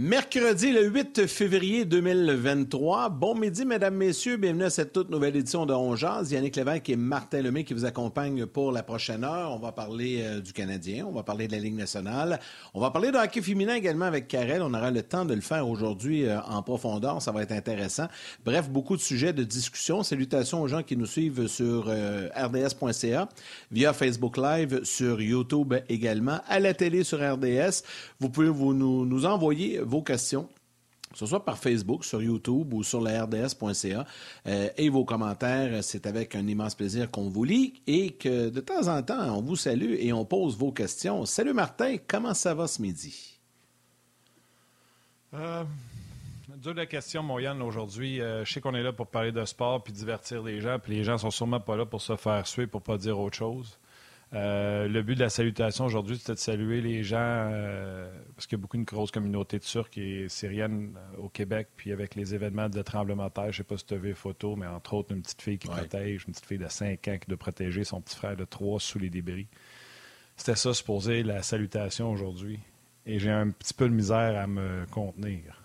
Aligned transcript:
Mercredi 0.00 0.70
le 0.70 0.86
8 0.86 1.26
février 1.26 1.84
2023. 1.84 3.08
Bon 3.08 3.34
midi, 3.34 3.64
mesdames, 3.64 3.96
messieurs. 3.96 4.36
Bienvenue 4.36 4.62
à 4.62 4.70
cette 4.70 4.92
toute 4.92 5.10
nouvelle 5.10 5.34
édition 5.34 5.66
de 5.66 5.74
On 5.74 5.96
Yannick 5.96 6.54
Lévesque 6.54 6.90
et 6.90 6.94
Martin 6.94 7.42
Lemay 7.42 7.64
qui 7.64 7.74
vous 7.74 7.84
accompagnent 7.84 8.46
pour 8.46 8.70
la 8.70 8.84
prochaine 8.84 9.24
heure. 9.24 9.50
On 9.52 9.58
va 9.58 9.72
parler 9.72 10.20
euh, 10.22 10.40
du 10.40 10.52
Canadien, 10.52 11.04
on 11.04 11.10
va 11.10 11.24
parler 11.24 11.48
de 11.48 11.52
la 11.52 11.58
Ligue 11.58 11.74
nationale. 11.74 12.38
On 12.74 12.80
va 12.80 12.92
parler 12.92 13.10
de 13.10 13.16
hockey 13.16 13.42
féminin 13.42 13.74
également 13.74 14.04
avec 14.04 14.28
Karel. 14.28 14.62
On 14.62 14.72
aura 14.72 14.92
le 14.92 15.02
temps 15.02 15.24
de 15.24 15.34
le 15.34 15.40
faire 15.40 15.68
aujourd'hui 15.68 16.26
euh, 16.26 16.40
en 16.42 16.62
profondeur. 16.62 17.20
Ça 17.20 17.32
va 17.32 17.42
être 17.42 17.50
intéressant. 17.50 18.06
Bref, 18.44 18.70
beaucoup 18.70 18.94
de 18.94 19.02
sujets 19.02 19.32
de 19.32 19.42
discussion. 19.42 20.04
Salutations 20.04 20.62
aux 20.62 20.68
gens 20.68 20.84
qui 20.84 20.96
nous 20.96 21.06
suivent 21.06 21.48
sur 21.48 21.86
euh, 21.88 22.28
rds.ca, 22.36 23.28
via 23.72 23.92
Facebook 23.92 24.36
Live, 24.36 24.84
sur 24.84 25.20
YouTube 25.20 25.74
également, 25.88 26.38
à 26.46 26.60
la 26.60 26.72
télé 26.72 27.02
sur 27.02 27.18
RDS. 27.18 27.82
Vous 28.20 28.28
pouvez 28.28 28.48
vous 28.48 28.72
nous 28.74 29.26
envoyer 29.26 29.80
vos 29.88 30.02
questions 30.02 30.48
que 31.12 31.18
ce 31.18 31.26
soit 31.26 31.44
par 31.44 31.58
Facebook, 31.58 32.04
sur 32.04 32.22
YouTube 32.22 32.72
ou 32.74 32.82
sur 32.82 33.00
la 33.00 33.24
rds.ca. 33.24 34.06
Euh, 34.46 34.68
et 34.76 34.88
vos 34.88 35.04
commentaires, 35.04 35.82
c'est 35.82 36.06
avec 36.06 36.34
un 36.34 36.46
immense 36.46 36.74
plaisir 36.74 37.10
qu'on 37.10 37.28
vous 37.28 37.44
lit 37.44 37.82
et 37.86 38.10
que 38.10 38.50
de 38.50 38.60
temps 38.60 38.88
en 38.88 39.02
temps, 39.02 39.36
on 39.36 39.42
vous 39.42 39.56
salue 39.56 39.94
et 39.98 40.12
on 40.12 40.24
pose 40.24 40.56
vos 40.56 40.72
questions. 40.72 41.24
Salut 41.24 41.54
Martin, 41.54 41.96
comment 42.06 42.34
ça 42.34 42.54
va 42.54 42.66
ce 42.66 42.82
midi? 42.82 43.38
Euh, 45.34 45.64
dur 46.56 46.74
la 46.74 46.86
question, 46.86 47.22
mon 47.22 47.36
aujourd'hui. 47.62 48.20
Euh, 48.20 48.44
je 48.44 48.52
sais 48.52 48.60
qu'on 48.60 48.74
est 48.74 48.82
là 48.82 48.92
pour 48.92 49.06
parler 49.06 49.32
de 49.32 49.44
sport 49.44 49.82
puis 49.82 49.92
divertir 49.92 50.42
les 50.42 50.60
gens, 50.60 50.78
puis 50.78 50.94
les 50.94 51.04
gens 51.04 51.18
sont 51.18 51.30
sûrement 51.30 51.60
pas 51.60 51.76
là 51.76 51.86
pour 51.86 52.02
se 52.02 52.16
faire 52.16 52.46
suer, 52.46 52.66
pour 52.66 52.82
pas 52.82 52.98
dire 52.98 53.18
autre 53.18 53.36
chose. 53.36 53.78
Euh, 54.34 54.88
le 54.88 55.02
but 55.02 55.14
de 55.14 55.20
la 55.20 55.30
salutation 55.30 55.86
aujourd'hui, 55.86 56.18
c'était 56.18 56.34
de 56.34 56.38
saluer 56.38 56.82
les 56.82 57.02
gens, 57.02 57.16
euh, 57.18 58.10
parce 58.34 58.46
qu'il 58.46 58.58
y 58.58 58.60
a 58.60 58.62
beaucoup 58.62 58.76
une 58.76 58.84
grosse 58.84 59.10
communauté 59.10 59.58
de 59.58 59.64
Turcs 59.64 59.96
et 59.96 60.28
Syriennes 60.28 60.94
euh, 60.96 61.22
au 61.22 61.28
Québec, 61.30 61.68
puis 61.76 61.92
avec 61.92 62.14
les 62.14 62.34
événements 62.34 62.68
de 62.68 62.82
tremblement 62.82 63.28
de 63.28 63.32
terre, 63.32 63.44
je 63.44 63.48
ne 63.48 63.52
sais 63.52 63.64
pas 63.64 63.78
si 63.78 63.86
tu 63.86 63.94
as 63.94 63.96
vu 63.96 64.08
les 64.08 64.14
photos, 64.14 64.56
mais 64.58 64.66
entre 64.66 64.94
autres, 64.94 65.14
une 65.14 65.22
petite 65.22 65.40
fille 65.40 65.58
qui 65.58 65.68
protège, 65.68 66.24
une 66.26 66.34
petite 66.34 66.44
fille 66.44 66.58
de 66.58 66.68
5 66.68 67.08
ans 67.08 67.18
qui 67.18 67.26
doit 67.26 67.38
protéger 67.38 67.84
son 67.84 68.02
petit 68.02 68.16
frère 68.16 68.36
de 68.36 68.44
3 68.44 68.80
sous 68.80 68.98
les 68.98 69.08
débris. 69.08 69.46
C'était 70.36 70.56
ça, 70.56 70.74
supposé, 70.74 71.22
la 71.22 71.42
salutation 71.42 72.10
aujourd'hui. 72.10 72.60
Et 73.06 73.18
j'ai 73.18 73.30
un 73.30 73.48
petit 73.48 73.72
peu 73.72 73.88
de 73.88 73.94
misère 73.94 74.38
à 74.38 74.46
me 74.46 74.84
contenir. 74.90 75.62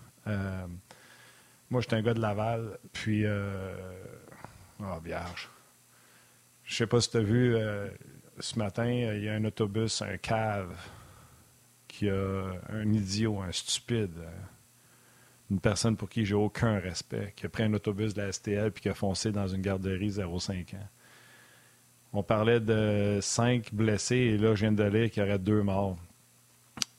moi, 1.68 1.82
j'étais 1.82 1.96
un 1.96 2.02
gars 2.02 2.14
de 2.14 2.20
Laval, 2.20 2.78
puis... 2.94 3.26
oh, 3.26 5.00
vierge. 5.04 5.50
Je 6.64 6.76
sais 6.76 6.86
pas 6.86 7.02
si 7.02 7.10
tu 7.10 7.18
as 7.18 7.22
vu 7.22 7.54
ce 8.38 8.58
matin, 8.58 8.86
il 8.86 9.22
y 9.22 9.28
a 9.28 9.34
un 9.34 9.44
autobus, 9.44 10.02
un 10.02 10.16
cave, 10.16 10.74
qui 11.94 12.08
a 12.08 12.44
un 12.70 12.92
idiot, 12.92 13.40
un 13.40 13.52
stupide, 13.52 14.18
une 15.50 15.60
personne 15.60 15.96
pour 15.96 16.08
qui 16.08 16.24
j'ai 16.24 16.34
aucun 16.34 16.78
respect, 16.80 17.32
qui 17.36 17.46
a 17.46 17.48
pris 17.48 17.62
un 17.62 17.72
autobus 17.74 18.14
de 18.14 18.22
la 18.22 18.32
STL 18.32 18.72
puis 18.72 18.82
qui 18.82 18.88
a 18.88 18.94
foncé 18.94 19.30
dans 19.30 19.46
une 19.46 19.62
garderie 19.62 20.10
0,5 20.10 20.74
ans. 20.74 20.88
On 22.12 22.22
parlait 22.22 22.60
de 22.60 23.18
cinq 23.22 23.72
blessés 23.72 24.16
et 24.16 24.38
là, 24.38 24.54
je 24.54 24.62
viens 24.62 24.72
de 24.72 24.84
lire 24.84 25.10
qu'il 25.10 25.22
y 25.22 25.26
aurait 25.26 25.38
deux 25.38 25.62
morts 25.62 25.96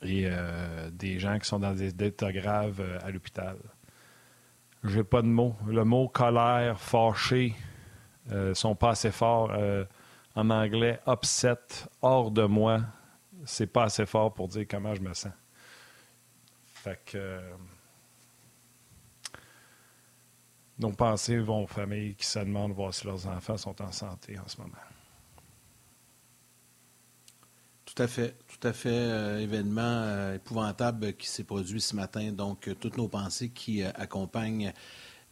et 0.01 0.27
euh, 0.27 0.89
des 0.91 1.19
gens 1.19 1.39
qui 1.39 1.47
sont 1.47 1.59
dans 1.59 1.73
des 1.73 1.89
états 1.89 2.31
graves 2.31 2.81
euh, 2.81 2.99
à 3.01 3.11
l'hôpital. 3.11 3.57
J'ai 4.83 5.03
pas 5.03 5.21
de 5.21 5.27
mots. 5.27 5.55
Le 5.67 5.83
mot 5.83 6.07
colère, 6.07 6.79
fâché, 6.79 7.55
euh, 8.31 8.53
sont 8.53 8.75
pas 8.75 8.91
assez 8.91 9.11
forts 9.11 9.51
en 10.35 10.49
anglais, 10.49 10.99
upset, 11.07 11.57
hors 12.01 12.29
de 12.29 12.43
moi, 12.43 12.81
c'est 13.45 13.67
pas 13.67 13.83
assez 13.83 14.05
fort 14.05 14.33
pour 14.33 14.47
dire 14.47 14.65
comment 14.69 14.93
je 14.93 15.01
me 15.01 15.13
sens. 15.13 15.31
Fait 16.65 16.99
que. 17.05 17.17
Euh, 17.17 17.55
nos 20.77 20.91
pensées 20.91 21.37
vont 21.39 21.63
aux 21.63 21.67
familles 21.67 22.15
qui 22.15 22.25
se 22.25 22.39
demandent 22.39 22.73
voir 22.73 22.93
si 22.93 23.07
leurs 23.07 23.27
enfants 23.27 23.55
sont 23.55 23.81
en 23.81 23.93
santé 23.93 24.37
en 24.37 24.45
ce 24.45 24.57
moment. 24.57 24.73
Tout 27.85 28.03
à 28.03 28.07
fait, 28.07 28.35
tout 28.45 28.67
à 28.67 28.73
fait. 28.73 28.89
Euh, 28.89 29.39
événement 29.39 29.81
euh, 29.81 30.35
épouvantable 30.35 31.13
qui 31.13 31.27
s'est 31.27 31.45
produit 31.45 31.79
ce 31.79 31.95
matin. 31.95 32.33
Donc, 32.33 32.69
toutes 32.81 32.97
nos 32.97 33.07
pensées 33.07 33.51
qui 33.51 33.83
accompagnent 33.83 34.73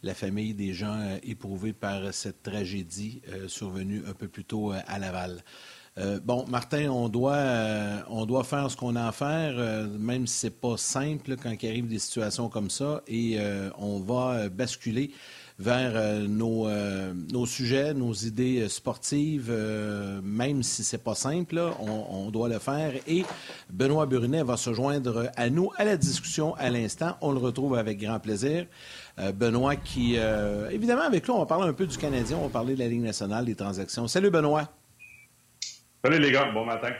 la 0.04 0.14
famille 0.14 0.54
des 0.54 0.74
gens 0.74 0.98
euh, 1.00 1.16
éprouvés 1.22 1.72
par 1.72 2.12
cette 2.12 2.42
tragédie 2.42 3.22
euh, 3.32 3.48
survenue 3.48 4.02
un 4.06 4.12
peu 4.12 4.28
plus 4.28 4.44
tôt 4.44 4.72
euh, 4.72 4.78
à 4.86 4.98
Laval. 4.98 5.42
bon, 6.24 6.44
Martin, 6.48 6.90
on 6.90 7.08
doit, 7.08 7.46
on 8.08 8.26
doit 8.26 8.42
faire 8.42 8.68
ce 8.68 8.76
qu'on 8.76 8.96
a 8.96 9.06
à 9.06 9.12
faire, 9.12 9.54
même 9.96 10.26
si 10.26 10.38
c'est 10.38 10.60
pas 10.60 10.76
simple 10.76 11.36
quand 11.40 11.54
il 11.62 11.68
arrive 11.68 11.86
des 11.86 12.00
situations 12.00 12.48
comme 12.48 12.68
ça, 12.68 13.02
et 13.06 13.38
on 13.78 14.00
va 14.00 14.48
basculer 14.48 15.12
vers 15.56 16.26
nos, 16.28 16.68
nos, 17.30 17.46
sujets, 17.46 17.94
nos 17.94 18.12
idées 18.12 18.68
sportives, 18.68 19.52
même 20.24 20.64
si 20.64 20.82
c'est 20.82 21.04
pas 21.04 21.14
simple, 21.14 21.62
on, 21.78 22.26
on, 22.26 22.30
doit 22.32 22.48
le 22.48 22.58
faire. 22.58 22.94
Et 23.06 23.22
Benoît 23.70 24.06
Brunet 24.06 24.42
va 24.42 24.56
se 24.56 24.74
joindre 24.74 25.30
à 25.36 25.48
nous 25.48 25.70
à 25.76 25.84
la 25.84 25.96
discussion 25.96 26.56
à 26.56 26.70
l'instant. 26.70 27.16
On 27.20 27.30
le 27.30 27.38
retrouve 27.38 27.76
avec 27.76 28.00
grand 28.00 28.18
plaisir. 28.18 28.66
Euh, 29.18 29.32
Benoît 29.32 29.76
qui, 29.76 30.14
euh, 30.18 30.68
évidemment, 30.70 31.02
avec 31.02 31.24
lui, 31.24 31.30
on 31.30 31.38
va 31.38 31.46
parler 31.46 31.68
un 31.68 31.72
peu 31.72 31.86
du 31.86 31.96
Canadien, 31.96 32.36
on 32.36 32.46
va 32.46 32.48
parler 32.48 32.74
de 32.74 32.80
la 32.80 32.88
Ligue 32.88 33.02
nationale, 33.02 33.44
des 33.44 33.54
transactions. 33.54 34.08
Salut 34.08 34.30
Benoît. 34.30 34.68
Salut 36.02 36.18
les 36.18 36.32
gars, 36.32 36.50
bon 36.52 36.64
matin. 36.64 36.90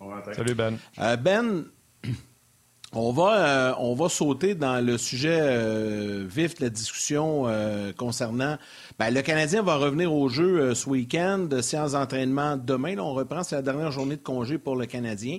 Bon 0.00 0.08
matin. 0.08 0.32
Salut 0.34 0.54
Ben. 0.54 0.76
Euh, 0.98 1.16
ben, 1.16 1.64
on 2.92 3.12
va, 3.12 3.76
on 3.78 3.94
va 3.94 4.08
sauter 4.08 4.56
dans 4.56 4.84
le 4.84 4.98
sujet 4.98 6.24
vif 6.26 6.56
de 6.56 6.64
la 6.64 6.70
discussion 6.70 7.46
concernant. 7.96 8.58
Ben, 8.98 9.14
le 9.14 9.22
Canadien 9.22 9.62
va 9.62 9.76
revenir 9.76 10.12
au 10.12 10.28
jeu 10.28 10.74
ce 10.74 10.88
week-end, 10.90 11.48
séance 11.62 11.92
d'entraînement 11.92 12.56
demain. 12.56 12.98
on 12.98 13.14
reprend, 13.14 13.44
c'est 13.44 13.54
la 13.54 13.62
dernière 13.62 13.92
journée 13.92 14.16
de 14.16 14.22
congé 14.22 14.58
pour 14.58 14.74
le 14.74 14.86
Canadien. 14.86 15.38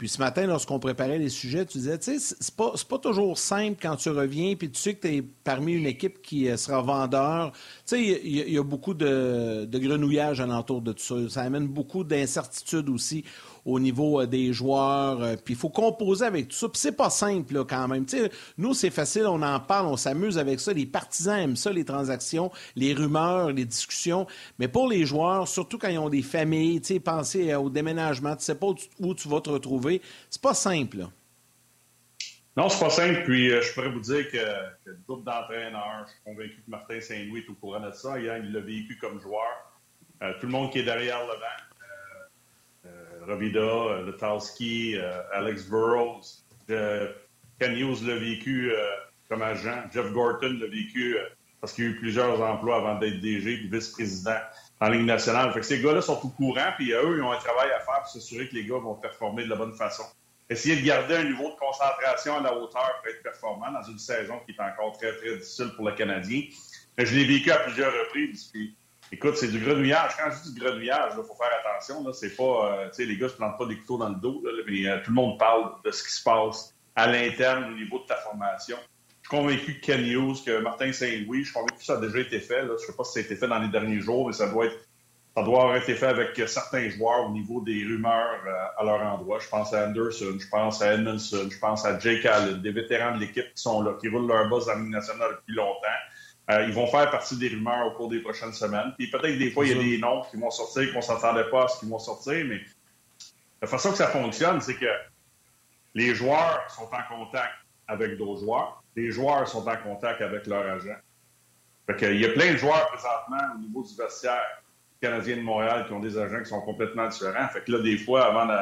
Puis 0.00 0.08
ce 0.08 0.18
matin, 0.18 0.46
lorsqu'on 0.46 0.78
préparait 0.78 1.18
les 1.18 1.28
sujets, 1.28 1.66
tu 1.66 1.76
disais, 1.76 1.98
tu 1.98 2.18
sais, 2.18 2.34
c'est 2.40 2.56
pas, 2.56 2.72
pas 2.88 2.96
toujours 2.96 3.36
simple 3.36 3.76
quand 3.82 3.96
tu 3.96 4.08
reviens, 4.08 4.56
puis 4.56 4.70
tu 4.70 4.80
sais 4.80 4.94
que 4.94 5.06
tu 5.06 5.16
es 5.16 5.20
parmi 5.20 5.74
une 5.74 5.84
équipe 5.84 6.22
qui 6.22 6.48
euh, 6.48 6.56
sera 6.56 6.80
vendeur. 6.80 7.52
Tu 7.52 7.58
sais, 7.84 8.20
il 8.24 8.50
y, 8.50 8.56
a 8.56 8.62
beaucoup 8.62 8.94
de, 8.94 9.66
de 9.66 9.78
grenouillage 9.78 10.40
alentour 10.40 10.80
de 10.80 10.94
tout 10.94 11.02
ça. 11.02 11.16
Ça 11.28 11.42
amène 11.42 11.68
beaucoup 11.68 12.02
d'incertitudes 12.02 12.88
aussi 12.88 13.24
au 13.70 13.80
niveau 13.80 14.20
euh, 14.20 14.26
des 14.26 14.52
joueurs. 14.52 15.22
Euh, 15.22 15.36
puis 15.36 15.54
il 15.54 15.56
faut 15.56 15.68
composer 15.68 16.24
avec 16.24 16.48
tout 16.48 16.56
ça. 16.56 16.68
Puis 16.68 16.78
c'est 16.78 16.96
pas 16.96 17.10
simple 17.10 17.54
là, 17.54 17.64
quand 17.64 17.88
même. 17.88 18.04
nous, 18.58 18.74
c'est 18.74 18.90
facile, 18.90 19.26
on 19.26 19.42
en 19.42 19.60
parle, 19.60 19.86
on 19.86 19.96
s'amuse 19.96 20.38
avec 20.38 20.60
ça. 20.60 20.72
Les 20.72 20.86
partisans 20.86 21.38
aiment 21.38 21.56
ça, 21.56 21.72
les 21.72 21.84
transactions, 21.84 22.50
les 22.76 22.92
rumeurs, 22.94 23.52
les 23.52 23.64
discussions. 23.64 24.26
Mais 24.58 24.68
pour 24.68 24.88
les 24.88 25.06
joueurs, 25.06 25.48
surtout 25.48 25.78
quand 25.78 25.88
ils 25.88 25.98
ont 25.98 26.08
des 26.08 26.22
familles, 26.22 26.80
penser 27.00 27.54
au 27.54 27.70
déménagement, 27.70 28.36
tu 28.36 28.44
sais 28.44 28.54
pas 28.54 28.66
où 28.98 29.14
tu 29.14 29.28
vas 29.28 29.40
te 29.40 29.50
retrouver. 29.50 30.02
C'est 30.28 30.42
pas 30.42 30.54
simple. 30.54 30.98
Là. 30.98 31.10
Non, 32.56 32.68
c'est 32.68 32.80
pas 32.80 32.90
simple. 32.90 33.22
Puis 33.24 33.50
euh, 33.50 33.62
je 33.62 33.72
pourrais 33.72 33.90
vous 33.90 34.00
dire 34.00 34.30
que, 34.30 34.36
le 34.84 34.98
groupe 35.06 35.24
d'entraîneurs, 35.24 36.04
je 36.06 36.12
suis 36.12 36.20
convaincu 36.24 36.56
que 36.56 36.70
Martin 36.70 37.00
Saint-Louis 37.00 37.40
est 37.40 37.50
au 37.50 37.54
courant 37.54 37.80
de 37.80 37.92
ça. 37.92 38.18
il 38.18 38.52
l'a 38.52 38.60
vécu 38.60 38.98
comme 38.98 39.20
joueur. 39.20 39.72
tout 40.40 40.46
le 40.46 40.52
monde 40.52 40.70
qui 40.72 40.80
est 40.80 40.84
derrière 40.84 41.20
le 41.22 41.34
banc, 41.34 41.69
Ravida, 43.30 43.60
euh, 43.60 44.06
Letalski, 44.06 44.96
euh, 44.96 45.22
Alex 45.32 45.64
Burrows. 45.68 46.22
Ken 46.68 47.76
Hughes 47.76 48.02
l'a 48.06 48.16
vécu 48.16 48.72
euh, 48.72 48.84
comme 49.28 49.42
agent. 49.42 49.84
Jeff 49.92 50.10
Gorton 50.12 50.58
l'a 50.60 50.66
vécu 50.66 51.16
parce 51.60 51.72
qu'il 51.72 51.84
a 51.84 51.88
eu 51.88 51.96
plusieurs 51.96 52.40
emplois 52.40 52.76
avant 52.76 52.98
d'être 52.98 53.20
DG 53.20 53.68
vice-président 53.70 54.38
en 54.80 54.88
Ligue 54.88 55.04
nationale. 55.04 55.52
Fait 55.52 55.62
ces 55.62 55.80
gars-là 55.80 56.00
sont 56.00 56.18
au 56.24 56.28
courant, 56.28 56.72
puis 56.76 56.92
eux, 56.92 57.18
ils 57.18 57.22
ont 57.22 57.32
un 57.32 57.38
travail 57.38 57.70
à 57.70 57.80
faire 57.80 58.00
pour 58.00 58.08
s'assurer 58.08 58.48
que 58.48 58.54
les 58.54 58.64
gars 58.64 58.78
vont 58.78 58.94
performer 58.94 59.44
de 59.44 59.50
la 59.50 59.56
bonne 59.56 59.74
façon. 59.74 60.04
Essayer 60.48 60.76
de 60.76 60.84
garder 60.84 61.16
un 61.16 61.24
niveau 61.24 61.50
de 61.50 61.56
concentration 61.56 62.38
à 62.38 62.40
la 62.40 62.56
hauteur 62.56 62.90
pour 63.00 63.12
être 63.12 63.22
performant 63.22 63.70
dans 63.70 63.82
une 63.82 63.98
saison 63.98 64.40
qui 64.44 64.52
est 64.52 64.60
encore 64.60 64.96
très, 64.98 65.14
très 65.16 65.36
difficile 65.36 65.70
pour 65.76 65.86
le 65.86 65.94
Canadien. 65.94 66.42
Je 66.98 67.14
l'ai 67.14 67.24
vécu 67.24 67.52
à 67.52 67.58
plusieurs 67.58 67.92
reprises. 67.92 68.50
Écoute, 69.12 69.36
c'est 69.36 69.48
du 69.48 69.58
grenouillage. 69.58 70.12
Quand 70.16 70.30
je 70.30 70.48
dis 70.48 70.54
du 70.54 70.60
grenouillage, 70.60 71.12
il 71.16 71.24
faut 71.24 71.34
faire 71.34 71.50
attention. 71.64 72.12
C'est 72.12 72.36
pas, 72.36 72.42
euh, 72.72 72.88
tu 72.90 72.94
sais, 72.94 73.04
les 73.06 73.16
gars 73.16 73.28
se 73.28 73.34
plantent 73.34 73.58
pas 73.58 73.66
des 73.66 73.76
couteaux 73.76 73.98
dans 73.98 74.08
le 74.08 74.14
dos, 74.14 74.42
mais 74.68 74.86
euh, 74.86 74.98
tout 75.02 75.10
le 75.10 75.16
monde 75.16 75.38
parle 75.38 75.72
de 75.84 75.90
ce 75.90 76.04
qui 76.04 76.12
se 76.12 76.22
passe 76.22 76.74
à 76.94 77.10
l'interne 77.10 77.72
au 77.72 77.76
niveau 77.76 77.98
de 77.98 78.04
ta 78.04 78.16
formation. 78.16 78.76
Je 79.22 79.28
suis 79.28 79.36
convaincu 79.36 79.80
que 79.80 79.86
Ken 79.86 80.00
Hughes, 80.00 80.44
que 80.44 80.60
Martin 80.60 80.92
Saint-Louis, 80.92 81.40
je 81.40 81.44
suis 81.44 81.54
convaincu 81.54 81.78
que 81.78 81.84
ça 81.84 81.94
a 81.94 82.00
déjà 82.00 82.18
été 82.20 82.38
fait. 82.38 82.62
Là. 82.62 82.74
Je 82.80 82.86
sais 82.86 82.96
pas 82.96 83.04
si 83.04 83.12
ça 83.14 83.18
a 83.18 83.22
été 83.22 83.34
fait 83.34 83.48
dans 83.48 83.58
les 83.58 83.68
derniers 83.68 84.00
jours, 84.00 84.28
mais 84.28 84.32
ça 84.32 84.48
doit 84.48 84.66
être 84.66 84.78
ça 85.36 85.44
doit 85.44 85.62
avoir 85.62 85.76
été 85.76 85.94
fait 85.94 86.08
avec 86.08 86.40
certains 86.48 86.88
joueurs 86.88 87.26
au 87.26 87.30
niveau 87.30 87.60
des 87.60 87.84
rumeurs 87.84 88.40
euh, 88.46 88.80
à 88.80 88.84
leur 88.84 89.00
endroit. 89.00 89.38
Je 89.38 89.48
pense 89.48 89.72
à 89.72 89.86
Anderson, 89.86 90.36
je 90.38 90.48
pense 90.48 90.82
à 90.82 90.94
Edmondson, 90.94 91.48
je 91.50 91.58
pense 91.58 91.84
à 91.84 91.98
Jake 91.98 92.26
Allen, 92.26 92.60
des 92.60 92.72
vétérans 92.72 93.14
de 93.14 93.20
l'équipe 93.20 93.46
qui 93.54 93.62
sont 93.62 93.80
là, 93.80 93.92
qui 94.00 94.08
roulent 94.08 94.26
leur 94.26 94.48
boss 94.48 94.68
à 94.68 94.76
nationale 94.76 95.36
depuis 95.36 95.54
longtemps. 95.54 95.88
Euh, 96.50 96.64
ils 96.66 96.72
vont 96.72 96.86
faire 96.86 97.10
partie 97.10 97.36
des 97.36 97.48
rumeurs 97.48 97.86
au 97.86 97.90
cours 97.92 98.08
des 98.08 98.20
prochaines 98.20 98.52
semaines. 98.52 98.92
Puis 98.98 99.08
peut-être 99.08 99.34
que 99.34 99.38
des 99.38 99.50
fois, 99.50 99.64
il 99.66 99.76
y 99.76 99.78
a 99.78 99.82
des 99.82 99.98
noms 99.98 100.22
qui 100.30 100.36
vont 100.36 100.50
sortir 100.50 100.90
qu'on 100.90 100.98
ne 100.98 101.02
s'attendait 101.02 101.48
pas 101.50 101.64
à 101.64 101.68
ce 101.68 101.78
qu'ils 101.78 101.88
vont 101.88 101.98
sortir, 101.98 102.44
mais 102.46 102.60
la 103.62 103.68
façon 103.68 103.90
que 103.90 103.98
ça 103.98 104.08
fonctionne, 104.08 104.60
c'est 104.60 104.74
que 104.74 104.90
les 105.94 106.14
joueurs 106.14 106.64
sont 106.70 106.88
en 106.92 107.16
contact 107.16 107.52
avec 107.86 108.16
d'autres 108.16 108.40
joueurs. 108.40 108.82
Les 108.96 109.10
joueurs 109.10 109.46
sont 109.46 109.66
en 109.68 109.76
contact 109.76 110.22
avec 110.22 110.46
leur 110.46 110.66
agent. 110.66 110.96
Fait 111.86 112.14
il 112.14 112.20
y 112.20 112.24
a 112.24 112.30
plein 112.30 112.52
de 112.52 112.56
joueurs 112.56 112.88
présentement 112.88 113.54
au 113.54 113.58
niveau 113.58 113.82
du 113.82 113.94
vestiaire 113.94 114.62
canadien 115.00 115.36
de 115.36 115.42
Montréal 115.42 115.86
qui 115.86 115.92
ont 115.92 116.00
des 116.00 116.18
agents 116.18 116.40
qui 116.40 116.48
sont 116.48 116.60
complètement 116.62 117.08
différents. 117.08 117.48
Fait 117.48 117.64
que 117.64 117.72
là, 117.72 117.80
des 117.80 117.98
fois, 117.98 118.26
avant 118.26 118.52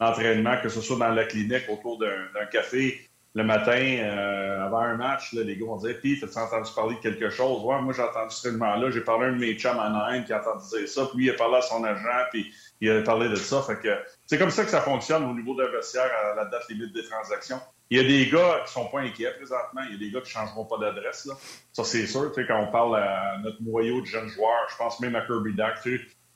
l'entraînement, 0.00 0.60
que 0.62 0.68
ce 0.68 0.80
soit 0.80 0.96
dans 0.96 1.10
la 1.10 1.24
clinique, 1.24 1.64
autour 1.68 1.98
d'un 1.98 2.46
café, 2.50 3.07
le 3.38 3.44
matin, 3.44 3.70
euh, 3.72 4.66
avant 4.66 4.80
un 4.80 4.96
match, 4.96 5.32
les 5.32 5.56
gars 5.56 5.66
vont 5.66 5.76
dire 5.76 5.96
Puis, 6.00 6.20
as-tu 6.22 6.38
entendu 6.38 6.70
parler 6.74 6.96
de 6.96 7.00
quelque 7.00 7.30
chose 7.30 7.62
Ouais, 7.62 7.80
moi, 7.80 7.94
j'ai 7.94 8.02
entendu 8.02 8.34
ce 8.34 8.48
là 8.48 8.90
J'ai 8.90 9.00
parlé 9.00 9.26
à 9.26 9.28
un 9.28 9.32
de 9.32 9.38
mes 9.38 9.54
chums 9.54 9.78
en 9.78 9.94
Inde 9.94 10.24
qui 10.24 10.32
a 10.32 10.40
entendu 10.40 10.86
ça. 10.88 11.06
Puis, 11.14 11.26
il 11.26 11.30
a 11.30 11.34
parlé 11.34 11.56
à 11.56 11.62
son 11.62 11.84
agent, 11.84 12.24
puis 12.32 12.52
il 12.80 12.90
a 12.90 13.00
parlé 13.02 13.28
de 13.28 13.36
ça. 13.36 13.62
Fait 13.62 13.78
que 13.78 13.96
c'est 14.26 14.38
comme 14.38 14.50
ça 14.50 14.64
que 14.64 14.70
ça 14.70 14.80
fonctionne 14.80 15.24
au 15.24 15.34
niveau 15.34 15.54
d'un 15.54 15.68
vestiaire 15.68 16.10
à 16.32 16.34
la 16.34 16.46
date 16.46 16.68
limite 16.68 16.92
des 16.92 17.04
transactions. 17.04 17.60
Il 17.90 17.98
y 17.98 18.00
a 18.00 18.08
des 18.08 18.28
gars 18.28 18.64
qui 18.66 18.72
sont 18.72 18.86
pas 18.86 19.00
inquiets 19.00 19.32
présentement. 19.36 19.82
Il 19.86 19.92
y 19.92 19.94
a 19.94 19.98
des 19.98 20.10
gars 20.10 20.20
qui 20.20 20.30
changeront 20.30 20.64
pas 20.64 20.78
d'adresse. 20.78 21.28
Ça, 21.72 21.84
c'est 21.84 22.06
sûr. 22.08 22.32
Quand 22.34 22.60
on 22.60 22.72
parle 22.72 22.96
à 22.96 23.38
notre 23.38 23.62
noyau 23.62 24.00
de 24.00 24.06
jeunes 24.06 24.28
joueurs, 24.28 24.66
je 24.68 24.76
pense 24.76 24.98
même 24.98 25.14
à 25.14 25.20
Kirby 25.20 25.54
Duck. 25.54 25.88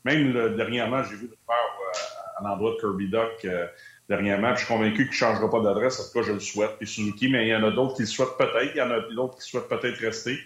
Même 0.04 0.54
dernièrement, 0.56 1.02
j'ai 1.02 1.16
vu 1.16 1.26
le 1.26 1.36
faire 1.46 1.56
euh, 1.56 2.38
à 2.38 2.48
l'endroit 2.48 2.72
de 2.72 2.80
Kirby 2.80 3.08
Duck 3.08 3.44
euh, 3.44 3.66
dernièrement. 4.12 4.54
Je 4.54 4.64
suis 4.64 4.66
convaincu 4.66 5.04
qu'il 5.04 5.06
ne 5.06 5.12
changera 5.12 5.50
pas 5.50 5.60
d'adresse. 5.60 5.98
En 5.98 6.04
tout 6.04 6.18
cas, 6.18 6.26
je 6.26 6.32
le 6.32 6.40
souhaite. 6.40 6.76
Puis 6.78 6.86
Suzuki, 6.86 7.28
mais 7.28 7.46
il 7.46 7.48
y 7.48 7.56
en 7.56 7.64
a 7.64 7.70
d'autres 7.70 7.94
qui 7.94 8.02
le 8.02 8.06
souhaitent 8.06 8.36
peut-être. 8.36 8.72
Il 8.74 8.78
y 8.78 8.82
en 8.82 8.90
a 8.90 9.00
d'autres 9.14 9.38
qui 9.38 9.48
souhaitent 9.48 9.68
peut-être 9.68 9.98
rester. 10.00 10.38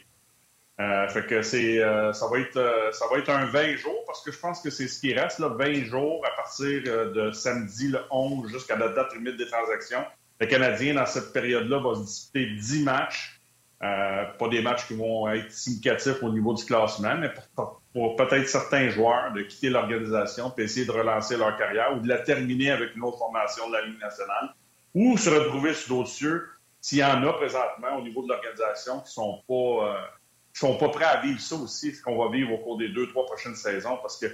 Euh, 0.79 1.09
fait 1.09 1.27
que 1.27 1.43
c'est, 1.43 1.83
euh, 1.83 2.13
ça, 2.13 2.27
va 2.29 2.39
être, 2.39 2.59
euh, 2.59 2.93
ça 2.93 3.07
va 3.11 3.19
être 3.19 3.31
un 3.31 3.47
20 3.47 3.77
jours 3.77 4.05
parce 4.07 4.23
que 4.23 4.31
je 4.31 4.39
pense 4.39 4.61
que 4.61 4.71
c'est 4.71 4.87
ce 4.87 5.01
qui 5.01 5.15
reste, 5.15 5.39
là, 5.39 5.49
20 5.49 5.85
jours 5.85 6.23
à 6.27 6.37
partir 6.37 6.83
de 6.83 7.33
samedi 7.33 7.89
le 7.89 8.01
11 8.11 8.51
jusqu'à 8.51 8.77
la 8.77 8.91
date 8.91 9.15
limite 9.15 9.37
des 9.37 9.47
transactions. 9.47 10.05
Le 10.39 10.47
Canadien, 10.47 10.95
dans 10.95 11.07
cette 11.07 11.33
période-là, 11.33 11.79
va 11.79 11.95
se 11.95 12.05
disputer 12.05 12.47
10 12.55 12.85
matchs. 12.85 13.41
pas 13.81 14.49
des 14.51 14.63
matchs 14.63 14.87
qui 14.87 14.95
vont 14.95 15.29
être 15.29 15.51
significatifs 15.51 16.23
au 16.23 16.31
niveau 16.31 16.55
du 16.55 16.65
classement, 16.65 17.17
mais 17.17 17.31
pour, 17.55 17.81
pour 17.97 18.15
peut-être 18.15 18.47
certains 18.47 18.91
joueurs 18.91 19.33
de 19.33 19.41
quitter 19.41 19.71
l'organisation 19.71 20.51
puis 20.51 20.65
essayer 20.65 20.85
de 20.85 20.93
relancer 20.93 21.39
leur 21.39 21.57
carrière 21.57 21.97
ou 21.97 22.01
de 22.01 22.09
la 22.09 22.19
terminer 22.19 22.71
avec 22.71 22.95
une 22.95 23.03
autre 23.03 23.17
formation 23.17 23.69
de 23.69 23.73
la 23.73 23.87
Ligue 23.87 23.99
nationale 23.99 24.55
ou 24.95 25.17
se 25.17 25.31
retrouver 25.31 25.73
sur 25.73 25.97
d'autres 25.97 26.11
cieux 26.11 26.47
s'il 26.83 26.99
y 26.99 27.05
en 27.05 27.27
a 27.27 27.33
présentement 27.33 27.97
au 27.99 28.03
niveau 28.03 28.23
de 28.23 28.29
l'organisation 28.29 29.01
qui 29.01 29.13
sont 29.13 29.43
pas 29.49 30.11
sont 30.53 30.77
pas 30.77 30.91
prêts 30.91 31.07
à 31.07 31.23
vivre 31.23 31.41
ça 31.41 31.55
aussi, 31.55 31.95
ce 31.95 32.03
qu'on 32.03 32.23
va 32.23 32.31
vivre 32.31 32.53
au 32.53 32.59
cours 32.59 32.77
des 32.77 32.91
deux, 32.91 33.09
trois 33.09 33.25
prochaines 33.25 33.55
saisons, 33.55 33.97
parce 34.03 34.19
que 34.19 34.27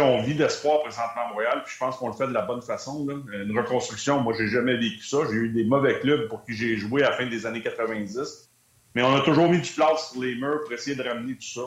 on 0.00 0.22
vit 0.22 0.34
d'espoir 0.36 0.82
présentement 0.82 1.22
à 1.26 1.28
Montréal, 1.30 1.62
puis 1.64 1.74
je 1.74 1.78
pense 1.78 1.96
qu'on 1.96 2.08
le 2.08 2.14
fait 2.14 2.28
de 2.28 2.32
la 2.32 2.42
bonne 2.42 2.62
façon. 2.62 3.06
Une 3.08 3.58
reconstruction, 3.58 4.20
moi, 4.20 4.34
j'ai 4.36 4.48
jamais 4.48 4.76
vécu 4.76 5.04
ça. 5.04 5.18
J'ai 5.30 5.36
eu 5.36 5.48
des 5.50 5.64
mauvais 5.64 6.00
clubs 6.00 6.28
pour 6.28 6.44
qui 6.44 6.52
j'ai 6.52 6.76
joué 6.76 7.02
à 7.04 7.10
la 7.10 7.16
fin 7.16 7.26
des 7.26 7.46
années 7.46 7.62
90. 7.62 8.50
Mais 8.94 9.02
on 9.02 9.14
a 9.14 9.20
toujours 9.20 9.48
mis 9.48 9.60
du 9.60 9.70
place 9.70 10.10
sur 10.10 10.20
les 10.20 10.34
murs 10.34 10.62
pour 10.62 10.72
essayer 10.72 10.96
de 10.96 11.02
ramener 11.02 11.34
tout 11.34 11.42
ça. 11.42 11.62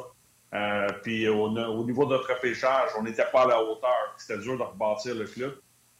Euh, 0.53 0.88
puis 1.03 1.27
au, 1.27 1.49
niveau 1.83 2.05
de 2.05 2.11
notre 2.11 2.33
repêchage, 2.33 2.89
on 2.97 3.03
n'était 3.03 3.25
pas 3.31 3.44
à 3.44 3.47
la 3.47 3.61
hauteur. 3.61 4.15
C'était 4.17 4.39
dur 4.39 4.57
de 4.57 4.63
rebâtir 4.63 5.15
le 5.15 5.25
club. 5.25 5.55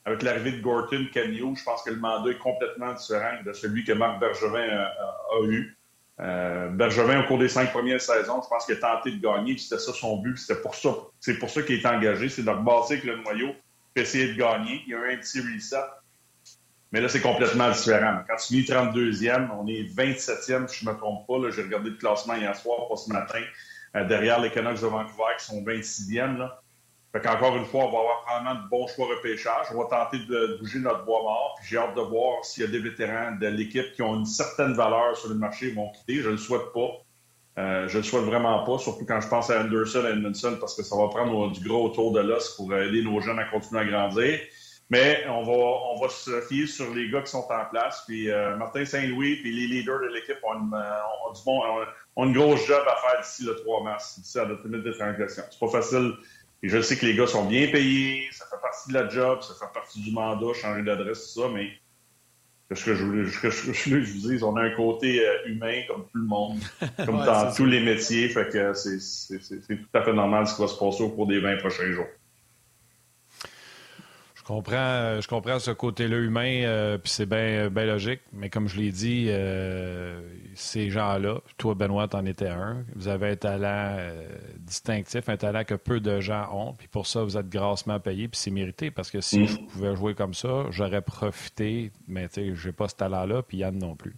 Avec 0.06 0.24
l'arrivée 0.24 0.54
de 0.54 0.62
Gorton, 0.62 1.08
Canio, 1.14 1.54
je 1.56 1.64
pense 1.64 1.84
que 1.84 1.90
le 1.90 1.98
mandat 1.98 2.32
est 2.32 2.38
complètement 2.38 2.94
différent 2.94 3.44
de 3.46 3.52
celui 3.52 3.84
que 3.84 3.92
Marc 3.92 4.20
Bergevin 4.20 4.70
a 4.70 5.44
eu. 5.44 5.78
Euh, 6.20 6.70
Bergevin, 6.70 7.22
au 7.22 7.28
cours 7.28 7.38
des 7.38 7.50
cinq 7.50 7.72
premières 7.72 8.02
saisons, 8.02 8.42
je 8.42 8.48
pense 8.48 8.66
qu'il 8.66 8.76
a 8.76 8.80
tenté 8.80 9.12
de 9.12 9.22
gagner, 9.22 9.58
c'était 9.58 9.78
ça 9.78 9.94
son 9.94 10.18
but, 10.18 10.38
c'était 10.38 10.60
pour 10.62 10.74
ça. 10.74 10.96
C'est 11.20 11.38
pour 11.38 11.50
ça 11.50 11.62
qu'il 11.62 11.80
est 11.80 11.86
engagé, 11.86 12.30
c'est 12.30 12.44
de 12.44 12.50
rebasser 12.50 12.94
avec 12.94 13.06
le 13.06 13.18
noyau, 13.18 13.54
puis 13.94 14.04
essayer 14.04 14.34
de 14.34 14.38
gagner. 14.38 14.82
Il 14.88 14.94
y 14.94 14.96
a 14.96 15.00
eu 15.00 15.14
un 15.14 15.18
petit 15.18 15.42
reset. 15.42 15.78
Mais 16.92 17.02
là, 17.02 17.10
c'est 17.10 17.22
complètement 17.22 17.70
différent. 17.70 18.22
Quand 18.28 18.38
tu 18.38 18.48
finis 18.48 18.62
32e, 18.62 19.50
on 19.60 19.68
est 19.68 19.84
27e, 19.84 20.68
si 20.68 20.80
je 20.80 20.90
ne 20.90 20.94
me 20.94 20.98
trompe 20.98 21.28
pas. 21.28 21.52
J'ai 21.52 21.64
regardé 21.64 21.90
le 21.90 21.98
classement 21.98 22.36
hier 22.36 22.56
soir, 22.56 22.88
pas 22.88 22.96
ce 22.96 23.12
matin, 23.12 23.42
euh, 23.42 23.44
derrière 23.94 24.40
les 24.40 24.52
Canucks 24.52 24.82
de 24.82 24.88
Vancouver 24.88 25.34
qui 25.40 25.46
sont 25.46 25.62
26e. 25.64 26.38
Là. 26.38 26.62
Fait 27.14 27.26
une 27.26 27.66
fois, 27.66 27.86
on 27.86 27.92
va 27.92 28.00
avoir 28.00 28.24
probablement 28.26 28.64
de 28.64 28.70
bons 28.70 28.88
choix 28.88 29.08
repêchage. 29.08 29.68
On 29.74 29.82
va 29.82 29.86
tenter 29.86 30.20
de 30.26 30.58
bouger 30.60 30.80
notre 30.80 31.06
bois 31.06 31.22
mort. 31.24 31.56
Puis 31.58 31.70
j'ai 31.70 31.78
hâte 31.78 31.96
de 31.96 32.02
voir 32.02 32.44
s'il 32.44 32.64
y 32.64 32.68
a 32.68 32.70
des 32.70 32.80
vétérans 32.80 33.36
de 33.40 33.48
l'équipe 33.48 33.94
qui 33.94 34.02
ont 34.02 34.16
une 34.16 34.26
certaine 34.26 34.74
valeur 34.74 35.18
sur 35.18 35.30
le 35.30 35.36
marché 35.36 35.72
vont 35.72 35.90
quitter. 35.92 36.16
Je 36.22 36.28
ne 36.28 36.34
le 36.34 36.38
souhaite 36.38 36.74
pas. 36.74 36.90
Euh, 37.58 37.88
je 37.88 37.94
ne 37.94 38.04
le 38.04 38.04
souhaite 38.04 38.24
vraiment 38.24 38.64
pas, 38.64 38.78
surtout 38.78 39.06
quand 39.06 39.20
je 39.20 39.28
pense 39.28 39.50
à 39.50 39.62
Anderson 39.62 40.04
et 40.06 40.12
Edmondson, 40.12 40.58
parce 40.60 40.76
que 40.76 40.84
ça 40.84 40.96
va 40.96 41.08
prendre 41.08 41.52
du 41.52 41.68
gros 41.68 41.86
autour 41.86 42.12
de 42.12 42.20
l'os 42.20 42.56
pour 42.56 42.76
aider 42.76 43.02
nos 43.02 43.20
jeunes 43.20 43.40
à 43.40 43.46
continuer 43.46 43.82
à 43.82 43.86
grandir. 43.86 44.40
Mais 44.90 45.26
on 45.28 45.44
va, 45.44 45.52
on 45.52 46.00
va 46.00 46.08
se 46.08 46.40
fier 46.42 46.66
sur 46.66 46.94
les 46.94 47.10
gars 47.10 47.22
qui 47.22 47.32
sont 47.32 47.46
en 47.50 47.66
place. 47.66 48.04
Puis 48.08 48.30
euh, 48.30 48.56
Martin 48.56 48.86
Saint-Louis 48.86 49.38
puis 49.38 49.54
les 49.54 49.68
leaders 49.68 50.00
de 50.00 50.08
l'équipe 50.08 50.38
ont, 50.44 50.54
une, 50.54 50.74
euh, 50.74 51.92
ont, 52.16 52.26
une 52.26 52.34
grosse 52.34 52.66
job 52.66 52.84
à 52.88 52.96
faire 52.96 53.22
d'ici 53.22 53.44
le 53.44 53.56
3 53.56 53.84
mars, 53.84 54.20
d'ici 54.20 54.40
à 54.40 54.46
la 54.46 54.56
limite 54.64 54.84
de 54.84 54.94
transaction. 54.94 55.44
C'est 55.50 55.60
pas 55.60 55.68
facile. 55.68 56.14
Et 56.64 56.70
je 56.70 56.82
sais 56.82 56.98
que 56.98 57.06
les 57.06 57.16
gars 57.16 57.28
sont 57.28 57.46
bien 57.46 57.68
payés, 57.68 58.30
ça 58.32 58.46
fait 58.46 58.62
partie 58.62 58.90
de 58.90 58.94
la 58.94 59.10
job, 59.10 59.42
ça 59.42 59.54
fait 59.54 59.72
partie 59.74 60.02
du 60.02 60.12
mandat, 60.12 60.54
changer 60.54 60.82
d'adresse, 60.82 61.34
tout 61.34 61.42
ça, 61.42 61.50
mais 61.54 61.70
ce 62.76 62.84
que 62.84 62.96
je 62.96 63.04
voulais, 63.04 63.30
que 63.30 63.50
je, 63.50 63.72
je, 63.72 63.96
vous 63.96 64.30
dis, 64.30 64.44
on 64.44 64.56
a 64.56 64.64
un 64.64 64.72
côté 64.72 65.26
euh, 65.26 65.48
humain 65.48 65.82
comme 65.88 66.04
tout 66.06 66.18
le 66.18 66.26
monde, 66.26 66.60
comme 67.06 67.24
dans 67.24 67.54
tous 67.54 67.66
les 67.66 67.80
métiers, 67.80 68.30
fait 68.30 68.50
que 68.50 68.74
c'est 68.74 69.68
tout 69.68 69.78
à 69.94 70.02
fait 70.02 70.14
normal 70.14 70.48
ce 70.48 70.56
qui 70.56 70.62
va 70.62 70.68
se 70.68 70.80
passer 70.80 71.04
au 71.04 71.10
cours 71.10 71.28
des 71.28 71.40
20 71.40 71.58
prochains 71.58 71.92
jours 71.92 72.08
comprends, 74.48 74.76
euh, 74.78 75.22
je 75.22 75.28
comprends 75.28 75.60
ce 75.60 75.72
côté-là 75.72 76.18
humain, 76.18 76.64
euh, 76.64 76.98
puis 76.98 77.12
c'est 77.12 77.26
bien 77.26 77.70
ben 77.70 77.86
logique. 77.86 78.22
Mais 78.32 78.50
comme 78.50 78.70
je 78.70 78.80
l'ai 78.80 78.92
dit, 78.92 79.28
euh, 79.28 80.22
ces 80.56 80.90
gens-là, 80.90 81.42
toi, 81.58 81.76
Benoît, 81.76 82.08
en 82.16 82.26
étais 82.26 82.48
un. 82.48 82.86
Vous 82.96 83.10
avez 83.10 83.32
un 83.32 83.36
talent 83.36 83.98
distinctif, 84.60 85.28
un 85.28 85.36
talent 85.36 85.66
que 85.66 85.76
peu 85.76 86.00
de 86.00 86.22
gens 86.22 86.48
ont. 86.54 86.74
Puis 86.74 86.88
pour 86.88 87.08
ça, 87.08 87.24
vous 87.24 87.38
êtes 87.38 87.50
grassement 87.50 88.00
payé, 88.00 88.30
puis 88.30 88.40
c'est 88.40 88.52
mérité. 88.52 88.90
Parce 88.90 89.12
que 89.12 89.20
si 89.20 89.42
mm. 89.42 89.48
je 89.48 89.58
pouvais 89.58 89.96
jouer 89.96 90.16
comme 90.16 90.34
ça, 90.34 90.66
j'aurais 90.70 91.02
profité. 91.02 91.92
Mais 92.08 92.30
tu 92.30 92.36
sais, 92.36 92.56
j'ai 92.56 92.72
pas 92.72 92.88
ce 92.88 92.96
talent-là, 92.96 93.42
puis 93.42 93.58
Yann 93.58 93.78
non 93.78 93.96
plus. 93.96 94.16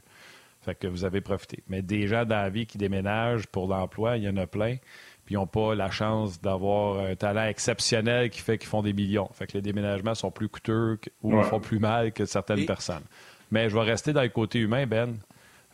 Fait 0.61 0.75
que 0.75 0.87
vous 0.87 1.05
avez 1.05 1.21
profité. 1.21 1.63
Mais 1.67 1.81
des 1.81 2.07
gens 2.07 2.25
dans 2.25 2.35
la 2.35 2.49
vie 2.49 2.67
qui 2.67 2.77
déménagent 2.77 3.47
pour 3.47 3.67
l'emploi, 3.67 4.17
il 4.17 4.23
y 4.23 4.29
en 4.29 4.37
a 4.37 4.45
plein 4.45 4.75
puis 5.29 5.35
ils 5.35 5.37
n'ont 5.37 5.45
pas 5.45 5.75
la 5.75 5.91
chance 5.91 6.41
d'avoir 6.41 7.05
un 7.05 7.15
talent 7.15 7.43
exceptionnel 7.43 8.31
qui 8.31 8.39
fait 8.39 8.57
qu'ils 8.57 8.67
font 8.67 8.81
des 8.81 8.93
millions. 8.93 9.29
Fait 9.31 9.45
que 9.45 9.53
les 9.53 9.61
déménagements 9.61 10.15
sont 10.15 10.31
plus 10.31 10.49
coûteux 10.49 10.97
ou 11.21 11.39
font 11.43 11.59
plus 11.59 11.77
mal 11.77 12.13
que 12.13 12.25
certaines 12.25 12.65
personnes. 12.65 13.03
Mais 13.51 13.69
je 13.69 13.75
vais 13.75 13.83
rester 13.83 14.11
dans 14.11 14.23
le 14.23 14.29
côté 14.29 14.57
humain, 14.57 14.87
Ben. 14.87 15.17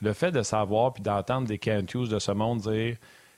Le 0.02 0.12
fait 0.12 0.34
de 0.34 0.42
savoir 0.42 0.92
puis 0.92 1.02
d'entendre 1.02 1.48
des 1.48 1.58
Cantus 1.58 2.10
de 2.10 2.20
ce 2.20 2.34
monde 2.34 2.60
dire 2.70 2.98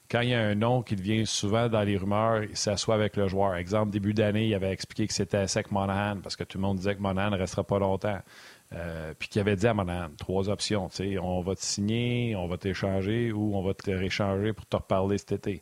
quand 0.10 0.22
il 0.22 0.30
y 0.30 0.34
a 0.34 0.42
un 0.42 0.56
nom 0.56 0.82
qui 0.82 0.96
devient 0.96 1.28
souvent 1.28 1.70
dans 1.70 1.84
les 1.84 1.98
rumeurs, 1.98 2.42
il 2.46 2.58
s'assoit 2.58 2.96
avec 2.96 3.16
le 3.16 3.28
joueur. 3.28 3.56
Exemple, 3.56 3.92
début 3.92 4.16
d'année, 4.16 4.48
il 4.48 4.56
avait 4.56 4.72
expliqué 4.72 5.06
que 5.06 5.14
c'était 5.14 5.46
sec 5.46 5.72
Monahan 5.72 6.18
parce 6.24 6.36
que 6.36 6.44
tout 6.44 6.58
le 6.58 6.64
monde 6.64 6.78
disait 6.78 6.96
que 6.96 7.02
Monahan 7.02 7.30
ne 7.30 7.38
restera 7.38 7.64
pas 7.64 7.78
longtemps. 7.78 8.18
Euh, 8.74 9.14
puis 9.20 9.30
qu'il 9.30 9.40
avait 9.40 9.56
dit 9.56 9.68
à 9.68 9.76
Monahan 9.76 10.10
trois 10.18 10.50
options. 10.50 10.90
On 11.22 11.42
va 11.42 11.54
te 11.54 11.64
signer, 11.64 12.36
on 12.36 12.48
va 12.48 12.58
t'échanger 12.58 13.32
ou 13.32 13.56
on 13.56 13.62
va 13.62 13.76
te 13.76 13.92
réchanger 13.92 14.52
pour 14.54 14.66
te 14.66 14.78
reparler 14.78 15.20
cet 15.20 15.34
été. 15.34 15.62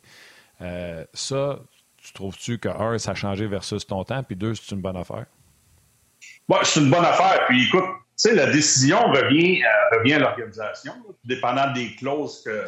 Euh, 0.60 1.04
ça, 1.12 1.58
tu 1.98 2.12
trouves-tu 2.12 2.58
que, 2.58 2.68
un, 2.68 2.98
ça 2.98 3.12
a 3.12 3.14
changé 3.14 3.46
versus 3.46 3.86
ton 3.86 4.04
temps, 4.04 4.22
puis 4.22 4.36
deux, 4.36 4.54
c'est 4.54 4.74
une 4.74 4.80
bonne 4.80 4.96
affaire? 4.96 5.26
Oui, 6.48 6.58
c'est 6.62 6.80
une 6.80 6.90
bonne 6.90 7.04
affaire. 7.04 7.44
Puis 7.46 7.66
écoute, 7.66 7.84
tu 7.84 8.30
sais, 8.30 8.34
la 8.34 8.50
décision 8.50 8.98
revient, 9.10 9.62
euh, 9.62 9.98
revient 9.98 10.14
à 10.14 10.18
l'organisation, 10.20 10.94
dépendant 11.24 11.72
des 11.72 11.94
clauses 11.96 12.42
que, 12.44 12.64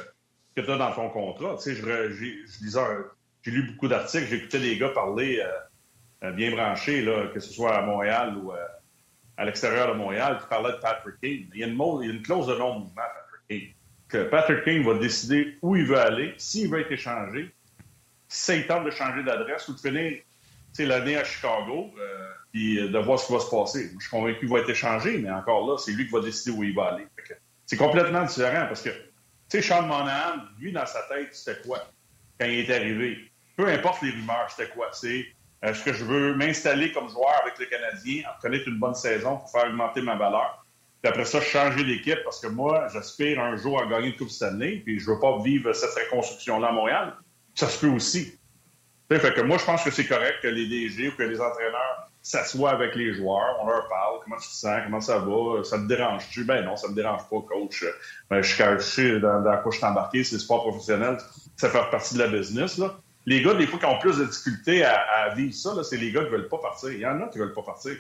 que 0.55 0.61
tu 0.61 0.71
as 0.71 0.77
dans 0.77 0.93
ton 0.93 1.09
contrat. 1.09 1.57
Tu 1.57 1.75
sais, 1.75 1.83
j'ai 3.43 3.51
lu 3.51 3.63
beaucoup 3.71 3.89
d'articles, 3.89 4.27
j'écoutais 4.27 4.61
des 4.61 4.77
gars 4.77 4.91
parler 4.91 5.43
euh, 6.23 6.33
bien 6.33 6.51
branchés, 6.51 7.03
là, 7.03 7.29
que 7.33 7.41
ce 7.41 7.53
soit 7.53 7.75
à 7.75 7.83
Montréal 7.83 8.37
ou 8.37 8.53
à 9.37 9.45
l'extérieur 9.45 9.93
de 9.93 9.99
Montréal, 9.99 10.39
qui 10.41 10.49
parlaient 10.49 10.73
de 10.73 10.79
Patrick 10.79 11.15
King. 11.23 11.49
Il 11.55 11.61
y 11.61 11.65
a 11.65 11.69
une, 11.69 11.79
il 12.03 12.09
y 12.09 12.11
a 12.11 12.15
une 12.15 12.23
clause 12.23 12.49
de 12.49 12.57
non-mouvement, 12.57 12.95
Patrick 12.97 13.49
King. 13.49 13.75
Que 14.09 14.25
Patrick 14.25 14.65
King 14.65 14.85
va 14.85 14.95
décider 14.95 15.57
où 15.63 15.77
il 15.77 15.85
veut 15.85 15.99
aller, 15.99 16.35
s'il 16.39 16.69
veut 16.69 16.81
être 16.81 16.91
échangé, 16.91 17.55
si 18.29 18.45
ça 18.45 18.63
tente 18.63 18.85
de 18.85 18.91
changer 18.91 19.23
d'adresse 19.23 19.67
ou 19.69 19.75
de 19.75 19.81
finir 19.81 20.21
l'année 20.79 21.17
à 21.17 21.25
Chicago, 21.25 21.91
euh, 21.99 22.29
puis 22.53 22.77
de 22.77 22.99
voir 22.99 23.19
ce 23.19 23.27
qui 23.27 23.33
va 23.33 23.41
se 23.41 23.51
passer. 23.51 23.91
Je 23.95 24.01
suis 24.01 24.11
convaincu 24.11 24.41
qu'il 24.41 24.49
va 24.49 24.61
être 24.61 24.71
échangé, 24.71 25.19
mais 25.19 25.31
encore 25.31 25.69
là, 25.69 25.79
c'est 25.79 25.93
lui 25.93 26.07
qui 26.07 26.13
va 26.13 26.21
décider 26.21 26.57
où 26.57 26.63
il 26.63 26.75
va 26.75 26.93
aller. 26.93 27.07
C'est 27.67 27.77
complètement 27.77 28.25
différent 28.25 28.67
parce 28.67 28.83
que, 28.83 28.91
tu 28.91 29.61
sais, 29.61 29.63
Sean 29.63 29.83
Monahan, 29.83 30.43
lui, 30.59 30.73
dans 30.73 30.87
sa 30.87 31.03
tête, 31.03 31.35
c'était 31.35 31.61
quoi 31.63 31.79
quand 32.39 32.47
il 32.47 32.61
est 32.61 32.75
arrivé? 32.75 33.31
Peu 33.57 33.67
importe 33.67 34.03
les 34.03 34.11
rumeurs, 34.11 34.47
c'était 34.51 34.71
quoi? 34.71 34.89
C'est 34.93 35.27
est-ce 35.63 35.83
que 35.83 35.93
je 35.93 36.05
veux 36.05 36.35
m'installer 36.35 36.93
comme 36.93 37.09
joueur 37.09 37.35
avec 37.43 37.59
le 37.59 37.67
Canadien, 37.67 38.23
connaître 38.41 38.69
une 38.69 38.79
bonne 38.79 38.95
saison 38.95 39.39
pour 39.39 39.51
faire 39.51 39.67
augmenter 39.67 40.01
ma 40.03 40.15
valeur? 40.15 40.65
Puis 41.03 41.11
après 41.11 41.25
ça, 41.25 41.41
changer 41.41 41.85
d'équipe 41.85 42.19
parce 42.25 42.41
que 42.41 42.47
moi, 42.47 42.87
j'aspire 42.93 43.41
un 43.41 43.57
jour 43.57 43.81
à 43.83 43.87
gagner 43.87 44.09
une 44.09 44.17
Coupe 44.17 44.31
Stanley, 44.31 44.83
puis 44.85 45.01
je 45.01 45.11
veux 45.11 45.19
pas 45.19 45.41
vivre 45.43 45.73
cette 45.73 45.95
reconstruction-là 45.95 46.69
à 46.69 46.73
Montréal 46.73 47.17
ça 47.59 47.69
se 47.69 47.81
peut 47.81 47.93
aussi. 47.93 48.39
Fait 49.11 49.35
que 49.35 49.41
moi, 49.41 49.59
je 49.59 49.65
pense 49.65 49.83
que 49.83 49.91
c'est 49.91 50.07
correct 50.07 50.37
que 50.43 50.49
les 50.49 50.67
DG 50.67 51.09
ou 51.09 51.13
que 51.17 51.25
les 51.25 51.41
entraîneurs 51.41 52.09
s'assoit 52.23 52.71
avec 52.71 52.95
les 52.95 53.15
joueurs, 53.15 53.57
on 53.61 53.67
leur 53.67 53.89
parle, 53.89 54.21
comment 54.23 54.37
tu 54.37 54.49
te 54.49 54.55
sens, 54.55 54.81
comment 54.85 55.01
ça 55.01 55.19
va, 55.19 55.65
ça 55.65 55.79
te 55.79 55.87
dérange-tu? 55.87 56.45
Ben 56.45 56.65
non, 56.65 56.77
ça 56.77 56.89
me 56.89 56.95
dérange 56.95 57.23
pas, 57.29 57.41
coach. 57.49 57.85
Ben, 58.31 58.43
je 58.43 58.79
suis 58.81 59.21
dans, 59.21 59.41
dans 59.41 59.57
quoi 59.63 59.73
je 59.73 59.79
suis 59.79 59.87
embarqué, 59.87 60.23
c'est 60.23 60.39
sport 60.39 60.63
professionnel, 60.69 61.19
ça 61.57 61.69
fait 61.69 61.91
partie 61.91 62.15
de 62.15 62.21
la 62.21 62.29
business. 62.29 62.81
Les 63.27 63.43
gars, 63.43 63.55
des 63.55 63.67
fois, 63.67 63.81
qui 63.81 63.87
ont 63.87 63.99
plus 63.99 64.19
de 64.19 64.27
difficultés 64.27 64.85
à, 64.85 65.35
vivre 65.35 65.55
ça, 65.55 65.83
c'est 65.83 65.97
les 65.97 66.13
gars 66.13 66.25
qui 66.25 66.31
veulent 66.31 66.49
pas 66.49 66.59
partir. 66.59 66.93
Il 66.93 67.01
y 67.01 67.07
en 67.07 67.21
a 67.21 67.27
qui 67.27 67.39
veulent 67.39 67.55
pas 67.55 67.63
partir. 67.63 67.97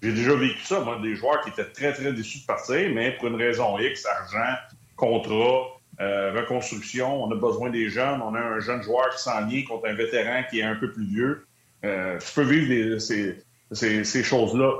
J'ai 0.00 0.12
déjà 0.12 0.34
vécu 0.36 0.62
ça, 0.62 0.80
moi, 0.80 1.00
des 1.02 1.16
joueurs 1.16 1.40
qui 1.40 1.50
étaient 1.50 1.72
très, 1.72 1.92
très 1.92 2.12
déçus 2.12 2.42
de 2.42 2.46
partir, 2.46 2.88
mais 2.94 3.16
pour 3.16 3.26
une 3.26 3.36
raison 3.36 3.76
X, 3.78 4.06
argent, 4.06 4.54
contrat, 4.96 5.79
euh, 6.00 6.32
reconstruction, 6.32 7.24
on 7.24 7.30
a 7.30 7.34
besoin 7.34 7.70
des 7.70 7.90
jeunes, 7.90 8.22
on 8.22 8.34
a 8.34 8.40
un 8.40 8.60
jeune 8.60 8.82
joueur 8.82 9.10
qui 9.10 9.22
s'en 9.22 9.46
vient 9.46 9.64
contre 9.64 9.88
un 9.88 9.94
vétéran 9.94 10.42
qui 10.48 10.60
est 10.60 10.64
un 10.64 10.76
peu 10.76 10.92
plus 10.92 11.06
vieux. 11.06 11.46
Euh, 11.84 12.18
tu 12.18 12.34
peux 12.34 12.42
vivre 12.42 12.98
ces, 12.98 13.42
ces, 13.72 14.22
choses-là. 14.22 14.72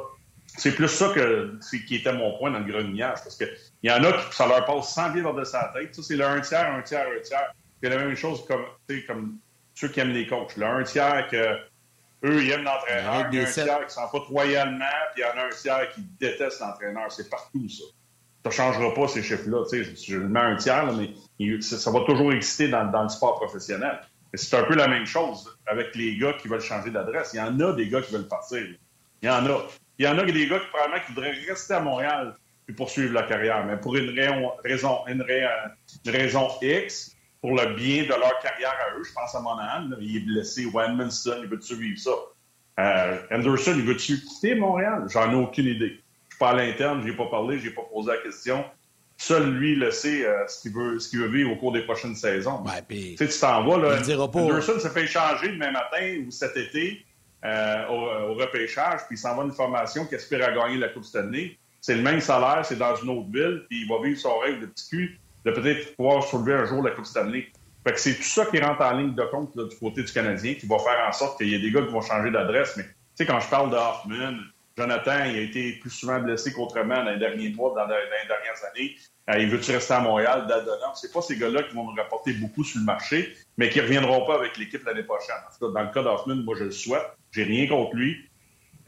C'est 0.46 0.74
plus 0.74 0.88
ça 0.88 1.12
que, 1.14 1.58
qui 1.86 1.96
était 1.96 2.12
mon 2.12 2.36
point 2.38 2.50
dans 2.50 2.60
le 2.60 2.64
grenignage, 2.64 3.18
parce 3.22 3.36
qu'il 3.36 3.50
y 3.82 3.90
en 3.90 4.02
a 4.02 4.12
qui, 4.12 4.34
ça 4.36 4.46
leur 4.46 4.64
passe 4.64 4.94
100 4.94 5.12
pieds 5.12 5.22
de 5.22 5.44
sa 5.44 5.72
tête. 5.74 5.94
Ça, 5.94 6.02
c'est 6.02 6.16
le 6.16 6.24
un 6.24 6.40
tiers, 6.40 6.72
un 6.72 6.82
tiers, 6.82 7.06
un 7.06 7.20
tiers. 7.20 7.52
C'est 7.82 7.88
la 7.88 7.98
même 7.98 8.16
chose 8.16 8.44
comme, 8.46 8.64
comme 9.06 9.38
ceux 9.74 9.88
qui 9.88 10.00
aiment 10.00 10.12
les 10.12 10.26
coachs. 10.26 10.56
Le 10.56 10.66
un 10.66 10.82
tiers 10.84 11.28
que 11.30 11.56
eux, 12.24 12.42
ils 12.42 12.50
aiment 12.50 12.64
l'entraîneur. 12.64 13.28
Il 13.30 13.38
y 13.38 13.40
a 13.40 13.48
un 13.48 13.50
tiers 13.50 13.86
qui 13.86 13.94
s'en 13.94 14.08
fout 14.08 14.22
royalement, 14.22 14.84
puis 15.14 15.22
il 15.22 15.26
y 15.26 15.38
en 15.38 15.42
a 15.42 15.46
un 15.46 15.50
tiers 15.50 15.90
qui 15.94 16.02
déteste 16.18 16.60
l'entraîneur. 16.60 17.10
C'est 17.10 17.30
partout, 17.30 17.68
ça. 17.68 17.84
Ça 18.42 18.48
ne 18.48 18.54
changera 18.54 18.94
pas, 18.94 19.06
ces 19.06 19.22
chiffres-là. 19.22 19.64
Je, 19.70 19.82
je 19.94 20.16
mets 20.16 20.40
un 20.40 20.56
tiers, 20.56 20.92
mais 20.94 21.10
ça, 21.60 21.90
va 21.90 22.00
toujours 22.00 22.32
exister 22.32 22.68
dans, 22.68 23.02
le 23.02 23.08
sport 23.08 23.34
professionnel. 23.34 24.00
C'est 24.34 24.56
un 24.56 24.62
peu 24.62 24.74
la 24.74 24.88
même 24.88 25.06
chose 25.06 25.58
avec 25.66 25.94
les 25.94 26.16
gars 26.16 26.34
qui 26.34 26.48
veulent 26.48 26.60
changer 26.60 26.90
d'adresse. 26.90 27.32
Il 27.34 27.38
y 27.38 27.40
en 27.40 27.58
a 27.60 27.72
des 27.72 27.88
gars 27.88 28.00
qui 28.00 28.12
veulent 28.12 28.28
partir. 28.28 28.62
Il 29.22 29.26
y 29.26 29.30
en 29.30 29.44
a. 29.46 29.66
Il 29.98 30.06
y 30.06 30.08
en 30.08 30.16
a 30.16 30.24
des 30.24 30.46
gars 30.46 30.58
qui 30.58 30.66
probablement 30.68 31.04
qui 31.04 31.12
voudraient 31.12 31.34
rester 31.46 31.74
à 31.74 31.80
Montréal 31.80 32.34
et 32.68 32.72
poursuivre 32.72 33.12
leur 33.12 33.26
carrière. 33.26 33.66
Mais 33.66 33.76
pour 33.76 33.96
une 33.96 34.18
raison, 34.64 35.06
une, 35.06 35.22
raison 36.06 36.48
X, 36.62 37.14
pour 37.42 37.54
le 37.54 37.74
bien 37.74 38.04
de 38.04 38.08
leur 38.08 38.38
carrière 38.40 38.74
à 38.86 38.96
eux, 38.96 39.02
je 39.04 39.12
pense 39.12 39.34
à 39.34 39.40
Monahan, 39.40 39.90
il 40.00 40.16
est 40.16 40.20
blessé. 40.20 40.62
Edmondson, 40.62 41.40
il 41.42 41.48
veut-tu 41.48 41.74
vivre 41.74 41.98
ça? 41.98 42.12
Euh, 42.78 43.18
Anderson, 43.30 43.74
il 43.76 43.82
veut-tu 43.82 44.20
quitter 44.20 44.54
Montréal? 44.54 45.04
J'en 45.10 45.30
ai 45.32 45.34
aucune 45.34 45.66
idée. 45.66 46.00
Pas 46.40 46.50
à 46.50 46.54
l'interne, 46.54 47.02
je 47.02 47.08
n'ai 47.08 47.16
pas 47.16 47.26
parlé, 47.26 47.58
je 47.58 47.68
n'ai 47.68 47.74
pas 47.74 47.82
posé 47.82 48.12
la 48.12 48.16
question. 48.16 48.64
Seul 49.18 49.50
lui 49.50 49.76
le 49.76 49.90
sait 49.90 50.26
euh, 50.26 50.46
ce 50.48 50.62
qu'il 50.62 50.72
veut, 50.72 50.98
ce 50.98 51.14
veut 51.14 51.28
vivre 51.28 51.52
au 51.52 51.56
cours 51.56 51.72
des 51.72 51.82
prochaines 51.82 52.14
saisons. 52.16 52.62
tu 52.88 53.16
sais, 53.18 53.28
tu 53.28 53.38
t'en 53.38 53.62
vas, 53.62 53.76
là. 53.76 53.98
Anderson 54.44 54.80
se 54.80 54.88
fait 54.88 55.04
échanger 55.04 55.48
demain 55.48 55.70
matin 55.70 56.24
ou 56.26 56.30
cet 56.30 56.56
été 56.56 57.04
euh, 57.44 57.88
au, 57.88 58.34
repêchage, 58.34 59.00
puis 59.06 59.16
il 59.16 59.18
s'en 59.18 59.36
va 59.36 59.44
une 59.44 59.52
formation 59.52 60.06
qui 60.06 60.14
aspire 60.14 60.42
à 60.42 60.52
gagner 60.52 60.78
la 60.78 60.88
Coupe 60.88 61.04
Stanley. 61.04 61.58
C'est 61.82 61.94
le 61.94 62.02
même 62.02 62.20
salaire, 62.20 62.64
c'est 62.64 62.78
dans 62.78 62.96
une 62.96 63.10
autre 63.10 63.30
ville, 63.30 63.66
puis 63.68 63.82
il 63.82 63.88
va 63.88 64.02
vivre 64.02 64.18
son 64.18 64.38
rêve 64.38 64.60
de 64.60 64.66
petit 64.66 64.88
cul 64.88 65.20
de 65.44 65.50
peut-être 65.50 65.94
pouvoir 65.96 66.22
soulever 66.24 66.54
un 66.54 66.64
jour 66.64 66.82
la 66.82 66.92
Coupe 66.92 67.04
Stanley. 67.04 67.48
Fait 67.84 67.92
que 67.92 68.00
c'est 68.00 68.14
tout 68.14 68.22
ça 68.22 68.46
qui 68.46 68.58
rentre 68.58 68.80
en 68.80 68.92
ligne 68.92 69.14
de 69.14 69.24
compte 69.24 69.54
du 69.54 69.76
côté 69.76 70.02
du 70.02 70.12
Canadien, 70.12 70.54
qui 70.54 70.66
va 70.66 70.78
faire 70.78 71.06
en 71.06 71.12
sorte 71.12 71.36
qu'il 71.36 71.48
y 71.48 71.54
ait 71.54 71.58
des 71.58 71.70
gars 71.70 71.82
qui 71.82 71.92
vont 71.92 72.00
changer 72.00 72.30
d'adresse. 72.30 72.74
Mais 72.78 72.84
tu 72.84 72.90
sais, 73.16 73.26
quand 73.26 73.40
je 73.40 73.48
parle 73.50 73.70
de 73.70 73.76
Hoffman, 73.76 74.38
Jonathan, 74.80 75.24
il 75.26 75.36
a 75.36 75.40
été 75.42 75.72
plus 75.72 75.90
souvent 75.90 76.18
blessé 76.20 76.52
qu'autrement 76.54 77.04
dans 77.04 77.10
les 77.10 77.18
derniers 77.18 77.50
mois, 77.50 77.74
dans, 77.76 77.86
les 77.86 78.26
dernières 78.26 78.64
années. 78.70 78.96
Euh, 79.28 79.38
il 79.38 79.50
veut-tu 79.50 79.72
rester 79.72 79.92
à 79.92 80.00
Montréal? 80.00 80.46
Dadonov? 80.48 80.92
C'est 80.94 81.12
pas 81.12 81.20
ces 81.20 81.36
gars-là 81.36 81.64
qui 81.64 81.74
vont 81.74 81.84
nous 81.84 81.94
rapporter 81.94 82.32
beaucoup 82.32 82.64
sur 82.64 82.80
le 82.80 82.86
marché, 82.86 83.34
mais 83.58 83.68
qui 83.68 83.78
reviendront 83.78 84.24
pas 84.24 84.36
avec 84.36 84.56
l'équipe 84.56 84.82
l'année 84.84 85.02
prochaine. 85.02 85.36
En 85.60 85.68
dans 85.68 85.82
le 85.82 85.90
cas 85.90 86.02
d'Hoffman, 86.02 86.36
moi, 86.36 86.54
je 86.58 86.64
le 86.64 86.70
souhaite. 86.70 87.06
J'ai 87.32 87.42
rien 87.42 87.68
contre 87.68 87.94
lui. 87.94 88.24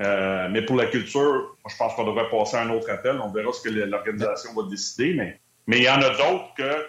Euh, 0.00 0.48
mais 0.50 0.62
pour 0.62 0.76
la 0.76 0.86
culture, 0.86 1.56
je 1.68 1.76
pense 1.76 1.94
qu'on 1.94 2.04
devrait 2.04 2.30
passer 2.30 2.56
à 2.56 2.62
un 2.62 2.70
autre 2.70 2.90
appel. 2.90 3.20
On 3.22 3.30
verra 3.30 3.52
ce 3.52 3.60
que 3.60 3.68
l'organisation 3.68 4.54
va 4.54 4.68
décider. 4.70 5.12
Mais, 5.66 5.78
il 5.78 5.84
y 5.84 5.90
en 5.90 6.00
a 6.00 6.08
d'autres 6.08 6.54
que 6.56 6.86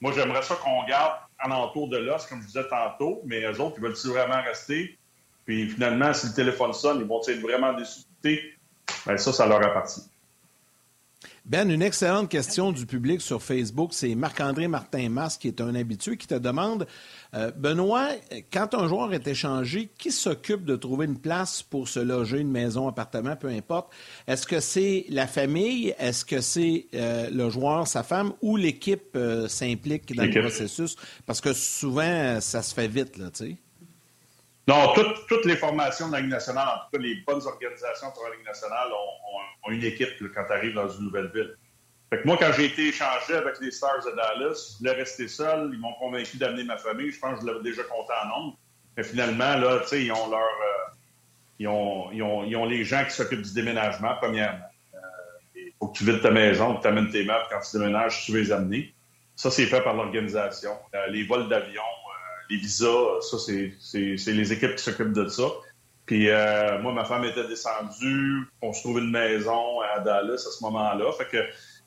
moi, 0.00 0.12
j'aimerais 0.14 0.42
ça 0.42 0.54
qu'on 0.54 0.82
garde 0.84 1.12
en 1.44 1.50
entour 1.50 1.90
de 1.90 1.98
l'os, 1.98 2.24
comme 2.24 2.40
je 2.40 2.46
disais 2.46 2.66
tantôt. 2.70 3.20
Mais 3.26 3.42
eux 3.42 3.60
autres, 3.60 3.74
ils 3.76 3.82
veulent 3.82 4.14
vraiment 4.14 4.42
rester? 4.42 4.98
Puis 5.44 5.68
finalement, 5.68 6.12
si 6.14 6.28
le 6.28 6.32
téléphone 6.32 6.72
sonne, 6.72 7.00
ils 7.00 7.06
vont 7.06 7.20
être 7.20 7.40
vraiment 7.40 7.74
déçus 7.74 8.00
ben, 9.06 9.16
ça, 9.16 9.32
ça 9.32 9.46
leur 9.46 9.64
appartient. 9.64 10.02
Ben, 11.48 11.70
une 11.70 11.82
excellente 11.82 12.28
question 12.28 12.72
du 12.72 12.86
public 12.86 13.20
sur 13.20 13.40
Facebook. 13.40 13.90
C'est 13.92 14.16
Marc-André 14.16 14.66
Martin-Mas, 14.66 15.36
qui 15.36 15.46
est 15.46 15.60
un 15.60 15.76
habitué, 15.76 16.16
qui 16.16 16.26
te 16.26 16.34
demande 16.34 16.88
euh, 17.34 17.52
Benoît, 17.52 18.08
quand 18.52 18.74
un 18.74 18.88
joueur 18.88 19.14
est 19.14 19.28
échangé, 19.28 19.88
qui 19.96 20.10
s'occupe 20.10 20.64
de 20.64 20.74
trouver 20.74 21.06
une 21.06 21.20
place 21.20 21.62
pour 21.62 21.86
se 21.86 22.00
loger, 22.00 22.40
une 22.40 22.50
maison, 22.50 22.88
appartement, 22.88 23.36
peu 23.36 23.46
importe? 23.46 23.92
Est-ce 24.26 24.44
que 24.44 24.58
c'est 24.58 25.06
la 25.08 25.28
famille? 25.28 25.94
Est-ce 26.00 26.24
que 26.24 26.40
c'est 26.40 26.86
euh, 26.94 27.30
le 27.30 27.48
joueur, 27.48 27.86
sa 27.86 28.02
femme? 28.02 28.32
Ou 28.42 28.56
l'équipe 28.56 29.14
euh, 29.14 29.46
s'implique 29.46 30.16
dans 30.16 30.24
le 30.24 30.40
processus? 30.40 30.96
Parce 31.26 31.40
que 31.40 31.52
souvent, 31.52 32.40
ça 32.40 32.60
se 32.62 32.74
fait 32.74 32.88
vite, 32.88 33.18
là, 33.18 33.30
tu 33.30 33.44
sais. 33.44 33.56
Non, 34.68 34.92
toutes, 35.28 35.44
les 35.44 35.56
formations 35.56 36.08
de 36.08 36.12
la 36.12 36.20
Ligue 36.20 36.30
nationale, 36.30 36.66
en 36.66 36.78
tout 36.78 36.96
cas 36.96 36.98
les 36.98 37.14
bonnes 37.26 37.46
organisations 37.46 38.10
pour 38.12 38.24
la 38.24 38.34
Ligue 38.34 38.44
nationale, 38.44 38.88
ont, 38.92 39.70
une 39.70 39.84
équipe 39.84 40.10
quand 40.34 40.44
tu 40.44 40.52
arrives 40.52 40.74
dans 40.74 40.88
une 40.88 41.04
nouvelle 41.04 41.30
ville. 41.32 41.56
Fait 42.10 42.22
que 42.22 42.26
moi, 42.26 42.36
quand 42.38 42.52
j'ai 42.56 42.66
été 42.66 42.88
échangé 42.88 43.34
avec 43.34 43.60
les 43.60 43.70
Stars 43.70 44.04
de 44.04 44.10
Dallas, 44.14 44.72
je 44.72 44.78
voulais 44.78 44.92
rester 44.92 45.26
seul. 45.26 45.70
Ils 45.72 45.80
m'ont 45.80 45.94
convaincu 45.94 46.36
d'amener 46.36 46.62
ma 46.62 46.76
famille. 46.76 47.10
Je 47.10 47.18
pense 47.18 47.40
que 47.40 47.46
je 47.46 47.46
l'avais 47.46 47.64
déjà 47.64 47.82
compté 47.82 48.12
en 48.22 48.28
nombre. 48.28 48.58
Mais 48.96 49.02
finalement, 49.02 49.56
là, 49.56 49.80
tu 49.80 49.88
sais, 49.88 50.04
ils 50.04 50.12
ont 50.12 50.30
leur. 50.30 50.40
Euh, 50.40 50.92
ils, 51.58 51.68
ont, 51.68 52.12
ils, 52.12 52.22
ont, 52.22 52.44
ils, 52.44 52.56
ont, 52.56 52.64
les 52.64 52.84
gens 52.84 53.04
qui 53.04 53.10
s'occupent 53.10 53.42
du 53.42 53.54
déménagement, 53.54 54.14
premièrement. 54.20 54.66
Euh, 54.94 54.98
il 55.56 55.72
faut 55.80 55.88
que 55.88 55.98
tu 55.98 56.04
vides 56.04 56.22
ta 56.22 56.30
maison, 56.30 56.76
que 56.76 56.82
tu 56.82 56.88
amènes 56.88 57.10
tes 57.10 57.24
meubles 57.24 57.46
quand 57.50 57.60
tu 57.60 57.78
déménages, 57.78 58.24
tu 58.24 58.32
veux 58.32 58.40
les 58.40 58.52
amener. 58.52 58.94
Ça, 59.34 59.50
c'est 59.50 59.66
fait 59.66 59.82
par 59.82 59.94
l'organisation. 59.94 60.72
Euh, 60.94 61.08
les 61.08 61.24
vols 61.24 61.48
d'avion, 61.48 61.82
les 62.50 62.56
visas, 62.56 63.20
ça, 63.20 63.38
c'est 63.38 64.32
les 64.32 64.52
équipes 64.52 64.76
qui 64.76 64.82
s'occupent 64.82 65.12
de 65.12 65.28
ça. 65.28 65.44
Puis 66.06 66.30
euh, 66.30 66.80
moi, 66.80 66.92
ma 66.92 67.04
femme 67.04 67.24
était 67.24 67.46
descendue, 67.48 68.48
on 68.62 68.72
se 68.72 68.80
trouve 68.80 69.00
une 69.00 69.10
maison 69.10 69.80
à 69.80 70.00
Dallas 70.00 70.34
à 70.34 70.38
ce 70.38 70.62
moment-là. 70.62 71.10
Fait 71.12 71.26
que 71.26 71.44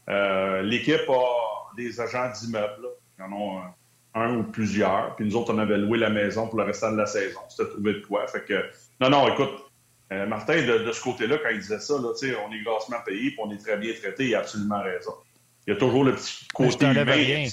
euh, 0.09 0.61
l'équipe 0.61 1.09
a 1.09 1.75
des 1.77 2.01
agents 2.01 2.29
d'immeubles. 2.39 2.87
Ils 3.17 3.23
en 3.23 3.31
ont 3.31 3.61
un, 4.15 4.35
ou 4.35 4.43
plusieurs. 4.43 5.15
Puis 5.15 5.25
nous 5.25 5.35
autres, 5.37 5.53
on 5.53 5.57
avait 5.57 5.77
loué 5.77 5.97
la 5.97 6.09
maison 6.09 6.47
pour 6.47 6.59
le 6.59 6.65
restant 6.65 6.91
de 6.91 6.97
la 6.97 7.05
saison. 7.05 7.39
C'était 7.47 7.69
trouvé 7.69 7.93
de 7.93 8.05
quoi. 8.05 8.27
Fait 8.27 8.43
que 8.43 8.65
non, 8.99 9.09
non, 9.09 9.27
écoute, 9.29 9.51
euh, 10.11 10.25
Martin, 10.25 10.61
de, 10.65 10.91
ce 10.91 11.01
côté-là, 11.01 11.37
quand 11.37 11.49
il 11.49 11.59
disait 11.59 11.79
ça, 11.79 11.93
là, 11.93 12.09
on 12.47 12.51
est 12.51 12.63
grassement 12.63 12.97
payé, 13.05 13.31
puis 13.31 13.39
on 13.39 13.51
est 13.51 13.57
très 13.57 13.77
bien 13.77 13.93
traité, 13.93 14.27
il 14.27 14.35
a 14.35 14.39
absolument 14.39 14.81
raison. 14.81 15.13
Il 15.67 15.73
y 15.73 15.75
a 15.75 15.79
toujours 15.79 16.03
le 16.03 16.15
petit 16.15 16.47
côté 16.53 16.87
humain. 16.87 17.47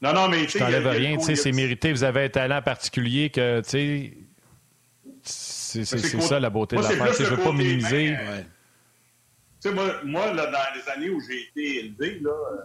Non, 0.00 0.12
non, 0.12 0.28
mais 0.28 0.46
tu 0.46 0.58
sais. 0.58 0.64
rien, 0.64 1.16
tu 1.16 1.24
sais, 1.24 1.34
c'est 1.34 1.52
mérité. 1.52 1.92
Vous 1.92 2.04
avez 2.04 2.24
un 2.24 2.28
talent 2.28 2.62
particulier 2.62 3.30
que, 3.30 3.60
tu 3.62 3.70
sais, 5.24 5.84
c'est 5.84 6.20
ça 6.20 6.40
la 6.40 6.50
beauté 6.50 6.76
de 6.76 6.82
l'affaire. 6.82 7.12
Je 7.12 7.22
ne 7.24 7.28
veux 7.28 7.42
pas 7.42 7.52
minimiser. 7.52 8.16
Tu 9.60 9.68
sais, 9.68 9.74
moi, 9.74 10.00
moi 10.04 10.32
là, 10.32 10.46
dans 10.46 10.58
les 10.76 10.88
années 10.88 11.10
où 11.10 11.20
j'ai 11.20 11.48
été 11.48 11.84
élevé, 11.84 12.20
là, 12.20 12.30
euh, 12.30 12.56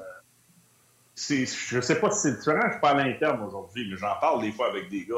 je 1.15 1.75
ne 1.75 1.81
sais 1.81 1.99
pas 1.99 2.11
si 2.11 2.21
c'est 2.21 2.37
différent, 2.37 2.69
je 2.71 2.79
parle 2.79 3.01
à 3.01 3.05
l'interne 3.05 3.41
aujourd'hui, 3.43 3.89
mais 3.89 3.97
j'en 3.97 4.15
parle 4.19 4.41
des 4.41 4.51
fois 4.51 4.69
avec 4.69 4.89
des 4.89 5.05
gars. 5.05 5.15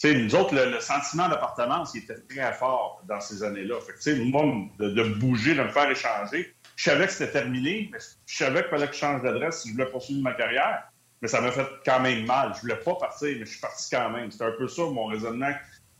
Tu 0.00 0.08
sais, 0.08 0.14
nous 0.14 0.34
autres, 0.34 0.54
le, 0.54 0.80
sentiment 0.80 1.28
d'appartenance, 1.28 1.92
il 1.94 2.02
était 2.02 2.20
très 2.28 2.52
fort 2.52 3.02
dans 3.08 3.20
ces 3.20 3.42
années-là. 3.42 3.80
Fait 3.80 3.92
que, 3.92 3.98
tu 3.98 4.02
sais, 4.02 4.16
moi, 4.16 4.44
de, 4.78 4.90
de, 4.90 5.02
bouger, 5.14 5.54
de 5.54 5.62
me 5.62 5.68
faire 5.68 5.90
échanger, 5.90 6.54
je 6.76 6.84
savais 6.84 7.06
que 7.06 7.12
c'était 7.12 7.32
terminé, 7.32 7.88
mais 7.92 7.98
je 8.26 8.36
savais 8.36 8.62
qu'il 8.62 8.70
fallait 8.70 8.86
que 8.86 8.94
je 8.94 8.98
change 8.98 9.22
d'adresse 9.22 9.62
si 9.62 9.68
je 9.68 9.74
voulais 9.74 9.90
poursuivre 9.90 10.22
ma 10.22 10.34
carrière. 10.34 10.87
Mais 11.20 11.28
ça 11.28 11.40
m'a 11.40 11.50
fait 11.50 11.66
quand 11.84 12.00
même 12.00 12.24
mal. 12.26 12.52
Je 12.56 12.60
voulais 12.60 12.76
pas 12.76 12.94
partir, 12.94 13.28
mais 13.38 13.44
je 13.44 13.50
suis 13.50 13.60
parti 13.60 13.88
quand 13.90 14.10
même. 14.10 14.30
C'était 14.30 14.44
un 14.44 14.52
peu 14.52 14.68
ça 14.68 14.82
mon 14.82 15.06
raisonnement 15.06 15.52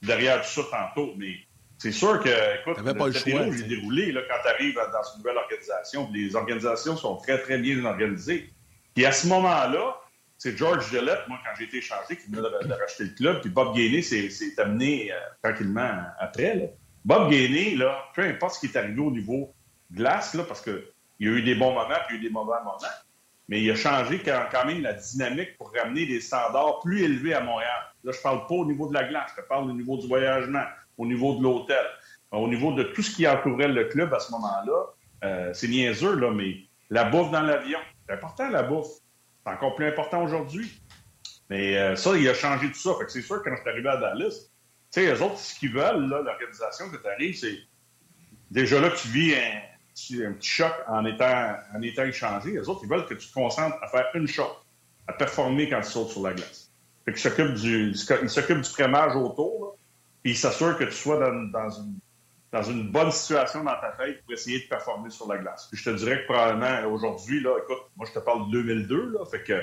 derrière 0.03 0.43
tout 0.43 0.63
ça 0.63 0.63
tantôt. 0.71 1.15
Mais 1.17 1.35
c'est 1.79 1.93
sûr 1.93 2.21
que, 2.21 2.29
écoute, 2.61 2.79
le 2.85 3.53
j'ai 3.53 3.65
déroulé 3.65 4.13
là, 4.13 4.21
quand 4.29 4.37
tu 4.43 4.49
arrives 4.49 4.75
dans 4.75 5.13
une 5.13 5.19
nouvelle 5.19 5.39
organisation. 5.39 6.09
Les 6.13 6.35
organisations 6.35 6.97
sont 6.97 7.17
très, 7.17 7.39
très 7.39 7.59
bien 7.59 7.85
organisées. 7.85 8.51
Puis 8.95 9.07
à 9.07 9.13
ce 9.13 9.27
moment-là, 9.29 9.97
c'est 10.39 10.57
George 10.57 10.89
Gillette, 10.91 11.27
moi, 11.29 11.39
quand 11.45 11.51
j'ai 11.59 11.65
été 11.65 11.79
échangé, 11.79 12.17
qui 12.17 12.31
venait 12.31 12.43
de, 12.43 12.73
racheter 12.73 13.05
le 13.05 13.11
club, 13.11 13.41
puis 13.41 13.51
Bob 13.51 13.75
Gainey 13.75 14.03
s'est 14.03 14.31
amené 14.59 15.13
euh, 15.13 15.17
tranquillement 15.43 16.03
après. 16.21 16.75
Bob 17.05 17.31
Gainey, 17.31 17.75
là, 17.75 18.05
peu 18.15 18.23
importe 18.23 18.55
ce 18.55 18.61
qui 18.61 18.67
est 18.67 18.77
arrivé 18.79 19.01
au 19.01 19.11
niveau 19.11 19.53
glace, 19.93 20.35
là, 20.35 20.45
parce 20.45 20.63
qu'il 20.63 20.83
y 21.21 21.27
a 21.27 21.31
eu 21.31 21.43
des 21.43 21.57
bons 21.57 21.75
moments 21.75 21.97
puis 22.07 22.17
il 22.17 22.23
y 22.23 22.25
a 22.25 22.27
eu 22.27 22.29
des 22.29 22.33
mauvais 22.33 22.59
moments. 22.59 22.79
Mais 23.49 23.62
il 23.62 23.71
a 23.71 23.75
changé 23.75 24.21
quand 24.23 24.64
même 24.67 24.83
la 24.83 24.93
dynamique 24.93 25.57
pour 25.57 25.73
ramener 25.73 26.07
des 26.07 26.21
standards 26.21 26.81
plus 26.81 27.02
élevés 27.02 27.35
à 27.35 27.40
Montréal. 27.40 27.81
Là, 28.05 28.12
je 28.12 28.21
parle 28.21 28.47
pas 28.47 28.55
au 28.55 28.67
niveau 28.67 28.88
de 28.88 28.95
la 28.95 29.05
glace, 29.05 29.31
je 29.37 29.43
parle 29.43 29.71
au 29.71 29.73
niveau 29.73 29.97
du 29.97 30.07
voyagement, 30.07 30.64
au 30.99 31.07
niveau 31.07 31.37
de 31.37 31.43
l'hôtel, 31.43 31.85
au 32.31 32.47
niveau 32.47 32.73
de 32.73 32.83
tout 32.83 33.02
ce 33.02 33.14
qui 33.14 33.26
entourait 33.26 33.69
le 33.69 33.85
club 33.85 34.12
à 34.12 34.21
ce 34.21 34.31
moment-là. 34.33 34.87
Euh, 35.25 35.52
c'est 35.55 35.69
niaiseux, 35.69 36.14
là, 36.14 36.31
mais 36.31 36.59
la 36.90 37.05
bouffe 37.05 37.31
dans 37.31 37.43
l'avion, 37.43 37.78
c'est 38.07 38.14
important, 38.14 38.49
la 38.50 38.62
bouffe. 38.62 38.88
C'est 39.45 39.52
encore 39.52 39.75
plus 39.75 39.87
important 39.87 40.23
aujourd'hui. 40.23 40.81
Mais 41.49 41.78
euh, 41.78 41.97
ça, 41.97 42.17
il 42.17 42.28
a 42.28 42.35
changé 42.35 42.69
tout 42.69 42.78
ça. 42.78 42.90
c'est 43.09 43.23
sûr 43.23 43.43
que 43.43 43.49
quand 43.49 43.57
je 43.57 43.62
suis 43.62 43.71
arrivé 43.71 43.88
à 43.88 43.97
Dallas, 43.97 44.50
sais, 44.90 45.07
eux 45.07 45.23
autres, 45.23 45.38
ce 45.38 45.59
qu'ils 45.59 45.73
veulent, 45.73 46.07
l'organisation 46.07 46.90
que 46.90 46.97
tu 46.97 47.09
arrives, 47.09 47.37
c'est 47.37 47.59
déjà 48.50 48.81
là 48.81 48.90
que 48.90 48.97
tu 48.97 49.09
vis 49.09 49.35
un, 49.35 49.61
un, 50.25 50.33
petit 50.33 50.49
choc 50.49 50.73
en 50.87 51.05
étant, 51.05 51.55
en 51.75 51.83
étant 51.83 52.05
échangé. 52.05 52.52
Les 52.52 52.69
autres, 52.69 52.81
ils 52.85 52.88
veulent 52.88 53.07
que 53.07 53.14
tu 53.14 53.28
te 53.28 53.35
concentres 53.35 53.76
à 53.83 53.88
faire 53.88 54.07
une 54.14 54.28
chose, 54.28 54.57
à 55.07 55.12
performer 55.12 55.69
quand 55.69 55.81
tu 55.81 55.90
sautes 55.90 56.11
sur 56.11 56.23
la 56.23 56.35
glace. 56.35 56.71
Fait 57.05 57.12
qu'ils 57.12 57.23
s'occupent 57.23 57.55
du, 57.55 57.90
ils 57.90 58.31
s'occupent 58.31 58.61
du 58.61 58.71
crémage 58.71 59.17
autour, 59.17 59.76
puis 60.23 60.33
ils 60.33 60.37
s'assurent 60.37 60.76
que 60.76 60.85
tu 60.85 60.93
sois 60.93 61.19
dans, 61.19 61.33
dans, 61.50 61.71
une, 61.71 61.99
dans 62.52 62.62
une 62.62 62.90
bonne 62.90 63.11
situation 63.11 63.64
dans 63.64 63.81
ta 63.81 63.93
tête 63.99 64.23
pour 64.23 64.33
essayer 64.33 64.61
de 64.61 64.69
performer 64.69 65.11
sur 65.11 65.28
la 65.28 65.38
glace. 65.38 65.69
Puis 65.71 65.81
je 65.81 65.90
te 65.90 65.97
dirais 65.97 66.23
que 66.23 66.33
probablement 66.33 66.93
aujourd'hui, 66.93 67.40
là, 67.40 67.57
écoute, 67.62 67.78
moi 67.97 68.07
je 68.07 68.19
te 68.19 68.25
parle 68.25 68.47
de 68.47 68.52
2002, 68.52 69.12
là, 69.12 69.25
fait 69.25 69.43
que 69.43 69.62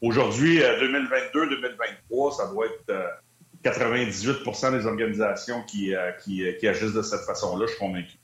aujourd'hui, 0.00 0.58
2022-2023, 0.58 2.28
euh, 2.28 2.30
ça 2.30 2.48
doit 2.48 2.66
être 2.66 3.20
98% 3.64 4.66
euh, 4.66 4.78
des 4.78 4.86
organisations 4.86 5.62
qui, 5.62 5.94
euh, 5.94 6.12
qui, 6.22 6.44
qui 6.58 6.68
agissent 6.68 6.94
de 6.94 7.02
cette 7.02 7.22
façon-là, 7.22 7.66
je 7.66 7.72
suis 7.72 7.80
convaincu. 7.80 8.18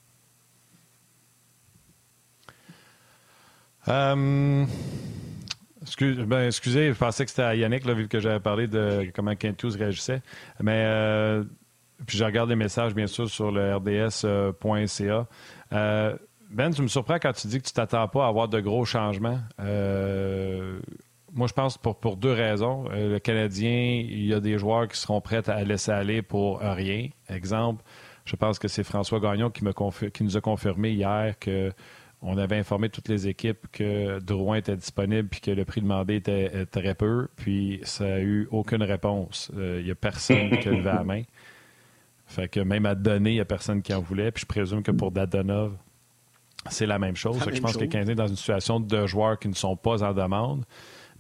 Euh, 3.89 4.67
ben, 6.01 6.47
excusez, 6.47 6.89
je 6.89 6.99
pensais 6.99 7.25
que 7.25 7.31
c'était 7.31 7.43
à 7.43 7.55
Yannick, 7.55 7.85
là, 7.85 7.95
vu 7.95 8.09
que 8.09 8.21
j'avais 8.21 8.41
parlé 8.41 8.67
de 8.67 9.11
comment 9.15 9.35
Kentus 9.35 9.77
réagissait. 9.77 10.23
Mais 10.61 10.85
euh, 10.87 11.45
puis 12.07 12.19
je 12.19 12.25
regarde 12.25 12.51
les 12.51 12.57
messages, 12.57 12.95
bien 12.95 13.07
sûr, 13.07 13.29
sur 13.29 13.51
le 13.51 13.75
rds.ca. 13.77 15.27
Euh, 15.73 16.17
ben, 16.51 16.71
tu 16.71 16.83
me 16.83 16.89
surprends 16.89 17.19
quand 17.19 17.33
tu 17.33 17.47
dis 17.47 17.61
que 17.61 17.67
tu 17.67 17.73
t'attends 17.73 18.09
pas 18.09 18.27
à 18.27 18.29
avoir 18.29 18.49
de 18.49 18.61
gros 18.61 18.85
changements. 18.85 19.39
moi, 19.59 21.47
je 21.47 21.53
pense 21.53 21.79
pour, 21.79 21.97
pour 21.99 22.17
deux 22.17 22.33
raisons. 22.33 22.85
le 22.91 23.19
Canadien, 23.19 24.03
il 24.05 24.27
y 24.27 24.35
a 24.35 24.41
des 24.41 24.59
joueurs 24.59 24.89
qui 24.89 24.99
seront 24.99 25.21
prêts 25.21 25.49
à 25.49 25.65
laisser 25.65 25.93
aller 25.93 26.23
pour 26.23 26.61
rien. 26.61 27.09
Exemple, 27.29 27.83
je 28.25 28.37
pense 28.37 28.59
que 28.59 28.69
c'est 28.69 28.85
François 28.85 29.21
Gagnon 29.21 29.51
qui, 29.51 29.65
me 29.65 29.73
qui 30.11 30.25
nous 30.25 30.37
a 30.37 30.41
confirmé 30.41 30.91
hier 30.91 31.39
que 31.39 31.73
on 32.21 32.37
avait 32.37 32.57
informé 32.57 32.89
toutes 32.89 33.09
les 33.09 33.29
équipes 33.29 33.67
que 33.71 34.19
Drouin 34.21 34.57
était 34.57 34.77
disponible 34.77 35.29
puis 35.29 35.41
que 35.41 35.51
le 35.51 35.65
prix 35.65 35.81
demandé 35.81 36.17
était 36.17 36.67
très 36.67 36.95
peu, 36.95 37.29
puis 37.37 37.81
ça 37.85 38.05
n'a 38.05 38.21
eu 38.21 38.49
aucune 38.51 38.83
réponse. 38.83 39.51
Il 39.55 39.61
euh, 39.61 39.83
n'y 39.83 39.91
a 39.91 39.95
personne 39.95 40.51
qui 40.59 40.69
a 40.69 40.73
levé 40.73 40.83
la 40.83 41.05
main. 41.05 41.23
Fait 42.27 42.49
que 42.49 42.61
même 42.61 42.87
à 42.87 42.95
donner, 42.95 43.31
il 43.31 43.35
n'y 43.35 43.41
a 43.41 43.45
personne 43.45 43.83
qui 43.83 43.95
en 43.95 44.01
voulait. 44.01 44.33
Puis 44.33 44.43
je 44.43 44.47
présume 44.47 44.83
que 44.83 44.91
pour 44.91 45.13
Dadonov, 45.13 45.77
c'est 46.69 46.87
la 46.87 46.99
même 46.99 47.17
chose. 47.17 47.39
je 47.39 47.61
pense 47.61 47.77
que 47.77 47.85
le 47.85 48.11
est 48.11 48.15
dans 48.15 48.27
une 48.27 48.37
situation 48.37 48.81
de 48.81 49.07
joueurs 49.07 49.39
qui 49.39 49.49
ne 49.49 49.55
sont 49.55 49.77
pas 49.77 50.03
en 50.03 50.13
demande. 50.13 50.65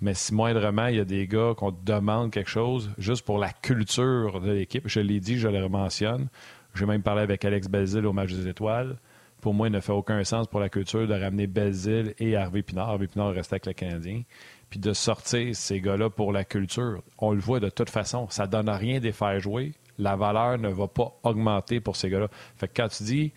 Mais 0.00 0.14
si 0.14 0.35
moindrement, 0.35 0.87
il 0.87 0.97
y 0.97 1.00
a 1.00 1.05
des 1.05 1.26
gars 1.26 1.55
qu'on 1.57 1.73
demande 1.85 2.31
quelque 2.31 2.50
chose 2.50 2.90
juste 2.99 3.25
pour 3.25 3.38
la 3.38 3.50
culture 3.50 4.40
de 4.40 4.52
l'équipe, 4.52 4.87
je 4.87 5.00
l'ai 5.00 5.19
dit, 5.21 5.38
je 5.38 5.49
le 5.49 5.69
mentionne. 5.69 6.28
J'ai 6.75 6.87
même 6.87 7.02
parlé 7.02 7.23
avec 7.23 7.45
Alex 7.45 7.69
Belzil 7.69 8.05
au 8.05 8.12
match 8.12 8.33
des 8.33 8.47
étoiles 8.47 8.97
pour 9.40 9.54
moi, 9.54 9.68
il 9.68 9.73
ne 9.73 9.80
fait 9.80 9.92
aucun 9.92 10.23
sens 10.25 10.47
pour 10.47 10.61
la 10.61 10.68
culture 10.68 11.07
de 11.07 11.14
ramener 11.14 11.47
Belzile 11.47 12.14
et 12.18 12.37
Harvey 12.37 12.62
Pinard. 12.62 12.90
Harvey 12.90 13.07
Pinard 13.07 13.33
reste 13.33 13.52
avec 13.52 13.66
le 13.66 13.73
Canadien. 13.73 14.23
Puis 14.71 14.78
de 14.78 14.92
sortir 14.92 15.54
ces 15.54 15.80
gars-là 15.80 16.11
pour 16.11 16.33
la 16.33 16.45
culture. 16.45 17.02
On 17.18 17.33
le 17.33 17.40
voit 17.40 17.61
de 17.61 17.71
toute 17.71 17.90
façon. 17.90 18.26
Ça 18.30 18.47
ne 18.47 18.50
donne 18.50 18.68
rien 18.68 18.99
de 18.99 19.04
les 19.04 19.12
faire 19.12 19.38
jouer. 19.40 19.73
La 19.99 20.16
valeur 20.16 20.59
ne 20.59 20.68
va 20.68 20.88
pas 20.88 21.12
augmenter 21.23 21.80
pour 21.80 21.97
ces 21.97 22.11
gars-là. 22.11 22.28
Fait 22.57 22.68
que 22.68 22.83
quand 22.83 22.88
tu 22.88 23.02
dis 23.04 23.33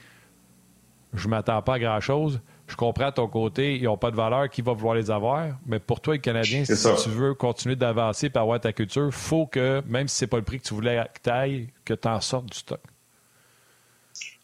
je 1.14 1.26
ne 1.26 1.32
m'attends 1.32 1.62
pas 1.62 1.76
à 1.76 1.80
grand-chose, 1.80 2.40
je 2.68 2.76
comprends 2.76 3.08
à 3.08 3.12
ton 3.12 3.28
côté, 3.28 3.76
ils 3.76 3.84
n'ont 3.84 3.98
pas 3.98 4.12
de 4.12 4.16
valeur, 4.16 4.50
qui 4.50 4.62
va 4.62 4.72
vouloir 4.74 4.96
les 4.96 5.12
avoir? 5.12 5.58
Mais 5.66 5.80
pour 5.80 6.00
toi, 6.00 6.14
le 6.14 6.20
Canadien, 6.20 6.64
si 6.64 6.74
tu 7.04 7.10
veux 7.10 7.34
continuer 7.34 7.76
d'avancer 7.76 8.32
et 8.34 8.38
avoir 8.38 8.60
ta 8.60 8.72
culture, 8.72 9.08
il 9.08 9.12
faut 9.12 9.46
que, 9.46 9.84
même 9.88 10.08
si 10.08 10.18
ce 10.18 10.26
n'est 10.26 10.30
pas 10.30 10.38
le 10.38 10.44
prix 10.44 10.60
que 10.60 10.68
tu 10.68 10.74
voulais 10.74 11.04
que 11.14 11.20
tu 11.22 11.30
ailles, 11.30 11.68
que 11.84 11.94
tu 11.94 12.08
en 12.08 12.22
sortes 12.22 12.46
du 12.46 12.58
stock. 12.58 12.80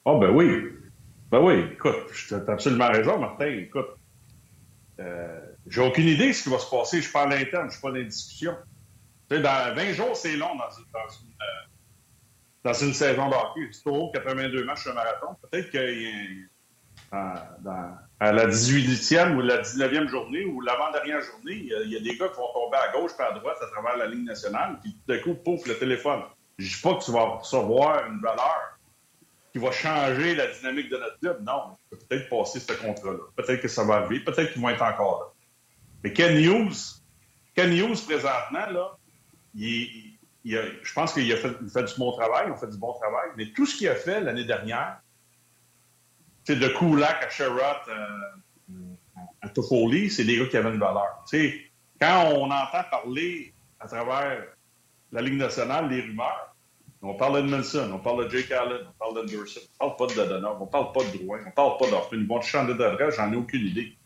Oh, 0.04 0.20
ben 0.20 0.32
oui. 0.32 0.74
Ben 1.32 1.40
oui, 1.40 1.66
écoute, 1.74 1.96
tu 2.28 2.34
as 2.34 2.44
absolument 2.48 2.88
raison, 2.88 3.20
Martin. 3.20 3.48
Écoute, 3.48 3.98
euh, 5.00 5.40
j'ai 5.68 5.82
aucune 5.82 6.08
idée 6.08 6.30
de 6.30 6.34
ce 6.34 6.44
qui 6.44 6.50
va 6.50 6.60
se 6.60 6.70
passer. 6.70 7.02
Je 7.02 7.12
parle 7.12 7.34
à 7.34 7.40
l'interne, 7.40 7.64
je 7.64 7.66
ne 7.66 7.72
suis 7.72 7.82
pas 7.82 7.90
dans 7.90 7.96
les 7.96 8.06
discussions. 8.06 8.56
Tu 9.30 9.36
sais, 9.36 9.42
dans 9.42 9.76
20 9.76 9.94
jours, 9.94 10.16
c'est 10.16 10.38
long 10.38 10.56
dans 10.56 10.70
une, 10.72 10.86
dans 10.94 11.10
une, 11.10 11.34
euh, 11.42 11.68
dans 12.64 12.74
une 12.74 12.94
saison 12.94 13.30
d'hockey. 13.30 13.68
C'est 13.72 13.84
trop 13.84 14.12
82 14.14 14.64
matchs 14.64 14.88
un 14.88 14.94
marathon. 14.94 15.36
Peut-être 15.42 15.70
qu'il 15.70 16.48
dans, 17.12 17.98
à 18.20 18.32
la 18.32 18.48
18e 18.48 19.36
ou 19.36 19.42
la 19.42 19.62
19e 19.62 20.08
journée 20.08 20.46
ou 20.46 20.62
l'avant-dernière 20.62 21.22
journée, 21.22 21.54
il 21.54 21.90
y, 21.92 21.96
a, 21.96 22.00
des 22.00 22.18
gars 22.18 22.30
qui 22.30 22.38
vont 22.38 22.54
tomber 22.54 22.78
à 22.78 22.92
gauche 22.92 23.12
et 23.20 23.24
à 23.24 23.32
droite 23.32 23.58
à 23.62 23.68
travers 23.68 23.98
la 23.98 24.08
ligne 24.08 24.26
nationale, 24.26 24.80
puis 24.82 24.94
tout 24.94 25.14
d'un 25.14 25.20
coup, 25.20 25.36
pouf, 25.36 25.66
le 25.68 25.78
téléphone. 25.78 26.22
Je 26.58 26.68
dis 26.76 26.82
pas 26.82 26.96
que 26.96 27.04
tu 27.04 27.12
vas 27.12 27.24
recevoir 27.24 28.08
une 28.08 28.20
valeur 28.20 28.77
va 29.60 29.72
changer 29.72 30.36
la 30.36 30.48
dynamique 30.48 30.90
de 30.90 30.98
notre 30.98 31.20
club. 31.20 31.44
Non, 31.46 31.78
peut 31.90 31.98
peut-être 31.98 32.30
passer 32.30 32.60
ce 32.60 32.74
contrat-là. 32.74 33.20
Peut-être 33.36 33.62
que 33.62 33.68
ça 33.68 33.84
va 33.84 33.96
arriver. 33.96 34.24
Peut-être 34.24 34.54
qu'ils 34.54 34.62
vont 34.62 34.70
être 34.70 34.82
encore 34.82 35.20
là. 35.20 35.26
Mais 36.04 36.14
Ken 36.14 36.40
News, 36.40 36.74
Ken 37.56 37.76
News, 37.76 37.96
présentement, 38.06 38.70
là, 38.70 38.98
il, 39.56 40.18
il, 40.44 40.80
je 40.84 40.94
pense 40.94 41.14
qu'il 41.14 41.32
a 41.32 41.38
fait, 41.38 41.50
du 41.50 41.94
bon 41.98 42.12
travail, 42.14 42.48
il 42.50 42.58
fait 42.58 42.72
du 42.72 42.78
bon 42.78 42.94
travail, 42.94 43.30
mais 43.36 43.52
tout 43.52 43.66
ce 43.66 43.76
qu'il 43.76 43.90
a 43.90 43.96
fait 43.96 44.22
l'année 44.22 44.46
dernière, 44.46 45.00
c'est 46.46 46.56
de 46.56 46.68
Kulak 46.68 47.24
à 47.24 47.30
Sherrod 47.30 47.60
euh, 47.90 48.06
à 49.42 49.50
Toffoli, 49.50 50.10
c'est 50.10 50.24
des 50.24 50.38
gars 50.38 50.46
qui 50.46 50.58
avaient 50.58 50.70
une 50.70 50.80
valeur. 50.80 51.26
quand 52.00 52.32
on 52.36 52.50
entend 52.50 52.84
parler 52.90 53.54
à 53.80 53.88
travers 53.88 54.44
la 55.12 55.22
Ligue 55.22 55.38
nationale, 55.38 55.90
les 55.90 56.02
rumeurs, 56.02 56.56
on 57.08 57.14
parle 57.16 57.42
d'Edmondson, 57.42 57.90
on 57.94 58.00
parle 58.00 58.26
de 58.26 58.38
Jake 58.38 58.52
Allen, 58.52 58.82
on 58.88 58.98
parle 59.00 59.16
d'Anderson, 59.16 59.62
on 59.80 59.92
parle 59.92 59.96
pas 59.98 60.14
de 60.14 60.14
Dadonov, 60.18 60.62
on 60.62 60.68
parle 60.68 60.92
pas 60.92 61.04
de 61.04 61.18
Drouin, 61.18 61.40
on 61.48 61.52
parle 61.52 61.78
pas 61.78 61.90
d'Orphin. 61.90 62.18
Ils 62.18 62.28
vont 62.28 62.42
changer 62.42 62.74
d'adresse, 62.74 63.16
j'en 63.16 63.32
ai 63.32 63.36
aucune 63.36 63.66
idée. 63.66 63.98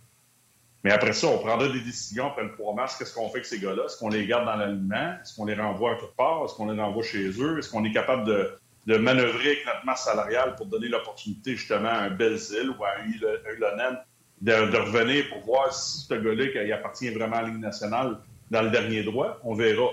Mais 0.84 0.92
après 0.92 1.14
ça, 1.14 1.28
on 1.28 1.38
prendra 1.38 1.68
des 1.68 1.82
décisions 1.82 2.28
après 2.28 2.44
le 2.44 2.52
3 2.54 2.74
mars. 2.74 2.98
Qu'est-ce 2.98 3.14
qu'on 3.14 3.28
fait 3.28 3.38
avec 3.38 3.46
ces 3.46 3.60
gars-là? 3.60 3.86
Est-ce 3.86 3.98
qu'on 3.98 4.10
les 4.10 4.26
garde 4.26 4.46
dans 4.46 4.56
l'alignement? 4.56 5.16
Est-ce 5.22 5.36
qu'on 5.36 5.46
les 5.46 5.54
renvoie 5.54 5.92
à 5.92 5.96
quelque 5.96 6.16
part? 6.16 6.44
Est-ce 6.46 6.56
qu'on 6.56 6.72
les 6.72 6.82
renvoie 6.82 7.04
chez 7.04 7.30
eux? 7.40 7.60
Est-ce 7.60 7.70
qu'on 7.70 7.84
est 7.84 7.92
capable 7.92 8.24
de, 8.24 8.52
de, 8.88 8.98
manœuvrer 8.98 9.52
avec 9.52 9.66
notre 9.66 9.86
masse 9.86 10.06
salariale 10.06 10.56
pour 10.56 10.66
donner 10.66 10.88
l'opportunité 10.88 11.56
justement 11.56 11.90
à 11.90 12.00
un 12.00 12.10
Belzil 12.10 12.70
ou 12.70 12.84
à 12.84 12.90
un 13.00 13.08
Ilonen 13.08 14.00
de, 14.42 14.72
de, 14.72 14.78
revenir 14.78 15.30
pour 15.30 15.42
voir 15.42 15.72
si 15.72 16.00
ce 16.08 16.14
gars-là 16.16 16.76
appartient 16.76 17.10
vraiment 17.10 17.38
à 17.38 17.42
la 17.44 17.50
Ligue 17.50 17.60
nationale 17.60 18.18
dans 18.50 18.64
le 18.64 18.72
dernier 18.72 19.04
droit? 19.04 19.40
On 19.44 19.54
verra. 19.54 19.86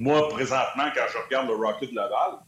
Moi, 0.00 0.28
présentement, 0.30 0.84
quand 0.94 1.04
je 1.12 1.18
regarde 1.24 1.46
le 1.46 1.54
Rocket 1.54 1.90
de 1.90 1.94
Laval, 1.94 2.38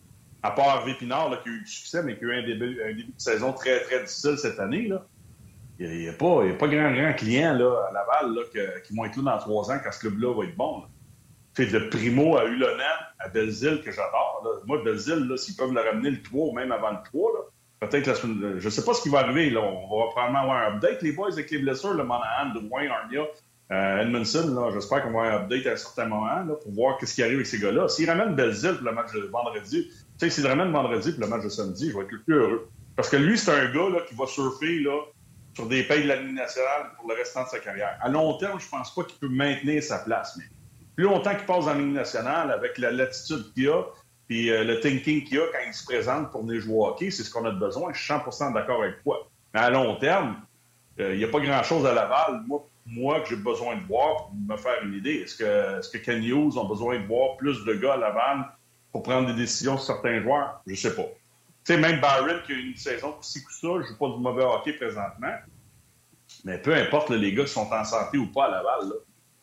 à 0.43 0.51
part 0.51 0.69
Harvey 0.71 0.95
Pinard, 0.95 1.31
qui 1.43 1.51
a 1.51 1.53
eu 1.53 1.61
du 1.61 1.71
succès, 1.71 2.03
mais 2.03 2.19
qui 2.19 2.25
a 2.25 2.29
eu 2.29 2.39
un 2.39 2.47
début, 2.47 2.75
de 2.75 3.13
saison 3.19 3.53
très, 3.53 3.81
très 3.83 4.01
difficile 4.01 4.39
cette 4.39 4.59
année, 4.59 4.89
là, 4.89 5.05
il 5.79 5.91
n'y 5.91 6.09
a, 6.09 6.13
pas, 6.15 6.43
pas 6.59 6.69
grand, 6.69 6.93
grand 6.93 7.13
client 7.13 7.55
là, 7.55 7.89
à 7.89 7.93
Laval 7.93 8.35
là, 8.35 8.81
qui 8.85 8.97
vont 8.97 9.05
être 9.05 9.17
là 9.17 9.23
dans 9.33 9.39
trois 9.39 9.71
ans 9.71 9.79
quand 9.83 9.93
ce 9.93 10.01
club-là 10.01 10.35
va 10.35 10.45
être 10.45 10.57
bon. 10.57 10.85
Fait 11.55 11.67
de 11.67 11.79
Primo 11.79 12.39
à 12.39 12.47
Ulonen, 12.47 12.87
à 13.19 13.29
Belzile, 13.29 13.83
que 13.85 13.91
j'adore. 13.91 14.63
Moi, 14.65 14.83
Belzile, 14.83 15.31
s'ils 15.37 15.55
peuvent 15.55 15.75
le 15.75 15.81
ramener 15.81 16.11
le 16.11 16.23
3 16.23 16.47
ou 16.47 16.53
même 16.53 16.73
avant 16.73 16.93
le 16.93 16.99
3, 17.05 17.53
peut-être 17.81 18.07
la 18.07 18.15
semaine. 18.15 18.59
Je 18.59 18.65
ne 18.65 18.71
sais 18.71 18.85
pas 18.85 18.95
ce 18.95 19.03
qui 19.03 19.11
va 19.11 19.19
arriver. 19.19 19.51
Là. 19.51 19.61
On 19.61 20.01
va 20.01 20.07
probablement 20.13 20.41
avoir 20.41 20.57
un 20.63 20.77
update, 20.77 21.03
les 21.03 21.13
boys, 21.13 21.33
avec 21.33 21.51
les 21.51 21.59
blessures, 21.59 21.93
le 21.93 22.05
Monahan, 22.05 22.55
Drouin, 22.55 22.89
Arnia. 22.89 23.27
Euh, 23.73 24.03
Edmondson, 24.03 24.71
j'espère 24.75 25.03
qu'on 25.03 25.13
va 25.13 25.21
avoir 25.21 25.41
un 25.41 25.45
update 25.45 25.67
à 25.67 25.73
un 25.73 25.77
certain 25.77 26.05
moment 26.05 26.45
pour 26.63 26.73
voir 26.73 26.99
ce 27.03 27.15
qui 27.15 27.23
arrive 27.23 27.37
avec 27.37 27.47
ces 27.47 27.59
gars-là. 27.59 27.89
S'ils 27.89 28.09
ramènent 28.09 28.35
Belzile 28.35 28.75
pour 28.75 28.85
le 28.85 28.93
match 28.93 29.13
de 29.15 29.21
vendredi, 29.21 29.89
tu 29.89 29.95
sais, 30.19 30.29
s'ils 30.29 30.47
ramènent 30.47 30.73
vendredi 30.73 31.13
pour 31.13 31.23
le 31.23 31.29
match 31.29 31.45
de 31.45 31.49
samedi, 31.49 31.91
je 31.91 31.97
vais 31.97 32.05
être 32.05 32.25
plus 32.25 32.35
heureux. 32.35 32.69
Parce 32.97 33.09
que 33.09 33.17
lui, 33.17 33.39
c'est 33.39 33.51
un 33.51 33.73
gars 33.73 33.89
là, 33.89 34.01
qui 34.07 34.15
va 34.15 34.27
surfer 34.27 34.81
là, 34.81 35.01
sur 35.55 35.67
des 35.67 35.85
pays 35.85 36.03
de 36.03 36.09
la 36.09 36.17
Ligue 36.17 36.35
nationale 36.35 36.91
pour 36.97 37.09
le 37.09 37.15
restant 37.15 37.45
de 37.45 37.49
sa 37.49 37.61
carrière. 37.61 37.97
À 38.03 38.11
long 38.11 38.37
terme, 38.37 38.61
je 38.61 38.69
pense 38.69 38.95
pas 38.95 39.05
qu'il 39.05 39.19
peut 39.19 39.29
maintenir 39.29 39.83
sa 39.83 40.01
place. 40.01 40.37
Mais 40.37 40.45
plus 40.95 41.05
longtemps 41.05 41.35
qu'il 41.35 41.47
passe 41.47 41.65
dans 41.65 41.73
la 41.73 41.81
Ligue 41.81 41.95
nationale, 41.95 42.51
avec 42.51 42.77
la 42.77 42.91
latitude 42.91 43.55
qu'il 43.55 43.71
a, 43.71 43.85
puis 44.29 44.51
euh, 44.51 44.65
le 44.65 44.81
thinking 44.81 45.25
qu'il 45.25 45.39
a 45.39 45.45
quand 45.51 45.59
il 45.67 45.73
se 45.73 45.85
présente 45.85 46.31
pour 46.31 46.45
venir 46.45 46.61
jouer 46.61 46.75
au 46.75 46.87
hockey, 46.89 47.11
c'est 47.11 47.23
ce 47.23 47.31
qu'on 47.31 47.47
a 47.47 47.51
besoin. 47.51 47.91
Je 47.95 48.03
suis 48.03 48.13
100% 48.13 48.53
d'accord 48.53 48.83
avec 48.83 49.03
toi. 49.03 49.31
Mais 49.55 49.61
à 49.61 49.71
long 49.71 49.97
terme, 49.97 50.37
euh, 51.01 51.15
il 51.15 51.19
n'y 51.19 51.25
a 51.25 51.29
pas 51.29 51.41
grand-chose 51.41 51.87
à 51.87 51.95
Laval. 51.95 52.43
Moi, 52.47 52.67
moi 52.87 53.21
que 53.21 53.29
j'ai 53.29 53.37
besoin 53.37 53.77
de 53.77 53.83
voir 53.85 54.27
pour 54.27 54.35
me 54.35 54.57
faire 54.57 54.83
une 54.85 54.95
idée. 54.95 55.17
Est-ce 55.17 55.37
que, 55.37 55.79
est-ce 55.79 55.89
que 55.89 55.99
Ken 55.99 56.23
ont 56.33 56.65
besoin 56.65 56.99
de 56.99 57.07
voir 57.07 57.37
plus 57.37 57.65
de 57.65 57.75
gars 57.75 57.95
à 57.95 57.97
Laval 57.97 58.47
pour 58.91 59.03
prendre 59.03 59.29
des 59.29 59.35
décisions 59.35 59.77
sur 59.77 59.95
certains 59.95 60.21
joueurs? 60.23 60.61
Je 60.67 60.75
sais 60.75 60.95
pas. 60.95 61.07
Tu 61.65 61.75
sais, 61.75 61.77
même 61.79 62.01
Barrett 62.01 62.43
qui 62.45 62.53
a 62.53 62.57
une 62.57 62.77
saison 62.77 63.15
aussi 63.21 63.45
que 63.45 63.53
ça, 63.53 63.69
je 63.81 63.87
joue 63.87 63.99
pas 63.99 64.09
du 64.09 64.19
mauvais 64.19 64.43
hockey 64.43 64.73
présentement. 64.73 65.35
Mais 66.45 66.59
peu 66.59 66.75
importe 66.75 67.11
les 67.11 67.33
gars 67.35 67.45
qui 67.45 67.53
sont 67.53 67.71
en 67.71 67.85
santé 67.85 68.19
ou 68.19 68.27
pas 68.27 68.47
à 68.47 68.51
Laval, 68.51 68.93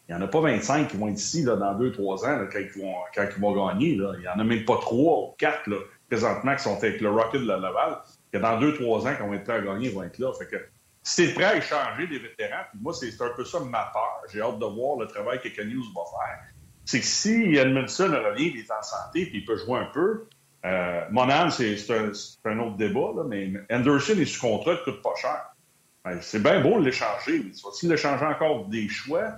il 0.08 0.16
n'y 0.16 0.22
en 0.22 0.26
a 0.26 0.28
pas 0.28 0.42
25 0.42 0.88
qui 0.88 0.98
vont 0.98 1.08
être 1.08 1.20
ici 1.20 1.44
là, 1.44 1.56
dans 1.56 1.80
2-3 1.80 2.26
ans 2.26 2.48
quand, 2.52 2.60
ils 2.60 2.82
vont, 2.82 2.96
quand, 3.16 3.26
ils 3.36 3.42
vont, 3.42 3.68
gagner. 3.68 3.90
Il 3.92 4.20
n'y 4.20 4.28
en 4.28 4.40
a 4.40 4.44
même 4.44 4.66
pas 4.66 4.78
3 4.78 5.20
ou 5.20 5.36
4 5.38 5.70
présentement 6.10 6.56
qui 6.56 6.64
sont 6.64 6.78
avec 6.78 7.00
le 7.00 7.12
Rocket 7.12 7.42
de 7.42 7.48
la 7.48 7.58
Laval. 7.58 8.00
Dans 8.34 8.60
2-3 8.60 9.08
ans, 9.08 9.16
quand 9.18 9.26
on 9.26 9.30
va 9.30 9.36
être 9.36 9.44
prêts 9.44 9.54
à 9.54 9.62
gagner, 9.62 9.90
ils 9.90 9.96
vont 9.96 10.04
être 10.04 10.18
là. 10.18 10.34
Fait 10.34 10.48
que 10.48 10.58
c'est 11.02 11.34
prêt 11.34 11.44
à 11.46 11.58
échanger 11.58 12.08
des 12.08 12.20
vétérans, 12.20 12.64
puis 12.72 12.80
moi, 12.82 12.94
c'est 12.94 13.22
un 13.22 13.30
peu 13.36 13.46
ça 13.46 13.60
ma 13.60 13.86
peur. 13.94 14.22
J'ai 14.32 14.42
hâte 14.42 14.60
de 14.60 14.66
voir 14.66 14.98
le 15.00 15.08
travail 15.08 15.40
que 15.42 15.50
Ken 15.50 15.68
va 15.68 15.74
faire. 15.74 16.40
C'est 16.86 17.00
que 17.00 17.06
si 17.06 17.56
Edmondson 17.56 18.12
revient, 18.12 18.52
il 18.54 18.60
est 18.60 18.72
en 18.72 18.82
santé, 18.82 19.26
puis 19.26 19.40
il 19.40 19.46
peut 19.46 19.58
jouer 19.58 19.80
un 19.80 19.90
peu, 19.94 20.28
Euh, 20.66 21.06
Monan, 21.10 21.50
c'est 21.50 21.78
un, 21.90 22.60
autre 22.60 22.76
débat, 22.76 23.14
là, 23.16 23.24
mais 23.26 23.54
Anderson 23.72 24.18
est 24.20 24.26
sous 24.26 24.42
contrat, 24.42 24.74
il 24.74 24.84
coûte 24.84 25.02
pas 25.02 25.16
cher. 25.16 25.56
Ben, 26.04 26.20
c'est 26.22 26.44
bien 26.44 26.60
beau 26.60 26.80
de 26.80 26.86
l'échanger, 26.86 27.44
mais 27.46 27.52
tu 27.52 27.64
vas-tu 27.64 27.88
l'échanger 27.88 28.26
encore 28.26 28.66
des 28.66 28.90
choix? 28.90 29.36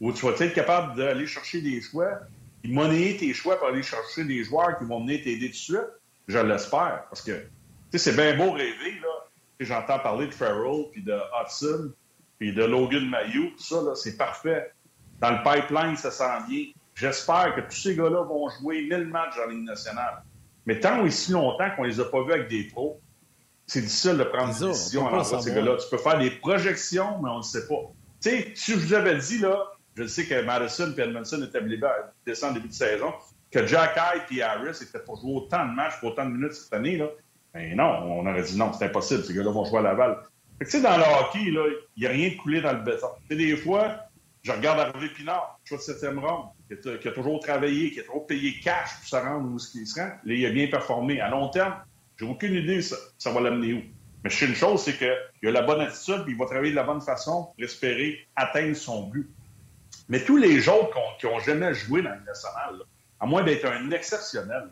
Ou 0.00 0.12
tu 0.12 0.26
vas 0.26 0.32
être 0.32 0.52
capable 0.52 0.96
d'aller 0.96 1.26
chercher 1.26 1.60
des 1.60 1.80
choix 1.80 2.18
et 2.64 2.68
monnayer 2.68 3.16
tes 3.16 3.32
choix 3.32 3.56
pour 3.56 3.68
aller 3.68 3.84
chercher 3.84 4.24
des 4.24 4.42
joueurs 4.42 4.76
qui 4.76 4.84
vont 4.84 5.00
venir 5.00 5.22
t'aider 5.22 5.46
tout 5.46 5.52
de 5.52 5.56
suite? 5.56 5.90
Je 6.26 6.38
l'espère, 6.38 7.04
parce 7.08 7.22
que 7.22 7.46
c'est 7.94 8.16
bien 8.16 8.36
beau 8.36 8.50
rêver, 8.50 8.98
là. 9.00 9.13
J'entends 9.60 9.98
parler 9.98 10.26
de 10.26 10.34
Farrell, 10.34 10.86
puis 10.92 11.02
de 11.02 11.14
Hudson, 11.14 11.92
puis 12.38 12.52
de 12.52 12.64
Logan 12.64 13.08
Mayou, 13.08 13.50
tout 13.50 13.62
ça, 13.62 13.82
là, 13.82 13.94
c'est 13.94 14.16
parfait. 14.16 14.72
Dans 15.20 15.30
le 15.30 15.42
pipeline, 15.42 15.96
ça 15.96 16.10
s'en 16.10 16.44
vient. 16.46 16.66
J'espère 16.94 17.54
que 17.54 17.60
tous 17.62 17.76
ces 17.76 17.96
gars-là 17.96 18.22
vont 18.22 18.48
jouer 18.48 18.82
1000 18.82 19.06
matchs 19.06 19.34
en 19.44 19.48
Ligue 19.48 19.64
nationale. 19.64 20.22
Mais 20.66 20.80
tant 20.80 21.04
et 21.04 21.10
si 21.10 21.32
longtemps 21.32 21.70
qu'on 21.76 21.84
les 21.84 22.00
a 22.00 22.04
pas 22.04 22.22
vus 22.24 22.32
avec 22.32 22.48
des 22.48 22.64
pros, 22.64 23.00
c'est 23.66 23.80
difficile 23.80 24.18
de 24.18 24.24
prendre 24.24 24.58
des 24.58 24.66
décisions 24.66 25.06
à 25.06 25.10
l'endroit 25.10 25.38
de 25.38 25.42
ces 25.42 25.54
gars-là. 25.54 25.76
Tu 25.76 25.88
peux 25.90 25.98
faire 25.98 26.18
des 26.18 26.30
projections, 26.30 27.20
mais 27.22 27.30
on 27.30 27.38
ne 27.38 27.42
sait 27.42 27.66
pas. 27.66 27.80
Tu 28.20 28.30
sais, 28.30 28.52
si 28.54 28.72
je 28.72 28.78
vous 28.78 28.94
avais 28.94 29.16
dit, 29.16 29.38
là, 29.38 29.64
je 29.96 30.06
sais 30.06 30.26
que 30.26 30.42
Madison 30.42 30.92
et 30.96 31.00
Edmondson 31.00 31.42
étaient 31.42 31.60
blessés 31.60 32.44
en 32.44 32.52
début 32.52 32.68
de 32.68 32.74
saison, 32.74 33.12
que 33.50 33.66
Jack 33.66 33.96
Hyde 33.96 34.38
et 34.38 34.42
Harris 34.42 34.78
étaient 34.82 34.98
pour 34.98 35.20
jouer 35.20 35.34
autant 35.34 35.66
de 35.66 35.72
matchs 35.72 36.00
pour 36.00 36.10
autant 36.10 36.26
de 36.26 36.30
minutes 36.30 36.54
cette 36.54 36.72
année, 36.72 36.96
là, 36.96 37.08
ben 37.54 37.76
non, 37.76 37.84
on 37.84 38.26
aurait 38.26 38.42
dit 38.42 38.56
non, 38.58 38.72
c'est 38.72 38.86
impossible, 38.86 39.22
ces 39.24 39.32
gars-là 39.32 39.50
vont 39.52 39.64
jouer 39.64 39.78
à 39.78 39.82
Laval. 39.82 40.18
Fait 40.58 40.64
que, 40.64 40.70
tu 40.70 40.76
sais, 40.76 40.82
dans 40.82 40.96
le 40.96 41.04
hockey, 41.04 41.40
il 41.44 42.00
n'y 42.00 42.06
a 42.06 42.10
rien 42.10 42.30
de 42.30 42.34
coulé 42.34 42.60
dans 42.60 42.72
le 42.72 42.80
béton. 42.80 43.08
Tu 43.28 43.36
des 43.36 43.56
fois, 43.56 43.96
je 44.42 44.52
regarde 44.52 44.78
Hervé 44.78 45.08
Pinard, 45.08 45.58
choix 45.64 45.78
de 45.78 45.82
septième 45.82 46.18
ronde, 46.18 46.48
qui 46.68 47.08
a, 47.08 47.12
toujours 47.12 47.40
travaillé, 47.40 47.92
qui 47.92 48.00
a 48.00 48.02
toujours 48.02 48.26
payé 48.26 48.60
cash 48.60 48.98
pour 48.98 49.08
se 49.08 49.16
rendre 49.16 49.48
où 49.50 49.58
il 49.74 49.86
se 49.86 50.00
rend. 50.00 50.06
Là, 50.06 50.18
il 50.34 50.46
a 50.46 50.50
bien 50.50 50.66
performé. 50.68 51.20
À 51.20 51.30
long 51.30 51.48
terme, 51.48 51.74
j'ai 52.18 52.26
aucune 52.26 52.54
idée 52.54 52.82
ça, 52.82 52.96
ça 53.18 53.32
va 53.32 53.40
l'amener 53.40 53.72
où. 53.72 53.82
Mais 54.22 54.30
je 54.30 54.36
sais 54.36 54.46
une 54.46 54.54
chose, 54.54 54.82
c'est 54.82 54.96
qu'il 54.96 55.48
a 55.48 55.52
la 55.52 55.62
bonne 55.62 55.80
attitude, 55.80 56.24
puis 56.24 56.32
il 56.32 56.38
va 56.38 56.46
travailler 56.46 56.70
de 56.70 56.76
la 56.76 56.84
bonne 56.84 57.00
façon 57.00 57.44
pour 57.44 57.64
espérer 57.64 58.26
atteindre 58.36 58.76
son 58.76 59.08
but. 59.08 59.28
Mais 60.08 60.24
tous 60.24 60.36
les 60.36 60.68
autres 60.68 60.96
qui 61.18 61.26
n'ont 61.26 61.40
jamais 61.40 61.72
joué 61.74 62.02
dans 62.02 62.14
le 62.14 62.24
national, 62.24 62.80
à 63.20 63.26
moins 63.26 63.42
d'être 63.42 63.66
un 63.66 63.90
exceptionnel, 63.90 64.70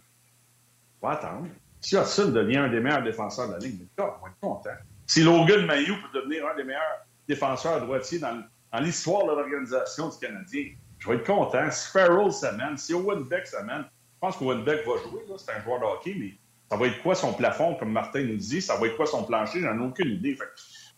on 1.01 1.09
va 1.09 1.14
attendre. 1.14 1.49
Si 1.83 1.97
Hudson 1.97 2.31
devient 2.31 2.59
un 2.59 2.68
des 2.68 2.81
meilleurs 2.81 3.03
défenseurs 3.03 3.49
de 3.49 3.53
la 3.55 3.59
Ligue, 3.59 3.87
on 3.99 4.03
va 4.03 4.12
être 4.29 4.40
content. 4.40 4.71
Si 5.07 5.23
Logan 5.23 5.66
Mayou 5.66 5.97
peut 5.97 6.21
devenir 6.21 6.47
un 6.47 6.57
des 6.57 6.64
meilleurs 6.64 7.07
défenseurs 7.29 7.85
droitiers 7.85 8.21
dans, 8.21 8.42
dans 8.73 8.81
l'histoire 8.81 9.25
de 9.25 9.33
l'organisation 9.33 10.09
du 10.09 10.18
Canadien, 10.18 10.64
je 10.99 11.09
vais 11.09 11.16
être 11.16 11.27
content. 11.27 11.71
Si 11.71 11.90
Farrell 11.90 12.33
s'amène, 12.33 12.79
si 12.79 12.95
Owen 12.95 13.25
Beck 13.25 13.47
s'amène, 13.49 13.83
je 13.83 14.18
pense 14.21 14.37
qu'Owen 14.37 14.62
Beck 14.62 14.87
va 14.87 14.92
jouer. 15.03 15.23
C'est 15.37 15.53
un 15.53 15.61
joueur 15.62 15.81
de 15.81 15.85
hockey, 15.85 16.14
mais 16.16 16.35
ça 16.71 16.77
va 16.77 16.87
être 16.87 17.03
quoi 17.03 17.16
son 17.16 17.35
plafond, 17.35 17.75
comme 17.75 17.90
Martin 17.90 18.23
nous 18.23 18.37
dit? 18.37 18.62
Ça 18.62 18.77
va 18.77 18.87
être 18.87 18.97
quoi 18.97 19.07
son 19.07 19.25
plancher? 19.25 19.61
J'en 19.61 19.77
ai 19.77 19.85
aucune 19.85 20.11
idée. 20.11 20.38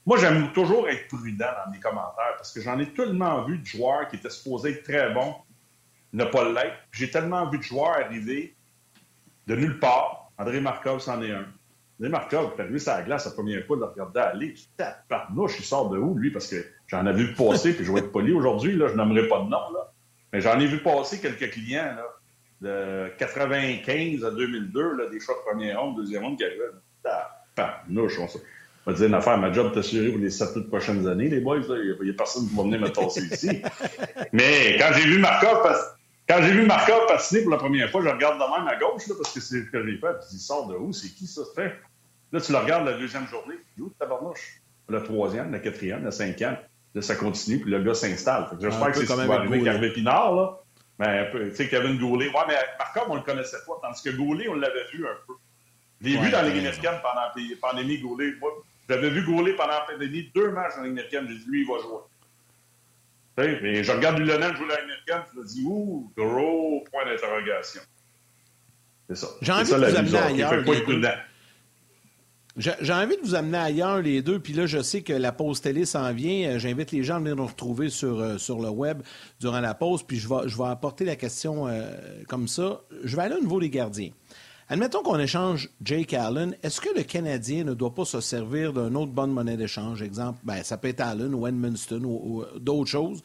moi, 0.05 0.19
j'aime 0.19 0.53
toujours 0.53 0.87
être 0.91 1.09
prudent 1.09 1.47
dans 1.65 1.73
mes 1.73 1.81
commentaires 1.81 2.37
parce 2.37 2.53
que 2.53 2.61
j'en 2.61 2.79
ai 2.79 2.93
tellement 2.93 3.43
vu 3.45 3.59
de 3.59 3.65
joueurs 3.65 4.07
qui 4.09 4.17
étaient 4.17 4.29
supposés 4.29 4.73
être 4.73 4.83
très 4.85 5.15
bons 5.15 5.35
ne 6.13 6.25
pas 6.25 6.49
l'être. 6.49 6.77
J'ai 6.93 7.11
tellement 7.11 7.49
vu 7.49 7.59
de 7.59 7.63
joueurs 7.63 7.97
arriver 7.97 8.55
de 9.47 9.57
nulle 9.57 9.81
part. 9.81 10.24
André 10.39 10.61
Markov, 10.61 11.01
c'en 11.01 11.23
est 11.23 11.33
un. 11.33 11.47
André 12.01 12.11
Markov, 12.11 12.53
est 12.57 12.63
arrivé 12.63 12.79
sur 12.79 12.93
la 12.93 13.03
glace 13.03 13.25
la 13.25 13.33
première 13.33 13.65
fois, 13.67 13.77
de 13.77 13.83
le 13.83 13.89
regarder 13.89 14.21
aller. 14.21 14.55
Parnouche, 15.09 15.57
il 15.59 15.65
sort 15.65 15.91
de 15.91 15.99
où, 15.99 16.17
lui? 16.17 16.31
Parce 16.31 16.49
que 16.49 16.65
j'en 16.89 17.07
ai 17.07 17.13
vu 17.13 17.35
passer, 17.35 17.73
puis 17.73 17.85
je 17.85 17.93
vais 17.93 18.01
être 18.01 18.13
poli 18.13 18.33
aujourd'hui, 18.33 18.77
là, 18.77 18.89
je 18.89 18.97
n'aimerais 18.97 19.29
pas 19.29 19.39
de 19.39 19.45
nom, 19.45 19.73
là. 19.73 19.93
Mais 20.33 20.41
j'en 20.41 20.59
ai 20.59 20.67
vu 20.67 20.79
passer 20.79 21.21
quelques 21.21 21.51
clients, 21.51 21.95
là 21.97 22.05
de 22.65 23.09
95 23.19 24.25
à 24.25 24.31
2002, 24.31 24.97
là, 24.97 25.07
des 25.11 25.21
choix 25.21 25.35
de 25.35 25.51
première 25.51 25.81
ronde, 25.81 25.97
deuxième 25.97 26.25
ronde 26.25 26.39
qui 26.39 26.45
arrivaient. 26.45 26.71
Ah, 27.57 27.83
nous, 27.89 28.09
on 28.87 28.91
va 28.91 28.97
dire 28.97 29.07
une 29.07 29.15
affaire, 29.15 29.39
ma 29.39 29.53
job 29.53 29.73
t'assurer 29.73 30.11
pour 30.11 30.21
les 30.21 30.31
sept 30.31 30.59
prochaines 30.69 31.07
années, 31.07 31.29
les 31.29 31.41
boys. 31.41 31.61
Il 31.61 31.97
n'y 32.03 32.11
a, 32.11 32.15
personne 32.15 32.49
qui 32.49 32.57
va 32.57 32.63
venir 32.65 32.81
me 32.81 32.89
tasser 32.89 33.23
ici. 33.23 33.63
Mais 34.33 34.77
quand 34.79 34.91
j'ai 34.95 35.07
vu 35.07 35.19
Markov, 35.19 35.94
quand 36.29 36.43
j'ai 36.43 36.53
vu 36.53 36.67
Markov 36.67 37.07
passer 37.07 37.43
pour 37.43 37.53
la 37.53 37.59
première 37.59 37.91
fois, 37.91 38.03
je 38.03 38.09
regarde 38.09 38.37
de 38.37 38.59
même 38.59 38.69
à 38.69 38.77
gauche, 38.77 39.07
là, 39.09 39.15
parce 39.21 39.35
que 39.35 39.41
c'est 39.41 39.65
ce 39.65 39.71
que 39.71 39.87
j'ai 39.87 39.99
fait. 39.99 40.13
Puis 40.21 40.29
il 40.33 40.39
sort 40.39 40.67
de 40.69 40.75
où? 40.75 40.93
C'est 40.93 41.11
qui 41.11 41.27
ça? 41.27 41.43
Fait? 41.55 41.75
Là, 42.33 42.41
tu 42.41 42.53
le 42.53 42.59
regardes 42.59 42.87
la 42.87 42.95
deuxième 42.95 43.27
journée. 43.29 43.57
Où 43.79 43.91
tabarnouche? 43.99 44.61
La 44.89 45.01
troisième, 45.01 45.53
la 45.53 45.59
quatrième, 45.59 46.05
la 46.05 46.11
cinquième. 46.11 46.57
Là, 46.95 47.03
ça 47.03 47.17
continue, 47.17 47.61
puis 47.61 47.71
le 47.71 47.83
gars 47.83 47.95
s'installe. 47.95 48.49
J'espère 48.61 48.93
que 48.93 48.99
c'est 48.99 49.07
ce 49.07 49.21
qui 49.21 49.27
va 49.27 49.35
arriver 49.35 49.93
Pinard, 49.93 50.35
là. 50.35 50.61
Ben, 50.99 51.27
tu 51.33 51.55
sais, 51.57 51.69
Kevin 51.69 51.99
Goulet. 51.99 52.29
Ouais, 52.29 52.45
mais 52.47 52.55
Markov, 52.79 53.07
on 53.09 53.17
le 53.17 53.23
connaissait 53.23 53.57
pas. 53.67 53.73
Tandis 53.83 54.03
que 54.03 54.11
Goulet, 54.11 54.49
on 54.49 54.55
l'avait 54.55 54.87
vu 54.93 55.05
un 55.05 55.17
peu. 55.27 55.35
Je 56.01 56.09
l'ai 56.09 56.17
vu 56.19 56.31
dans 56.31 56.43
la 56.43 56.49
Ligue 56.49 56.59
américaine 56.59 57.01
pendant 57.03 57.23
la 57.23 57.33
pandémie, 57.61 57.99
Goulet. 57.99 58.35
Moi, 58.41 58.51
j'avais 58.89 59.11
vu 59.11 59.25
Goulet 59.25 59.55
pendant 59.55 59.73
la 59.73 59.87
pandémie, 59.91 60.31
deux 60.35 60.51
matchs 60.53 60.77
dans 60.77 60.83
la 60.83 60.89
Ligue 60.89 60.99
américaine. 60.99 61.27
J'ai 61.29 61.39
dit, 61.39 61.45
lui, 61.49 61.63
il 61.63 61.67
va 61.67 61.81
jouer. 61.83 61.99
Et 63.39 63.83
je 63.83 63.93
regarde 63.93 64.19
Lionel 64.19 64.57
jouer 64.57 64.67
la 64.69 64.75
Ligue 64.77 64.85
américaine, 64.85 65.23
je 65.35 65.41
me 65.41 65.47
dis, 65.47 65.65
ouh, 65.65 66.13
gros 66.17 66.85
point 66.91 67.05
d'interrogation. 67.05 67.81
C'est 69.09 69.17
ça. 69.17 69.29
J'ai 69.43 69.53
envie 69.53 69.71
de 69.71 69.77
vous 69.77 70.17
amener 70.17 70.19
ailleurs. 70.19 70.65
J'ai 72.57 72.93
envie 72.93 73.17
de 73.17 73.23
vous 73.23 73.35
amener 73.35 73.59
ailleurs, 73.59 74.01
les 74.01 74.23
deux. 74.23 74.39
Puis 74.39 74.53
là, 74.53 74.67
je 74.67 74.81
sais 74.81 75.03
que 75.03 75.13
la 75.13 75.33
pause 75.33 75.61
télé 75.61 75.85
s'en 75.85 76.13
vient. 76.13 76.51
Euh, 76.51 76.59
j'invite 76.61 76.93
les 76.93 77.03
gens 77.03 77.17
à 77.17 77.19
venir 77.19 77.35
nous 77.35 77.47
retrouver 77.47 77.91
sur, 77.91 78.21
euh, 78.21 78.39
sur 78.39 78.61
le 78.61 78.69
web 78.69 79.03
durant 79.41 79.61
la 79.61 79.75
pause. 79.75 80.05
Puis 80.05 80.19
je 80.19 80.29
vais, 80.29 80.47
je 80.49 80.57
vais 80.57 80.69
apporter 80.69 81.05
la 81.05 81.17
question 81.17 81.67
euh, 81.67 81.91
comme 82.29 82.47
ça. 82.47 82.83
Je 83.03 83.17
vais 83.17 83.23
aller 83.23 83.35
au 83.35 83.41
niveau 83.41 83.59
des 83.59 83.71
gardiens. 83.71 84.11
Admettons 84.69 85.03
qu'on 85.03 85.19
échange 85.19 85.69
Jake 85.83 86.15
Allen. 86.15 86.57
Est-ce 86.63 86.81
que 86.81 86.89
le 86.97 87.03
Canadien 87.03 87.65
ne 87.65 87.75
doit 87.75 87.95
pas 87.95 88.05
se 88.05 88.21
servir 88.21 88.73
d'une 88.73 88.97
autre 88.97 89.13
bonne 89.13 89.31
monnaie 89.31 89.57
d'échange? 89.57 90.03
Exemple, 90.03 90.39
ben, 90.43 90.63
ça 90.63 90.79
peut 90.79 90.89
être 90.89 91.01
Allen 91.01 91.35
ou 91.35 91.47
Edmundston 91.47 92.03
ou 92.05 92.45
d'autres 92.59 92.91
choses 92.91 93.23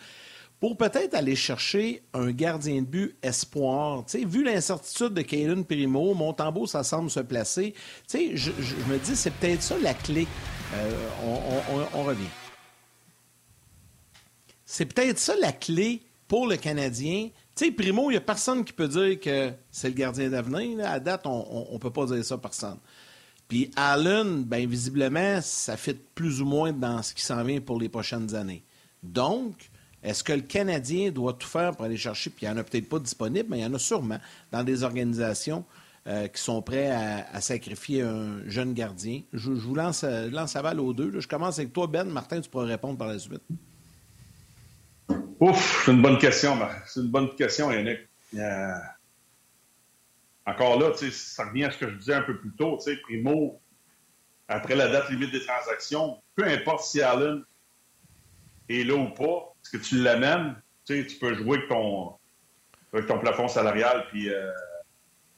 pour 0.60 0.76
peut-être 0.76 1.16
aller 1.16 1.36
chercher 1.36 2.04
un 2.14 2.32
gardien 2.32 2.82
de 2.82 2.88
but 2.88 3.16
espoir. 3.24 4.04
sais, 4.08 4.26
vu 4.26 4.44
l'incertitude 4.44 5.14
de 5.14 5.22
Kalen 5.22 5.64
Primo, 5.64 6.14
Montembeau, 6.14 6.68
ça 6.68 6.84
semble 6.84 7.10
se 7.10 7.22
placer. 7.22 7.74
Je, 8.12 8.36
je, 8.36 8.76
me 8.92 8.98
dis, 8.98 9.16
c'est 9.16 9.32
peut-être 9.32 9.64
ça 9.64 9.78
la 9.82 9.94
clé. 9.94 10.28
Euh, 10.76 11.88
on, 11.94 12.04
revient. 12.04 12.28
C'est 14.66 14.86
peut-être 14.86 15.18
ça 15.18 15.34
la 15.40 15.54
clé 15.54 16.02
pour 16.28 16.46
le 16.46 16.58
Canadien. 16.58 17.30
Sais, 17.60 17.72
Primo, 17.72 18.10
il 18.10 18.14
n'y 18.14 18.18
a 18.18 18.22
personne 18.22 18.64
qui 18.64 18.72
peut 18.72 18.88
dire 18.88 19.20
que 19.20 19.52
c'est 19.70 19.90
le 19.90 19.94
gardien 19.94 20.30
d'avenir. 20.30 20.90
À 20.90 20.98
date, 20.98 21.26
on 21.26 21.68
ne 21.74 21.78
peut 21.78 21.92
pas 21.92 22.06
dire 22.06 22.24
ça 22.24 22.38
personne. 22.38 22.78
Puis 23.50 23.70
Allen, 23.76 24.46
bien 24.46 24.66
visiblement, 24.66 25.42
ça 25.42 25.76
fait 25.76 26.00
plus 26.16 26.42
ou 26.42 26.46
moins 26.46 26.72
dans 26.72 27.04
ce 27.04 27.14
qui 27.14 27.22
s'en 27.22 27.44
vient 27.44 27.60
pour 27.60 27.78
les 27.78 27.90
prochaines 27.90 28.34
années. 28.34 28.64
Donc, 29.04 29.70
est-ce 30.02 30.24
que 30.24 30.32
le 30.32 30.40
Canadien 30.40 31.12
doit 31.12 31.34
tout 31.34 31.50
faire 31.50 31.76
pour 31.76 31.84
aller 31.84 31.98
chercher, 31.98 32.30
puis 32.30 32.46
il 32.46 32.50
n'y 32.50 32.56
en 32.56 32.58
a 32.60 32.64
peut-être 32.64 32.88
pas 32.88 33.00
disponible, 33.00 33.50
mais 33.50 33.58
il 33.58 33.64
y 33.64 33.66
en 33.66 33.74
a 33.74 33.80
sûrement 33.80 34.20
dans 34.54 34.64
des 34.64 34.84
organisations 34.84 35.66
euh, 36.08 36.30
qui 36.30 36.42
sont 36.42 36.62
prêts 36.62 36.92
à, 36.92 37.42
sacrifier 37.42 38.04
un 38.04 38.40
jeune 38.48 38.74
gardien. 38.74 39.24
Je, 39.34 39.52
vous 39.52 39.76
lance, 39.76 40.06
lance 40.06 40.56
à 40.56 40.62
balle 40.62 40.80
aux 40.80 40.94
deux. 40.94 41.20
Je 41.20 41.28
commence 41.28 41.60
avec 41.60 41.74
toi, 41.74 41.88
Ben. 41.88 42.06
Martin, 42.06 42.40
tu 42.40 42.50
pourras 42.50 42.68
répondre 42.68 42.98
par 42.98 43.10
la 43.10 43.20
suite. 43.20 43.42
Ouf, 45.40 45.84
c'est 45.86 45.92
une 45.92 46.02
bonne 46.02 46.18
question. 46.18 46.58
C'est 46.86 47.00
une 47.00 47.08
bonne 47.08 47.34
question, 47.36 47.72
Yannick. 47.72 48.00
Encore 50.46 50.80
là, 50.80 50.92
ça 51.12 51.46
revient 51.46 51.66
à 51.66 51.72
ce 51.72 51.78
que 51.78 51.90
je 51.90 51.96
disais 51.96 52.14
un 52.14 52.24
peu 52.24 52.38
plus 52.38 52.52
tôt. 52.52 52.80
Primo, 53.04 53.62
après 54.48 54.76
la 54.76 54.88
date 54.88 55.10
limite 55.10 55.32
des 55.32 55.46
transactions, 55.46 56.22
peu 56.36 56.44
importe 56.44 56.84
si 56.84 57.02
Allen 57.02 57.44
est 58.68 58.84
là 58.84 58.96
ou 58.96 59.10
pas, 59.10 59.54
est-ce 59.64 59.78
que 59.78 59.78
tu 59.78 60.02
l'amènes? 60.02 60.56
Tu, 60.86 61.06
peux 61.22 61.36
jouer 61.36 61.58
avec 61.58 61.70
ton, 61.70 62.16
ton 62.92 63.20
plafond 63.20 63.48
salarial 63.48 64.08
puis 64.10 64.28
euh, 64.30 64.52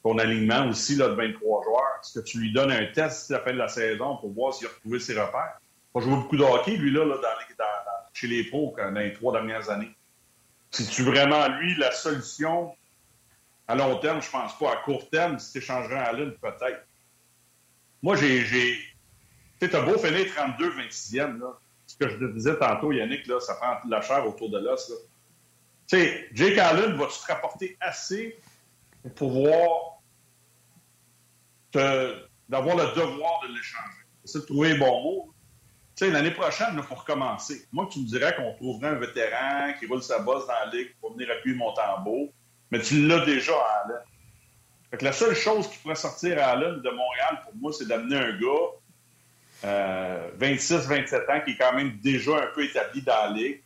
ton 0.01 0.17
alignement 0.17 0.69
aussi 0.69 0.95
là, 0.95 1.09
de 1.09 1.13
23 1.13 1.63
joueurs. 1.63 1.99
Est-ce 2.01 2.19
que 2.19 2.25
tu 2.25 2.39
lui 2.39 2.53
donnes 2.53 2.71
un 2.71 2.85
test 2.85 3.29
à 3.31 3.33
la 3.33 3.39
fin 3.41 3.51
de 3.51 3.57
la 3.57 3.67
saison 3.67 4.15
pour 4.17 4.31
voir 4.31 4.53
s'il 4.53 4.67
a 4.67 4.69
retrouvé 4.69 4.99
ses 4.99 5.19
repères? 5.19 5.59
Il 5.93 5.99
a 5.99 6.01
joué 6.01 6.15
beaucoup 6.15 6.37
de 6.37 6.43
hockey, 6.43 6.77
lui, 6.77 6.91
là, 6.91 7.03
dans 7.03 7.15
chez 8.21 8.27
les 8.27 8.43
pros 8.43 8.75
dans 8.77 8.91
les 8.91 9.13
trois 9.13 9.33
dernières 9.33 9.69
années. 9.69 9.93
C'est-tu 10.69 11.03
vraiment, 11.03 11.47
lui, 11.47 11.75
la 11.75 11.91
solution 11.91 12.73
à 13.67 13.75
long 13.75 13.97
terme? 13.97 14.21
Je 14.21 14.29
pense 14.29 14.57
pas. 14.57 14.73
À 14.73 14.77
court 14.77 15.09
terme, 15.09 15.39
si 15.39 15.51
tu 15.51 15.57
échangerais 15.57 15.99
à 15.99 16.13
l'une, 16.13 16.33
peut-être. 16.35 16.85
Moi, 18.01 18.15
j'ai. 18.15 18.79
Tu 19.59 19.69
sais, 19.69 19.81
beau 19.81 19.97
finir 19.97 20.25
32-26e, 20.25 21.39
là 21.39 21.57
ce 21.91 21.97
que 21.97 22.09
je 22.09 22.17
te 22.17 22.31
disais 22.31 22.57
tantôt, 22.57 22.91
Yannick, 22.91 23.27
là, 23.27 23.39
ça 23.39 23.55
prend 23.55 23.85
de 23.85 23.91
la 23.91 24.01
chair 24.01 24.25
autour 24.25 24.49
de 24.49 24.59
l'os. 24.59 24.91
Tu 25.87 25.97
sais, 25.97 26.29
Jake 26.31 26.57
Allen, 26.57 26.93
va 26.95 27.07
te 27.07 27.31
rapporter 27.31 27.77
assez 27.81 28.39
pour 29.01 29.13
pouvoir 29.13 30.01
d'avoir 31.73 32.75
le 32.77 32.95
devoir 32.95 33.41
de 33.43 33.47
l'échanger? 33.47 34.05
C'est 34.23 34.39
de 34.39 34.45
trouver 34.45 34.71
un 34.71 34.77
bon 34.77 35.03
mot. 35.03 35.33
Tu 35.95 36.05
sais, 36.05 36.11
l'année 36.11 36.31
prochaine, 36.31 36.73
il 36.73 36.83
faut 36.83 36.95
recommencer. 36.95 37.67
Moi, 37.71 37.87
tu 37.91 37.99
me 37.99 38.05
dirais 38.05 38.35
qu'on 38.35 38.53
trouverait 38.53 38.89
un 38.89 38.99
vétéran 38.99 39.73
qui 39.79 39.85
roule 39.87 40.01
sa 40.01 40.19
bosse 40.19 40.47
dans 40.47 40.53
la 40.53 40.71
ligue 40.71 40.95
pour 40.99 41.13
venir 41.13 41.29
appuyer 41.31 41.55
mon 41.55 41.73
tambour, 41.73 42.29
mais 42.71 42.79
tu 42.79 43.05
l'as 43.07 43.25
déjà, 43.25 43.53
Allen. 43.83 43.99
la 45.01 45.11
seule 45.11 45.35
chose 45.35 45.67
qui 45.67 45.77
pourrait 45.79 45.95
sortir 45.95 46.41
à 46.41 46.51
Allen 46.51 46.81
de 46.81 46.89
Montréal, 46.89 47.41
pour 47.43 47.55
moi, 47.55 47.71
c'est 47.73 47.87
d'amener 47.87 48.15
un 48.15 48.39
gars 48.39 48.71
26-27 49.63 51.13
euh, 51.13 51.35
ans 51.35 51.41
qui 51.45 51.51
est 51.51 51.57
quand 51.57 51.73
même 51.73 51.97
déjà 52.01 52.37
un 52.37 52.47
peu 52.55 52.63
établi 52.63 53.01
dans 53.01 53.25
la 53.25 53.31
ligue. 53.31 53.61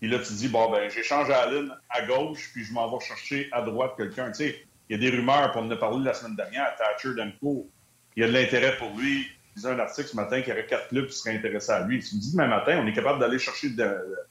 Puis 0.00 0.10
là, 0.10 0.18
tu 0.18 0.32
dis, 0.34 0.48
bon, 0.48 0.70
ben, 0.70 0.90
j'échange 0.90 1.30
à 1.30 1.42
Allen 1.42 1.72
à 1.88 2.02
gauche, 2.02 2.50
puis 2.52 2.64
je 2.64 2.72
m'en 2.72 2.90
vais 2.90 3.04
chercher 3.04 3.48
à 3.52 3.62
droite 3.62 3.92
quelqu'un. 3.96 4.28
Tu 4.28 4.44
sais, 4.44 4.66
il 4.88 5.00
y 5.00 5.06
a 5.06 5.10
des 5.10 5.16
rumeurs, 5.16 5.52
pour 5.52 5.62
en 5.62 5.70
a 5.70 5.76
parlé 5.76 6.04
la 6.04 6.12
semaine 6.12 6.36
dernière, 6.36 6.74
Thatcher 6.76 7.14
Demko, 7.14 7.68
il 8.16 8.22
y 8.22 8.24
a 8.24 8.28
de 8.28 8.32
l'intérêt 8.32 8.76
pour 8.76 8.90
lui. 8.96 9.26
Il 9.54 9.60
disait 9.60 9.70
un 9.70 9.78
article 9.78 10.08
ce 10.08 10.16
matin 10.16 10.40
qu'il 10.40 10.48
y 10.48 10.52
aurait 10.52 10.66
quatre 10.66 10.88
clubs 10.88 11.06
qui 11.06 11.16
seraient 11.16 11.36
intéressés 11.36 11.72
à 11.72 11.86
lui. 11.86 12.00
Tu 12.00 12.16
me 12.16 12.20
dis 12.20 12.32
demain 12.32 12.46
matin, 12.46 12.80
on 12.82 12.86
est 12.86 12.92
capable 12.92 13.20
d'aller 13.20 13.38
chercher 13.38 13.68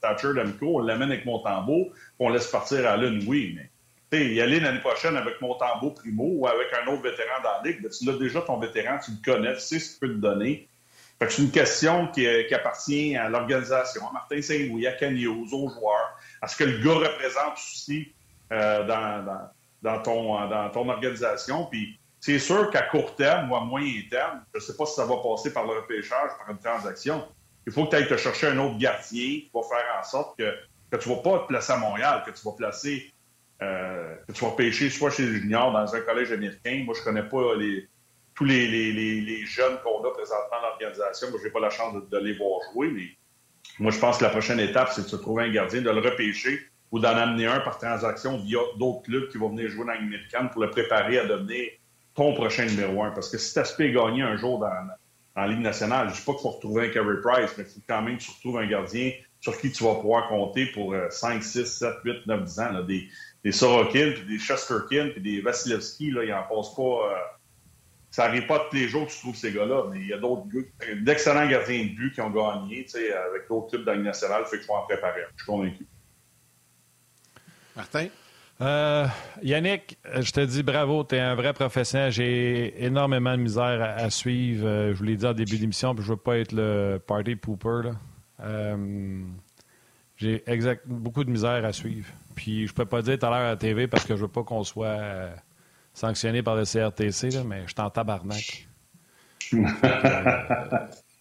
Thatcher 0.00 0.34
Demko, 0.34 0.76
on 0.76 0.78
l'amène 0.80 1.12
avec 1.12 1.24
Montembeau, 1.24 1.90
puis 1.92 1.94
on 2.18 2.28
laisse 2.28 2.48
partir 2.48 2.88
Allen, 2.88 3.22
oui, 3.26 3.52
mais 3.56 3.70
y 4.12 4.40
aller 4.40 4.60
l'année 4.60 4.80
prochaine 4.80 5.16
avec 5.16 5.40
Montembeau 5.40 5.90
Primo 5.90 6.24
ou 6.24 6.46
avec 6.46 6.68
un 6.82 6.90
autre 6.90 7.02
vétéran 7.02 7.42
dans 7.42 7.62
la 7.62 7.70
ligue, 7.70 7.82
ben, 7.82 7.90
tu 7.90 8.04
l'as 8.04 8.18
déjà 8.18 8.42
ton 8.42 8.58
vétéran, 8.58 8.98
tu 9.04 9.12
le 9.12 9.32
connais, 9.32 9.54
tu 9.54 9.60
sais 9.60 9.78
ce 9.78 9.90
qu'il 9.90 10.00
peut 10.00 10.14
te 10.14 10.20
donner. 10.20 10.68
c'est 11.20 11.38
une 11.38 11.50
question 11.50 12.08
qui, 12.08 12.26
appartient 12.54 13.16
à 13.16 13.28
l'organisation, 13.28 14.08
à 14.08 14.12
Martin 14.12 14.42
Saint-Louis, 14.42 14.86
à 14.86 14.92
Canio, 14.92 15.34
aux 15.34 15.46
joueurs, 15.46 16.18
à 16.40 16.48
ce 16.48 16.56
que 16.56 16.64
le 16.64 16.78
gars 16.84 16.94
représente 16.94 17.54
aussi 17.54 18.12
euh, 18.52 18.86
dans, 19.82 20.02
ton, 20.02 20.48
dans 20.48 20.68
ton 20.70 20.88
organisation. 20.88 21.66
Puis 21.66 21.98
c'est 22.22 22.38
sûr 22.38 22.70
qu'à 22.70 22.82
court 22.82 23.16
terme 23.16 23.50
ou 23.50 23.56
à 23.56 23.64
moyen 23.64 24.00
terme, 24.08 24.44
je 24.54 24.60
ne 24.60 24.62
sais 24.62 24.76
pas 24.76 24.86
si 24.86 24.94
ça 24.94 25.04
va 25.04 25.16
passer 25.16 25.52
par 25.52 25.66
le 25.66 25.72
repêchage, 25.72 26.30
par 26.38 26.48
une 26.48 26.58
transaction, 26.58 27.26
il 27.66 27.72
faut 27.72 27.84
que 27.84 27.90
tu 27.90 27.96
ailles 27.96 28.08
te 28.08 28.16
chercher 28.16 28.46
un 28.46 28.58
autre 28.58 28.78
gardien 28.78 29.40
qui 29.40 29.50
va 29.52 29.60
faire 29.62 29.84
en 29.98 30.04
sorte 30.04 30.38
que, 30.38 30.54
que 30.90 30.96
tu 31.02 31.10
ne 31.10 31.16
vas 31.16 31.20
pas 31.20 31.38
te 31.40 31.48
placer 31.48 31.72
à 31.72 31.78
Montréal, 31.78 32.22
que 32.24 32.30
tu 32.30 32.40
vas 32.44 32.52
placer 32.52 33.12
euh, 33.60 34.14
que 34.28 34.32
tu 34.32 34.44
vas 34.44 34.52
pêcher 34.52 34.88
soit 34.88 35.10
chez 35.10 35.24
les 35.24 35.40
juniors 35.40 35.72
dans 35.72 35.94
un 35.94 36.00
collège 36.00 36.30
américain. 36.30 36.82
Moi, 36.84 36.94
je 36.96 37.02
connais 37.02 37.24
pas 37.24 37.56
les, 37.56 37.88
tous 38.36 38.44
les, 38.44 38.68
les, 38.68 38.92
les, 38.92 39.44
jeunes 39.44 39.78
qu'on 39.82 40.04
a 40.04 40.10
présentement 40.12 40.60
dans 40.62 40.68
l'organisation. 40.68 41.28
Moi, 41.30 41.40
je 41.40 41.46
n'ai 41.46 41.50
pas 41.50 41.60
la 41.60 41.70
chance 41.70 41.94
de, 42.08 42.18
les 42.18 42.34
voir 42.34 42.60
jouer, 42.72 42.88
mais 42.88 43.08
moi, 43.80 43.90
je 43.90 43.98
pense 43.98 44.18
que 44.18 44.24
la 44.24 44.30
prochaine 44.30 44.60
étape, 44.60 44.90
c'est 44.92 45.02
de 45.02 45.08
se 45.08 45.16
trouver 45.16 45.44
un 45.44 45.50
gardien, 45.50 45.82
de 45.82 45.90
le 45.90 46.00
repêcher 46.00 46.60
ou 46.92 47.00
d'en 47.00 47.16
amener 47.16 47.46
un 47.46 47.60
par 47.60 47.78
transaction 47.78 48.38
via 48.38 48.60
d'autres 48.78 49.02
clubs 49.02 49.28
qui 49.28 49.38
vont 49.38 49.48
venir 49.48 49.68
jouer 49.70 49.86
dans 49.86 49.92
l'américaine 49.92 50.50
pour 50.50 50.62
le 50.62 50.70
préparer 50.70 51.18
à 51.18 51.26
devenir 51.26 51.70
ton 52.14 52.34
prochain 52.34 52.66
numéro 52.66 53.02
un. 53.02 53.10
Parce 53.10 53.30
que 53.30 53.38
si 53.38 53.52
tu 53.52 53.58
aspires 53.58 53.92
gagner 53.92 54.22
un 54.22 54.36
jour 54.36 54.58
dans, 54.58 54.70
la 55.34 55.48
Ligue 55.48 55.60
nationale, 55.60 56.08
je 56.08 56.12
ne 56.12 56.16
dis 56.18 56.24
pas 56.24 56.32
qu'il 56.32 56.42
faut 56.42 56.50
retrouver 56.50 56.88
un 56.88 56.92
Carey 56.92 57.16
Price, 57.22 57.54
mais 57.56 57.64
il 57.64 57.70
faut 57.70 57.80
quand 57.88 58.02
même 58.02 58.18
que 58.18 58.22
tu 58.22 58.30
retrouves 58.30 58.58
un 58.58 58.66
gardien 58.66 59.12
sur 59.40 59.58
qui 59.58 59.72
tu 59.72 59.82
vas 59.82 59.94
pouvoir 59.94 60.28
compter 60.28 60.66
pour 60.66 60.94
5, 61.10 61.42
6, 61.42 61.64
7, 61.64 61.94
8, 62.04 62.26
9, 62.26 62.44
10 62.44 62.60
ans. 62.60 62.82
Des, 62.82 63.08
des 63.44 63.52
Sorokin, 63.52 64.12
puis 64.14 64.24
des 64.26 64.38
Chesterkin, 64.38 65.08
puis 65.12 65.20
des 65.20 65.40
Vasilevski, 65.40 66.10
là, 66.10 66.24
ils 66.24 66.32
en 66.32 66.42
passent 66.42 66.74
pas. 66.74 66.82
Euh, 66.82 67.16
ça 68.10 68.26
n'arrive 68.26 68.46
pas 68.46 68.66
tous 68.70 68.76
les 68.76 68.88
jours 68.88 69.06
que 69.06 69.12
tu 69.12 69.18
trouves 69.18 69.34
ces 69.34 69.52
gars-là, 69.52 69.84
mais 69.90 70.00
il 70.00 70.06
y 70.06 70.12
a 70.12 70.18
d'autres 70.18 70.46
d'excellents 71.00 71.48
gardiens 71.48 71.84
de 71.84 71.94
but 71.94 72.12
qui 72.12 72.20
ont 72.20 72.30
gagné, 72.30 72.86
avec 72.94 73.48
d'autres 73.48 73.68
types 73.68 73.84
d'années 73.84 74.02
nationales, 74.02 74.44
fait 74.44 74.58
qu'il 74.58 74.66
faut 74.66 74.74
en 74.74 74.82
préparer. 74.82 75.22
Je 75.32 75.42
suis 75.42 75.46
convaincu. 75.46 75.86
Martin? 77.74 78.08
Euh, 78.62 79.06
Yannick, 79.42 79.98
je 80.20 80.30
te 80.30 80.40
dis 80.40 80.62
bravo, 80.62 81.04
tu 81.04 81.16
es 81.16 81.20
un 81.20 81.34
vrai 81.34 81.52
professionnel. 81.52 82.12
J'ai 82.12 82.84
énormément 82.84 83.32
de 83.32 83.42
misère 83.42 83.82
à, 83.82 84.08
suivre. 84.08 84.66
Euh, 84.66 84.92
je 84.92 84.98
vous 84.98 85.04
l'ai 85.04 85.16
dit 85.16 85.26
en 85.26 85.32
début 85.32 85.58
d'émission, 85.58 85.94
puis 85.94 86.04
je 86.04 86.10
veux 86.10 86.16
pas 86.16 86.38
être 86.38 86.52
le 86.52 86.98
party 87.04 87.36
pooper. 87.36 87.82
Là. 87.84 88.76
J'ai 90.22 90.42
exact, 90.46 90.86
beaucoup 90.86 91.24
de 91.24 91.30
misère 91.30 91.64
à 91.64 91.72
suivre. 91.72 92.06
Puis 92.36 92.68
je 92.68 92.72
peux 92.72 92.84
pas 92.84 93.02
dire 93.02 93.18
tout 93.18 93.26
à 93.26 93.30
l'heure 93.30 93.40
à 93.40 93.50
la 93.50 93.56
TV 93.56 93.88
parce 93.88 94.04
que 94.04 94.14
je 94.14 94.22
veux 94.22 94.28
pas 94.28 94.44
qu'on 94.44 94.62
soit 94.62 94.86
euh, 94.86 95.34
sanctionné 95.94 96.44
par 96.44 96.54
le 96.54 96.64
CRTC, 96.64 97.30
là, 97.30 97.42
mais 97.44 97.62
je 97.62 97.72
suis 97.72 97.80
en 97.80 97.90
tabarnak. 97.90 98.68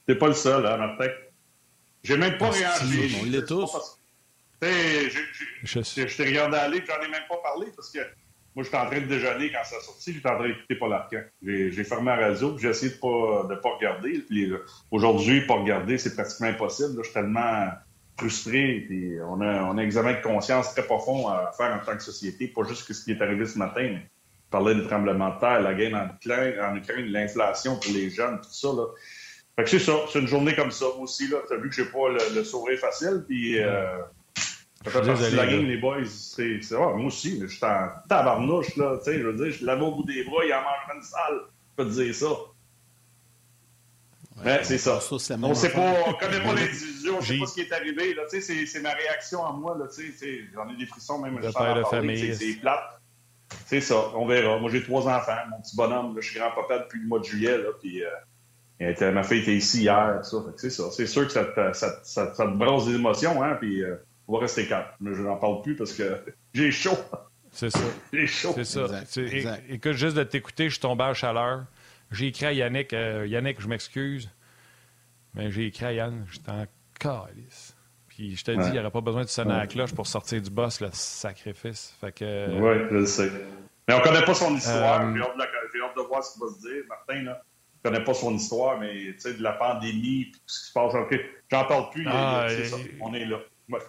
T'es 0.06 0.16
pas 0.16 0.28
le 0.28 0.34
seul, 0.34 0.66
hein, 0.68 0.78
Martin? 0.78 1.08
J'ai 2.04 2.18
même 2.18 2.38
pas 2.38 2.52
réagi. 2.52 3.18
On 3.22 3.26
l'est 3.26 3.48
tous. 3.48 4.00
Je 4.62 6.16
t'ai 6.16 6.26
regardé 6.26 6.58
aller, 6.58 6.84
j'en 6.88 7.02
ai 7.04 7.10
même 7.10 7.24
pas 7.28 7.38
parlé 7.38 7.68
parce 7.76 7.92
que 7.92 8.00
moi, 8.54 8.66
j'étais 8.66 8.78
en 8.78 8.86
train 8.86 9.00
de 9.00 9.06
déjeuner 9.06 9.50
quand 9.50 9.64
ça 9.64 9.78
a 9.78 9.80
sorti, 9.80 10.14
j'étais 10.14 10.28
en 10.28 10.36
train 10.36 10.50
d'écouter 10.50 10.76
Paul 10.76 10.92
Arcand. 10.94 11.24
J'ai 11.42 11.84
fermé 11.86 12.08
la 12.08 12.18
radio, 12.18 12.58
j'ai 12.58 12.68
essayé 12.68 12.92
de 12.92 12.98
pas, 12.98 13.48
de 13.50 13.56
pas 13.56 13.70
regarder. 13.76 14.24
Aujourd'hui, 14.92 15.42
pas 15.42 15.56
regarder, 15.56 15.98
c'est 15.98 16.14
pratiquement 16.16 16.48
impossible. 16.48 16.98
je 16.98 17.04
suis 17.04 17.14
tellement 17.14 17.70
frustré. 18.18 18.86
Puis 18.88 19.16
on, 19.26 19.40
a, 19.40 19.64
on 19.64 19.72
a 19.72 19.74
un 19.74 19.78
examen 19.78 20.14
de 20.14 20.22
conscience 20.22 20.74
très 20.74 20.84
profond 20.84 21.30
à 21.30 21.52
faire 21.58 21.74
en 21.74 21.86
tant 21.86 21.96
que 21.96 22.04
société, 22.04 22.48
pas 22.50 22.64
juste 22.64 22.92
ce 22.92 23.04
qui 23.06 23.12
est 23.12 23.22
arrivé 23.22 23.46
ce 23.46 23.58
matin, 23.58 23.84
mais 23.84 24.06
parler 24.50 24.76
du 24.76 24.86
tremblement 24.86 25.34
de 25.34 25.40
terre, 25.40 25.62
la 25.62 25.74
guerre 25.74 25.96
en 25.96 26.14
Ukraine, 26.14 26.60
en 26.60 26.76
Ukraine 26.76 27.06
l'inflation 27.06 27.80
pour 27.80 27.94
les 27.94 28.10
jeunes, 28.10 28.42
tout 28.42 28.52
ça. 28.52 28.68
Là. 28.68 28.86
Fait 29.56 29.64
que 29.64 29.70
c'est 29.70 29.80
ça, 29.80 29.94
c'est 30.12 30.20
une 30.20 30.28
journée 30.28 30.56
comme 30.56 30.72
ça 30.72 30.88
aussi. 31.00 31.30
Tu 31.30 31.54
as 31.54 31.58
vu 31.58 31.70
que 31.70 31.76
j'ai 31.76 31.86
pas 31.86 32.10
le, 32.10 32.44
sourire 32.44 32.80
facile, 32.80 33.24
puis 33.28 33.60
euh, 33.60 33.98
ça 34.84 34.92
fait 34.92 35.02
partie 35.06 35.32
de 35.32 35.38
la 35.38 35.48
game, 35.48 35.66
les 35.66 35.78
boys. 35.78 36.06
C'est, 36.06 36.60
moi 36.72 37.06
aussi, 37.06 37.40
je 37.42 37.48
suis 37.48 37.66
en 37.66 37.90
tabarnouche, 38.10 38.76
là, 38.78 38.98
tu 38.98 39.06
sais, 39.06 39.20
je 39.20 39.28
veux 39.28 39.34
dire, 39.34 39.52
je 39.52 39.66
l'avais 39.66 39.84
au 39.84 39.96
bout 39.96 40.04
des 40.04 40.24
bras, 40.24 40.44
il 40.44 40.54
en 40.54 40.62
mange 40.62 40.96
une 40.96 41.04
salle. 41.04 41.42
Je 41.78 41.84
peux 41.84 41.90
te 41.90 41.94
dire 41.94 42.16
ça. 42.16 42.28
Ouais, 44.44 44.64
c'est 44.64 44.78
ça. 44.80 45.00
on 45.12 45.54
sait 45.54 45.70
pas, 45.70 45.94
on 46.08 46.14
connaît 46.14 46.42
pas 46.42 46.54
l'individu, 46.56 47.10
on 47.12 47.22
sait 47.22 47.38
pas 47.38 47.46
ce 47.46 47.54
qui 47.54 47.62
est 47.62 47.72
arrivé. 47.72 48.14
Là, 48.16 48.24
c'est, 48.28 48.42
c'est 48.42 48.82
ma 48.82 48.94
réaction 48.94 49.46
à 49.46 49.52
moi. 49.52 49.78
Là, 49.78 49.86
j'en 50.54 50.70
ai 50.70 50.78
des 50.78 50.86
frissons 50.86 51.20
même. 51.20 51.38
Le 51.38 51.52
père 51.52 51.76
de 51.76 51.84
famille. 51.84 52.36
C'est, 52.36 52.54
plate. 52.56 53.02
C'est 53.68 53.82
ça, 53.82 54.10
on 54.16 54.26
verra. 54.26 54.58
Moi, 54.58 54.72
j'ai 54.72 54.84
trois 54.84 55.08
enfants. 55.08 55.38
Mon 55.52 55.62
petit 55.62 55.76
bonhomme, 55.76 56.16
là, 56.16 56.22
je 56.22 56.30
suis 56.30 56.40
grand-papa 56.40 56.80
depuis 56.80 57.02
le 57.02 57.08
mois 57.08 57.20
de 57.20 57.26
juillet. 57.26 57.58
Là, 57.58 57.70
puis, 57.80 58.04
euh, 58.04 59.12
ma 59.12 59.24
fille 59.24 59.42
était 59.42 59.56
ici 59.56 59.82
hier. 59.82 60.22
Ça, 60.24 60.38
c'est 60.58 60.70
ça. 60.72 60.86
C'est 60.92 61.06
sûr 61.06 61.28
que 61.28 61.34
ça 61.34 61.46
te, 61.46 61.74
ça, 61.74 62.00
ça, 62.04 62.34
ça 62.34 62.46
te 62.46 62.56
brasse 62.56 62.88
des 62.88 62.96
émotions. 62.96 63.44
Hein, 63.44 63.58
puis, 63.60 63.84
euh, 63.84 63.96
on 64.28 64.34
va 64.34 64.40
rester 64.40 64.68
calme. 64.68 64.86
Mais 65.00 65.14
je 65.14 65.22
n'en 65.22 65.38
parle 65.38 65.62
plus 65.62 65.76
parce 65.76 65.94
que 65.94 66.24
j'ai 66.54 66.72
chaud. 66.72 66.98
C'est 67.52 67.70
ça. 67.70 67.80
j'ai 68.14 68.28
chaud. 68.28 68.54
C'est 68.56 68.66
ça. 68.66 68.88
Écoute, 69.70 69.94
juste 69.94 70.16
de 70.16 70.24
t'écouter, 70.24 70.66
je 70.66 70.72
suis 70.72 70.82
tombé 70.82 71.04
à 71.04 71.14
chaleur. 71.14 71.66
J'ai 72.12 72.28
écrit 72.28 72.46
à 72.46 72.54
Yannick, 72.54 72.94
euh, 72.94 73.26
Yannick, 73.26 73.62
je 73.62 73.68
m'excuse, 73.68 74.30
mais 75.34 75.50
j'ai 75.50 75.68
écrit 75.68 75.86
à 75.86 75.94
Yann, 75.94 76.26
j'étais 76.30 76.52
en 76.52 76.66
calice. 77.00 77.76
Puis 78.10 78.36
je 78.36 78.44
te 78.44 78.52
dis, 78.52 78.68
il 78.68 78.74
n'y 78.74 78.80
aurait 78.80 78.92
pas 78.92 79.00
besoin 79.00 79.24
de 79.24 79.30
sonner 79.30 79.54
à 79.54 79.60
la 79.60 79.68
cloche 79.68 79.94
pour 79.94 80.08
sortir 80.08 80.42
du 80.42 80.50
boss, 80.50 80.82
le 80.82 80.90
sacrifice. 80.92 81.96
Fait 82.02 82.12
que... 82.12 82.50
Oui, 82.60 82.86
je 82.90 82.96
le 82.96 83.06
sais. 83.06 83.32
Mais 83.88 83.94
on 83.94 84.00
ne 84.00 84.04
connaît 84.04 84.26
pas 84.26 84.34
son 84.34 84.54
histoire. 84.56 85.02
Euh... 85.02 85.14
J'ai 85.16 85.82
hâte, 85.82 85.96
de 85.96 86.02
voir 86.02 86.24
ce 86.24 86.34
qu'il 86.34 86.44
va 86.44 86.50
se 86.50 86.60
dire. 86.60 86.84
Martin, 86.90 87.24
là, 87.24 87.42
ne 87.84 87.90
connaît 87.90 88.04
pas 88.04 88.14
son 88.14 88.36
histoire, 88.36 88.78
mais 88.80 89.14
tu 89.14 89.20
sais, 89.20 89.34
de 89.34 89.42
la 89.42 89.54
pandémie, 89.54 90.26
puis 90.26 90.42
ce 90.46 90.60
qui 90.60 90.68
se 90.68 90.74
passe. 90.74 90.94
OK, 90.94 91.20
j'en 91.50 91.66
parle 91.66 91.90
plus. 91.90 92.06
Ah, 92.08 92.48
et... 92.50 92.66
ça. 92.66 92.76
On 93.00 93.14
est 93.14 93.26
là. 93.26 93.40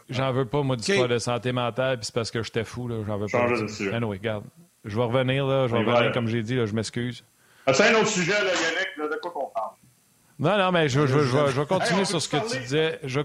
J'en 0.09 0.33
veux 0.33 0.45
pas, 0.47 0.63
moi, 0.63 0.77
d'histoire 0.77 1.09
de 1.09 1.19
santé 1.19 1.53
mentale, 1.53 1.99
puis 1.99 2.07
c'est 2.07 2.15
parce 2.15 2.31
que 2.31 2.43
j'étais 2.43 2.65
fou. 2.65 2.89
J'en 3.07 3.19
veux 3.19 3.27
pas. 3.27 3.47
Anyway, 3.95 4.17
regarde. 4.19 4.45
Je 4.85 4.97
vais 4.97 5.05
revenir, 5.05 5.47
là. 5.47 5.67
Je 5.69 5.77
vais 5.77 5.85
revenir, 5.85 6.13
comme 6.13 6.27
j'ai 6.27 6.43
dit, 6.43 6.57
là, 6.57 6.67
je 6.67 6.75
m'excuse. 6.75 7.25
C'est 7.73 7.89
un 7.95 8.01
autre 8.01 8.09
sujet, 8.09 8.33
là, 8.33 8.39
Yannick, 8.51 8.89
là, 8.99 9.09
de 9.09 9.21
quoi 9.21 9.31
qu'on 9.31 9.51
parle? 9.55 9.71
Non, 10.39 10.59
non, 10.59 10.73
mais 10.73 10.89
je, 10.89 11.07
je, 11.07 11.21
je, 11.21 11.37
je 11.51 11.61
vais 11.61 11.67
continuer 11.67 12.05
sur 12.05 12.21
ce 12.21 12.29
que 12.29 12.37
tu 12.51 12.59
disais. 12.59 12.99
Je, 13.05 13.21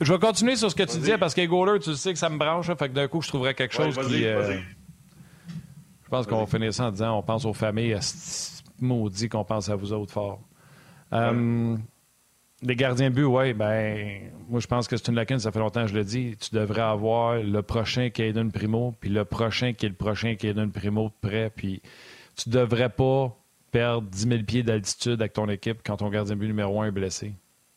je 0.00 0.12
vais 0.12 0.18
continuer 0.18 0.56
sur 0.56 0.70
ce 0.70 0.74
que 0.74 0.84
tu 0.84 0.96
disais 0.96 1.18
parce 1.18 1.34
que 1.34 1.44
Goaler, 1.44 1.78
tu 1.78 1.94
sais 1.94 2.12
que 2.14 2.18
ça 2.18 2.30
me 2.30 2.38
branche, 2.38 2.66
fait 2.66 2.88
que 2.88 2.94
d'un 2.94 3.06
coup, 3.06 3.20
je 3.20 3.28
trouverais 3.28 3.52
quelque 3.52 3.74
chose 3.74 3.94
qui. 4.08 4.24
Euh, 4.24 4.58
je 6.04 6.08
pense 6.08 6.26
qu'on 6.26 6.38
va 6.38 6.46
finir 6.46 6.72
ça 6.72 6.84
en 6.86 6.90
disant 6.90 7.18
on 7.18 7.22
pense 7.22 7.44
aux 7.44 7.52
familles, 7.52 7.98
maudit 8.80 9.28
qu'on 9.28 9.44
pense 9.44 9.68
à 9.68 9.76
vous 9.76 9.92
autres 9.92 10.12
fort. 10.12 10.40
Euh, 11.12 11.76
les 12.64 12.76
gardiens 12.76 13.10
de 13.10 13.14
but, 13.14 13.24
oui, 13.24 13.52
ben, 13.52 14.30
moi, 14.48 14.58
je 14.58 14.66
pense 14.66 14.88
que 14.88 14.96
c'est 14.96 15.08
une 15.08 15.14
lacune, 15.14 15.38
ça 15.38 15.52
fait 15.52 15.58
longtemps 15.58 15.82
que 15.82 15.90
je 15.90 15.94
le 15.94 16.04
dis. 16.04 16.36
Tu 16.40 16.54
devrais 16.54 16.82
avoir 16.82 17.36
le 17.36 17.62
prochain 17.62 18.10
qui 18.10 18.22
est 18.22 18.32
d'une 18.32 18.50
primo, 18.50 18.94
puis 18.98 19.10
le 19.10 19.24
prochain 19.24 19.74
qui 19.74 19.86
est 19.86 19.90
le 19.90 19.94
prochain 19.94 20.34
qui 20.34 20.46
est 20.46 20.54
d'une 20.54 20.72
primo 20.72 21.08
de 21.08 21.28
près, 21.28 21.50
puis 21.54 21.82
tu 22.36 22.48
devrais 22.48 22.88
pas 22.88 23.36
perdre 23.70 24.08
10 24.08 24.28
000 24.28 24.42
pieds 24.44 24.62
d'altitude 24.62 25.20
avec 25.20 25.34
ton 25.34 25.48
équipe 25.48 25.80
quand 25.84 25.98
ton 25.98 26.08
gardien 26.08 26.36
but 26.36 26.46
numéro 26.46 26.80
un 26.80 26.86
est 26.86 26.90
blessé. 26.90 27.34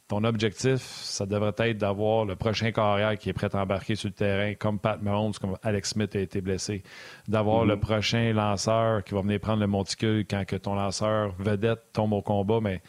Ton 0.08 0.24
objectif, 0.24 0.80
ça 0.80 1.26
devrait 1.26 1.54
être 1.58 1.78
d'avoir 1.78 2.24
le 2.24 2.38
prochain 2.38 2.72
carrière 2.72 3.18
qui 3.18 3.30
est 3.30 3.34
prêt 3.34 3.54
à 3.54 3.62
embarquer 3.62 3.96
sur 3.96 4.08
le 4.08 4.14
terrain, 4.14 4.54
comme 4.54 4.80
Pat 4.80 5.02
Mahomes, 5.02 5.34
comme 5.34 5.58
Alex 5.64 5.90
Smith 5.90 6.16
a 6.16 6.20
été 6.20 6.40
blessé. 6.40 6.82
D'avoir 7.28 7.66
le 7.66 7.78
prochain 7.78 8.32
lanceur 8.32 9.04
qui 9.04 9.16
va 9.16 9.22
venir 9.22 9.42
prendre 9.42 9.60
le 9.60 9.68
monticule 9.68 10.26
quand 10.26 10.46
que 10.46 10.56
ton 10.56 10.76
lanceur 10.76 11.34
vedette 11.40 11.92
tombe 11.92 12.14
au 12.14 12.22
combat, 12.22 12.60
mais 12.62 12.82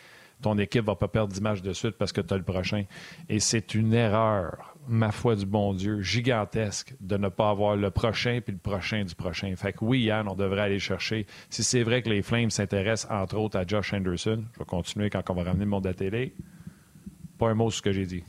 ton 0.42 0.56
équipe 0.58 0.84
va 0.84 0.94
pas 0.94 1.08
perdre 1.08 1.32
d'image 1.32 1.62
de 1.62 1.72
suite 1.72 1.96
parce 1.98 2.12
que 2.12 2.20
tu 2.20 2.32
as 2.32 2.36
le 2.36 2.42
prochain. 2.42 2.84
Et 3.28 3.40
c'est 3.40 3.74
une 3.74 3.92
erreur 3.92 4.74
ma 4.88 5.12
foi 5.12 5.36
du 5.36 5.46
bon 5.46 5.74
Dieu, 5.74 6.00
gigantesque 6.00 6.94
de 7.00 7.16
ne 7.16 7.28
pas 7.28 7.50
avoir 7.50 7.76
le 7.76 7.90
prochain 7.90 8.40
puis 8.42 8.52
le 8.52 8.58
prochain 8.58 9.04
du 9.04 9.14
prochain. 9.14 9.54
Fait 9.56 9.72
que 9.72 9.84
oui, 9.84 10.02
Yann, 10.04 10.26
on 10.28 10.34
devrait 10.34 10.62
aller 10.62 10.78
chercher. 10.78 11.26
Si 11.50 11.62
c'est 11.62 11.82
vrai 11.82 12.02
que 12.02 12.08
les 12.08 12.22
Flames 12.22 12.50
s'intéressent 12.50 13.10
entre 13.10 13.36
autres 13.36 13.58
à 13.58 13.66
Josh 13.66 13.92
Anderson, 13.92 14.44
je 14.54 14.58
vais 14.58 14.64
continuer 14.64 15.10
quand 15.10 15.22
on 15.30 15.34
va 15.34 15.44
ramener 15.44 15.64
le 15.64 15.70
monde 15.70 15.86
à 15.86 15.94
télé. 15.94 16.34
Pas 17.38 17.50
un 17.50 17.54
mot 17.54 17.70
sur 17.70 17.78
ce 17.78 17.82
que 17.82 17.92
j'ai 17.92 18.06
dit. 18.06 18.24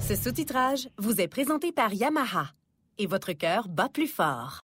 Ce 0.00 0.16
sous-titrage 0.16 0.88
vous 0.96 1.20
est 1.20 1.28
présenté 1.28 1.70
par 1.70 1.92
Yamaha 1.92 2.52
et 2.96 3.06
votre 3.06 3.32
cœur 3.32 3.68
bat 3.68 3.90
plus 3.92 4.08
fort. 4.08 4.60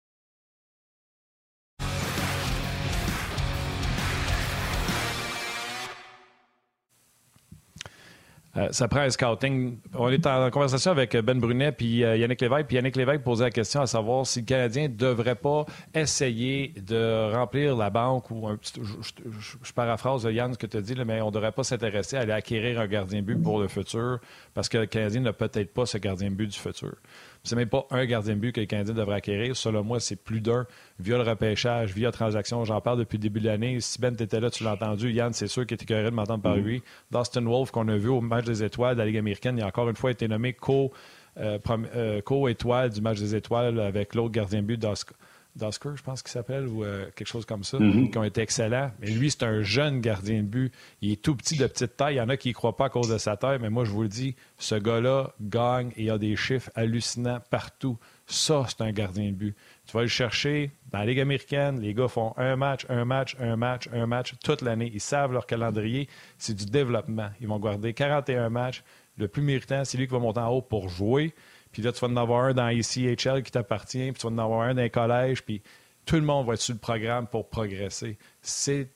Euh, 8.57 8.69
ça 8.73 8.89
prend 8.89 9.01
un 9.01 9.11
scouting. 9.11 9.79
On 9.95 10.09
est 10.09 10.27
en 10.27 10.51
conversation 10.51 10.91
avec 10.91 11.17
Ben 11.17 11.39
Brunet 11.39 11.71
puis 11.71 12.03
euh, 12.03 12.17
Yannick 12.17 12.41
Lévesque. 12.41 12.67
Puis 12.67 12.77
Yannick 12.77 12.97
Lévesque 12.97 13.23
posait 13.23 13.45
la 13.45 13.51
question 13.51 13.81
à 13.81 13.87
savoir 13.87 14.27
si 14.27 14.41
le 14.41 14.47
Canadien 14.47 14.89
ne 14.89 14.95
devrait 14.95 15.37
pas 15.37 15.67
essayer 15.95 16.75
de 16.85 17.33
remplir 17.33 17.77
la 17.77 17.91
banque 17.91 18.31
ou 18.31 18.49
un 18.49 18.57
petit. 18.57 18.81
Je, 18.83 19.73
paraphrase 19.73 20.25
Yann 20.25 20.53
ce 20.53 20.59
que 20.59 20.67
tu 20.67 20.77
as 20.77 20.81
dit, 20.81 20.95
mais 21.07 21.21
on 21.21 21.27
ne 21.27 21.33
devrait 21.33 21.53
pas 21.53 21.63
s'intéresser 21.63 22.17
à 22.17 22.21
aller 22.21 22.33
acquérir 22.33 22.81
un 22.81 22.89
gardien 22.89 23.23
but 23.23 23.41
pour 23.41 23.61
le 23.61 23.69
futur 23.69 24.19
parce 24.53 24.69
que 24.69 24.79
le 24.79 24.87
Canadien 24.87 25.21
n'a 25.21 25.33
peut-être 25.33 25.73
pas 25.73 25.87
ce 25.87 25.99
gardien 25.99 26.31
but 26.31 26.49
du 26.49 26.59
futur. 26.59 26.97
C'est 27.43 27.57
même 27.57 27.69
pas 27.69 27.87
un 27.91 28.05
gardien 28.05 28.35
de 28.35 28.39
but 28.41 28.53
que 28.53 28.61
le 28.61 28.67
Canadien 28.67 28.93
devrait 28.95 29.17
acquérir. 29.17 29.57
Selon 29.57 29.83
moi, 29.83 29.99
c'est 29.99 30.17
plus 30.17 30.41
d'un 30.43 30.67
via 30.99 31.17
le 31.17 31.23
repêchage, 31.23 31.95
via 31.95 32.13
transaction. 32.13 32.65
J'en 32.67 32.81
parle 32.83 32.99
depuis 32.99 33.17
le 33.17 33.23
début 33.23 33.41
de 33.41 33.47
l'année. 33.47 33.81
Si 33.81 33.99
Ben, 34.01 34.15
t'étais 34.15 34.41
là, 34.41 34.51
tu 34.51 34.63
l'as 34.63 34.75
entendu. 34.75 35.11
Yann, 35.11 35.33
c'est 35.33 35.47
sûr 35.49 35.65
qu'il 35.67 35.77
était 35.77 35.87
curieux 35.87 36.05
de 36.05 36.11
m'entendre 36.11 36.43
parler 36.43 36.61
lui. 36.61 36.83
Dustin 37.11 37.45
Wolf, 37.47 37.71
qu'on 37.71 37.89
a 37.89 37.97
vu 37.97 38.09
au 38.11 38.21
match 38.21 38.45
des 38.45 38.63
étoiles 38.63 38.95
de 38.95 39.01
la 39.01 39.07
Ligue 39.07 39.17
américaine, 39.17 39.57
il 39.57 39.63
a 39.63 39.69
encore 39.69 39.89
une 39.89 39.97
fois 39.97 40.11
été 40.11 40.29
nommé 40.29 40.53
co- 40.53 40.93
euh, 41.39 41.59
euh, 41.97 42.21
co-étoile 42.21 42.91
du 42.91 43.01
match 43.01 43.19
des 43.19 43.35
étoiles 43.35 43.81
avec 43.81 44.15
l'autre 44.15 44.33
gardien 44.33 44.61
de 44.61 44.67
but 44.67 44.79
d'Oscar. 44.81 45.17
Dusker, 45.57 45.91
je 45.97 46.03
pense 46.03 46.23
qu'il 46.23 46.31
s'appelle, 46.31 46.67
ou 46.67 46.85
euh, 46.85 47.07
quelque 47.17 47.27
chose 47.27 47.45
comme 47.45 47.65
ça, 47.65 47.79
mm-hmm. 47.79 48.11
qui 48.11 48.19
ont 48.19 48.25
été 48.25 48.41
excellents. 48.41 48.93
Mais 49.01 49.11
lui, 49.11 49.31
c'est 49.31 49.43
un 49.43 49.63
jeune 49.63 50.01
gardien 50.01 50.43
de 50.43 50.47
but. 50.47 50.73
Il 51.03 51.13
est 51.13 51.23
tout 51.23 51.35
petit, 51.35 51.57
de 51.57 51.67
petite 51.67 51.97
taille. 51.97 52.15
Il 52.15 52.19
y 52.19 52.21
en 52.21 52.29
a 52.29 52.37
qui 52.37 52.49
ne 52.49 52.55
croient 52.55 52.77
pas 52.77 52.87
à 52.87 52.89
cause 52.89 53.09
de 53.09 53.19
sa 53.19 53.37
taille, 53.37 53.59
mais 53.61 53.71
moi, 53.71 53.85
je 53.85 53.91
vous 53.91 54.03
le 54.03 54.09
dis, 54.09 54.37
ce 54.59 54.75
gars-là 54.77 55.35
gagne 55.41 55.93
et 55.97 56.11
a 56.11 56.19
des 56.19 56.37
chiffres 56.37 56.71
hallucinants 56.75 57.41
partout. 57.51 57.99
Ça, 58.27 58.65
c'est 58.69 58.81
un 58.83 58.93
gardien 58.93 59.31
de 59.31 59.35
but. 59.35 59.57
Tu 59.87 59.93
vas 59.93 60.03
le 60.03 60.09
chercher 60.09 60.71
dans 60.93 60.99
la 60.99 61.07
Ligue 61.07 61.21
américaine. 61.21 61.81
Les 61.81 61.95
gars 61.95 62.07
font 62.07 62.33
un 62.37 62.55
match, 62.55 62.87
un 62.89 63.05
match, 63.05 63.37
un 63.41 63.57
match, 63.57 63.89
un 63.93 64.07
match 64.07 64.35
toute 64.45 64.63
l'année. 64.63 64.91
Ils 64.95 65.01
savent 65.01 65.33
leur 65.33 65.47
calendrier. 65.47 66.09
C'est 66.39 66.55
du 66.55 66.67
développement. 66.67 67.31
Ils 67.41 67.49
vont 67.49 67.59
garder 67.59 67.93
41 67.93 68.51
matchs. 68.51 68.85
Le 69.19 69.27
plus 69.27 69.43
méritant, 69.43 69.85
c'est 69.85 69.99
lui 69.99 70.07
qui 70.07 70.13
va 70.13 70.21
monter 70.21 70.41
en 70.41 70.49
haut 70.49 70.63
pour 70.63 70.89
jouer. 70.89 71.35
Puis 71.73 71.83
là, 71.83 71.93
tu 71.93 72.01
vas 72.01 72.09
en 72.09 72.17
avoir 72.17 72.45
un 72.45 72.55
dans 72.55 72.69
ICHL 72.69 73.43
qui 73.43 73.53
t'appartient, 73.53 74.13
puis 74.13 74.21
tu 74.21 74.27
vas 74.27 74.33
en 74.33 74.39
avoir 74.39 74.63
un 74.63 74.75
dans 74.75 74.83
les 74.83 74.91
collèges, 74.91 75.43
puis 75.43 75.63
tout 76.05 76.17
le 76.17 76.23
monde 76.23 76.47
va 76.47 76.55
être 76.55 76.61
sur 76.61 76.75
le 76.75 76.81
programme 76.81 77.27
pour 77.27 77.49
progresser. 77.49 78.19
C'est. 78.43 78.89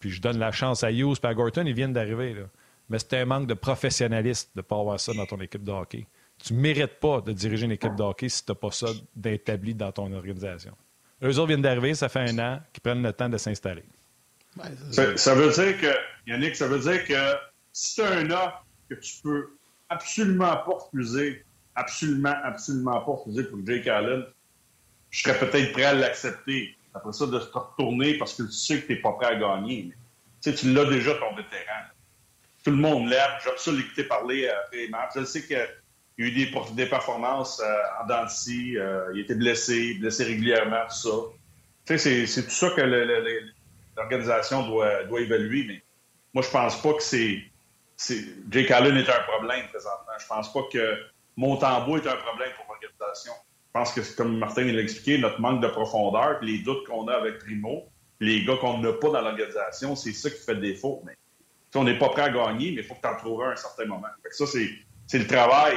Puis 0.00 0.10
je 0.10 0.20
donne 0.20 0.38
la 0.38 0.52
chance 0.52 0.84
à 0.84 0.90
Hughes 0.92 1.16
et 1.22 1.26
à 1.26 1.34
Gorton, 1.34 1.64
ils 1.66 1.74
viennent 1.74 1.92
d'arriver. 1.92 2.34
Là. 2.34 2.42
Mais 2.88 2.98
c'est 2.98 3.14
un 3.14 3.24
manque 3.24 3.46
de 3.46 3.54
professionnalisme 3.54 4.48
de 4.54 4.60
ne 4.60 4.62
pas 4.62 4.78
avoir 4.78 4.98
ça 4.98 5.12
dans 5.12 5.26
ton 5.26 5.40
équipe 5.40 5.62
de 5.62 5.72
hockey. 5.72 6.06
Tu 6.42 6.54
ne 6.54 6.60
mérites 6.60 7.00
pas 7.00 7.20
de 7.20 7.32
diriger 7.32 7.66
une 7.66 7.72
équipe 7.72 7.96
de 7.96 8.02
hockey 8.02 8.28
si 8.28 8.44
tu 8.44 8.52
n'as 8.52 8.56
pas 8.56 8.70
ça 8.70 8.86
d'établi 9.14 9.74
dans 9.74 9.90
ton 9.92 10.12
organisation. 10.12 10.76
Eux 11.22 11.36
autres 11.38 11.48
viennent 11.48 11.62
d'arriver, 11.62 11.94
ça 11.94 12.08
fait 12.08 12.20
un 12.20 12.38
an 12.38 12.60
qu'ils 12.72 12.80
prennent 12.80 13.02
le 13.02 13.12
temps 13.12 13.28
de 13.28 13.38
s'installer. 13.38 13.84
ça, 15.16 15.34
veut 15.34 15.50
dire 15.50 15.80
que, 15.80 15.94
Yannick, 16.28 16.54
ça 16.54 16.68
veut 16.68 16.78
dire 16.78 17.04
que 17.04 17.36
si 17.72 17.96
tu 17.96 18.02
as 18.02 18.10
un 18.10 18.30
an 18.30 18.52
que 18.88 18.94
tu 18.94 19.14
peux 19.22 19.50
absolument 19.88 20.56
pas 20.56 20.78
refuser 20.78 21.44
absolument, 21.78 22.34
absolument 22.42 23.00
pas 23.00 23.12
pour 23.12 23.28
Jake 23.64 23.86
Allen, 23.86 24.24
je 25.10 25.22
serais 25.22 25.38
peut-être 25.38 25.72
prêt 25.72 25.84
à 25.84 25.94
l'accepter. 25.94 26.74
Après 26.94 27.12
ça, 27.12 27.26
de 27.26 27.38
se 27.38 27.50
retourner 27.50 28.18
parce 28.18 28.34
que 28.34 28.42
tu 28.42 28.52
sais 28.52 28.80
que 28.80 28.86
tu 28.86 28.94
n'es 28.94 29.00
pas 29.00 29.12
prêt 29.12 29.26
à 29.26 29.36
gagner. 29.36 29.92
tu 30.42 30.50
sais, 30.50 30.54
tu 30.56 30.72
l'as 30.72 30.84
déjà, 30.84 31.14
ton 31.14 31.34
vétéran. 31.34 31.84
Tout 32.64 32.70
le 32.70 32.76
monde 32.76 33.08
l'aime. 33.08 33.30
J'aime 33.44 33.54
ça 33.56 33.72
l'écouter 33.72 34.04
parler 34.04 34.48
après 34.48 34.78
les 34.78 34.88
matchs. 34.88 35.12
Je 35.16 35.24
sais 35.24 35.46
qu'il 35.46 35.56
y 35.56 36.22
a 36.22 36.26
eu 36.26 36.32
des, 36.32 36.52
des 36.72 36.86
performances 36.86 37.60
euh, 37.60 38.02
en 38.02 38.06
dents 38.06 38.26
euh, 38.26 39.12
il 39.14 39.20
était 39.20 39.36
blessé, 39.36 39.94
blessé 39.94 40.24
régulièrement, 40.24 40.82
tout 40.88 40.96
ça. 40.96 41.16
Tu 41.86 41.98
sais, 41.98 42.26
c'est 42.26 42.42
tout 42.44 42.50
ça 42.50 42.70
que 42.70 42.80
l'organisation 43.96 44.66
doit, 44.66 45.04
doit 45.04 45.20
évaluer. 45.20 45.64
Mais 45.68 45.82
moi, 46.34 46.42
je 46.42 46.50
pense 46.50 46.82
pas 46.82 46.94
que 46.94 47.02
c'est... 47.02 47.44
Jake 48.50 48.70
Allen 48.70 48.96
est 48.96 49.08
un 49.08 49.22
problème 49.22 49.66
présentement. 49.68 50.12
Je 50.18 50.26
pense 50.26 50.52
pas 50.52 50.62
que 50.72 50.98
Montembeau 51.38 51.96
est 51.98 52.06
un 52.08 52.16
problème 52.16 52.50
pour 52.56 52.66
l'organisation. 52.68 53.32
Je 53.68 53.72
pense 53.72 53.92
que, 53.92 54.16
comme 54.16 54.38
Martin 54.38 54.64
l'a 54.64 54.82
expliqué, 54.82 55.18
notre 55.18 55.40
manque 55.40 55.62
de 55.62 55.68
profondeur, 55.68 56.40
les 56.42 56.58
doutes 56.58 56.84
qu'on 56.84 57.06
a 57.06 57.14
avec 57.14 57.38
Primo, 57.38 57.84
les 58.18 58.44
gars 58.44 58.56
qu'on 58.56 58.78
n'a 58.78 58.92
pas 58.92 59.10
dans 59.10 59.20
l'organisation, 59.20 59.94
c'est 59.94 60.12
ça 60.12 60.30
qui 60.30 60.44
fait 60.44 60.56
défaut. 60.56 61.00
Mais 61.06 61.12
on 61.76 61.84
n'est 61.84 61.96
pas 61.96 62.08
prêt 62.08 62.22
à 62.22 62.30
gagner, 62.30 62.72
mais 62.72 62.80
il 62.80 62.82
faut 62.82 62.94
que 62.94 63.02
tu 63.02 63.06
en 63.06 63.16
trouves 63.16 63.42
un 63.44 63.50
à 63.50 63.52
un 63.52 63.56
certain 63.56 63.84
moment. 63.84 64.08
ça, 64.32 64.46
c'est 64.46 65.18
le 65.18 65.26
travail 65.28 65.76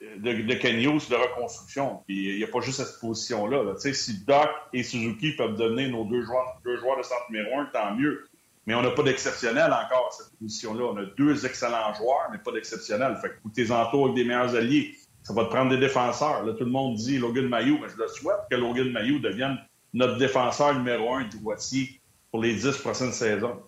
de, 0.00 0.32
de 0.32 0.42
de 0.42 1.14
reconstruction. 1.14 2.02
Il 2.08 2.38
n'y 2.38 2.42
a 2.42 2.48
pas 2.48 2.60
juste 2.60 2.82
cette 2.82 2.98
position-là. 3.00 3.76
Si 3.76 4.24
Doc 4.24 4.50
et 4.72 4.82
Suzuki 4.82 5.36
peuvent 5.36 5.54
devenir 5.54 5.90
nos 5.90 6.04
deux 6.06 6.22
joueurs, 6.22 6.60
deux 6.64 6.76
joueurs 6.78 6.98
de 6.98 7.04
centre 7.04 7.30
numéro 7.30 7.60
un, 7.60 7.66
tant 7.66 7.94
mieux. 7.94 8.26
Mais 8.66 8.74
on 8.74 8.82
n'a 8.82 8.90
pas 8.90 9.02
d'exceptionnel 9.02 9.72
encore 9.72 10.08
à 10.08 10.16
cette 10.16 10.38
position-là. 10.38 10.84
On 10.84 10.96
a 10.96 11.04
deux 11.16 11.44
excellents 11.44 11.92
joueurs, 11.94 12.28
mais 12.30 12.38
pas 12.38 12.52
d'exceptionnel. 12.52 13.16
Fait 13.20 13.30
que 13.30 13.48
tes 13.54 13.70
entours 13.70 14.04
avec 14.04 14.16
des 14.16 14.24
meilleurs 14.24 14.54
alliés, 14.54 14.96
ça 15.22 15.34
va 15.34 15.44
te 15.44 15.50
prendre 15.50 15.70
des 15.70 15.78
défenseurs. 15.78 16.44
Là, 16.44 16.52
tout 16.52 16.64
le 16.64 16.70
monde 16.70 16.96
dit 16.96 17.18
Logan 17.18 17.48
Mayou, 17.48 17.78
mais 17.80 17.88
je 17.88 17.96
le 17.96 18.08
souhaite 18.08 18.40
que 18.50 18.56
Logan 18.56 18.90
Mayou 18.92 19.18
devienne 19.18 19.58
notre 19.94 20.16
défenseur 20.16 20.74
numéro 20.74 21.14
un 21.14 21.24
droitier 21.24 22.00
pour 22.30 22.42
les 22.42 22.54
dix 22.54 22.76
prochaines 22.78 23.12
saisons. 23.12 23.62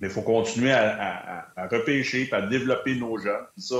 Mais 0.00 0.08
il 0.08 0.12
faut 0.12 0.22
continuer 0.22 0.72
à, 0.72 1.46
repêcher 1.70 2.28
et 2.28 2.34
à 2.34 2.42
développer 2.42 2.94
nos 2.94 3.18
jeunes. 3.18 3.46
ça, 3.56 3.76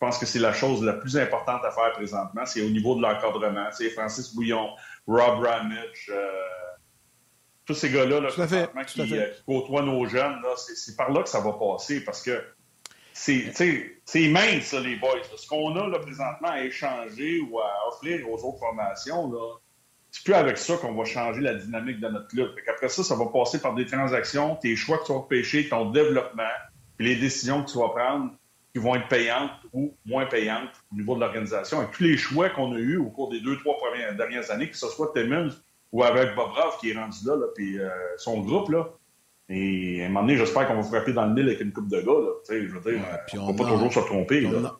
je 0.00 0.06
pense 0.06 0.18
que 0.18 0.24
c'est 0.24 0.38
la 0.38 0.54
chose 0.54 0.82
la 0.82 0.94
plus 0.94 1.18
importante 1.18 1.62
à 1.62 1.70
faire 1.70 1.92
présentement. 1.92 2.46
C'est 2.46 2.62
au 2.62 2.70
niveau 2.70 2.94
de 2.94 3.02
l'encadrement. 3.02 3.66
C'est 3.70 3.90
Francis 3.90 4.34
Bouillon, 4.34 4.70
Rob 5.06 5.44
Ramage, 5.44 6.10
euh, 6.10 6.30
tous 7.70 7.78
ces 7.78 7.90
gars-là 7.90 8.20
qui, 8.30 8.40
euh, 8.40 9.26
qui, 9.28 9.42
côtoient 9.46 9.82
nos 9.82 10.04
jeunes, 10.06 10.42
c'est 10.56 10.96
par 10.96 11.12
là 11.12 11.22
que 11.22 11.28
ça 11.28 11.38
va 11.40 11.52
passer 11.52 12.04
parce 12.04 12.20
que 12.20 12.42
c'est 13.12 14.28
mince, 14.28 14.72
les 14.72 14.96
boys. 14.96 15.20
Ce 15.36 15.46
qu'on 15.46 15.76
a 15.76 15.86
là, 15.86 16.00
présentement 16.00 16.48
à 16.48 16.64
échanger 16.64 17.40
ou 17.40 17.60
à 17.60 17.88
offrir 17.88 18.28
aux 18.28 18.44
autres 18.44 18.58
formations, 18.58 19.32
c'est 20.10 20.24
plus 20.24 20.34
avec 20.34 20.58
ça 20.58 20.76
qu'on 20.78 20.94
va 20.94 21.04
changer 21.04 21.40
la 21.40 21.54
dynamique 21.54 22.00
de 22.00 22.08
notre 22.08 22.26
club. 22.26 22.50
Après 22.68 22.88
ça, 22.88 23.04
ça 23.04 23.14
va 23.14 23.26
passer 23.26 23.60
par 23.60 23.74
des 23.74 23.86
transactions, 23.86 24.56
tes 24.56 24.74
choix 24.74 24.98
que 24.98 25.06
tu 25.06 25.12
vas 25.12 25.20
pêcher, 25.28 25.68
ton 25.68 25.90
développement, 25.90 26.42
et 26.98 27.04
les 27.04 27.16
décisions 27.16 27.62
que 27.62 27.70
tu 27.70 27.78
vas 27.78 27.90
prendre 27.90 28.32
qui 28.72 28.80
vont 28.80 28.96
être 28.96 29.08
payantes 29.08 29.50
ou 29.72 29.94
moins 30.04 30.26
payantes 30.26 30.70
au 30.92 30.96
niveau 30.96 31.14
de 31.14 31.20
l'organisation. 31.20 31.82
Et 31.82 31.86
tous 31.92 32.02
les 32.02 32.16
choix 32.16 32.50
qu'on 32.50 32.72
a 32.74 32.78
eus 32.78 32.98
au 32.98 33.10
cours 33.10 33.30
des 33.30 33.40
deux, 33.40 33.58
trois 33.58 33.76
premières 33.78 34.16
dernières 34.16 34.50
années, 34.50 34.70
que 34.70 34.76
ce 34.76 34.88
soit 34.88 35.12
Timmons 35.14 35.50
ou 35.92 36.04
avec 36.04 36.34
Bobrov 36.34 36.78
qui 36.80 36.90
est 36.90 36.94
rendu 36.94 37.18
là, 37.26 37.36
puis 37.54 37.78
euh, 37.78 37.88
son 38.16 38.40
groupe, 38.40 38.70
là. 38.70 38.90
Et 39.48 40.02
à 40.02 40.06
un 40.06 40.08
moment 40.08 40.20
donné, 40.20 40.36
j'espère 40.36 40.68
qu'on 40.68 40.76
va 40.76 40.82
frapper 40.82 41.12
dans 41.12 41.26
le 41.26 41.34
mille 41.34 41.48
avec 41.48 41.60
une 41.60 41.72
coupe 41.72 41.88
de 41.88 42.00
gars, 42.00 42.12
là. 42.12 42.30
Tu 42.46 42.52
sais, 42.52 42.66
je 42.66 42.72
veux 42.72 42.92
dire, 42.92 43.00
on, 43.34 43.46
ne 43.48 43.52
va 43.52 43.64
pas 43.64 43.70
toujours 43.70 43.92
se 43.92 44.00
tromper, 44.00 44.40
là. 44.42 44.76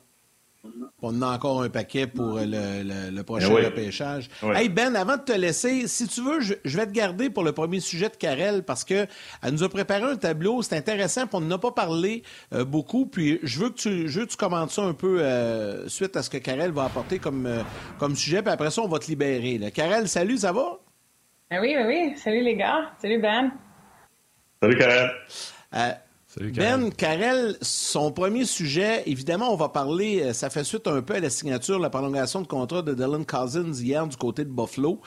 On 1.01 1.21
a 1.23 1.27
encore 1.35 1.63
un 1.63 1.69
paquet 1.69 2.05
pour 2.05 2.35
le, 2.39 3.09
le, 3.09 3.23
prochain 3.23 3.49
eh 3.49 3.65
repêchage. 3.65 4.29
Hey 4.43 4.69
Ben, 4.69 4.95
avant 4.95 5.17
de 5.17 5.23
te 5.23 5.31
laisser, 5.31 5.87
si 5.87 6.07
tu 6.07 6.21
veux, 6.21 6.39
je, 6.39 6.77
vais 6.77 6.85
te 6.85 6.91
garder 6.91 7.31
pour 7.31 7.43
le 7.43 7.51
premier 7.51 7.79
sujet 7.79 8.09
de 8.09 8.15
Karel 8.15 8.63
parce 8.63 8.83
que 8.83 9.07
elle 9.41 9.53
nous 9.53 9.63
a 9.63 9.69
préparé 9.69 10.03
un 10.03 10.17
tableau, 10.17 10.61
c'est 10.61 10.77
intéressant, 10.77 11.25
puis 11.25 11.37
on 11.37 11.41
n'en 11.41 11.55
a 11.55 11.57
pas 11.57 11.71
parlé 11.71 12.21
euh, 12.53 12.63
beaucoup. 12.63 13.07
Puis 13.07 13.39
je 13.41 13.59
veux 13.59 13.69
que 13.69 13.75
tu, 13.75 14.07
je 14.07 14.19
veux 14.19 14.25
que 14.27 14.31
tu 14.31 14.37
commentes 14.37 14.69
ça 14.69 14.83
un 14.83 14.93
peu 14.93 15.21
euh, 15.21 15.89
suite 15.89 16.15
à 16.15 16.21
ce 16.21 16.29
que 16.29 16.37
Karel 16.37 16.71
va 16.71 16.83
apporter 16.83 17.17
comme, 17.17 17.49
comme 17.97 18.15
sujet, 18.15 18.43
puis 18.43 18.51
après 18.51 18.69
ça, 18.69 18.83
on 18.83 18.87
va 18.87 18.99
te 18.99 19.07
libérer. 19.07 19.57
Là. 19.57 19.71
Karel, 19.71 20.07
salut, 20.07 20.37
ça 20.37 20.51
va? 20.51 20.79
Ah 21.53 21.59
oui, 21.59 21.75
oui, 21.77 21.83
oui. 21.85 22.13
Salut 22.15 22.43
les 22.43 22.55
gars. 22.55 22.93
Salut 23.01 23.19
Ben. 23.19 23.51
Salut 24.63 24.77
Karel. 24.77 25.11
Euh, 25.73 25.91
Salut, 26.25 26.51
Ben, 26.53 26.93
Karel, 26.93 27.57
son 27.61 28.13
premier 28.13 28.45
sujet, 28.45 29.03
évidemment, 29.05 29.51
on 29.51 29.57
va 29.57 29.67
parler, 29.67 30.21
euh, 30.23 30.31
ça 30.31 30.49
fait 30.49 30.63
suite 30.63 30.87
un 30.87 31.01
peu 31.01 31.15
à 31.15 31.19
la 31.19 31.29
signature, 31.29 31.77
la 31.77 31.89
prolongation 31.89 32.39
de 32.39 32.47
contrat 32.47 32.81
de 32.83 32.93
Dylan 32.93 33.25
Cousins 33.25 33.73
hier 33.73 34.07
du 34.07 34.15
côté 34.15 34.45
de 34.45 34.49
Buffalo. 34.49 35.01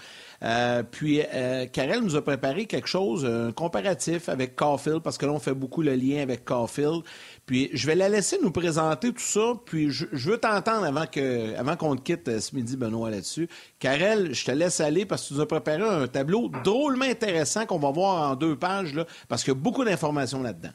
Euh, 0.44 0.82
puis, 0.82 1.22
euh, 1.32 1.66
Karel 1.66 2.00
nous 2.00 2.16
a 2.16 2.22
préparé 2.22 2.66
quelque 2.66 2.88
chose, 2.88 3.24
un 3.24 3.52
comparatif 3.52 4.28
avec 4.28 4.56
Caulfield, 4.56 5.00
parce 5.00 5.16
que 5.16 5.24
là, 5.24 5.32
on 5.32 5.38
fait 5.38 5.54
beaucoup 5.54 5.80
le 5.80 5.94
lien 5.94 6.20
avec 6.20 6.44
Caulfield. 6.44 7.02
Puis 7.46 7.70
je 7.72 7.86
vais 7.86 7.94
la 7.94 8.08
laisser 8.08 8.38
nous 8.42 8.50
présenter 8.50 9.12
tout 9.12 9.18
ça. 9.18 9.54
Puis 9.64 9.90
je, 9.90 10.06
veux 10.12 10.38
t'entendre 10.38 10.84
avant 10.84 11.06
que 11.06 11.56
avant 11.56 11.76
qu'on 11.76 11.96
te 11.96 12.02
quitte 12.02 12.28
euh, 12.28 12.40
ce 12.40 12.54
midi, 12.54 12.76
Benoît, 12.76 13.10
là-dessus. 13.10 13.48
Karel, 13.78 14.34
je 14.34 14.44
te 14.44 14.50
laisse 14.50 14.80
aller 14.80 15.06
parce 15.06 15.22
que 15.22 15.28
tu 15.28 15.34
nous 15.34 15.40
as 15.40 15.46
préparé 15.46 15.82
un 15.82 16.06
tableau 16.08 16.50
drôlement 16.62 17.04
intéressant 17.04 17.64
qu'on 17.64 17.78
va 17.78 17.90
voir 17.90 18.30
en 18.30 18.36
deux 18.36 18.56
pages, 18.56 18.94
là, 18.94 19.06
parce 19.28 19.42
qu'il 19.42 19.54
y 19.54 19.56
a 19.56 19.60
beaucoup 19.60 19.84
d'informations 19.84 20.42
là-dedans. 20.42 20.72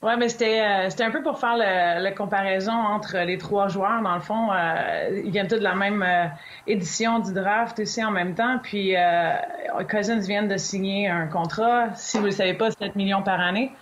Oui, 0.00 0.12
mais 0.16 0.28
c'était 0.28 0.60
euh, 0.60 1.04
un 1.04 1.10
peu 1.10 1.22
pour 1.22 1.40
faire 1.40 1.56
la 1.56 2.12
comparaison 2.12 2.72
entre 2.72 3.18
les 3.18 3.36
trois 3.36 3.66
joueurs. 3.66 4.00
Dans 4.00 4.14
le 4.14 4.20
fond, 4.20 4.52
euh, 4.52 5.22
ils 5.24 5.32
viennent 5.32 5.48
tous 5.48 5.56
de 5.56 5.64
la 5.64 5.74
même 5.74 6.06
édition 6.68 7.18
du 7.18 7.34
draft 7.34 7.80
aussi 7.80 8.04
en 8.04 8.12
même 8.12 8.34
temps. 8.34 8.58
Puis 8.62 8.94
Cousins 9.90 10.20
vient 10.20 10.44
de 10.44 10.56
signer 10.56 11.08
un 11.08 11.26
contrat, 11.26 11.94
si 11.94 12.16
vous 12.18 12.24
ne 12.24 12.28
le 12.28 12.34
savez 12.34 12.54
pas, 12.54 12.70
7 12.70 12.94
millions 12.94 13.22
par 13.22 13.40
année. 13.40 13.72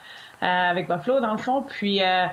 Euh, 0.43 0.47
avec 0.47 0.87
Buffalo, 0.87 1.21
dans 1.21 1.33
le 1.33 1.39
fond. 1.39 1.63
Puis 1.63 2.03
euh, 2.03 2.27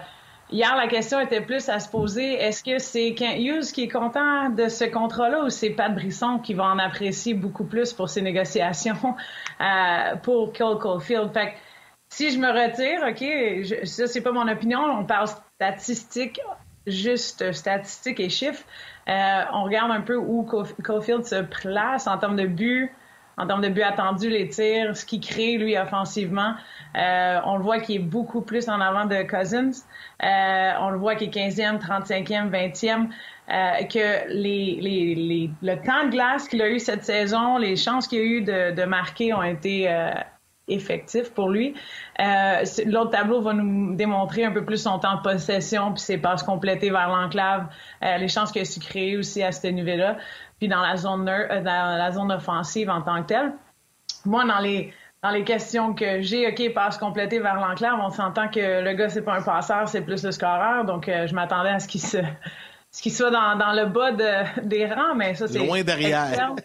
hier, 0.51 0.75
la 0.75 0.87
question 0.87 1.21
était 1.21 1.39
plus 1.39 1.69
à 1.69 1.79
se 1.79 1.87
poser 1.87 2.33
est-ce 2.33 2.61
que 2.61 2.77
c'est 2.77 3.13
Kent 3.13 3.39
Hughes 3.39 3.71
qui 3.73 3.83
est 3.83 3.87
content 3.87 4.49
de 4.49 4.67
ce 4.67 4.83
contrat-là 4.83 5.45
ou 5.45 5.49
c'est 5.49 5.69
Pat 5.69 5.93
Brisson 5.93 6.39
qui 6.39 6.53
va 6.53 6.65
en 6.65 6.79
apprécier 6.79 7.33
beaucoup 7.33 7.63
plus 7.63 7.93
pour 7.93 8.09
ses 8.09 8.21
négociations 8.21 9.15
euh, 9.61 10.15
pour 10.17 10.51
Cole 10.51 10.79
Caulfield? 10.79 11.31
Fait 11.33 11.51
que, 11.51 11.53
si 12.13 12.29
je 12.29 12.37
me 12.37 12.47
retire, 12.47 13.01
OK, 13.09 13.85
ça, 13.87 14.05
c'est 14.05 14.21
pas 14.21 14.31
mon 14.31 14.47
opinion. 14.47 14.79
On 14.79 15.03
parle 15.03 15.27
statistiques, 15.55 16.39
juste 16.85 17.51
statistiques 17.53 18.19
et 18.19 18.29
chiffres, 18.29 18.63
on 19.07 19.63
regarde 19.63 19.91
un 19.91 20.01
peu 20.01 20.15
où 20.15 20.43
Caulfield 20.83 21.25
se 21.25 21.41
place 21.41 22.05
en 22.05 22.19
termes 22.19 22.35
de 22.35 22.45
buts, 22.45 22.91
en 23.37 23.47
termes 23.47 23.61
de 23.61 23.69
buts 23.69 23.81
attendus, 23.81 24.29
les 24.29 24.47
tirs, 24.47 24.95
ce 24.95 25.07
qu'il 25.07 25.21
crée, 25.21 25.57
lui, 25.57 25.75
offensivement. 25.75 26.53
Euh, 26.95 27.39
on 27.45 27.57
le 27.57 27.63
voit 27.63 27.79
qu'il 27.79 27.95
est 27.95 27.99
beaucoup 27.99 28.41
plus 28.41 28.69
en 28.69 28.79
avant 28.79 29.05
de 29.05 29.23
Cousins. 29.23 29.71
Euh, 30.23 30.71
on 30.81 30.91
le 30.91 30.97
voit 30.99 31.15
qu'il 31.15 31.29
est 31.29 31.49
15e, 31.49 31.79
35e, 31.79 32.51
20e. 32.51 33.07
Euh, 33.49 33.83
que 33.85 34.29
les, 34.29 34.77
les, 34.79 35.15
les, 35.15 35.49
le 35.63 35.75
temps 35.77 36.05
de 36.05 36.11
glace 36.11 36.47
qu'il 36.47 36.61
a 36.61 36.69
eu 36.69 36.79
cette 36.79 37.03
saison, 37.03 37.57
les 37.57 37.75
chances 37.75 38.07
qu'il 38.07 38.19
a 38.19 38.23
eu 38.23 38.41
de, 38.41 38.71
de 38.71 38.83
marquer 38.85 39.33
ont 39.33 39.43
été 39.43 39.91
euh, 39.91 40.11
effectifs 40.67 41.33
pour 41.33 41.49
lui. 41.49 41.73
Euh, 42.19 42.63
L'autre 42.85 43.11
tableau 43.11 43.41
va 43.41 43.53
nous 43.53 43.95
démontrer 43.95 44.45
un 44.45 44.51
peu 44.51 44.63
plus 44.63 44.77
son 44.77 44.99
temps 44.99 45.17
de 45.17 45.21
possession 45.21 45.91
puis 45.91 46.01
ses 46.01 46.17
passes 46.17 46.43
complétées 46.43 46.89
vers 46.89 47.09
l'enclave, 47.09 47.67
euh, 48.03 48.17
les 48.17 48.27
chances 48.27 48.51
qu'il 48.51 48.61
a 48.61 48.65
su 48.65 48.79
créer 48.79 49.17
aussi 49.17 49.43
à 49.43 49.51
ce 49.51 49.67
niveau-là 49.67 50.17
puis 50.59 50.67
dans 50.67 50.81
la 50.81 50.95
zone 50.95 51.27
euh, 51.27 51.61
dans 51.61 51.97
la 51.97 52.11
zone 52.11 52.31
offensive 52.31 52.89
en 52.89 53.01
tant 53.01 53.21
que 53.23 53.27
telle. 53.27 53.53
Moi, 54.25 54.45
dans 54.45 54.59
les 54.59 54.93
dans 55.23 55.29
les 55.29 55.45
questions 55.45 55.93
que 55.93 56.21
j'ai, 56.21 56.47
OK, 56.49 56.73
passe 56.73 56.97
complétée 56.97 57.39
vers 57.39 57.55
l'enclave, 57.55 57.97
on 58.01 58.09
s'entend 58.09 58.49
que 58.49 58.83
le 58.83 58.93
gars, 58.93 59.07
c'est 59.07 59.21
pas 59.21 59.35
un 59.35 59.41
passeur, 59.41 59.87
c'est 59.87 60.01
plus 60.01 60.21
le 60.21 60.31
scoreur. 60.31 60.83
Donc, 60.83 61.07
euh, 61.07 61.27
je 61.27 61.33
m'attendais 61.33 61.69
à 61.69 61.79
ce 61.79 61.87
qu'il 61.87 62.01
se 62.01 62.17
ce 62.93 63.01
qu'il 63.01 63.11
soit 63.11 63.31
dans, 63.31 63.55
dans, 63.55 63.73
le 63.73 63.87
bas 63.87 64.11
de, 64.11 64.61
des 64.67 64.85
rangs, 64.85 65.15
mais 65.15 65.33
ça, 65.33 65.47
c'est... 65.47 65.57
Loin 65.57 65.81
derrière. 65.81 66.55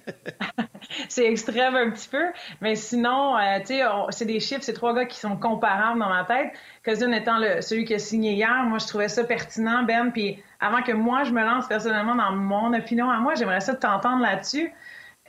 c'est 1.09 1.25
extrême 1.25 1.75
un 1.75 1.91
petit 1.91 2.09
peu. 2.11 2.23
Mais 2.61 2.75
sinon, 2.75 3.39
euh, 3.39 3.61
tu 3.61 3.79
sais, 3.79 3.83
c'est 4.11 4.27
des 4.27 4.39
chiffres, 4.39 4.63
c'est 4.63 4.75
trois 4.75 4.95
gars 4.95 5.07
qui 5.07 5.19
sont 5.19 5.39
comparables 5.39 5.99
dans 5.99 6.11
ma 6.11 6.25
tête. 6.25 6.53
Cousin 6.85 7.13
étant 7.13 7.39
le, 7.39 7.63
celui 7.63 7.87
qui 7.87 7.95
a 7.95 7.99
signé 7.99 8.35
hier, 8.35 8.63
moi, 8.67 8.77
je 8.79 8.87
trouvais 8.87 9.09
ça 9.09 9.25
pertinent, 9.25 9.85
Ben. 9.85 10.13
Puis 10.13 10.43
avant 10.61 10.83
que 10.83 10.93
moi, 10.93 11.25
je 11.25 11.33
me 11.33 11.43
lance 11.43 11.67
personnellement 11.67 12.15
dans 12.15 12.33
mon 12.33 12.75
opinion 12.75 13.09
à 13.11 13.21
moi, 13.21 13.35
j'aimerais 13.35 13.61
ça 13.61 13.75
t'entendre 13.75 14.23
là-dessus. 14.23 14.71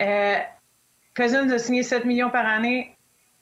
Euh, 0.02 0.36
Cousins 1.16 1.50
a 1.50 1.60
signé 1.60 1.82
7 1.82 2.04
millions 2.04 2.30
par 2.30 2.45
année. 2.45 2.93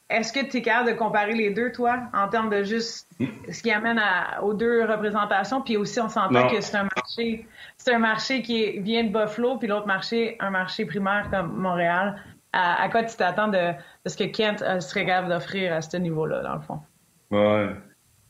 Est-ce 0.09 0.31
que 0.31 0.45
tu 0.45 0.57
es 0.57 0.61
capable 0.61 0.91
de 0.91 0.95
comparer 0.95 1.33
les 1.33 1.49
deux, 1.49 1.71
toi, 1.73 1.99
en 2.13 2.29
termes 2.29 2.49
de 2.49 2.63
juste 2.63 3.09
ce 3.51 3.61
qui 3.61 3.71
amène 3.71 4.01
aux 4.41 4.53
deux 4.53 4.85
représentations? 4.85 5.61
Puis 5.61 5.75
aussi, 5.75 5.99
on 5.99 6.07
s'entend 6.07 6.47
que 6.47 6.61
c'est 6.61 6.77
un 6.77 6.87
marché, 6.95 7.45
c'est 7.77 7.93
un 7.93 7.99
marché 7.99 8.41
qui 8.41 8.79
vient 8.79 9.03
de 9.03 9.09
Buffalo, 9.09 9.57
puis 9.57 9.67
l'autre 9.67 9.87
marché, 9.87 10.37
un 10.39 10.49
marché 10.49 10.85
primaire 10.85 11.27
comme 11.29 11.57
Montréal. 11.57 12.21
À, 12.53 12.87
quoi 12.89 13.03
tu 13.03 13.15
t'attends 13.17 13.49
de, 13.49 13.73
ce 14.05 14.15
que 14.15 14.23
Kent 14.23 14.63
euh, 14.63 14.79
serait 14.79 15.05
capable 15.05 15.29
d'offrir 15.29 15.73
à 15.73 15.81
ce 15.81 15.97
niveau-là, 15.97 16.41
dans 16.41 16.55
le 16.55 16.61
fond? 16.61 16.79
Ouais. 17.29 17.75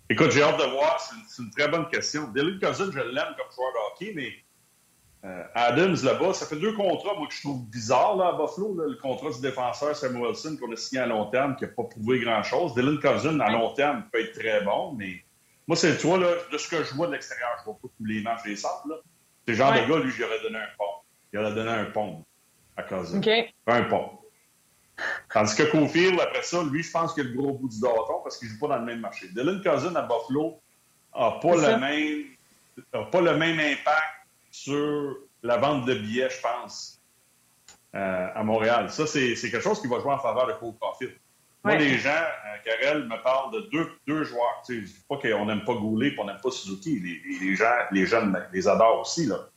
Écoute, 0.10 0.32
j'ai 0.32 0.42
hâte 0.42 0.58
de 0.58 0.70
voir. 0.72 1.00
C'est 1.00 1.44
une, 1.44 1.52
très 1.52 1.68
bonne 1.70 1.88
question. 1.90 2.28
Dylan 2.30 2.60
Cousin, 2.60 2.92
je 2.92 3.00
l'aime 3.00 3.36
comme 3.38 3.52
joueur 3.56 3.72
de 3.72 3.94
hockey, 3.94 4.14
mais 4.16 4.34
euh, 5.26 5.44
Adams 5.56 5.98
là-bas, 6.04 6.34
ça 6.34 6.46
fait 6.46 6.58
deux 6.58 6.74
contrats, 6.74 7.16
moi, 7.18 7.28
que 7.28 7.34
je 7.34 7.42
trouve 7.42 7.66
bizarre 7.70 8.16
là, 8.16 8.28
à 8.28 8.32
Buffalo. 8.34 8.76
le 8.88 8.96
contrat 8.96 9.32
du 9.32 9.42
défenseur 9.42 9.96
Samuel 9.96 10.28
Wilson 10.28 10.58
qu'on 10.60 10.72
a 10.72 10.76
signé 10.76 11.02
à 11.02 11.08
long 11.08 11.26
terme, 11.26 11.56
qui 11.56 11.64
n'a 11.64 11.72
pas 11.72 11.84
prouvé 11.84 12.20
grand-chose. 12.20 12.76
Dylan 12.76 13.00
Cousin, 13.00 13.40
à 13.40 13.50
long 13.50 13.74
terme, 13.74 14.04
peut 14.12 14.22
être 14.22 14.40
très 14.40 14.62
bon, 14.62 14.94
mais 14.94 15.24
moi, 15.68 15.76
c'est 15.76 15.98
toi, 15.98 16.18
là, 16.18 16.28
de 16.52 16.58
ce 16.58 16.70
que 16.70 16.84
je 16.84 16.94
vois 16.94 17.08
de 17.08 17.14
l'extérieur, 17.14 17.50
je 17.60 17.66
vois 17.66 17.74
pas 17.74 17.88
tous 17.98 18.06
les 18.06 18.22
matchs 18.22 18.44
des 18.44 18.56
centres. 18.56 19.04
C'est 19.46 19.54
le 19.54 19.58
genre 19.58 19.74
de 19.74 19.80
gars, 19.80 20.00
lui, 20.00 20.12
j'aurais 20.12 20.42
donné 20.42 20.58
un 20.58 20.70
pont. 20.78 20.86
Il 21.34 21.40
aurait 21.40 21.54
donné 21.54 21.72
un 21.72 21.86
pont 21.86 22.24
à 22.78 22.84
Cousin. 22.84 23.20
Un 23.66 23.84
pont. 23.84 24.12
Tandis 25.34 25.56
que 25.56 25.64
Cofield, 25.64 26.20
après 26.20 26.44
ça, 26.44 26.64
lui, 26.64 26.84
je 26.84 26.92
pense 26.92 27.14
qu'il 27.14 27.26
a 27.26 27.30
le 27.30 27.36
gros 27.36 27.54
bout 27.54 27.70
du 27.70 27.80
bâton 27.80 28.22
parce 28.24 28.38
qu'il 28.38 28.48
ne 28.48 28.54
joue 28.54 28.60
pas 28.60 28.68
dans 28.68 28.78
le 28.78 28.86
même 28.86 29.00
marché. 29.00 29.28
Dylan 29.30 29.62
Cousin 29.62 29.96
à 29.96 30.02
Buffalo 30.04 30.60
n'a 31.16 31.32
pas, 31.32 31.56
le 31.56 31.78
même, 31.78 32.26
a 32.94 33.04
pas 33.04 33.22
le 33.22 33.38
même 33.38 33.60
impact 33.60 34.17
sur 34.58 35.18
la 35.44 35.58
vente 35.58 35.86
de 35.86 35.94
billets, 35.94 36.30
je 36.30 36.42
pense, 36.42 37.02
euh, 37.96 38.28
à 38.34 38.44
Montréal. 38.44 38.90
Ça, 38.90 39.06
c'est 39.06 39.36
quelque 39.36 39.62
chose 39.62 39.80
qui 39.82 39.88
va 39.88 40.00
jouer 40.00 40.12
en 40.12 40.20
faveur 40.20 40.48
de 40.48 40.54
Cole 40.54 40.74
Caulfield. 40.80 41.14
Moi, 41.64 41.76
les 41.76 41.98
gens, 41.98 42.10
euh, 42.10 42.58
Karel, 42.64 43.04
me 43.04 43.22
parlent 43.22 43.54
de 43.54 43.62
deux, 43.72 43.90
deux 44.08 44.24
joueurs. 44.24 44.62
Tu 44.66 44.74
sais, 44.74 44.82
je 44.82 44.94
dis 44.94 45.06
pas 45.08 45.18
qu'on 45.18 45.46
n'aime 45.46 45.64
pas 45.64 45.74
Goulet 45.74 46.10
et 46.10 46.16
on 46.18 46.26
n'aime 46.26 46.40
pas 46.42 46.50
Suzuki. 46.50 47.00
Les, 47.00 47.22
les, 47.46 47.56
gens, 47.56 47.66
les 47.92 48.06
jeunes 48.06 48.42
les 48.54 48.68
adorent 48.68 49.02
aussi. 49.02 49.26
Là. 49.26 49.50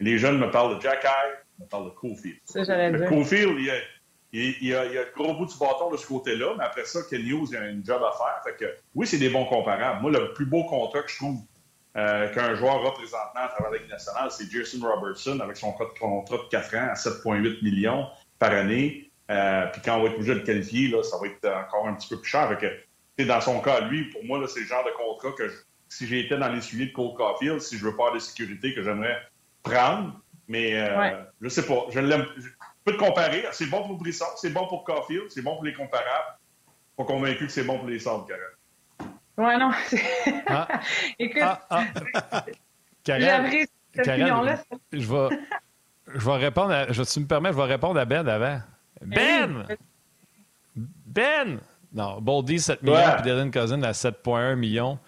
Les 0.00 0.18
jeunes 0.18 0.38
me 0.38 0.50
parlent 0.50 0.76
de 0.76 0.80
Jack 0.80 1.04
High, 1.04 1.38
me 1.60 1.66
parlent 1.66 1.86
de 1.86 1.90
Cofield. 1.90 2.38
Ça, 2.44 2.64
j'allais 2.64 2.96
dire. 2.96 3.08
Cofield, 3.08 3.54
il 3.58 3.64
y 3.66 3.70
a, 3.70 3.74
il, 4.32 4.68
y 4.68 4.74
a, 4.74 4.86
il 4.86 4.92
y 4.92 4.98
a 4.98 5.04
le 5.04 5.12
gros 5.14 5.34
bout 5.34 5.46
du 5.46 5.58
bâton 5.58 5.90
de 5.90 5.96
ce 5.96 6.06
côté-là, 6.06 6.54
mais 6.56 6.64
après 6.64 6.84
ça, 6.84 7.00
Ken 7.08 7.20
Hughes, 7.20 7.48
il 7.50 7.56
a 7.56 7.62
un 7.62 7.80
job 7.84 8.02
à 8.02 8.12
faire. 8.16 8.40
Fait 8.44 8.56
que, 8.56 8.76
oui, 8.94 9.06
c'est 9.06 9.18
des 9.18 9.28
bons 9.28 9.44
comparables. 9.46 10.00
Moi, 10.00 10.10
le 10.10 10.32
plus 10.32 10.46
beau 10.46 10.64
contrat 10.64 11.02
que 11.02 11.10
je 11.10 11.16
trouve 11.16 11.42
euh, 11.96 12.32
qu'un 12.32 12.54
joueur 12.54 12.82
représentant 12.82 13.40
à 13.40 13.48
travers 13.48 13.72
la 13.72 13.78
Ligue 13.78 13.88
nationale, 13.88 14.30
c'est 14.30 14.50
Jason 14.50 14.86
Robertson 14.86 15.40
avec 15.40 15.56
son 15.56 15.72
contrat 15.72 16.36
de 16.36 16.48
4 16.50 16.76
ans 16.76 16.88
à 16.90 16.94
7,8 16.94 17.62
millions 17.64 18.06
par 18.38 18.52
année. 18.52 19.10
Euh, 19.30 19.66
puis 19.72 19.82
quand 19.84 19.98
on 19.98 20.02
va 20.02 20.08
être 20.08 20.14
obligé 20.14 20.34
de 20.34 20.38
le 20.38 20.44
qualifier, 20.44 20.88
là, 20.88 21.02
ça 21.02 21.16
va 21.18 21.26
être 21.26 21.44
encore 21.46 21.88
un 21.88 21.94
petit 21.94 22.08
peu 22.08 22.20
plus 22.20 22.30
cher. 22.30 22.56
dans 23.18 23.40
son 23.40 23.60
cas, 23.60 23.80
lui, 23.80 24.04
pour 24.10 24.24
moi, 24.24 24.46
c'est 24.46 24.60
le 24.60 24.66
genre 24.66 24.84
de 24.84 24.90
contrat 24.90 25.32
que 25.32 25.50
si 25.88 26.06
j'étais 26.06 26.36
dans 26.36 26.48
les 26.48 26.60
suivis 26.60 26.88
de 26.88 26.92
Cole 26.92 27.14
Caulfield, 27.14 27.60
si 27.60 27.78
je 27.78 27.84
veux 27.84 27.96
pas 27.96 28.12
de 28.12 28.18
sécurité, 28.18 28.74
que 28.74 28.82
j'aimerais 28.82 29.18
prendre. 29.62 30.20
Mais 30.46 30.80
euh, 30.80 31.22
je 31.40 31.48
sais 31.48 31.66
pas. 31.66 31.86
Je 31.90 32.00
l'aime. 32.00 32.26
peux 32.84 32.92
te 32.92 32.98
comparer. 32.98 33.44
C'est 33.52 33.66
bon 33.66 33.86
pour 33.86 33.96
Brisson, 33.96 34.24
c'est 34.36 34.50
bon 34.50 34.66
pour 34.66 34.84
Caulfield, 34.84 35.26
c'est 35.28 35.42
bon 35.42 35.54
pour 35.56 35.64
les 35.64 35.74
comparables. 35.74 36.38
Pas 36.96 37.04
convaincu 37.04 37.46
que 37.46 37.52
c'est 37.52 37.64
bon 37.64 37.78
pour 37.78 37.88
les 37.88 37.98
centres, 37.98 38.26
Karen. 38.26 38.42
Ouais, 39.38 39.56
non. 39.56 39.70
Ah. 40.48 40.68
Écoute, 41.18 41.42
ah, 41.42 41.60
ah. 41.70 41.84
Karen, 43.04 43.66
Karen, 43.94 44.58
je 44.92 44.98
vais, 44.98 45.38
je 46.12 46.24
vais 46.26 46.36
répondre 46.36 46.72
à, 46.72 46.92
je, 46.92 47.02
tu 47.04 47.20
me 47.20 47.26
permets, 47.26 47.52
je 47.52 47.56
vais 47.56 47.64
répondre 47.64 47.98
à 48.00 48.04
Ben 48.04 48.26
avant. 48.28 48.60
Ben! 49.00 49.64
Ben! 50.74 51.60
Non, 51.94 52.20
Boldy, 52.20 52.58
7 52.58 52.82
millions, 52.82 52.98
puis 53.14 53.22
Dylan 53.22 53.50
Cousin 53.50 53.82
à 53.82 53.92
7,1 53.92 54.56
millions. 54.56 54.98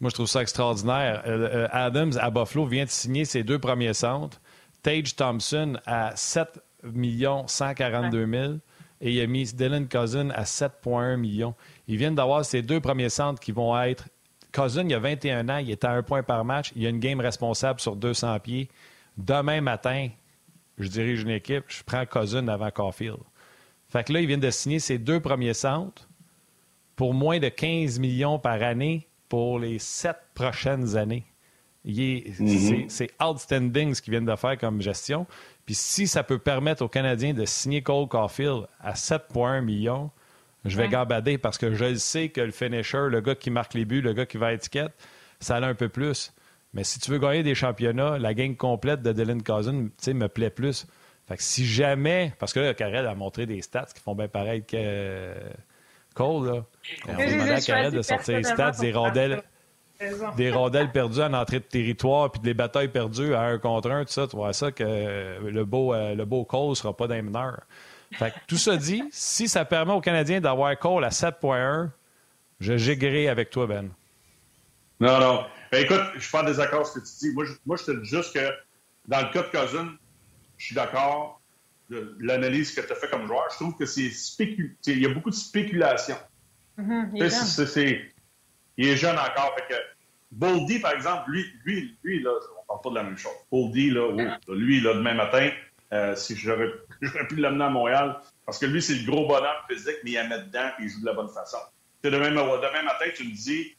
Moi, 0.00 0.10
je 0.10 0.14
trouve 0.14 0.26
ça 0.26 0.42
extraordinaire. 0.42 1.22
Euh, 1.26 1.66
euh, 1.66 1.68
Adams, 1.70 2.12
à 2.18 2.30
Buffalo, 2.30 2.64
vient 2.64 2.84
de 2.84 2.90
signer 2.90 3.24
ses 3.24 3.42
deux 3.42 3.58
premiers 3.58 3.94
centres. 3.94 4.40
Tage 4.82 5.14
Thompson 5.14 5.78
à 5.86 6.16
7 6.16 6.60
millions 6.84 7.46
142 7.46 8.26
000 8.26 8.52
et 9.00 9.12
il 9.12 9.20
a 9.20 9.26
mis 9.26 9.44
Dylan 9.52 9.88
Cousin 9.88 10.30
à 10.30 10.44
7,1 10.44 11.16
millions. 11.16 11.54
Ils 11.88 11.96
viennent 11.96 12.14
d'avoir 12.14 12.44
ces 12.44 12.62
deux 12.62 12.80
premiers 12.80 13.08
centres 13.08 13.40
qui 13.40 13.50
vont 13.50 13.78
être. 13.80 14.08
Cousin, 14.52 14.84
il 14.84 14.90
y 14.90 14.94
a 14.94 14.98
21 14.98 15.48
ans, 15.48 15.56
il 15.58 15.70
est 15.70 15.84
à 15.84 15.90
un 15.90 16.02
point 16.02 16.22
par 16.22 16.44
match. 16.44 16.72
Il 16.76 16.82
y 16.82 16.86
a 16.86 16.90
une 16.90 17.00
game 17.00 17.20
responsable 17.20 17.80
sur 17.80 17.96
200 17.96 18.38
pieds. 18.40 18.68
Demain 19.16 19.60
matin, 19.60 20.08
je 20.78 20.88
dirige 20.88 21.22
une 21.22 21.30
équipe, 21.30 21.64
je 21.68 21.82
prends 21.82 22.06
Cousin 22.06 22.46
avant 22.48 22.70
Caulfield. 22.70 23.18
Fait 23.88 24.04
que 24.04 24.12
là, 24.12 24.20
ils 24.20 24.26
viennent 24.26 24.38
de 24.38 24.50
signer 24.50 24.78
ces 24.78 24.98
deux 24.98 25.20
premiers 25.20 25.54
centres 25.54 26.08
pour 26.94 27.14
moins 27.14 27.38
de 27.38 27.48
15 27.48 27.98
millions 27.98 28.38
par 28.38 28.62
année 28.62 29.08
pour 29.28 29.58
les 29.58 29.78
sept 29.78 30.16
prochaines 30.34 30.96
années. 30.96 31.24
C'est 32.88 33.10
outstanding 33.22 33.94
ce 33.94 34.02
qu'ils 34.02 34.10
viennent 34.10 34.26
de 34.26 34.36
faire 34.36 34.58
comme 34.58 34.82
gestion. 34.82 35.26
Puis 35.64 35.74
si 35.74 36.06
ça 36.06 36.22
peut 36.22 36.38
permettre 36.38 36.84
aux 36.84 36.88
Canadiens 36.88 37.32
de 37.32 37.44
signer 37.44 37.82
Cole 37.82 38.08
Caulfield 38.08 38.66
à 38.80 38.92
7,1 38.92 39.62
millions, 39.62 40.10
je 40.68 40.76
vais 40.76 40.88
gambader 40.88 41.38
parce 41.38 41.58
que 41.58 41.74
je 41.74 41.94
sais 41.94 42.28
que 42.28 42.40
le 42.40 42.50
finisher, 42.50 43.08
le 43.08 43.20
gars 43.20 43.34
qui 43.34 43.50
marque 43.50 43.74
les 43.74 43.84
buts, 43.84 44.00
le 44.00 44.12
gars 44.12 44.26
qui 44.26 44.36
va 44.36 44.48
à 44.48 44.52
étiquette, 44.52 44.92
ça 45.40 45.56
a 45.56 45.66
un 45.66 45.74
peu 45.74 45.88
plus. 45.88 46.32
Mais 46.74 46.84
si 46.84 47.00
tu 47.00 47.10
veux 47.10 47.18
gagner 47.18 47.42
des 47.42 47.54
championnats, 47.54 48.18
la 48.18 48.34
gang 48.34 48.54
complète 48.56 49.02
de 49.02 49.12
Dylan 49.12 49.42
Cousin 49.42 49.88
me 50.06 50.26
plaît 50.26 50.50
plus. 50.50 50.86
Fait 51.26 51.36
que 51.36 51.42
si 51.42 51.66
jamais, 51.66 52.32
parce 52.38 52.52
que 52.52 52.60
là, 52.60 52.74
Karel 52.74 53.06
a 53.06 53.14
montré 53.14 53.46
des 53.46 53.60
stats 53.62 53.88
qui 53.94 54.00
font 54.00 54.14
bien 54.14 54.28
pareil 54.28 54.64
que 54.64 55.34
Cole, 56.14 56.46
là. 56.46 56.64
On 57.06 57.12
va 57.12 57.26
demander 57.26 57.50
à 57.50 57.60
Karel 57.60 57.92
de 57.92 58.02
sortir 58.02 58.38
les 58.38 58.44
stats 58.44 58.72
des 58.72 58.92
rondelles, 58.92 59.42
des 60.36 60.50
rondelles 60.50 60.90
perdues 60.90 61.20
en 61.20 61.34
entrée 61.34 61.60
de 61.60 61.64
territoire 61.64 62.30
puis 62.30 62.40
des 62.40 62.54
batailles 62.54 62.88
perdues 62.88 63.34
à 63.34 63.42
un 63.42 63.58
contre 63.58 63.90
un, 63.90 64.04
tout 64.04 64.12
ça. 64.12 64.26
Tu 64.26 64.36
vois 64.36 64.52
ça 64.52 64.72
que 64.72 65.38
le 65.42 65.64
beau, 65.64 65.92
euh, 65.92 66.14
le 66.14 66.24
beau 66.24 66.44
Cole 66.44 66.76
sera 66.76 66.96
pas 66.96 67.06
d'un 67.06 67.22
mineur. 67.22 67.60
Fait 68.12 68.32
tout 68.46 68.56
ça 68.56 68.76
dit, 68.76 69.02
si 69.10 69.48
ça 69.48 69.64
permet 69.64 69.92
aux 69.92 70.00
Canadiens 70.00 70.40
d'avoir 70.40 70.76
Cole 70.78 71.04
à 71.04 71.10
7.1, 71.10 71.90
je 72.60 72.76
gigrerai 72.76 73.28
avec 73.28 73.50
toi, 73.50 73.66
Ben. 73.66 73.90
Non, 75.00 75.20
non. 75.20 75.44
Ben, 75.70 75.84
écoute, 75.84 76.00
je 76.14 76.20
suis 76.20 76.32
pas 76.32 76.42
en 76.42 76.46
désaccord 76.46 76.80
avec 76.80 76.86
ce 76.86 76.98
que 76.98 77.04
tu 77.04 77.28
dis. 77.28 77.34
Moi, 77.34 77.44
je, 77.44 77.52
moi, 77.66 77.76
je 77.76 77.84
te 77.84 77.90
dis 77.92 78.08
juste 78.08 78.34
que 78.34 78.50
dans 79.06 79.20
le 79.20 79.32
cas 79.32 79.42
de 79.42 79.48
Cousin, 79.48 79.94
je 80.56 80.66
suis 80.66 80.74
d'accord 80.74 81.40
de 81.90 82.16
l'analyse 82.20 82.74
que 82.74 82.80
tu 82.80 82.92
as 82.92 82.96
fait 82.96 83.08
comme 83.08 83.26
joueur. 83.26 83.44
Je 83.52 83.56
trouve 83.56 83.76
que 83.76 83.86
c'est 83.86 84.10
spécul... 84.10 84.76
Il 84.86 84.98
y 84.98 85.06
a 85.06 85.10
beaucoup 85.10 85.30
de 85.30 85.34
spéculation. 85.34 86.16
Mm-hmm, 86.78 87.10
il, 87.14 87.22
est 87.22 88.12
il, 88.76 88.88
est 88.88 88.96
jeune 88.96 89.18
encore. 89.18 89.54
Fait 89.56 89.74
que 89.74 89.80
Boldy, 90.32 90.80
par 90.80 90.92
exemple, 90.92 91.30
lui, 91.30 91.44
lui, 91.64 91.96
lui 92.02 92.22
là, 92.22 92.30
on 92.60 92.66
parle 92.66 92.80
pas 92.82 92.90
de 92.90 92.94
la 92.94 93.02
même 93.04 93.18
chose. 93.18 93.32
Boldy, 93.50 93.90
là, 93.90 94.36
oh, 94.48 94.54
lui, 94.54 94.80
là, 94.80 94.94
demain 94.94 95.14
matin, 95.14 95.50
euh, 95.92 96.14
si 96.14 96.36
j'aurais 96.36 96.70
pu 97.28 97.36
l'amener 97.36 97.64
à 97.64 97.70
Montréal. 97.70 98.16
Parce 98.44 98.58
que 98.58 98.66
lui, 98.66 98.82
c'est 98.82 98.94
le 98.94 99.10
gros 99.10 99.26
bonhomme 99.26 99.50
physique, 99.68 99.98
mais 100.04 100.12
il 100.12 100.14
la 100.14 100.28
met 100.28 100.38
dedans 100.40 100.70
et 100.78 100.82
il 100.82 100.88
joue 100.88 101.00
de 101.00 101.06
la 101.06 101.14
bonne 101.14 101.28
façon. 101.28 101.58
demain, 102.02 102.30
demain 102.30 102.82
matin, 102.82 103.06
tu 103.14 103.24
me 103.24 103.34
dis 103.34 103.74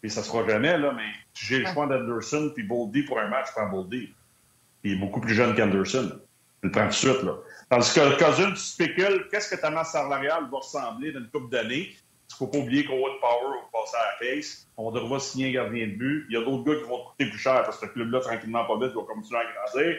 puis 0.00 0.10
ça 0.10 0.22
sera 0.22 0.46
jamais, 0.48 0.78
là, 0.78 0.92
mais 0.92 1.10
j'ai 1.34 1.58
le 1.58 1.66
choix 1.66 1.86
d'Anderson 1.86 2.52
puis 2.54 2.64
Boldy 2.64 3.02
pour 3.02 3.18
un 3.18 3.28
match, 3.28 3.48
je 3.48 3.52
prends 3.52 3.68
Boldy. 3.68 4.12
Il 4.82 4.92
est 4.92 4.96
beaucoup 4.96 5.20
plus 5.20 5.34
jeune 5.34 5.54
qu'Anderson. 5.54 6.20
Je 6.62 6.68
le 6.68 6.72
prends 6.72 6.84
tout 6.84 6.88
de 6.88 6.94
suite, 6.94 7.22
là. 7.22 7.34
Tandis 7.68 7.92
que 7.92 8.18
Cousin, 8.18 8.50
tu 8.50 8.56
spécules, 8.56 9.28
qu'est-ce 9.30 9.54
que 9.54 9.60
ta 9.60 9.70
masse 9.70 9.92
salariale 9.92 10.44
va 10.50 10.58
ressembler 10.58 11.12
dans 11.12 11.20
une 11.20 11.28
couple 11.28 11.50
d'années? 11.50 11.90
Il 11.90 12.32
ne 12.32 12.36
faut 12.36 12.46
pas 12.46 12.58
oublier 12.58 12.84
qu'au 12.84 12.94
Power 12.94 13.58
va 13.72 13.80
passer 13.80 13.96
à 13.96 14.24
la 14.24 14.34
case. 14.36 14.66
On 14.76 14.90
devra 14.90 15.18
signer 15.20 15.48
un 15.48 15.64
gardien 15.64 15.86
de 15.86 15.92
but. 15.92 16.26
Il 16.30 16.34
y 16.34 16.36
a 16.36 16.44
d'autres 16.44 16.64
gars 16.64 16.76
qui 16.80 16.88
vont 16.88 17.04
coûter 17.04 17.26
plus 17.26 17.38
cher 17.38 17.62
parce 17.64 17.78
que 17.78 17.86
le 17.86 17.92
club-là, 17.92 18.20
tranquillement, 18.20 18.64
pas 18.64 18.78
vite, 18.78 18.94
va 18.94 19.02
continuer 19.02 19.40
à 19.40 19.44
grandir. 19.44 19.96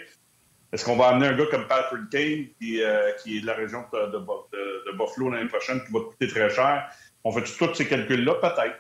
Est-ce 0.72 0.86
qu'on 0.86 0.95
va 0.95 1.09
amener 1.09 1.28
un 1.28 1.38
gars 1.38 1.45
comme 1.51 1.67
Patrick 1.67 2.09
Kane, 2.09 2.47
qui, 2.59 2.82
euh, 2.82 3.11
qui 3.22 3.38
est 3.38 3.41
de 3.41 3.45
la 3.45 3.53
région 3.53 3.84
de, 3.91 4.11
de, 4.11 4.17
de, 4.19 4.97
Buffalo 4.97 5.30
l'année 5.30 5.49
prochaine, 5.49 5.84
qui 5.84 5.91
va 5.91 5.99
coûter 5.99 6.28
très 6.28 6.49
cher? 6.49 6.89
On 7.24 7.32
fait 7.32 7.43
tous 7.43 7.74
ces 7.76 7.88
calculs-là? 7.88 8.36
Peut-être. 8.36 8.78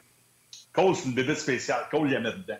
Cole, 0.73 0.95
c'est 0.95 1.05
une 1.05 1.13
bébête 1.13 1.37
spéciale. 1.37 1.85
Cole, 1.91 2.07
il 2.07 2.13
y 2.13 2.15
a 2.15 2.21
mettre 2.21 2.39
dedans. 2.39 2.59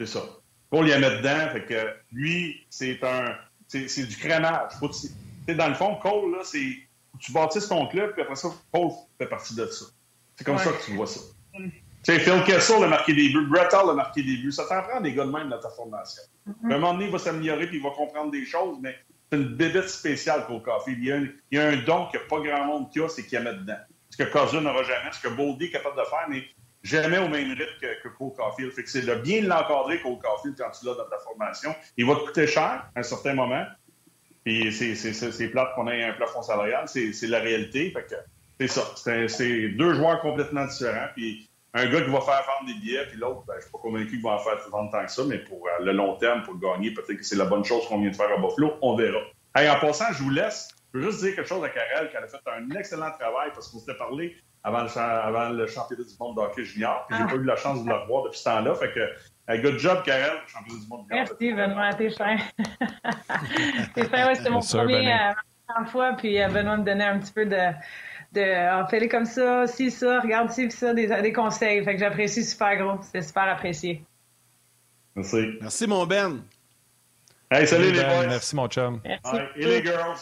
C'est 0.00 0.06
ça. 0.06 0.22
Cole, 0.70 0.86
il 0.86 0.90
y 0.90 0.92
a 0.94 0.98
mettre 0.98 1.18
dedans. 1.18 1.50
Fait 1.52 1.64
que 1.64 1.94
lui, 2.12 2.66
c'est 2.70 3.02
un. 3.04 3.36
C'est 3.68 4.06
du 4.06 4.16
crémage. 4.16 4.72
Faut 4.80 4.90
dans 5.48 5.68
le 5.68 5.74
fond, 5.74 5.96
Cole, 5.96 6.32
là, 6.32 6.38
c'est. 6.42 6.76
Tu 7.18 7.32
bâtisses 7.32 7.68
ton 7.68 7.86
club, 7.86 8.12
puis 8.12 8.22
après 8.22 8.36
ça, 8.36 8.48
Cole 8.72 8.90
fait 9.18 9.26
partie 9.26 9.54
de 9.54 9.66
ça. 9.66 9.86
C'est 10.34 10.44
comme 10.44 10.58
ça 10.58 10.72
que 10.72 10.84
tu 10.84 10.92
vois 10.92 11.06
ça. 11.06 11.20
Sais, 12.06 12.20
Phil 12.20 12.40
Kessel 12.44 12.84
a 12.84 12.86
marqué 12.86 13.14
des 13.14 13.30
buts, 13.30 13.48
Brett 13.48 13.74
Hall 13.74 13.90
a 13.90 13.94
marqué 13.94 14.22
des 14.22 14.36
buts. 14.36 14.52
Ça 14.52 14.64
t'en 14.68 14.80
prend 14.80 15.00
des 15.00 15.12
gars 15.12 15.24
de 15.24 15.32
même 15.32 15.48
dans 15.48 15.58
ta 15.58 15.70
formation. 15.70 16.22
Mm-hmm. 16.46 16.70
À 16.70 16.74
un 16.76 16.78
moment 16.78 16.92
donné, 16.92 17.06
il 17.06 17.10
va 17.10 17.18
s'améliorer 17.18 17.66
puis 17.66 17.78
il 17.78 17.82
va 17.82 17.90
comprendre 17.90 18.30
des 18.30 18.44
choses, 18.46 18.78
mais 18.80 18.94
c'est 19.28 19.38
une 19.38 19.56
bébête 19.56 19.88
spéciale 19.88 20.46
pour 20.46 20.62
Caulfield. 20.62 21.00
Il 21.00 21.04
y 21.04 21.10
a 21.10 21.16
un, 21.16 21.26
il 21.50 21.58
y 21.58 21.60
a 21.60 21.66
un 21.66 21.76
don 21.78 22.06
que 22.12 22.18
pas 22.28 22.38
grand 22.38 22.64
monde 22.64 22.92
qui 22.92 23.00
a, 23.00 23.08
c'est 23.08 23.24
qu'il 23.24 23.32
y 23.32 23.44
a 23.44 23.52
dedans. 23.52 23.78
Ce 24.10 24.18
que 24.18 24.22
Cousin 24.22 24.60
n'aura 24.60 24.84
jamais, 24.84 25.10
ce 25.10 25.20
que 25.20 25.34
Boldy 25.34 25.64
est 25.64 25.70
capable 25.72 25.96
de 25.96 26.04
faire, 26.04 26.26
mais 26.28 26.44
jamais 26.84 27.18
au 27.18 27.26
même 27.26 27.50
rythme 27.50 27.80
que, 27.80 28.02
que 28.04 28.08
Cole 28.16 28.34
Caulfield. 28.36 28.70
Fait 28.70 28.84
que 28.84 28.88
c'est 28.88 29.02
le 29.02 29.16
bien 29.16 29.42
de 29.42 29.48
l'encadrer, 29.48 30.00
Cole 30.00 30.20
Caulfield, 30.22 30.56
quand 30.56 30.70
tu 30.70 30.86
l'as 30.86 30.94
dans 30.94 31.10
ta 31.10 31.18
formation. 31.18 31.74
Il 31.96 32.06
va 32.06 32.14
te 32.14 32.20
coûter 32.20 32.46
cher 32.46 32.88
à 32.94 33.00
un 33.00 33.02
certain 33.02 33.34
moment. 33.34 33.64
Puis 34.44 34.72
c'est 34.72 35.48
plate 35.48 35.74
qu'on 35.74 35.88
ait 35.88 36.04
un 36.04 36.12
plafond 36.12 36.42
salarial. 36.42 36.86
C'est 36.86 37.26
la 37.26 37.40
réalité. 37.40 37.90
Fait 37.90 38.04
que 38.04 38.14
c'est 38.60 38.68
ça. 38.68 38.82
C'est 39.26 39.70
deux 39.70 39.94
joueurs 39.94 40.20
complètement 40.20 40.66
différents. 40.66 41.08
Puis 41.16 41.50
un 41.76 41.86
gars 41.86 42.00
qui 42.00 42.10
va 42.10 42.20
faire 42.20 42.42
vendre 42.46 42.66
des 42.66 42.74
billets, 42.74 43.06
puis 43.06 43.18
l'autre, 43.18 43.44
ben, 43.46 43.54
je 43.54 43.56
ne 43.56 43.62
suis 43.62 43.70
pas 43.70 43.78
convaincu 43.78 44.10
qu'il 44.10 44.22
va 44.22 44.30
en 44.30 44.38
faire 44.38 44.56
vendre 44.70 44.90
tant 44.90 45.04
que 45.04 45.12
ça, 45.12 45.22
mais 45.26 45.38
pour 45.38 45.66
euh, 45.66 45.84
le 45.84 45.92
long 45.92 46.16
terme, 46.16 46.42
pour 46.42 46.58
gagner, 46.58 46.92
peut-être 46.92 47.18
que 47.18 47.24
c'est 47.24 47.36
la 47.36 47.44
bonne 47.44 47.64
chose 47.64 47.86
qu'on 47.86 48.00
vient 48.00 48.10
de 48.10 48.16
faire 48.16 48.32
à 48.32 48.38
Buffalo. 48.38 48.74
On 48.80 48.96
verra. 48.96 49.18
Hey, 49.54 49.68
en 49.68 49.78
passant, 49.78 50.12
je 50.12 50.22
vous 50.22 50.30
laisse. 50.30 50.68
Je 50.94 50.98
veux 50.98 51.10
juste 51.10 51.22
dire 51.22 51.34
quelque 51.36 51.48
chose 51.48 51.62
à 51.62 51.68
Karel, 51.68 52.10
qui 52.10 52.16
a 52.16 52.26
fait 52.26 52.38
un 52.46 52.70
excellent 52.70 53.10
travail 53.18 53.50
parce 53.52 53.68
qu'on 53.68 53.78
s'était 53.78 53.98
parlé 53.98 54.36
avant 54.64 54.82
le, 54.82 54.98
avant 54.98 55.48
le 55.50 55.66
championnat 55.66 56.04
du 56.04 56.14
monde 56.18 56.36
de 56.36 56.40
hockey 56.40 56.64
junior. 56.64 57.06
Puis 57.08 57.18
j'ai 57.18 57.24
ah. 57.24 57.28
pas 57.28 57.36
eu 57.36 57.44
la 57.44 57.56
chance 57.56 57.84
de 57.84 57.88
le 57.88 57.94
revoir 57.94 58.24
depuis 58.24 58.38
ce 58.38 58.44
temps-là. 58.44 58.74
Fait 58.74 58.92
que 58.92 59.00
Hey, 59.48 59.60
good 59.62 59.78
job, 59.78 60.02
Karel, 60.02 60.38
championnat 60.48 60.80
du 60.80 60.88
monde. 60.88 61.06
Merci, 61.08 61.52
Benoît, 61.52 61.94
t'es 61.94 62.10
fin. 62.10 62.36
t'es 63.94 64.04
fin, 64.06 64.26
ouais, 64.26 64.34
c'était 64.34 64.50
mon 64.50 64.58
premier 64.58 65.12
euh, 65.12 65.84
fois, 65.86 66.14
puis 66.14 66.42
euh, 66.42 66.48
Benoît 66.48 66.78
me 66.78 66.84
donnait 66.84 67.04
un 67.04 67.20
petit 67.20 67.32
peu 67.32 67.46
de, 67.46 67.56
de 68.32 68.82
oh, 68.82 68.86
fais-les 68.88 69.08
comme 69.08 69.24
ça, 69.24 69.66
si 69.66 69.90
ça, 69.90 70.20
regarde 70.20 70.50
ci, 70.50 70.70
ça, 70.70 70.94
des, 70.94 71.06
des 71.06 71.32
conseils. 71.32 71.84
Fait 71.84 71.94
que 71.94 72.00
j'apprécie 72.00 72.44
super 72.44 72.76
gros. 72.76 73.02
C'était 73.02 73.22
super 73.22 73.44
apprécié. 73.44 74.04
Merci. 75.14 75.58
Merci, 75.60 75.86
mon 75.86 76.06
Ben. 76.06 76.42
Hey, 77.50 77.66
salut, 77.66 77.92
les 77.92 78.02
ben, 78.02 78.08
boys. 78.08 78.26
Merci, 78.26 78.56
mon 78.56 78.68
chum. 78.68 79.00
Merci. 79.04 79.36
et 79.56 79.66
les 79.66 79.84
girls. 79.84 80.18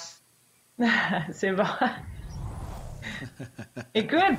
C'est 1.32 1.52
bon. 1.52 1.64
écoute, 3.94 4.38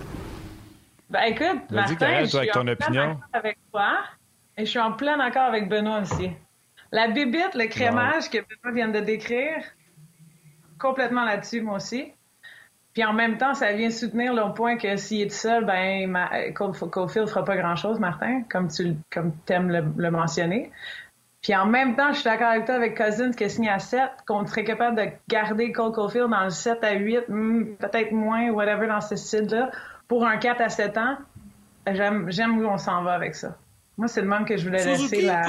ben 1.09 1.21
écoute, 1.23 1.71
Martin, 1.71 2.21
je 2.21 2.25
suis 2.25 2.37
avec 2.37 2.51
ton 2.51 2.67
opinion. 2.67 3.19
avec 3.33 3.57
toi. 3.71 3.99
Et 4.57 4.65
je 4.65 4.69
suis 4.69 4.79
en 4.79 4.93
plein 4.93 5.19
accord 5.19 5.43
avec 5.43 5.67
Benoît 5.67 6.01
aussi. 6.01 6.31
La 6.91 7.09
bibite, 7.09 7.55
le 7.55 7.67
crémage 7.67 8.29
que 8.29 8.37
Benoît 8.37 8.73
vient 8.73 8.87
de 8.87 8.99
décrire, 8.99 9.63
complètement 10.79 11.25
là-dessus, 11.25 11.61
moi 11.61 11.77
aussi. 11.77 12.13
Puis 12.95 13.03
en 13.03 13.11
même 13.11 13.37
temps, 13.37 13.53
ça 13.53 13.73
vient 13.73 13.91
soutenir 13.91 14.33
le 14.33 14.53
point 14.53 14.77
que 14.77 14.95
s'il 14.95 15.23
est 15.23 15.27
tout 15.27 15.35
seul, 15.35 15.65
ben, 15.65 16.53
Cofield 16.53 17.27
fera 17.27 17.43
pas 17.43 17.57
grand-chose, 17.57 17.99
Martin, 17.99 18.43
comme 18.49 18.69
tu 18.69 18.95
comme 19.11 19.33
aimes 19.49 19.93
le, 19.97 20.11
mentionner. 20.11 20.71
Puis 21.41 21.53
en 21.53 21.65
même 21.65 21.97
temps, 21.97 22.13
je 22.13 22.19
suis 22.19 22.23
d'accord 22.23 22.47
avec 22.47 22.65
toi 22.65 22.75
avec 22.75 22.97
Cousins 22.97 23.31
qui 23.31 23.43
a 23.43 23.49
signé 23.49 23.69
à 23.69 23.79
7, 23.79 23.99
qu'on 24.25 24.47
serait 24.47 24.63
capable 24.63 24.95
de 24.95 25.07
garder 25.27 25.73
Cole 25.73 25.91
Caulfield 25.91 26.29
dans 26.29 26.45
le 26.45 26.49
7 26.49 26.83
à 26.85 26.93
8, 26.93 27.27
hmm, 27.27 27.75
peut-être 27.75 28.13
moins, 28.13 28.49
whatever, 28.51 28.87
dans 28.87 29.01
ce 29.01 29.17
style-là, 29.17 29.71
pour 30.07 30.25
un 30.25 30.37
4 30.37 30.61
à 30.61 30.69
7 30.69 30.97
ans. 30.97 31.17
J'aime 31.87 32.59
où 32.59 32.65
on 32.65 32.77
s'en 32.77 33.03
va 33.03 33.11
avec 33.11 33.35
ça. 33.35 33.57
Moi, 33.97 34.07
c'est 34.07 34.21
le 34.21 34.27
même 34.27 34.45
que 34.45 34.55
je 34.55 34.63
voulais 34.63 34.83
laisser 34.83 35.21
la, 35.21 35.43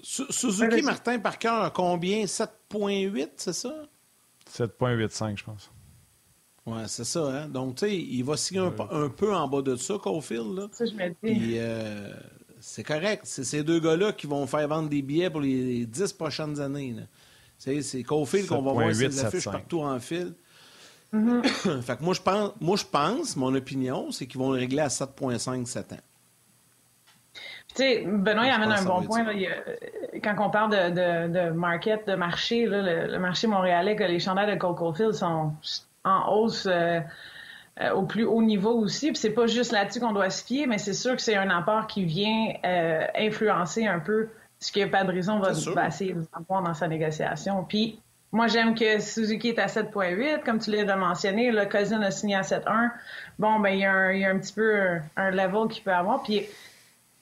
Suzuki, 0.00 0.82
Martin, 0.82 1.18
par 1.18 1.38
cœur, 1.38 1.72
combien? 1.72 2.24
7.8, 2.24 3.30
c'est 3.36 3.52
ça? 3.52 3.74
7.85, 4.54 5.38
je 5.38 5.44
pense. 5.44 5.70
Oui, 6.66 6.78
c'est 6.86 7.04
ça. 7.04 7.26
Hein? 7.26 7.48
Donc, 7.48 7.76
tu 7.76 7.86
sais, 7.86 7.96
il 7.96 8.22
va 8.22 8.36
signer 8.36 8.60
un, 8.60 9.08
peu 9.08 9.34
en 9.34 9.48
bas 9.48 9.62
de 9.62 9.76
ça, 9.76 9.98
Caulfield. 10.00 10.56
Là. 10.56 10.68
Ça, 10.72 10.86
je 10.86 10.92
me 10.92 11.08
dis. 11.22 11.56
Euh, 11.58 12.14
c'est 12.60 12.84
correct. 12.84 13.22
C'est 13.24 13.44
ces 13.44 13.62
deux 13.62 13.80
gars-là 13.80 14.12
qui 14.12 14.26
vont 14.26 14.46
faire 14.46 14.66
vendre 14.68 14.88
des 14.88 15.02
billets 15.02 15.28
pour 15.28 15.40
les 15.40 15.84
10 15.84 16.12
prochaines 16.14 16.60
années. 16.60 16.96
C'est 17.58 18.02
Caulfield 18.02 18.48
qu'on 18.48 18.62
va 18.62 18.72
voir 18.72 18.94
ses 18.94 19.24
affiches 19.24 19.44
partout 19.44 19.80
en 19.80 19.98
fil. 20.00 20.34
Mm-hmm. 21.12 21.82
fait 21.82 21.96
que 21.96 22.02
moi, 22.02 22.14
je 22.14 22.22
pense, 22.22 22.52
moi, 22.60 22.76
je 22.76 22.84
pense, 22.84 23.36
mon 23.36 23.54
opinion, 23.54 24.10
c'est 24.10 24.26
qu'ils 24.26 24.40
vont 24.40 24.52
le 24.52 24.58
régler 24.58 24.80
à 24.80 24.88
7,5 24.88 25.66
7 25.66 25.92
ans. 25.92 25.96
Tu 27.74 27.82
sais, 27.82 28.04
Benoît, 28.06 28.46
il 28.46 28.50
amène 28.50 28.70
un 28.70 28.84
bon 28.84 29.02
point. 29.02 29.24
Là, 29.24 29.32
quand 30.22 30.34
on 30.38 30.50
parle 30.50 30.70
de, 30.70 31.28
de, 31.28 31.50
market, 31.50 32.06
de 32.06 32.14
marché, 32.14 32.66
là, 32.66 33.06
le, 33.06 33.18
marché 33.18 33.48
montréalais, 33.48 33.96
que 33.96 34.04
les 34.04 34.20
chandelles 34.20 34.54
de 34.54 34.58
Coco 34.58 34.92
Field 34.92 35.12
sont 35.12 35.52
en 36.04 36.32
hausse 36.32 36.66
euh, 36.66 37.00
euh, 37.80 37.90
au 37.92 38.02
plus 38.02 38.24
haut 38.24 38.42
niveau 38.42 38.72
aussi. 38.78 39.08
Puis 39.08 39.16
c'est 39.16 39.34
pas 39.34 39.48
juste 39.48 39.72
là-dessus 39.72 39.98
qu'on 39.98 40.12
doit 40.12 40.30
se 40.30 40.44
fier, 40.44 40.66
mais 40.68 40.78
c'est 40.78 40.92
sûr 40.92 41.16
que 41.16 41.22
c'est 41.22 41.36
un 41.36 41.50
apport 41.50 41.88
qui 41.88 42.04
vient 42.04 42.52
euh, 42.64 43.06
influencer 43.16 43.86
un 43.86 43.98
peu 43.98 44.28
ce 44.60 44.70
que 44.70 44.84
Padrison 44.86 45.40
va, 45.40 45.50
va 45.74 45.88
essayer 45.88 46.14
avoir 46.32 46.62
dans 46.62 46.74
sa 46.74 46.86
négociation. 46.86 47.64
Puis 47.68 47.98
moi, 48.30 48.46
j'aime 48.46 48.74
que 48.74 49.00
Suzuki 49.00 49.48
est 49.48 49.58
à 49.58 49.66
7.8, 49.66 50.44
comme 50.44 50.58
tu 50.58 50.70
l'as 50.70 50.96
mentionné. 50.96 51.50
Le 51.50 51.66
Cousin 51.66 52.02
a 52.02 52.10
signé 52.10 52.36
à 52.36 52.42
7.1. 52.42 52.90
Bon, 53.38 53.58
ben 53.58 53.70
il 53.70 53.80
y, 53.80 53.84
a 53.84 53.92
un, 53.92 54.12
il 54.12 54.20
y 54.20 54.24
a 54.24 54.30
un 54.30 54.38
petit 54.38 54.52
peu 54.52 54.76
un, 54.76 55.02
un 55.16 55.30
level 55.30 55.68
qu'il 55.68 55.82
peut 55.82 55.92
avoir. 55.92 56.22
Puis 56.22 56.46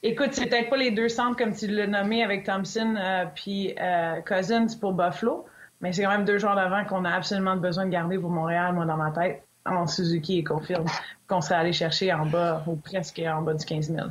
Écoute, 0.05 0.31
c'est 0.33 0.47
peut-être 0.47 0.69
pas 0.69 0.77
les 0.77 0.91
deux 0.91 1.09
centres 1.09 1.37
comme 1.37 1.55
tu 1.55 1.69
l'as 1.69 1.87
nommé 1.87 2.25
avec 2.25 2.45
Thompson 2.45 2.97
euh, 2.99 3.25
puis 3.33 3.73
euh, 3.81 4.21
Cousins 4.23 4.67
pour 4.81 4.95
Buffalo, 4.95 5.47
mais 5.81 5.93
c'est 5.93 6.03
quand 6.03 6.11
même 6.11 6.25
deux 6.25 6.39
joueurs 6.39 6.57
d'avant 6.57 6.85
qu'on 6.85 7.05
a 7.05 7.13
absolument 7.13 7.55
besoin 7.57 7.87
de 7.87 7.91
garder 7.91 8.19
pour 8.19 8.31
Montréal, 8.31 8.75
moi, 8.75 8.85
dans 8.85 8.97
ma 8.97 9.13
tête, 9.13 9.45
en 9.65 9.87
Suzuki 9.87 10.39
et 10.39 10.45
Confirme, 10.45 10.87
qu'on 11.29 11.41
serait 11.41 11.55
allé 11.55 11.73
chercher 11.73 12.13
en 12.13 12.27
bas, 12.27 12.65
ou 12.67 12.75
presque 12.75 13.23
en 13.25 13.43
bas 13.43 13.55
du 13.55 13.65
15 13.65 13.95
000. 13.95 14.09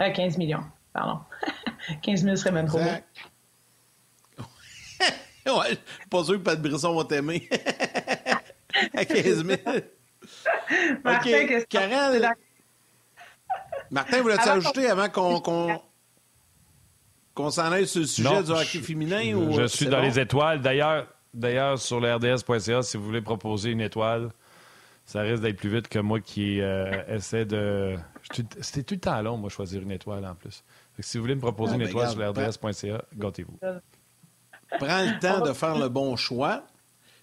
Euh, 0.00 0.10
15 0.10 0.36
millions, 0.36 0.64
pardon. 0.92 1.20
15 2.02 2.22
000 2.22 2.36
serait 2.36 2.52
même 2.52 2.66
trop 2.66 2.78
ouais, 5.46 5.78
pas 6.10 6.22
sûr 6.22 6.34
que 6.34 6.42
Pat 6.42 6.60
Brisson 6.60 6.94
va 6.94 7.04
t'aimer. 7.04 7.48
à 8.94 9.06
15 9.06 9.46
000. 9.46 9.58
Martin, 11.02 11.44
OK, 11.44 11.66
Karel... 11.70 12.30
Martin, 13.90 14.22
voulais-tu 14.22 14.48
ajouter 14.48 14.86
avant 14.88 15.08
qu'on 15.08 15.80
qu'on 17.40 17.50
s'en 17.50 17.72
aille 17.72 17.86
sur 17.86 18.00
le 18.00 18.06
sujet 18.06 18.42
du 18.42 18.50
hockey 18.50 18.80
féminin? 18.80 19.22
Je, 19.22 19.34
ou, 19.34 19.52
je 19.52 19.66
suis 19.66 19.86
dans 19.86 20.00
les 20.00 20.18
étoiles. 20.18 20.60
D'ailleurs, 20.60 21.06
d'ailleurs, 21.32 21.78
sur 21.78 22.00
le 22.00 22.14
RDS.ca, 22.14 22.82
si 22.82 22.96
vous 22.96 23.04
voulez 23.04 23.22
proposer 23.22 23.70
une 23.70 23.80
étoile, 23.80 24.30
ça 25.04 25.22
risque 25.22 25.42
d'être 25.42 25.56
plus 25.56 25.70
vite 25.70 25.88
que 25.88 25.98
moi 25.98 26.20
qui 26.20 26.60
euh, 26.60 27.02
essaie 27.08 27.44
de. 27.44 27.96
C'était 28.60 28.82
tout 28.82 28.94
le 28.94 29.00
temps 29.00 29.20
long, 29.22 29.36
moi, 29.36 29.50
choisir 29.50 29.82
une 29.82 29.90
étoile 29.90 30.24
en 30.24 30.34
plus. 30.34 30.62
si 31.00 31.18
vous 31.18 31.24
voulez 31.24 31.34
me 31.34 31.40
proposer 31.40 31.72
ah, 31.72 31.76
une 31.76 31.82
ben, 31.82 31.88
étoile 31.88 32.10
sur 32.10 32.18
le 32.18 32.28
RDS.ca, 32.28 33.04
gâtez-vous. 33.16 33.58
Prends 34.78 35.02
le 35.02 35.18
temps 35.18 35.40
de 35.40 35.52
faire 35.52 35.78
le 35.78 35.88
bon 35.88 36.16
choix. 36.16 36.62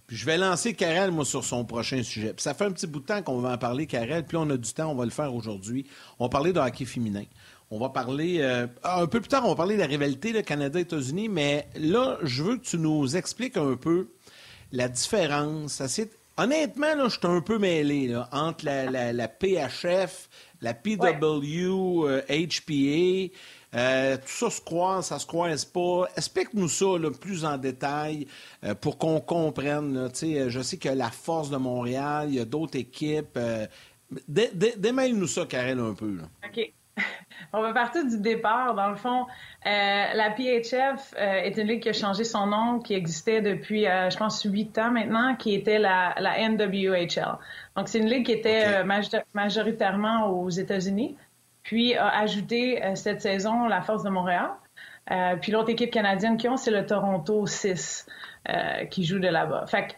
Puis 0.08 0.16
je 0.16 0.26
vais 0.26 0.38
lancer 0.38 0.74
Karel, 0.74 1.12
moi, 1.12 1.26
sur 1.26 1.44
son 1.44 1.66
prochain 1.66 2.02
sujet. 2.02 2.34
Puis 2.34 2.42
ça 2.42 2.54
fait 2.54 2.64
un 2.64 2.72
petit 2.72 2.88
bout 2.88 3.02
de 3.02 3.06
temps 3.06 3.22
qu'on 3.22 3.40
va 3.40 3.52
en 3.52 3.58
parler, 3.58 3.88
Karel. 3.88 4.26
Puis 4.26 4.38
on 4.38 4.50
a 4.50 4.56
du 4.56 4.72
temps, 4.72 4.90
on 4.90 4.96
va 4.96 5.04
le 5.04 5.12
faire 5.12 5.36
aujourd'hui. 5.36 5.86
On 6.18 6.26
va 6.26 6.30
parler 6.30 6.54
de 6.54 6.60
hockey 6.60 6.86
féminin. 6.86 7.26
On 7.70 7.78
va 7.78 7.90
parler, 7.90 8.38
euh, 8.40 8.68
un 8.86 9.08
peu 9.08 9.20
plus 9.20 9.28
tard, 9.28 9.44
on 9.46 9.50
va 9.50 9.56
parler 9.56 9.76
de 9.76 9.82
la 9.82 9.88
rivalité 9.88 10.32
le 10.32 10.42
Canada-États-Unis. 10.42 11.28
Mais 11.28 11.68
là, 11.76 12.18
je 12.24 12.42
veux 12.42 12.56
que 12.56 12.64
tu 12.64 12.78
nous 12.78 13.18
expliques 13.18 13.58
un 13.58 13.76
peu 13.76 14.08
la 14.72 14.88
différence. 14.88 15.82
Honnêtement, 16.38 16.96
là, 16.96 17.10
je 17.10 17.18
suis 17.18 17.28
un 17.28 17.42
peu 17.42 17.58
mêlé 17.58 18.08
là, 18.08 18.30
entre 18.32 18.64
la, 18.64 19.12
la, 19.12 19.28
PHF, 19.28 20.30
la 20.62 20.74
PW, 20.74 22.08
HPA. 22.30 23.34
Euh, 23.78 24.18
tout 24.18 24.28
ça 24.28 24.50
se 24.50 24.62
croise, 24.62 25.06
ça 25.06 25.20
se 25.20 25.28
croise 25.28 25.66
pas. 25.66 26.08
Explique-nous 26.16 26.68
ça 26.68 26.86
plus 27.22 27.46
en 27.46 27.58
détail 27.58 28.28
euh, 28.64 28.74
pour 28.74 28.98
qu'on 28.98 29.20
comprenne. 29.20 29.98
Euh, 29.98 30.50
je 30.50 30.62
sais 30.62 30.78
que 30.78 30.90
la 30.90 31.12
force 31.12 31.50
de 31.50 31.58
Montréal, 31.58 32.28
il 32.30 32.36
y 32.36 32.40
a 32.40 32.46
d'autres 32.46 32.78
équipes. 32.78 33.38
démêle-nous 34.28 35.28
ça, 35.28 35.46
Karel, 35.46 35.80
un 35.80 35.94
peu. 35.94 36.18
OK. 36.46 36.74
on 37.54 37.62
va 37.62 37.74
partir 37.74 38.06
du 38.06 38.20
départ. 38.20 38.74
Dans 38.76 38.90
le 38.90 38.96
fond, 38.96 39.26
euh, 39.66 39.70
la 40.14 40.32
PHF 40.32 41.14
euh, 41.18 41.42
est 41.42 41.58
une 41.58 41.68
ligue 41.68 41.84
qui 41.84 41.90
a 41.90 41.94
changé 41.94 42.24
son 42.24 42.48
nom, 42.48 42.80
qui 42.80 42.94
existait 42.94 43.42
depuis, 43.42 43.88
euh, 43.88 44.10
je 44.10 44.18
pense, 44.18 44.44
huit 44.44 44.78
ans 44.78 44.92
maintenant, 44.92 45.36
qui 45.36 45.54
était 45.54 45.80
la, 45.80 46.16
la 46.20 46.38
NWHL. 46.50 47.38
Donc, 47.76 47.88
c'est 47.88 48.00
une 48.00 48.10
ligue 48.10 48.26
qui 48.26 48.32
était 48.32 48.84
majoritairement 49.34 50.30
aux 50.30 50.50
États-Unis, 50.50 51.16
puis 51.68 51.96
a 51.96 52.08
ajouté 52.20 52.82
cette 52.96 53.22
saison 53.22 53.68
la 53.68 53.82
Force 53.82 54.04
de 54.04 54.10
Montréal. 54.10 54.50
puis 55.42 55.52
l'autre 55.52 55.70
équipe 55.70 55.92
canadienne 55.92 56.38
qui 56.38 56.48
ont, 56.48 56.58
c'est 56.58 56.72
le 56.72 56.86
Toronto 56.86 57.46
6 57.46 58.08
qui 58.90 59.04
joue 59.04 59.20
de 59.20 59.28
là-bas. 59.28 59.66
Fait 59.68 59.88
que, 59.88 59.94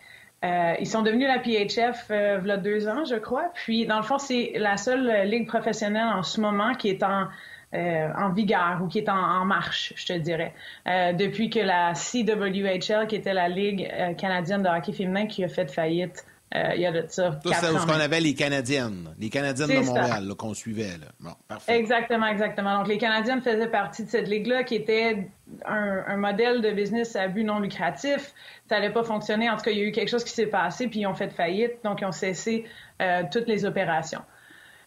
euh, 0.45 0.75
ils 0.79 0.87
sont 0.87 1.01
devenus 1.01 1.27
la 1.27 1.39
PHF 1.39 2.07
euh, 2.11 2.39
il 2.41 2.47
y 2.47 2.51
a 2.51 2.57
deux 2.57 2.87
ans, 2.87 3.03
je 3.03 3.15
crois. 3.15 3.51
Puis, 3.53 3.85
dans 3.85 3.97
le 3.97 4.03
fond, 4.03 4.17
c'est 4.17 4.53
la 4.55 4.77
seule 4.77 5.09
euh, 5.09 5.23
ligue 5.25 5.47
professionnelle 5.47 6.07
en 6.07 6.23
ce 6.23 6.39
moment 6.39 6.73
qui 6.75 6.89
est 6.89 7.03
en, 7.03 7.27
euh, 7.73 8.29
vigueur 8.33 8.79
ou 8.81 8.87
qui 8.87 8.99
est 8.99 9.09
en, 9.09 9.17
en 9.17 9.45
marche, 9.45 9.93
je 9.97 10.05
te 10.05 10.13
dirais. 10.13 10.53
Euh, 10.87 11.11
depuis 11.11 11.49
que 11.49 11.59
la 11.59 11.93
CWHL, 11.93 13.07
qui 13.07 13.15
était 13.17 13.33
la 13.33 13.49
Ligue 13.49 13.91
canadienne 14.17 14.63
de 14.63 14.69
hockey 14.69 14.93
féminin, 14.93 15.27
qui 15.27 15.43
a 15.43 15.49
fait 15.49 15.69
faillite 15.69 16.25
euh, 16.55 16.71
il 16.75 16.81
y 16.81 16.85
a 16.87 16.91
de 16.91 17.05
ça. 17.07 17.39
c'est 17.45 17.53
ce 17.53 17.85
qu'on 17.85 17.99
avait 17.99 18.19
les 18.19 18.33
Canadiennes, 18.33 19.13
les 19.19 19.29
Canadiennes 19.29 19.69
de 19.69 19.85
Montréal 19.85 20.33
qu'on 20.35 20.55
suivait. 20.55 20.97
Là. 20.97 21.07
Bon, 21.19 21.31
parfait. 21.47 21.77
Exactement, 21.77 22.25
exactement. 22.25 22.79
Donc, 22.79 22.87
les 22.87 22.97
Canadiennes 22.97 23.41
faisaient 23.41 23.67
partie 23.67 24.03
de 24.03 24.09
cette 24.09 24.27
ligue-là 24.27 24.63
qui 24.63 24.73
était 24.75 25.27
un, 25.65 26.03
un, 26.07 26.17
modèle 26.17 26.61
de 26.61 26.71
business 26.71 27.15
à 27.15 27.27
but 27.27 27.43
non 27.43 27.59
lucratif. 27.59 28.33
Ça 28.67 28.75
n'allait 28.75 28.91
pas 28.91 29.03
fonctionner. 29.03 29.47
En 29.47 29.57
tout 29.57 29.63
cas, 29.63 29.71
il 29.71 29.77
y 29.77 29.81
a 29.81 29.83
eu 29.83 29.91
quelque 29.91 30.09
chose 30.09 30.23
qui 30.23 30.31
s'est 30.31 30.47
passé, 30.47 30.87
puis 30.87 31.01
ils 31.01 31.07
ont 31.07 31.13
fait 31.13 31.29
faillite, 31.29 31.83
donc 31.83 32.01
ils 32.01 32.05
ont 32.05 32.11
cessé 32.11 32.65
euh, 32.99 33.21
toutes 33.31 33.47
les 33.47 33.65
opérations. 33.65 34.21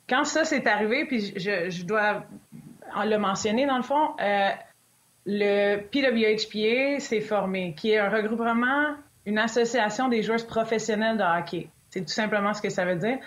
Quand 0.08 0.24
ça 0.24 0.44
s'est 0.44 0.66
arrivé, 0.66 1.04
puis 1.06 1.32
je, 1.36 1.70
je, 1.70 1.84
dois 1.84 2.24
le 3.04 3.16
mentionner 3.18 3.66
dans 3.66 3.76
le 3.76 3.84
fond, 3.84 4.16
euh, 4.20 4.50
le 5.26 5.76
PWHPA 5.76 6.98
s'est 6.98 7.20
formé, 7.20 7.74
qui 7.76 7.92
est 7.92 7.98
un 7.98 8.08
regroupement 8.08 8.96
une 9.26 9.38
association 9.38 10.08
des 10.08 10.22
joueurs 10.22 10.46
professionnels 10.46 11.16
de 11.16 11.22
hockey. 11.22 11.68
C'est 11.90 12.00
tout 12.00 12.12
simplement 12.12 12.54
ce 12.54 12.62
que 12.62 12.70
ça 12.70 12.84
veut 12.84 12.96
dire. 12.96 13.18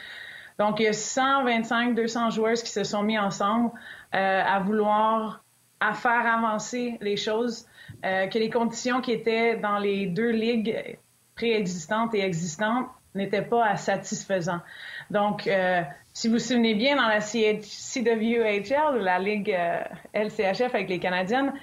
Donc, 0.57 0.79
il 0.79 0.83
y 0.83 0.87
a 0.87 0.93
125, 0.93 1.95
200 1.95 2.29
joueurs 2.31 2.53
qui 2.55 2.71
se 2.71 2.83
sont 2.83 3.03
mis 3.03 3.19
ensemble 3.19 3.71
euh, 4.13 4.43
à 4.45 4.59
vouloir 4.59 5.43
à 5.79 5.93
faire 5.93 6.25
avancer 6.25 6.97
les 7.01 7.17
choses, 7.17 7.67
euh, 8.05 8.27
que 8.27 8.39
les 8.39 8.49
conditions 8.49 9.01
qui 9.01 9.11
étaient 9.11 9.57
dans 9.57 9.77
les 9.77 10.07
deux 10.07 10.31
ligues 10.31 10.97
préexistantes 11.35 12.15
et 12.15 12.21
existantes 12.21 12.87
n'étaient 13.13 13.41
pas 13.41 13.75
satisfaisantes. 13.75 14.61
Donc, 15.09 15.47
euh, 15.47 15.81
si 16.13 16.27
vous 16.27 16.35
vous 16.35 16.39
souvenez 16.39 16.75
bien, 16.75 16.95
dans 16.95 17.07
la 17.07 17.19
CWHL, 17.19 18.99
la 18.99 19.19
ligue 19.19 19.51
euh, 19.51 19.83
LCHF 20.13 20.73
avec 20.73 20.89
les 20.89 20.99
Canadiennes, 20.99 21.53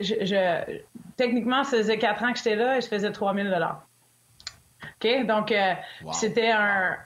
euh, 0.00 0.04
je, 0.04 0.80
techniquement, 1.16 1.64
ça 1.64 1.78
faisait 1.78 1.98
quatre 1.98 2.22
ans 2.22 2.32
que 2.32 2.38
j'étais 2.38 2.56
là 2.56 2.78
et 2.78 2.80
je 2.80 2.88
faisais 2.88 3.10
3000 3.10 3.50
dollars. 3.50 3.86
OK? 4.82 5.26
Donc, 5.26 5.52
euh, 5.52 5.74
c'était 6.12 6.50
un. 6.50 6.96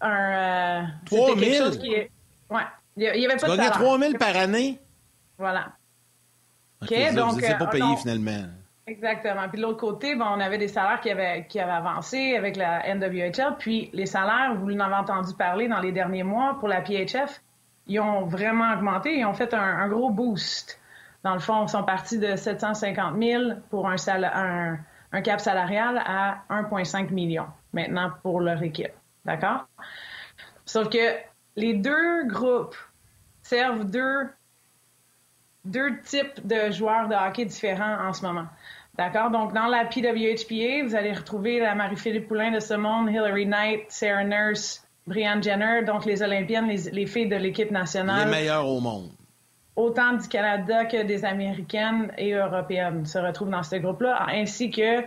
un 0.00 0.84
euh, 0.84 0.86
3000? 1.06 1.78
Qui 1.78 1.94
est, 1.94 2.10
ouais. 2.50 2.62
Il 2.96 3.02
n'y 3.02 3.26
avait 3.26 3.36
pas 3.36 3.46
tu 3.46 3.52
de 3.52 3.56
salaire. 3.56 3.72
3000 3.72 4.18
par 4.18 4.36
année? 4.36 4.78
Voilà. 5.38 5.72
OK, 6.82 6.88
okay 6.92 7.12
donc. 7.12 7.32
Vous 7.32 7.40
n'étiez 7.40 7.54
pas 7.56 7.66
payé 7.66 7.84
non, 7.84 7.96
finalement. 7.96 8.46
Exactement. 8.86 9.48
Puis 9.48 9.58
de 9.58 9.62
l'autre 9.66 9.80
côté, 9.80 10.14
bon, 10.14 10.26
on 10.26 10.40
avait 10.40 10.58
des 10.58 10.68
salaires 10.68 11.00
qui 11.00 11.10
avaient, 11.10 11.46
qui 11.48 11.58
avaient 11.58 11.72
avancé 11.72 12.36
avec 12.36 12.56
la 12.56 12.94
NWHL. 12.94 13.56
Puis 13.58 13.90
les 13.92 14.06
salaires, 14.06 14.54
vous 14.54 14.70
en 14.70 14.80
avez 14.80 14.94
entendu 14.94 15.34
parler 15.34 15.68
dans 15.68 15.80
les 15.80 15.92
derniers 15.92 16.22
mois 16.22 16.56
pour 16.60 16.68
la 16.68 16.82
PHF, 16.82 17.42
ils 17.88 18.00
ont 18.00 18.26
vraiment 18.26 18.72
augmenté. 18.72 19.18
Ils 19.18 19.26
ont 19.26 19.34
fait 19.34 19.52
un, 19.54 19.60
un 19.60 19.88
gros 19.88 20.10
boost 20.10 20.78
dans 21.24 21.34
le 21.34 21.40
fond, 21.40 21.66
sont 21.66 21.82
partis 21.82 22.18
de 22.18 22.36
750 22.36 23.20
000 23.20 23.42
pour 23.70 23.88
un, 23.88 23.96
cap 25.22 25.40
salarial 25.40 26.02
à 26.04 26.42
1,5 26.50 27.12
million 27.12 27.46
maintenant 27.72 28.10
pour 28.22 28.40
leur 28.40 28.62
équipe. 28.62 28.92
D'accord? 29.24 29.66
Sauf 30.64 30.88
que 30.88 31.16
les 31.56 31.74
deux 31.74 32.26
groupes 32.26 32.76
servent 33.42 33.84
deux, 33.84 34.28
deux 35.64 36.00
types 36.02 36.46
de 36.46 36.70
joueurs 36.70 37.08
de 37.08 37.14
hockey 37.14 37.44
différents 37.44 38.08
en 38.08 38.12
ce 38.12 38.24
moment. 38.24 38.46
D'accord? 38.96 39.30
Donc, 39.30 39.52
dans 39.52 39.66
la 39.66 39.84
PWHPA, 39.84 40.84
vous 40.86 40.94
allez 40.94 41.12
retrouver 41.12 41.60
la 41.60 41.74
Marie-Philippe 41.74 42.28
Poulain 42.28 42.50
de 42.50 42.60
ce 42.60 42.74
monde, 42.74 43.10
Hillary 43.10 43.46
Knight, 43.46 43.84
Sarah 43.88 44.24
Nurse, 44.24 44.86
Brianne 45.06 45.42
Jenner, 45.42 45.82
donc 45.84 46.04
les 46.04 46.22
Olympiennes, 46.22 46.66
les, 46.66 46.90
les 46.90 47.06
filles 47.06 47.28
de 47.28 47.36
l'équipe 47.36 47.70
nationale. 47.70 48.28
Les 48.28 48.36
meilleures 48.36 48.66
au 48.66 48.80
monde 48.80 49.10
autant 49.76 50.14
du 50.14 50.26
Canada 50.26 50.86
que 50.86 51.02
des 51.04 51.24
Américaines 51.24 52.10
et 52.16 52.32
Européennes 52.32 53.04
se 53.06 53.18
retrouvent 53.18 53.50
dans 53.50 53.62
ce 53.62 53.76
groupe-là, 53.76 54.26
ainsi 54.28 54.70
que 54.70 55.02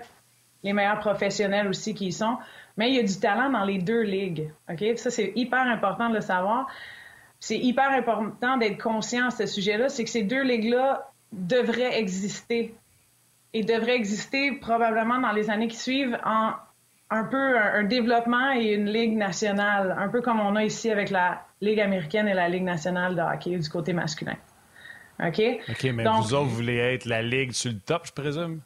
les 0.64 0.74
meilleurs 0.74 1.00
professionnels 1.00 1.68
aussi 1.68 1.94
qui 1.94 2.08
y 2.08 2.12
sont. 2.12 2.38
Mais 2.78 2.90
il 2.90 2.96
y 2.96 3.00
a 3.00 3.04
du 3.04 3.20
talent 3.20 3.50
dans 3.50 3.66
les 3.66 3.80
deux 3.80 4.02
ligues. 4.02 4.52
OK? 4.70 4.84
Ça, 4.98 5.10
c'est 5.10 5.34
hyper 5.36 5.62
important 5.62 6.10
de 6.10 6.16
le 6.16 6.22
savoir. 6.22 6.68
C'est 7.40 7.58
hyper 7.58 7.90
important 7.92 8.58
d'être 8.58 8.82
conscient 8.82 9.28
à 9.28 9.32
ce 9.32 9.46
sujet-là. 9.46 9.90
C'est 9.90 10.04
que 10.04 10.10
ces 10.10 10.24
deux 10.24 10.44
ligues-là 10.44 11.12
devraient 11.32 12.00
exister 12.00 12.76
et 13.54 13.64
devraient 13.64 13.96
exister 13.96 14.54
probablement 14.54 15.20
dans 15.20 15.32
les 15.32 15.50
années 15.50 15.68
qui 15.68 15.78
suivent 15.78 16.18
en 16.24 16.54
un 17.12 17.24
peu 17.24 17.58
un, 17.58 17.80
un 17.80 17.84
développement 17.84 18.52
et 18.52 18.74
une 18.74 18.86
ligue 18.86 19.18
nationale, 19.18 19.96
un 19.98 20.10
peu 20.10 20.22
comme 20.22 20.40
on 20.40 20.56
a 20.56 20.64
ici 20.64 20.92
avec 20.92 21.10
la 21.10 21.42
Ligue 21.60 21.80
américaine 21.80 22.28
et 22.28 22.36
la 22.36 22.48
Ligue 22.48 22.64
nationale 22.64 23.16
de 23.16 23.22
hockey 23.22 23.58
du 23.58 23.68
côté 23.68 23.94
masculin. 23.94 24.36
OK? 25.20 25.42
OK, 25.70 25.84
mais 25.94 26.04
Donc, 26.04 26.24
vous 26.24 26.34
autres, 26.34 26.46
vous 26.46 26.56
voulez 26.56 26.78
être 26.78 27.06
la 27.06 27.22
ligue 27.22 27.52
sur 27.52 27.72
le 27.72 27.80
top, 27.80 28.08
je 28.08 28.14
présume? 28.14 28.62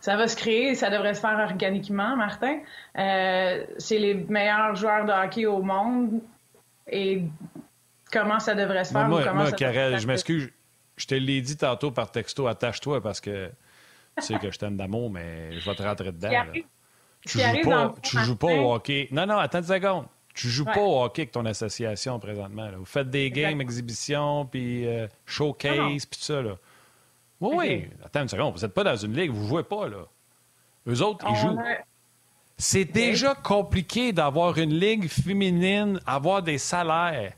Ça 0.00 0.16
va 0.16 0.28
se 0.28 0.36
créer, 0.36 0.74
ça 0.76 0.88
devrait 0.88 1.14
se 1.14 1.20
faire 1.20 1.38
organiquement, 1.38 2.16
Martin. 2.16 2.60
Euh, 2.96 3.64
c'est 3.78 3.98
les 3.98 4.14
meilleurs 4.14 4.76
joueurs 4.76 5.04
de 5.04 5.12
hockey 5.12 5.46
au 5.46 5.62
monde. 5.62 6.20
Et 6.88 7.24
comment 8.12 8.38
ça 8.38 8.54
devrait 8.54 8.84
se 8.84 8.92
faire? 8.92 9.08
Moi, 9.08 9.24
comment 9.24 9.40
moi 9.40 9.50
ça 9.50 9.56
Karel, 9.56 9.98
je 9.98 10.06
m'excuse. 10.06 10.50
Je 10.96 11.06
te 11.06 11.14
l'ai 11.14 11.40
dit 11.40 11.56
tantôt 11.56 11.90
par 11.90 12.10
texto, 12.10 12.46
attache-toi 12.46 13.02
parce 13.02 13.20
que 13.20 13.50
tu 14.18 14.24
sais 14.24 14.38
que 14.38 14.50
je 14.50 14.58
t'aime 14.58 14.76
d'amour, 14.76 15.10
mais 15.10 15.58
je 15.58 15.68
vais 15.68 15.76
te 15.76 15.82
rentrer 15.82 16.12
dedans. 16.12 16.30
Là. 16.30 16.44
Tu 17.26 17.38
joues 17.40 17.60
pas, 17.64 17.94
tu 18.02 18.18
joues 18.18 18.36
pas 18.36 18.54
au 18.54 18.74
hockey. 18.74 19.08
Non, 19.10 19.26
non, 19.26 19.38
attends 19.38 19.58
une 19.58 19.64
seconde. 19.64 20.06
Tu 20.36 20.50
joues 20.50 20.64
ouais. 20.64 20.74
pas 20.74 20.82
au 20.82 21.02
hockey 21.02 21.22
avec 21.22 21.32
ton 21.32 21.46
association 21.46 22.20
présentement. 22.20 22.66
Là. 22.66 22.76
Vous 22.76 22.84
faites 22.84 23.08
des 23.08 23.30
games, 23.30 23.58
exhibitions, 23.62 24.44
puis 24.44 24.86
euh, 24.86 25.08
showcase, 25.24 26.04
puis 26.04 26.18
tout 26.18 26.24
ça. 26.24 26.42
Là. 26.42 26.58
Oui, 27.40 27.56
okay. 27.56 27.56
oui. 27.58 27.88
Attends 28.04 28.22
une 28.22 28.28
seconde. 28.28 28.54
Vous 28.54 28.60
n'êtes 28.60 28.74
pas 28.74 28.84
dans 28.84 28.96
une 28.96 29.14
ligue, 29.14 29.30
vous 29.30 29.48
jouez 29.48 29.62
pas. 29.62 29.88
là. 29.88 30.06
Eux 30.86 31.00
autres, 31.00 31.24
ils 31.26 31.36
jouent. 31.36 31.58
A... 31.58 31.78
C'est 32.58 32.84
déjà 32.84 33.34
compliqué 33.34 34.12
d'avoir 34.12 34.58
une 34.58 34.74
ligue 34.78 35.08
féminine, 35.08 36.00
avoir 36.06 36.42
des 36.42 36.58
salaires. 36.58 37.32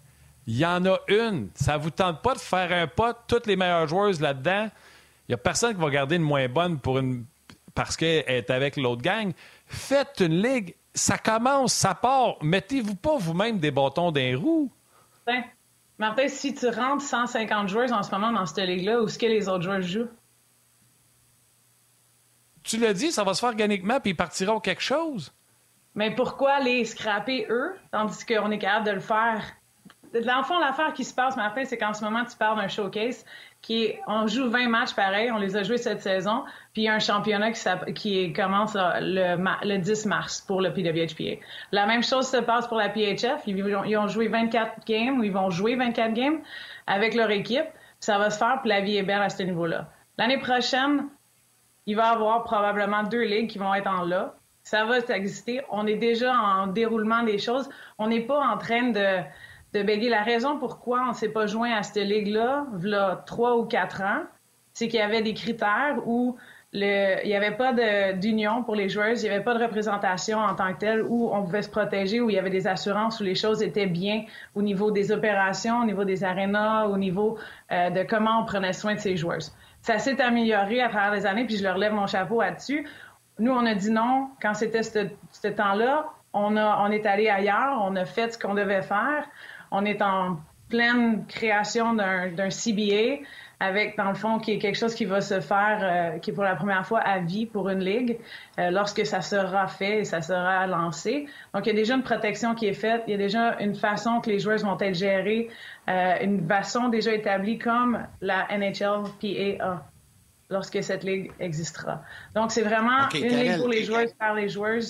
Il 0.49 0.57
y 0.57 0.67
en 0.67 0.85
a 0.85 0.99
une. 1.07 1.51
Ça 1.55 1.79
ne 1.79 1.83
vous 1.83 1.91
tente 1.91 2.21
pas 2.21 2.35
de 2.35 2.41
faire 2.41 2.73
un 2.73 2.89
pas, 2.89 3.15
toutes 3.15 3.47
les 3.47 3.55
meilleures 3.55 3.87
joueuses 3.87 4.21
là-dedans? 4.21 4.69
Il 5.29 5.33
n'y 5.33 5.35
a 5.35 5.39
personne 5.39 5.75
qui 5.75 5.81
va 5.81 5.91
garder 5.91 6.17
une 6.17 6.23
moins 6.23 6.49
bonne 6.49 6.81
pour 6.81 6.99
une... 6.99 7.25
parce 7.75 7.97
qu'elle 7.97 8.25
est 8.27 8.51
avec 8.51 8.77
l'autre 8.77 9.03
gang. 9.03 9.33
Faites 9.67 10.21
une 10.21 10.43
ligue 10.43 10.75
ça 10.99 11.19
commence, 11.19 11.73
ça 11.73 11.95
part. 11.95 12.37
Mettez-vous 12.43 12.97
pas 12.97 13.17
vous-même 13.17 13.59
des 13.59 13.71
bâtons 13.71 14.11
d'un 14.11 14.37
roue. 14.37 14.71
Martin, 15.27 15.49
Martin, 15.99 16.29
si 16.29 16.55
tu 16.55 16.69
rentres 16.69 17.03
150 17.03 17.69
joueurs 17.69 17.93
en 17.93 18.03
ce 18.03 18.11
moment 18.11 18.33
dans 18.33 18.47
cette 18.47 18.67
ligue-là, 18.67 19.03
où 19.03 19.07
est-ce 19.07 19.19
que 19.19 19.27
les 19.27 19.49
autres 19.49 19.63
joueurs 19.63 19.83
jouent? 19.83 20.09
Tu 22.63 22.77
l'as 22.77 22.93
dit, 22.93 23.13
ça 23.13 23.25
va 23.25 23.35
se 23.35 23.41
faire 23.41 23.51
organiquement, 23.51 24.01
puis 24.01 24.11
ils 24.11 24.17
partiront 24.17 24.61
quelque 24.61 24.83
chose. 24.83 25.33
Mais 25.95 26.15
pourquoi 26.15 26.61
les 26.61 26.85
scraper 26.85 27.47
eux, 27.49 27.75
tandis 27.91 28.25
qu'on 28.27 28.51
est 28.51 28.59
capable 28.59 28.87
de 28.87 28.93
le 28.93 29.01
faire? 29.01 29.43
Dans 30.13 30.39
le 30.39 30.45
fond, 30.45 30.59
l'affaire 30.59 30.93
qui 30.93 31.05
se 31.05 31.15
passe, 31.15 31.37
Martin, 31.37 31.65
c'est 31.65 31.77
qu'en 31.77 31.93
ce 31.93 32.05
moment, 32.05 32.25
tu 32.25 32.37
parles 32.37 32.59
d'un 32.61 32.69
showcase 32.69 33.25
qui 33.61 33.85
est, 33.85 34.01
on 34.07 34.27
joue 34.27 34.49
20 34.49 34.69
matchs 34.69 34.95
pareil, 34.95 35.31
on 35.33 35.39
les 35.39 35.57
a 35.57 35.63
joués 35.63 35.79
cette 35.79 36.01
saison, 36.01 36.45
puis 36.73 36.83
il 36.83 36.85
y 36.85 36.89
a 36.89 36.95
un 36.95 37.01
championnat 37.01 37.53
qui, 37.53 37.95
qui 37.95 38.33
commence 38.33 38.75
le, 38.75 39.37
le, 39.65 39.79
10 39.79 40.07
mars 40.07 40.41
pour 40.41 40.61
le 40.61 40.73
PWHPA. 40.73 41.43
La 41.73 41.87
même 41.87 42.03
chose 42.03 42.29
se 42.29 42.37
passe 42.37 42.69
pour 42.69 42.77
la 42.77 42.89
PHF, 42.89 43.43
ils, 43.47 43.59
ils 43.59 43.97
ont 43.97 44.09
joué 44.09 44.29
24 44.29 44.85
games, 44.87 45.19
ou 45.19 45.25
ils 45.25 45.33
vont 45.33 45.51
jouer 45.51 45.75
24 45.75 46.15
games 46.15 46.41
avec 46.87 47.15
leur 47.15 47.31
équipe, 47.31 47.67
ça 48.01 48.19
va 48.19 48.31
se 48.31 48.39
faire, 48.39 48.59
puis 48.61 48.69
la 48.69 48.81
vie 48.81 48.97
est 48.97 49.03
belle 49.03 49.23
à 49.23 49.29
ce 49.29 49.43
niveau-là. 49.43 49.89
L'année 50.19 50.39
prochaine, 50.39 51.09
il 51.87 51.97
va 51.97 52.11
y 52.11 52.15
avoir 52.15 52.45
probablement 52.45 53.03
deux 53.03 53.25
ligues 53.25 53.49
qui 53.49 53.59
vont 53.59 53.75
être 53.75 53.89
en 53.89 54.05
là. 54.05 54.35
Ça 54.63 54.85
va 54.85 54.99
exister. 54.99 55.63
On 55.71 55.87
est 55.87 55.97
déjà 55.97 56.35
en 56.35 56.67
déroulement 56.67 57.23
des 57.23 57.39
choses. 57.39 57.69
On 57.97 58.09
n'est 58.09 58.21
pas 58.21 58.39
en 58.39 58.59
train 58.59 58.91
de 58.91 59.23
de. 59.75 60.11
La 60.11 60.23
raison 60.23 60.59
pourquoi 60.59 61.03
on 61.03 61.09
ne 61.09 61.15
s'est 61.15 61.31
pas 61.31 61.47
joint 61.47 61.73
à 61.73 61.83
cette 61.83 62.05
ligue-là, 62.05 62.67
a 62.93 63.17
trois 63.17 63.57
ou 63.57 63.65
quatre 63.65 64.03
ans, 64.03 64.23
c'est 64.73 64.89
qu'il 64.89 65.01
y 65.01 65.03
avait 65.03 65.23
des 65.23 65.35
critères 65.35 65.97
où 66.07 66.37
il 66.73 67.21
n'y 67.25 67.35
avait 67.35 67.57
pas 67.57 67.73
d'union 68.13 68.63
pour 68.63 68.75
les 68.75 68.89
joueurs, 68.91 69.09
il 69.09 69.23
n'y 69.23 69.29
avait 69.29 69.43
pas 69.43 69.55
de 69.55 69.63
représentation 69.63 70.39
en 70.39 70.55
tant 70.55 70.75
que 70.75 70.79
telle 70.79 71.03
où 71.03 71.31
on 71.33 71.43
pouvait 71.43 71.63
se 71.63 71.71
protéger, 71.71 72.21
où 72.21 72.29
il 72.29 72.37
y 72.37 72.39
avait 72.39 72.51
des 72.51 72.67
assurances, 72.67 73.21
où 73.21 73.25
les 73.25 73.35
choses 73.35 73.63
étaient 73.63 73.87
bien 73.87 74.25
au 74.55 74.61
niveau 74.61 74.91
des 74.91 75.11
opérations, 75.11 75.81
au 75.81 75.85
niveau 75.85 76.05
des 76.05 76.25
arénas, 76.25 76.87
au 76.87 76.99
niveau 76.99 77.39
euh, 77.73 77.89
de 77.91 78.03
comment 78.03 78.43
on 78.43 78.45
prenait 78.45 78.75
soin 78.75 78.95
de 78.95 79.01
ces 79.01 79.17
joueurs. 79.17 79.39
Ça 79.81 79.99
s'est 79.99 80.21
amélioré 80.21 80.83
à 80.83 80.91
travers 80.91 81.13
les 81.13 81.25
années, 81.25 81.47
puis 81.47 81.57
je 81.57 81.63
leur 81.63 81.79
lève 81.79 81.95
mon 81.95 82.07
chapeau 82.07 82.43
là-dessus. 82.43 82.87
Nous, 83.39 83.53
on 83.53 83.65
a 83.65 83.75
dit 83.75 83.91
non 83.91 84.29
quand 84.43 84.53
c'était 84.53 84.83
ce, 84.83 85.49
temps-là. 85.49 86.07
On, 86.35 86.57
on 86.59 86.91
est 86.91 87.07
allé 87.07 87.31
ailleurs, 87.31 87.81
on 87.83 87.97
a 87.97 88.05
fait 88.05 88.35
ce 88.35 88.39
qu'on 88.39 88.55
devait 88.55 88.83
faire. 88.83 89.25
On 89.71 89.85
est 89.85 90.03
en 90.03 90.39
pleine 90.69 91.25
création 91.27 91.95
d'un 91.95 92.51
CBA 92.51 93.25
avec, 93.61 93.97
dans 93.97 94.09
le 94.09 94.15
fond, 94.15 94.39
qui 94.39 94.53
est 94.53 94.59
quelque 94.59 94.77
chose 94.77 94.95
qui 94.95 95.05
va 95.05 95.21
se 95.21 95.41
faire, 95.41 95.81
euh, 95.83 96.19
qui 96.19 96.31
est 96.31 96.33
pour 96.33 96.45
la 96.45 96.55
première 96.55 96.87
fois 96.87 97.01
à 97.01 97.19
vie 97.19 97.45
pour 97.45 97.69
une 97.69 97.81
ligue, 97.81 98.19
euh, 98.59 98.71
lorsque 98.71 99.05
ça 99.05 99.21
sera 99.21 99.67
fait 99.67 100.01
et 100.01 100.05
ça 100.05 100.21
sera 100.21 100.67
lancé. 100.69 101.27
Donc, 101.53 101.67
il 101.67 101.71
y 101.71 101.73
a 101.73 101.75
déjà 101.75 101.95
une 101.95 102.05
protection 102.05 102.55
qui 102.55 102.67
est 102.67 102.75
faite, 102.75 103.03
il 103.09 103.13
y 103.13 103.15
a 103.15 103.19
déjà 103.19 103.59
une 103.59 103.75
façon 103.75 104.21
que 104.21 104.31
les 104.31 104.39
joueurs 104.39 104.59
vont 104.59 104.79
être 104.79 104.95
gérés, 104.95 105.49
euh, 105.89 106.15
une 106.23 106.47
façon 106.47 106.89
déjà 106.89 107.13
établie 107.13 107.59
comme 107.59 108.07
la 108.21 108.47
NHLPA 108.49 109.85
lorsque 110.51 110.83
cette 110.83 111.03
ligue 111.03 111.33
existera. 111.41 112.03
Donc, 112.37 112.53
c'est 112.53 112.63
vraiment 112.63 113.09
une 113.13 113.27
ligue 113.27 113.59
pour 113.59 113.69
les 113.69 113.83
joueurs 113.83 114.07
par 114.19 114.35
les 114.35 114.49
joueurs, 114.49 114.83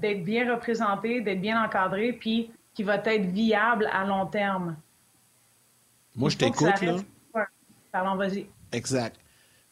d'être 0.00 0.22
bien 0.22 0.54
représentés, 0.54 1.20
d'être 1.20 1.40
bien 1.40 1.60
encadrés, 1.60 2.12
puis 2.12 2.52
qui 2.78 2.84
va 2.84 2.94
être 2.94 3.26
viable 3.26 3.90
à 3.92 4.04
long 4.04 4.26
terme. 4.26 4.76
Moi, 6.14 6.30
je 6.30 6.36
t'écoute, 6.36 6.80
là. 6.80 8.14
Vas-y. 8.14 8.46
Exact. 8.70 9.18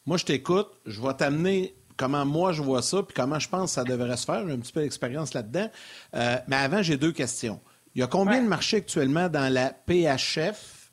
Moi, 0.05 0.17
je 0.17 0.25
t'écoute. 0.25 0.67
Je 0.85 1.01
vais 1.01 1.13
t'amener 1.13 1.73
comment 1.95 2.25
moi 2.25 2.51
je 2.51 2.61
vois 2.61 2.81
ça, 2.81 3.01
puis 3.03 3.15
comment 3.15 3.39
je 3.39 3.47
pense 3.47 3.69
que 3.69 3.75
ça 3.75 3.85
devrait 3.85 4.17
se 4.17 4.25
faire. 4.25 4.45
J'ai 4.45 4.53
un 4.53 4.59
petit 4.59 4.73
peu 4.73 4.81
d'expérience 4.81 5.33
là-dedans. 5.33 5.71
Euh, 6.15 6.35
mais 6.49 6.57
avant, 6.57 6.81
j'ai 6.81 6.97
deux 6.97 7.13
questions. 7.13 7.61
Il 7.95 8.01
y 8.01 8.03
a 8.03 8.07
combien 8.07 8.43
de 8.43 8.47
marchés 8.49 8.77
actuellement 8.77 9.29
dans 9.29 9.53
la 9.53 9.69
PHF? 9.69 10.91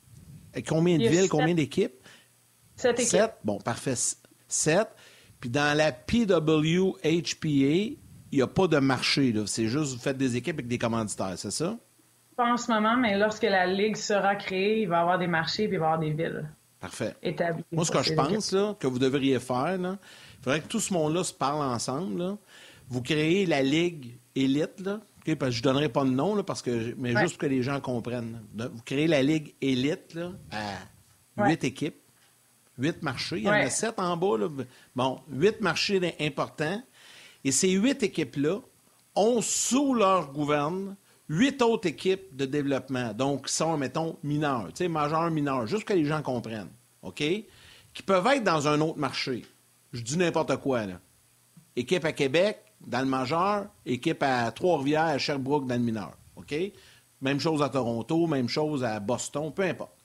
Combien 0.68 0.98
de 0.98 1.08
villes, 1.08 1.28
combien 1.28 1.54
d'équipes? 1.54 2.00
Sept 2.76 3.00
équipes. 3.00 3.10
Sept? 3.10 3.34
Bon, 3.42 3.58
parfait. 3.58 3.96
Sept. 4.46 4.88
Puis 5.40 5.50
dans 5.50 5.76
la 5.76 5.90
PWHPA, 5.90 7.48
il 7.48 7.98
n'y 8.32 8.40
a 8.40 8.46
pas 8.46 8.68
de 8.68 8.78
marché. 8.78 9.34
C'est 9.46 9.66
juste 9.66 9.94
vous 9.94 9.98
faites 9.98 10.16
des 10.16 10.36
équipes 10.36 10.54
avec 10.54 10.68
des 10.68 10.78
commanditaires, 10.78 11.34
c'est 11.36 11.50
ça? 11.50 11.76
Pas 12.36 12.52
en 12.52 12.56
ce 12.56 12.70
moment, 12.70 12.96
mais 12.96 13.16
lorsque 13.16 13.44
la 13.44 13.66
Ligue 13.66 13.96
sera 13.96 14.34
créée, 14.34 14.82
il 14.82 14.88
va 14.88 14.98
y 14.98 15.00
avoir 15.00 15.18
des 15.18 15.26
marchés 15.26 15.64
et 15.64 15.66
il 15.66 15.70
va 15.70 15.74
y 15.74 15.78
avoir 15.78 15.98
des 15.98 16.10
villes. 16.10 16.48
Parfait. 16.80 17.14
Moi, 17.72 17.84
ce 17.84 17.90
que 17.90 18.02
je 18.02 18.12
pense 18.12 18.52
là, 18.52 18.74
que 18.78 18.86
vous 18.86 18.98
devriez 18.98 19.38
faire, 19.38 19.78
il 19.78 19.98
faudrait 20.42 20.60
que 20.60 20.68
tout 20.68 20.80
ce 20.80 20.92
monde-là 20.92 21.24
se 21.24 21.32
parle 21.32 21.62
ensemble. 21.62 22.36
Vous 22.88 23.00
créez 23.00 23.46
la 23.46 23.62
Ligue 23.62 24.18
élite, 24.34 24.80
là, 24.80 25.00
parce 25.24 25.38
que 25.38 25.50
je 25.50 25.58
ne 25.60 25.62
donnerai 25.62 25.88
pas 25.88 26.04
de 26.04 26.10
nom, 26.10 26.42
parce 26.42 26.60
que, 26.60 26.94
mais 26.98 27.16
juste 27.16 27.34
pour 27.34 27.38
que 27.38 27.46
les 27.46 27.62
gens 27.62 27.80
comprennent. 27.80 28.42
Vous 28.54 28.82
créez 28.84 29.06
la 29.06 29.22
Ligue 29.22 29.54
élite 29.60 30.18
à 30.50 31.46
huit 31.48 31.64
équipes, 31.64 32.02
huit 32.76 33.02
marchés. 33.02 33.38
Il 33.38 33.44
y 33.44 33.48
en 33.48 33.52
a 33.52 33.70
sept 33.70 33.98
en 33.98 34.16
bas. 34.16 34.48
Bon, 34.94 35.20
huit 35.30 35.60
marchés 35.60 36.14
importants. 36.20 36.82
Et 37.44 37.52
ces 37.52 37.70
huit 37.70 38.02
équipes-là 38.02 38.58
ont 39.14 39.40
sous 39.40 39.94
leur 39.94 40.32
gouverne 40.32 40.96
huit 41.28 41.62
autres 41.62 41.88
équipes 41.88 42.34
de 42.36 42.44
développement, 42.44 43.12
donc 43.12 43.46
qui 43.46 43.54
sont, 43.54 43.76
mettons, 43.76 44.18
mineurs, 44.22 44.68
tu 44.68 44.78
sais, 44.78 44.88
majeurs, 44.88 45.30
mineurs, 45.30 45.66
juste 45.66 45.84
que 45.84 45.94
les 45.94 46.04
gens 46.04 46.22
comprennent, 46.22 46.70
OK? 47.02 47.22
Qui 47.92 48.02
peuvent 48.04 48.26
être 48.26 48.44
dans 48.44 48.68
un 48.68 48.80
autre 48.80 48.98
marché. 48.98 49.44
Je 49.92 50.02
dis 50.02 50.18
n'importe 50.18 50.56
quoi, 50.56 50.86
là. 50.86 51.00
Équipe 51.76 52.04
à 52.04 52.12
Québec, 52.12 52.58
dans 52.86 53.00
le 53.00 53.06
majeur, 53.06 53.66
équipe 53.86 54.22
à 54.22 54.50
Trois-Rivières, 54.52 55.04
à 55.04 55.18
Sherbrooke, 55.18 55.66
dans 55.66 55.76
le 55.76 55.80
mineur, 55.80 56.16
OK? 56.36 56.54
Même 57.20 57.40
chose 57.40 57.62
à 57.62 57.68
Toronto, 57.68 58.26
même 58.26 58.48
chose 58.48 58.84
à 58.84 59.00
Boston, 59.00 59.52
peu 59.54 59.62
importe. 59.62 59.96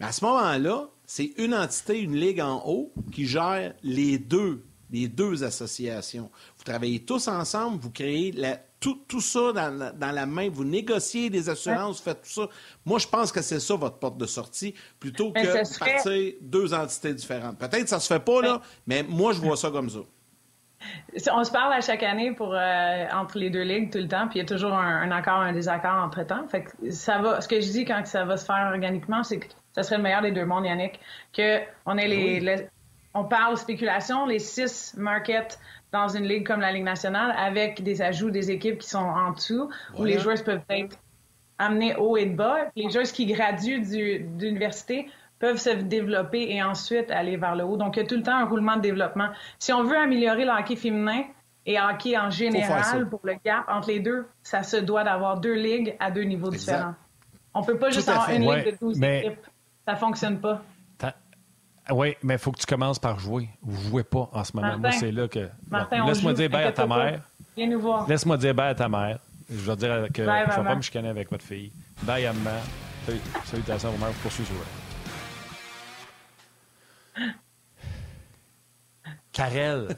Mais 0.00 0.06
à 0.06 0.12
ce 0.12 0.24
moment-là, 0.24 0.88
c'est 1.04 1.32
une 1.38 1.54
entité, 1.54 2.00
une 2.00 2.16
ligue 2.16 2.40
en 2.40 2.62
haut 2.66 2.92
qui 3.12 3.26
gère 3.26 3.74
les 3.82 4.18
deux, 4.18 4.64
les 4.90 5.08
deux 5.08 5.44
associations. 5.44 6.30
Vous 6.56 6.64
travaillez 6.64 7.00
tous 7.00 7.28
ensemble, 7.28 7.78
vous 7.80 7.90
créez 7.90 8.32
la 8.32 8.58
tout, 8.80 9.00
tout 9.08 9.20
ça 9.20 9.52
dans, 9.52 9.92
dans, 9.92 10.12
la 10.12 10.26
main, 10.26 10.48
vous 10.48 10.64
négociez 10.64 11.30
des 11.30 11.48
assurances, 11.48 11.98
vous 11.98 12.04
faites 12.04 12.22
tout 12.22 12.30
ça. 12.30 12.48
Moi, 12.84 12.98
je 12.98 13.08
pense 13.08 13.32
que 13.32 13.42
c'est 13.42 13.60
ça 13.60 13.74
votre 13.74 13.98
porte 13.98 14.18
de 14.18 14.26
sortie, 14.26 14.74
plutôt 15.00 15.32
que 15.32 15.40
de 15.40 15.78
partir 15.78 16.34
deux 16.40 16.72
entités 16.74 17.14
différentes. 17.14 17.58
Peut-être 17.58 17.84
que 17.84 17.88
ça 17.88 18.00
se 18.00 18.12
fait 18.12 18.24
pas, 18.24 18.40
là, 18.40 18.60
mais 18.86 19.02
moi, 19.02 19.32
je 19.32 19.40
vois 19.40 19.56
ça 19.56 19.70
comme 19.70 19.90
ça. 19.90 20.00
On 21.32 21.42
se 21.42 21.50
parle 21.50 21.72
à 21.72 21.80
chaque 21.80 22.04
année 22.04 22.32
pour 22.32 22.54
euh, 22.54 23.06
entre 23.12 23.38
les 23.38 23.50
deux 23.50 23.62
ligues 23.62 23.90
tout 23.90 23.98
le 23.98 24.06
temps, 24.06 24.28
puis 24.28 24.38
il 24.38 24.42
y 24.42 24.44
a 24.44 24.48
toujours 24.48 24.74
un, 24.74 25.10
accord, 25.10 25.40
un 25.40 25.52
désaccord 25.52 26.04
entre 26.04 26.22
temps. 26.24 26.46
Fait 26.48 26.64
que 26.64 26.90
ça 26.92 27.18
va. 27.18 27.40
Ce 27.40 27.48
que 27.48 27.60
je 27.60 27.68
dis 27.70 27.84
quand 27.84 28.06
ça 28.06 28.24
va 28.24 28.36
se 28.36 28.44
faire 28.44 28.70
organiquement, 28.72 29.24
c'est 29.24 29.40
que 29.40 29.46
ça 29.72 29.82
serait 29.82 29.96
le 29.96 30.04
meilleur 30.04 30.22
des 30.22 30.30
deux 30.30 30.44
mondes, 30.44 30.64
Yannick. 30.64 31.00
Que 31.32 31.58
on 31.84 31.98
ait 31.98 32.06
les, 32.06 32.40
ben 32.40 32.56
les 32.60 32.68
on 33.18 33.24
parle 33.24 33.56
spéculation, 33.56 34.26
les 34.26 34.38
six 34.38 34.94
markets 34.96 35.58
dans 35.92 36.08
une 36.08 36.24
ligue 36.24 36.46
comme 36.46 36.60
la 36.60 36.72
Ligue 36.72 36.84
nationale 36.84 37.34
avec 37.36 37.82
des 37.82 38.02
ajouts 38.02 38.30
des 38.30 38.50
équipes 38.50 38.78
qui 38.78 38.88
sont 38.88 38.98
en 38.98 39.32
dessous, 39.32 39.70
où 39.96 40.04
les 40.04 40.18
joueurs 40.18 40.42
peuvent 40.44 40.60
être 40.68 40.96
amenés 41.58 41.96
haut 41.96 42.16
et 42.16 42.26
de 42.26 42.36
bas. 42.36 42.66
Les 42.76 42.90
joueurs 42.90 43.04
qui 43.04 43.26
graduent 43.26 43.80
d'université 43.80 45.10
peuvent 45.38 45.58
se 45.58 45.70
développer 45.70 46.50
et 46.50 46.62
ensuite 46.62 47.10
aller 47.10 47.36
vers 47.36 47.56
le 47.56 47.64
haut. 47.64 47.76
Donc, 47.76 47.96
il 47.96 48.00
y 48.00 48.02
a 48.02 48.06
tout 48.06 48.16
le 48.16 48.22
temps 48.22 48.36
un 48.36 48.44
roulement 48.44 48.76
de 48.76 48.82
développement. 48.82 49.28
Si 49.58 49.72
on 49.72 49.84
veut 49.84 49.96
améliorer 49.96 50.44
le 50.44 50.50
hockey 50.50 50.76
féminin 50.76 51.22
et 51.64 51.74
le 51.74 51.80
hockey 51.80 52.16
en 52.18 52.30
général 52.30 53.08
pour 53.08 53.20
le 53.22 53.34
gap 53.44 53.64
entre 53.68 53.88
les 53.88 54.00
deux, 54.00 54.26
ça 54.42 54.62
se 54.62 54.76
doit 54.76 55.04
d'avoir 55.04 55.40
deux 55.40 55.54
ligues 55.54 55.96
à 56.00 56.10
deux 56.10 56.22
niveaux 56.22 56.50
différents. 56.50 56.94
On 57.54 57.62
peut 57.62 57.78
pas 57.78 57.90
juste 57.90 58.08
avoir 58.08 58.30
une 58.30 58.42
ligue 58.42 58.72
de 58.72 58.76
12 58.78 59.02
équipes. 59.02 59.46
Ça 59.86 59.96
fonctionne 59.96 60.38
pas. 60.38 60.62
Oui, 61.90 62.16
mais 62.22 62.34
il 62.34 62.38
faut 62.38 62.52
que 62.52 62.58
tu 62.58 62.66
commences 62.66 62.98
par 62.98 63.18
jouer. 63.18 63.48
Vous 63.62 63.82
ne 63.82 63.88
jouez 63.90 64.04
pas 64.04 64.28
en 64.32 64.44
ce 64.44 64.54
moment. 64.54 64.78
Moi, 64.78 64.92
c'est 64.92 65.12
là 65.12 65.28
que. 65.28 65.48
Laisse-moi 66.06 66.34
dire 66.34 66.50
bye 66.50 66.64
à 66.64 66.72
ta 66.72 66.86
mère. 66.86 67.22
Viens 67.56 67.66
nous 67.66 67.80
voir. 67.80 68.08
Laisse-moi 68.08 68.36
dire 68.36 68.54
bye 68.54 68.70
à 68.70 68.74
ta 68.74 68.88
mère. 68.88 69.18
Je 69.50 69.56
vais 69.56 69.76
dire 69.76 70.08
que 70.12 70.24
je 70.24 70.28
ne 70.30 70.46
vais 70.46 70.64
pas 70.68 70.74
me 70.74 70.82
chicaner 70.82 71.08
avec 71.08 71.30
votre 71.30 71.44
fille. 71.44 71.72
Bye 72.02 72.26
à 72.26 72.32
maman. 72.32 72.58
Salutations 73.44 73.90
vos 73.90 73.98
mères. 73.98 74.12
Poursuis 74.22 74.44
sur 74.44 74.54
Karel, 79.32 79.88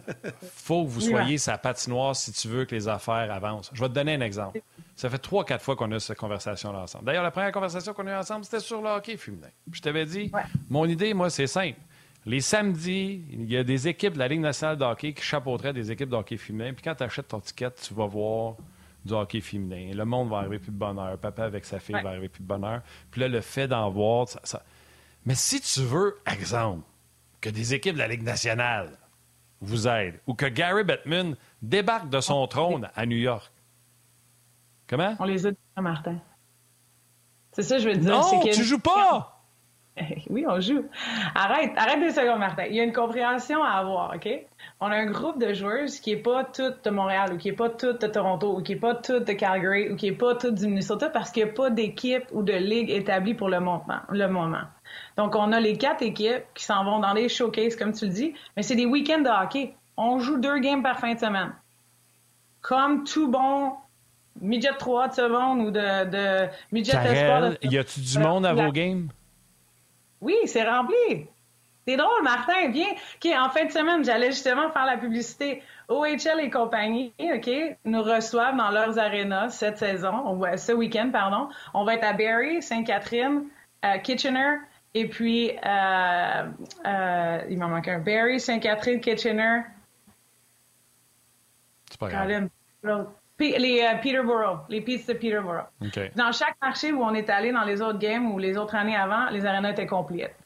faut 0.54 0.84
que 0.84 0.90
vous 0.90 1.00
soyez 1.00 1.38
sa 1.38 1.56
patinoire 1.56 2.14
si 2.14 2.30
tu 2.30 2.46
veux 2.48 2.66
que 2.66 2.74
les 2.74 2.88
affaires 2.88 3.32
avancent. 3.32 3.70
Je 3.72 3.80
vais 3.80 3.88
te 3.88 3.94
donner 3.94 4.14
un 4.14 4.20
exemple. 4.20 4.60
Ça 5.00 5.08
fait 5.08 5.16
trois, 5.16 5.46
quatre 5.46 5.64
fois 5.64 5.76
qu'on 5.76 5.90
a 5.92 5.98
cette 5.98 6.18
conversation-là 6.18 6.80
ensemble. 6.80 7.06
D'ailleurs, 7.06 7.22
la 7.22 7.30
première 7.30 7.52
conversation 7.52 7.94
qu'on 7.94 8.06
a 8.06 8.10
eue 8.10 8.16
ensemble, 8.16 8.44
c'était 8.44 8.60
sur 8.60 8.82
le 8.82 8.90
hockey 8.90 9.16
féminin. 9.16 9.48
je 9.72 9.80
t'avais 9.80 10.04
dit, 10.04 10.30
mon 10.68 10.84
idée, 10.84 11.14
moi, 11.14 11.30
c'est 11.30 11.46
simple. 11.46 11.80
Les 12.26 12.42
samedis, 12.42 13.24
il 13.32 13.50
y 13.50 13.56
a 13.56 13.64
des 13.64 13.88
équipes 13.88 14.12
de 14.12 14.18
la 14.18 14.28
Ligue 14.28 14.40
nationale 14.40 14.76
de 14.76 14.84
hockey 14.84 15.14
qui 15.14 15.22
chapeauteraient 15.22 15.72
des 15.72 15.90
équipes 15.90 16.10
de 16.10 16.16
hockey 16.16 16.36
féminin. 16.36 16.74
Puis 16.74 16.82
quand 16.82 16.94
tu 16.94 17.02
achètes 17.02 17.28
ton 17.28 17.40
ticket, 17.40 17.70
tu 17.70 17.94
vas 17.94 18.04
voir 18.04 18.56
du 19.02 19.14
hockey 19.14 19.40
féminin. 19.40 19.90
Le 19.94 20.04
monde 20.04 20.28
va 20.28 20.36
arriver 20.40 20.58
plus 20.58 20.70
de 20.70 20.76
bonheur. 20.76 21.16
Papa 21.16 21.44
avec 21.44 21.64
sa 21.64 21.78
fille 21.78 21.94
va 21.94 22.10
arriver 22.10 22.28
plus 22.28 22.42
de 22.42 22.48
bonheur. 22.48 22.82
Puis 23.10 23.22
là, 23.22 23.28
le 23.28 23.40
fait 23.40 23.68
d'en 23.68 23.88
voir, 23.88 24.28
ça... 24.28 24.62
Mais 25.24 25.34
si 25.34 25.62
tu 25.62 25.80
veux, 25.80 26.18
exemple, 26.30 26.84
que 27.40 27.48
des 27.48 27.72
équipes 27.72 27.94
de 27.94 28.00
la 28.00 28.08
Ligue 28.08 28.22
nationale 28.22 28.98
vous 29.62 29.88
aident, 29.88 30.20
ou 30.26 30.34
que 30.34 30.44
Gary 30.44 30.84
Bettman 30.84 31.36
débarque 31.62 32.10
de 32.10 32.20
son 32.20 32.46
trône 32.48 32.90
à 32.94 33.06
New 33.06 33.16
York, 33.16 33.50
Comment? 34.90 35.14
On 35.20 35.24
les 35.24 35.46
a 35.46 35.52
Martin. 35.80 36.16
C'est 37.52 37.62
ça, 37.62 37.78
je 37.78 37.88
veux 37.88 37.96
dire. 37.96 38.10
Non, 38.10 38.40
tu 38.40 38.64
joues 38.64 38.80
pas! 38.80 39.36
Oui, 40.30 40.46
on 40.48 40.58
joue. 40.60 40.86
Arrête, 41.34 41.72
arrête 41.76 42.00
deux 42.00 42.12
secondes, 42.12 42.38
Martin. 42.38 42.64
Il 42.64 42.74
y 42.74 42.80
a 42.80 42.84
une 42.84 42.92
compréhension 42.92 43.62
à 43.62 43.72
avoir, 43.72 44.14
OK? 44.14 44.28
On 44.80 44.86
a 44.86 44.94
un 44.94 45.06
groupe 45.06 45.38
de 45.38 45.52
joueurs 45.52 45.88
qui 46.02 46.14
n'est 46.14 46.22
pas 46.22 46.44
tout 46.44 46.72
de 46.82 46.90
Montréal, 46.90 47.34
ou 47.34 47.36
qui 47.36 47.50
n'est 47.50 47.56
pas 47.56 47.68
tout 47.68 47.92
de 47.92 48.06
Toronto, 48.06 48.56
ou 48.56 48.62
qui 48.62 48.72
n'est 48.72 48.80
pas 48.80 48.94
tout 48.94 49.18
de 49.18 49.32
Calgary, 49.32 49.90
ou 49.90 49.96
qui 49.96 50.08
n'est 50.08 50.16
pas 50.16 50.36
tout 50.36 50.52
du 50.52 50.68
Minnesota, 50.68 51.10
parce 51.10 51.30
qu'il 51.30 51.44
n'y 51.44 51.50
a 51.50 51.52
pas 51.52 51.68
d'équipe 51.68 52.24
ou 52.32 52.42
de 52.42 52.54
ligue 52.54 52.88
établie 52.88 53.34
pour 53.34 53.50
le 53.50 53.60
moment, 53.60 54.00
le 54.08 54.26
moment. 54.26 54.62
Donc, 55.18 55.34
on 55.34 55.52
a 55.52 55.60
les 55.60 55.76
quatre 55.76 56.02
équipes 56.02 56.44
qui 56.54 56.64
s'en 56.64 56.82
vont 56.84 57.00
dans 57.00 57.12
les 57.12 57.28
showcases, 57.28 57.76
comme 57.76 57.92
tu 57.92 58.06
le 58.06 58.12
dis, 58.12 58.34
mais 58.56 58.62
c'est 58.62 58.76
des 58.76 58.86
week-ends 58.86 59.20
de 59.20 59.28
hockey. 59.28 59.74
On 59.98 60.18
joue 60.18 60.38
deux 60.38 60.60
games 60.60 60.82
par 60.82 60.98
fin 60.98 61.12
de 61.12 61.18
semaine. 61.18 61.52
Comme 62.62 63.04
tout 63.04 63.28
bon 63.28 63.74
midget 64.40 64.76
3 64.78 65.08
de 65.08 65.14
seconde 65.14 65.60
ou 65.60 65.70
de, 65.70 66.04
de 66.04 66.48
midget 66.72 66.96
espoir. 66.96 67.52
y 67.62 67.78
a-tu 67.78 68.00
du 68.00 68.18
monde 68.18 68.46
à 68.46 68.52
vos 68.52 68.72
games? 68.72 69.08
Oui, 70.20 70.36
c'est 70.46 70.68
rempli. 70.68 71.26
C'est 71.86 71.96
drôle, 71.96 72.22
Martin, 72.22 72.68
viens. 72.70 72.92
OK, 73.16 73.30
en 73.36 73.48
fin 73.48 73.64
de 73.64 73.72
semaine, 73.72 74.04
j'allais 74.04 74.30
justement 74.30 74.70
faire 74.70 74.84
la 74.86 74.98
publicité. 74.98 75.62
OHL 75.88 76.40
et 76.40 76.50
compagnie, 76.50 77.12
OK, 77.18 77.50
nous 77.84 78.02
reçoivent 78.02 78.56
dans 78.56 78.70
leurs 78.70 78.98
arénas 78.98 79.50
cette 79.50 79.78
saison, 79.78 80.40
ce 80.56 80.72
week-end, 80.72 81.10
pardon. 81.10 81.48
On 81.74 81.84
va 81.84 81.94
être 81.94 82.04
à 82.04 82.12
Barrie, 82.12 82.62
Sainte-Catherine, 82.62 83.46
Kitchener 84.04 84.58
Et 84.94 85.08
puis, 85.08 85.50
euh, 85.50 86.50
euh, 86.86 87.42
il 87.48 87.58
m'en 87.58 87.68
manque 87.68 87.88
un. 87.88 87.98
Barry, 87.98 88.38
Saint-Catherine, 88.38 89.00
Kitchener. 89.00 89.62
C'est 91.90 91.98
pas 91.98 92.08
grave. 92.08 92.48
Les 93.40 93.82
euh, 93.82 93.98
Peterborough, 94.02 94.60
les 94.68 94.80
pistes 94.80 95.08
de 95.08 95.14
Peterborough. 95.14 95.66
Dans 96.14 96.32
chaque 96.32 96.56
marché 96.60 96.92
où 96.92 97.02
on 97.02 97.14
est 97.14 97.30
allé 97.30 97.52
dans 97.52 97.64
les 97.64 97.80
autres 97.80 97.98
games 97.98 98.30
ou 98.32 98.38
les 98.38 98.56
autres 98.56 98.74
années 98.74 98.96
avant, 98.96 99.30
les 99.30 99.46
arénas 99.46 99.70
étaient 99.70 99.86
complètes. 99.86 100.36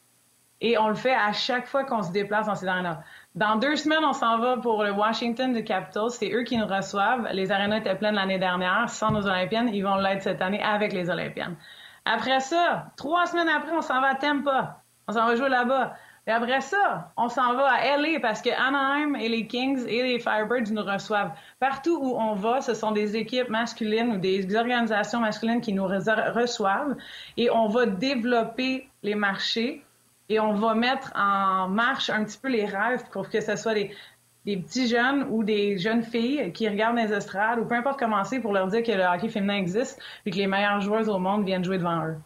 Et 0.61 0.79
on 0.79 0.89
le 0.89 0.95
fait 0.95 1.15
à 1.15 1.33
chaque 1.33 1.67
fois 1.67 1.85
qu'on 1.85 2.03
se 2.03 2.13
déplace 2.13 2.47
dans 2.47 2.55
ces 2.55 2.67
arénas. 2.67 3.01
Dans 3.35 3.57
deux 3.57 3.77
semaines, 3.77 4.05
on 4.05 4.13
s'en 4.13 4.39
va 4.39 4.57
pour 4.57 4.85
le 4.85 4.93
Washington 4.93 5.53
de 5.53 5.61
Capitals. 5.61 6.11
C'est 6.11 6.33
eux 6.33 6.45
qui 6.45 6.57
nous 6.57 6.67
reçoivent. 6.67 7.29
Les 7.33 7.51
arénas 7.51 7.79
étaient 7.79 7.97
pleines 7.97 8.15
l'année 8.15 8.39
dernière 8.39 8.89
sans 8.89 9.11
nos 9.11 9.27
Olympiennes. 9.27 9.69
Ils 9.73 9.83
vont 9.83 9.97
l'être 9.97 10.23
cette 10.23 10.41
année 10.41 10.63
avec 10.63 10.93
les 10.93 11.11
Olympiennes. 11.11 11.57
Après 12.05 12.41
ça, 12.41 12.87
trois 12.97 13.27
semaines 13.27 13.49
après, 13.49 13.73
on 13.73 13.83
s'en 13.83 14.01
va 14.01 14.13
à 14.13 14.15
Tampa. 14.15 14.83
On 15.09 15.13
s'en 15.13 15.27
va 15.27 15.37
jouer 15.37 15.49
là-bas. 15.49 15.95
Et 16.27 16.31
après 16.31 16.63
ça, 16.63 17.13
on 17.19 17.29
s'en 17.29 17.55
va 17.55 17.67
à 17.67 17.99
LA 17.99 18.19
parce 18.21 18.41
que 18.41 18.49
Anaheim 18.49 19.15
et 19.15 19.29
les 19.29 19.47
Kings 19.47 19.87
et 19.87 20.03
les 20.03 20.19
Firebirds 20.19 20.73
nous 20.73 20.83
reçoivent. 20.83 21.33
Partout 21.61 21.99
où 22.01 22.17
on 22.17 22.35
va, 22.35 22.63
ce 22.63 22.73
sont 22.73 22.93
des 22.93 23.17
équipes 23.17 23.51
masculines 23.51 24.13
ou 24.13 24.17
des 24.17 24.57
organisations 24.57 25.21
masculines 25.21 25.61
qui 25.61 25.75
nous 25.75 25.87
reçoivent 25.87 26.97
et 27.37 27.51
on 27.51 27.69
va 27.69 27.85
développer 27.85 28.89
les 29.03 29.15
marchés 29.15 29.85
et 30.31 30.41
on 30.41 30.55
va 30.55 30.75
mettre 30.75 31.13
en 31.15 31.69
marche 31.69 32.09
un 32.09 32.25
petit 32.25 32.39
peu 32.39 32.49
les 32.49 32.65
rêves 32.65 33.05
pour 33.13 33.29
que 33.29 33.43
ce 33.43 33.57
soit 33.57 33.75
des, 33.75 33.91
petits 34.47 34.89
jeunes 34.89 35.27
ou 35.29 35.45
des 35.45 35.77
jeunes 35.77 36.03
filles 36.03 36.53
qui 36.53 36.67
regardent 36.67 36.97
les 36.97 37.13
estrades 37.13 37.59
ou 37.59 37.67
peu 37.67 37.75
importe 37.75 37.99
comment 37.99 38.25
c'est 38.25 38.41
pour 38.41 38.55
leur 38.55 38.69
dire 38.69 38.83
que 38.83 38.93
le 38.93 39.05
hockey 39.05 39.29
féminin 39.29 39.57
existe 39.57 40.01
et 40.25 40.31
que 40.31 40.37
les 40.37 40.47
meilleures 40.47 40.81
joueuses 40.81 41.11
au 41.11 41.19
monde 41.19 41.45
viennent 41.45 41.65
jouer 41.65 41.77
devant 41.77 42.07
eux. 42.07 42.17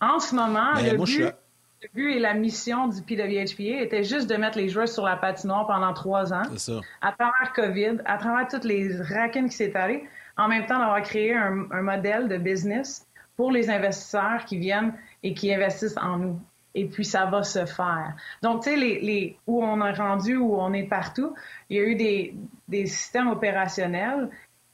En 0.00 0.20
ce 0.20 0.34
moment, 0.34 0.72
le, 0.74 0.96
but, 0.96 1.34
et 1.96 2.18
la 2.18 2.34
mission 2.34 2.88
du 2.88 3.02
PWHPA 3.02 3.82
était 3.82 4.04
juste 4.04 4.28
de 4.28 4.36
mettre 4.36 4.58
les 4.58 4.68
joueurs 4.68 4.88
sur 4.88 5.04
la 5.04 5.16
patinoire 5.16 5.66
pendant 5.66 5.92
trois 5.92 6.32
ans. 6.32 6.44
Ça. 6.56 6.80
À 7.00 7.12
travers 7.12 7.52
COVID, 7.54 7.98
à 8.04 8.18
travers 8.18 8.48
toutes 8.48 8.64
les 8.64 8.96
racines 8.96 9.48
qui 9.48 9.56
s'est 9.56 9.76
allées, 9.76 10.04
en 10.36 10.48
même 10.48 10.66
temps 10.66 10.78
d'avoir 10.78 11.02
créé 11.02 11.34
un, 11.34 11.66
un 11.70 11.82
modèle 11.82 12.28
de 12.28 12.36
business 12.36 13.06
pour 13.36 13.50
les 13.50 13.70
investisseurs 13.70 14.44
qui 14.44 14.58
viennent 14.58 14.94
et 15.22 15.34
qui 15.34 15.52
investissent 15.52 15.98
en 15.98 16.18
nous 16.18 16.40
et 16.74 16.86
puis 16.86 17.04
ça 17.04 17.26
va 17.26 17.42
se 17.42 17.64
faire. 17.66 18.14
Donc, 18.42 18.64
tu 18.64 18.70
sais, 18.70 18.76
les, 18.76 19.00
les, 19.00 19.38
où 19.46 19.62
on 19.62 19.84
est 19.84 19.92
rendu, 19.92 20.36
où 20.36 20.56
on 20.56 20.72
est 20.72 20.88
partout, 20.88 21.34
il 21.70 21.76
y 21.76 21.80
a 21.80 21.84
eu 21.84 21.94
des, 21.94 22.34
des 22.68 22.86
systèmes 22.86 23.28
opérationnels 23.28 24.28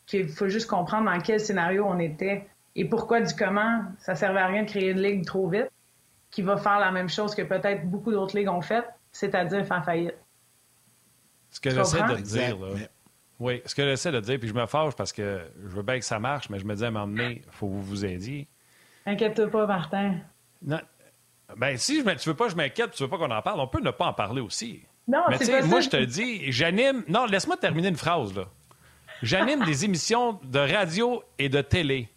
qu'il 0.07 0.29
faut 0.29 0.49
juste 0.49 0.69
comprendre 0.69 1.11
dans 1.11 1.21
quel 1.21 1.41
scénario 1.41 1.85
on 1.87 1.99
était 1.99 2.49
et 2.75 2.85
pourquoi 2.85 3.21
du 3.21 3.35
comment 3.35 3.83
ça 3.99 4.15
servait 4.15 4.41
à 4.41 4.47
rien 4.47 4.63
de 4.63 4.69
créer 4.69 4.91
une 4.91 5.03
ligue 5.03 5.25
trop 5.25 5.49
vite 5.49 5.71
qui 6.31 6.43
va 6.43 6.57
faire 6.57 6.78
la 6.78 6.91
même 6.91 7.09
chose 7.09 7.35
que 7.35 7.43
peut-être 7.43 7.89
beaucoup 7.89 8.12
d'autres 8.12 8.37
ligues 8.37 8.49
ont 8.49 8.61
fait, 8.61 8.85
c'est-à-dire 9.11 9.66
faire 9.66 9.85
faillite. 9.85 10.14
Ce 11.51 11.61
que 11.61 11.70
j'essaie 11.70 12.03
de 12.03 12.16
dire, 12.16 12.59
là. 12.59 12.68
Oui, 13.41 13.62
ce 13.64 13.74
que 13.74 13.83
j'essaie 13.83 14.12
de 14.12 14.20
dire, 14.20 14.39
puis 14.39 14.49
je 14.49 14.55
me 14.55 14.66
fâche 14.66 14.95
parce 14.95 15.12
que 15.12 15.41
je 15.62 15.68
veux 15.68 15.83
bien 15.83 15.99
que 15.99 16.05
ça 16.05 16.18
marche, 16.18 16.51
mais 16.51 16.59
je 16.59 16.66
me 16.66 16.74
dis 16.74 16.85
à 16.85 16.89
un 16.89 16.91
moment 16.91 17.07
donné, 17.07 17.43
il 17.45 17.53
faut 17.53 17.66
que 17.66 17.72
vous 17.72 17.83
vous 17.83 18.05
aidiez. 18.05 18.47
Inquiète-toi 19.07 19.49
pas, 19.49 19.66
Martin. 19.66 20.16
Non, 20.62 20.78
ben, 21.57 21.76
si 21.76 22.01
je, 22.01 22.11
tu 22.16 22.28
veux 22.28 22.37
pas 22.37 22.45
que 22.45 22.53
je 22.53 22.57
m'inquiète, 22.57 22.93
tu 22.93 23.03
veux 23.03 23.09
pas 23.09 23.18
qu'on 23.18 23.31
en 23.31 23.43
parle, 23.43 23.61
on 23.61 23.66
peut 23.66 23.81
ne 23.81 23.91
pas 23.91 24.07
en 24.07 24.12
parler 24.12 24.41
aussi. 24.41 24.83
Non, 25.09 25.22
Mais 25.28 25.39
tu 25.39 25.47
sais, 25.47 25.62
moi, 25.62 25.81
je 25.81 25.89
te 25.89 25.97
dis, 25.97 26.53
j'anime. 26.53 27.03
Non, 27.09 27.26
laisse-moi 27.26 27.57
terminer 27.57 27.89
une 27.89 27.97
phrase, 27.97 28.35
là. 28.35 28.45
J'anime 29.22 29.64
des 29.66 29.85
émissions 29.85 30.39
de 30.45 30.59
radio 30.59 31.22
et 31.39 31.49
de 31.49 31.61
télé. 31.61 32.09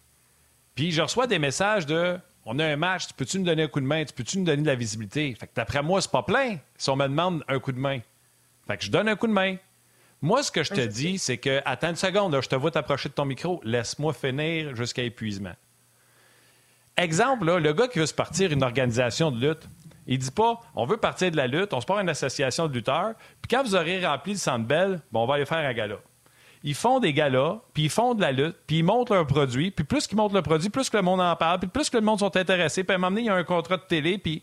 Puis 0.74 0.92
je 0.92 1.02
reçois 1.02 1.26
des 1.26 1.38
messages 1.38 1.86
de 1.86 2.18
On 2.46 2.58
a 2.58 2.66
un 2.66 2.76
match, 2.76 3.06
tu 3.06 3.14
peux-tu 3.14 3.38
nous 3.38 3.44
donner 3.44 3.62
un 3.62 3.68
coup 3.68 3.80
de 3.80 3.86
main? 3.86 4.04
Tu 4.04 4.12
peux-tu 4.12 4.38
nous 4.38 4.44
donner 4.44 4.62
de 4.62 4.66
la 4.66 4.74
visibilité? 4.74 5.34
Fait 5.34 5.46
que 5.46 5.54
d'après 5.54 5.82
moi, 5.82 6.00
c'est 6.00 6.10
pas 6.10 6.22
plein 6.22 6.58
si 6.76 6.90
on 6.90 6.96
me 6.96 7.06
demande 7.06 7.42
un 7.48 7.58
coup 7.58 7.72
de 7.72 7.78
main. 7.78 8.00
Fait 8.66 8.76
que 8.76 8.84
je 8.84 8.90
donne 8.90 9.08
un 9.08 9.16
coup 9.16 9.26
de 9.26 9.32
main. 9.32 9.56
Moi, 10.20 10.42
ce 10.42 10.50
que 10.50 10.62
je 10.62 10.72
te 10.72 10.80
dis, 10.80 11.18
c'est 11.18 11.36
que, 11.38 11.60
attends 11.64 11.90
une 11.90 11.96
seconde, 11.96 12.38
je 12.40 12.48
te 12.48 12.54
vois 12.54 12.70
t'approcher 12.70 13.10
de 13.10 13.14
ton 13.14 13.26
micro, 13.26 13.60
laisse-moi 13.62 14.12
finir 14.14 14.74
jusqu'à 14.74 15.02
épuisement. 15.02 15.54
Exemple, 16.96 17.58
le 17.58 17.72
gars 17.72 17.88
qui 17.88 17.98
veut 17.98 18.06
se 18.06 18.14
partir 18.14 18.52
une 18.52 18.62
organisation 18.62 19.30
de 19.30 19.48
lutte, 19.48 19.68
il 20.06 20.18
dit 20.18 20.30
pas 20.30 20.60
on 20.74 20.86
veut 20.86 20.96
partir 20.96 21.30
de 21.30 21.36
la 21.36 21.46
lutte, 21.46 21.72
on 21.74 21.80
se 21.80 21.86
part 21.86 21.98
une 21.98 22.08
association 22.08 22.68
de 22.68 22.72
lutteurs, 22.72 23.14
puis 23.42 23.48
quand 23.50 23.62
vous 23.62 23.74
aurez 23.74 24.04
rempli 24.04 24.32
le 24.32 24.38
centre 24.38 24.64
belle, 24.64 25.00
bon, 25.10 25.24
on 25.24 25.26
va 25.26 25.34
aller 25.34 25.46
faire 25.46 25.58
un 25.58 25.72
gala. 25.72 25.96
Ils 26.64 26.74
font 26.74 26.98
des 26.98 27.12
galas, 27.12 27.60
puis 27.74 27.84
ils 27.84 27.90
font 27.90 28.14
de 28.14 28.22
la 28.22 28.32
lutte, 28.32 28.56
puis 28.66 28.78
ils 28.78 28.82
montent 28.82 29.10
leur 29.10 29.26
produit, 29.26 29.70
puis 29.70 29.84
plus 29.84 30.06
qu'ils 30.06 30.16
montent 30.16 30.32
le 30.32 30.42
produit, 30.42 30.70
plus 30.70 30.90
que 30.90 30.96
le 30.96 31.02
monde 31.02 31.20
en 31.20 31.36
parle, 31.36 31.60
puis 31.60 31.68
plus 31.68 31.90
que 31.90 31.98
le 31.98 32.02
monde 32.02 32.18
sont 32.18 32.36
intéressés, 32.36 32.82
puis 32.82 32.92
à 32.92 32.96
un 32.96 32.98
moment 32.98 33.10
donné, 33.10 33.20
il 33.22 33.26
y 33.26 33.30
a 33.30 33.34
un 33.34 33.44
contrat 33.44 33.76
de 33.76 33.82
télé, 33.82 34.18
puis 34.18 34.42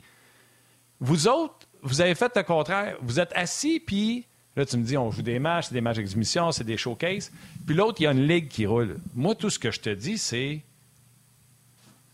vous 0.99 1.27
autres, 1.27 1.67
vous 1.81 1.99
avez 1.99 2.13
fait 2.13 2.31
le 2.35 2.43
contraire. 2.43 2.95
Vous 3.01 3.19
êtes 3.19 3.33
assis, 3.33 3.79
puis 3.79 4.27
là, 4.55 4.65
tu 4.65 4.77
me 4.77 4.83
dis, 4.83 4.97
on 4.97 5.09
joue 5.09 5.23
des 5.23 5.39
matchs, 5.39 5.65
c'est 5.69 5.73
des 5.73 5.81
matchs 5.81 5.97
d'exhibition, 5.97 6.51
c'est 6.51 6.63
des 6.63 6.77
showcases, 6.77 7.31
puis 7.65 7.75
l'autre, 7.75 7.99
il 7.99 8.03
y 8.03 8.07
a 8.07 8.11
une 8.11 8.27
ligue 8.27 8.47
qui 8.47 8.67
roule. 8.67 8.99
Moi, 9.15 9.33
tout 9.33 9.49
ce 9.49 9.57
que 9.57 9.71
je 9.71 9.79
te 9.79 9.89
dis, 9.89 10.17
c'est 10.17 10.61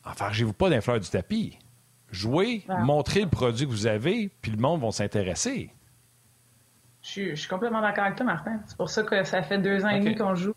Enfargez-vous 0.05 0.53
pas 0.53 0.69
d'un 0.69 0.79
fleur 0.79 0.99
du 0.99 1.09
tapis? 1.09 1.57
Jouez, 2.11 2.63
montrez 2.79 3.21
le 3.21 3.29
produit 3.29 3.65
que 3.65 3.71
vous 3.71 3.87
avez, 3.87 4.29
puis 4.41 4.51
le 4.51 4.57
monde 4.57 4.79
va 4.79 4.91
s'intéresser. 4.91 5.69
Je 7.07 7.35
suis, 7.35 7.47
complètement 7.47 7.81
d'accord 7.81 8.03
avec 8.03 8.17
toi, 8.17 8.25
Martin. 8.25 8.59
C'est 8.65 8.75
pour 8.75 8.89
ça 8.89 9.01
que 9.03 9.23
ça 9.23 9.41
fait 9.41 9.57
deux 9.59 9.85
ans 9.85 9.89
et 9.89 9.99
demi 9.99 10.15
qu'on 10.15 10.35
joue, 10.35 10.53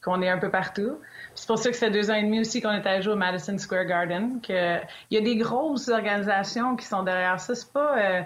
qu'on 0.00 0.22
est 0.22 0.28
un 0.28 0.38
peu 0.38 0.48
partout. 0.48 0.98
C'est 1.34 1.48
pour 1.48 1.58
ça 1.58 1.70
que 1.70 1.76
ça 1.76 1.86
fait 1.86 1.92
deux 1.92 2.10
ans 2.10 2.14
et 2.14 2.22
demi 2.22 2.40
aussi 2.40 2.62
qu'on 2.62 2.70
est 2.70 2.86
allé 2.86 3.02
jouer 3.02 3.14
au 3.14 3.16
Madison 3.16 3.58
Square 3.58 3.86
Garden. 3.86 4.40
Que... 4.40 4.78
Il 5.10 5.14
y 5.14 5.16
a 5.18 5.20
des 5.20 5.36
grosses 5.36 5.88
organisations 5.88 6.76
qui 6.76 6.86
sont 6.86 7.02
derrière 7.02 7.40
ça. 7.40 7.54
C'est 7.54 7.72
pas. 7.72 7.98
Euh... 7.98 8.22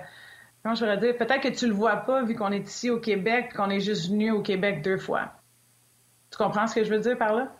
Comment 0.63 0.75
je 0.75 0.81
voudrais 0.85 0.99
dire? 0.99 1.17
Peut-être 1.17 1.41
que 1.41 1.57
tu 1.57 1.67
le 1.67 1.73
vois 1.73 1.97
pas 1.97 2.23
vu 2.25 2.35
qu'on 2.35 2.53
est 2.53 2.67
ici 2.67 2.91
au 2.91 3.01
Québec, 3.01 3.55
qu'on 3.57 3.71
est 3.71 3.81
juste 3.81 4.11
venu 4.11 4.33
au 4.33 4.43
Québec 4.43 4.83
deux 4.83 4.99
fois. 4.99 5.33
Tu 6.31 6.37
comprends 6.37 6.67
ce 6.67 6.75
que 6.75 6.85
je 6.85 6.91
veux 6.91 7.01
dire 7.01 7.17
par 7.17 7.35
là? 7.35 7.53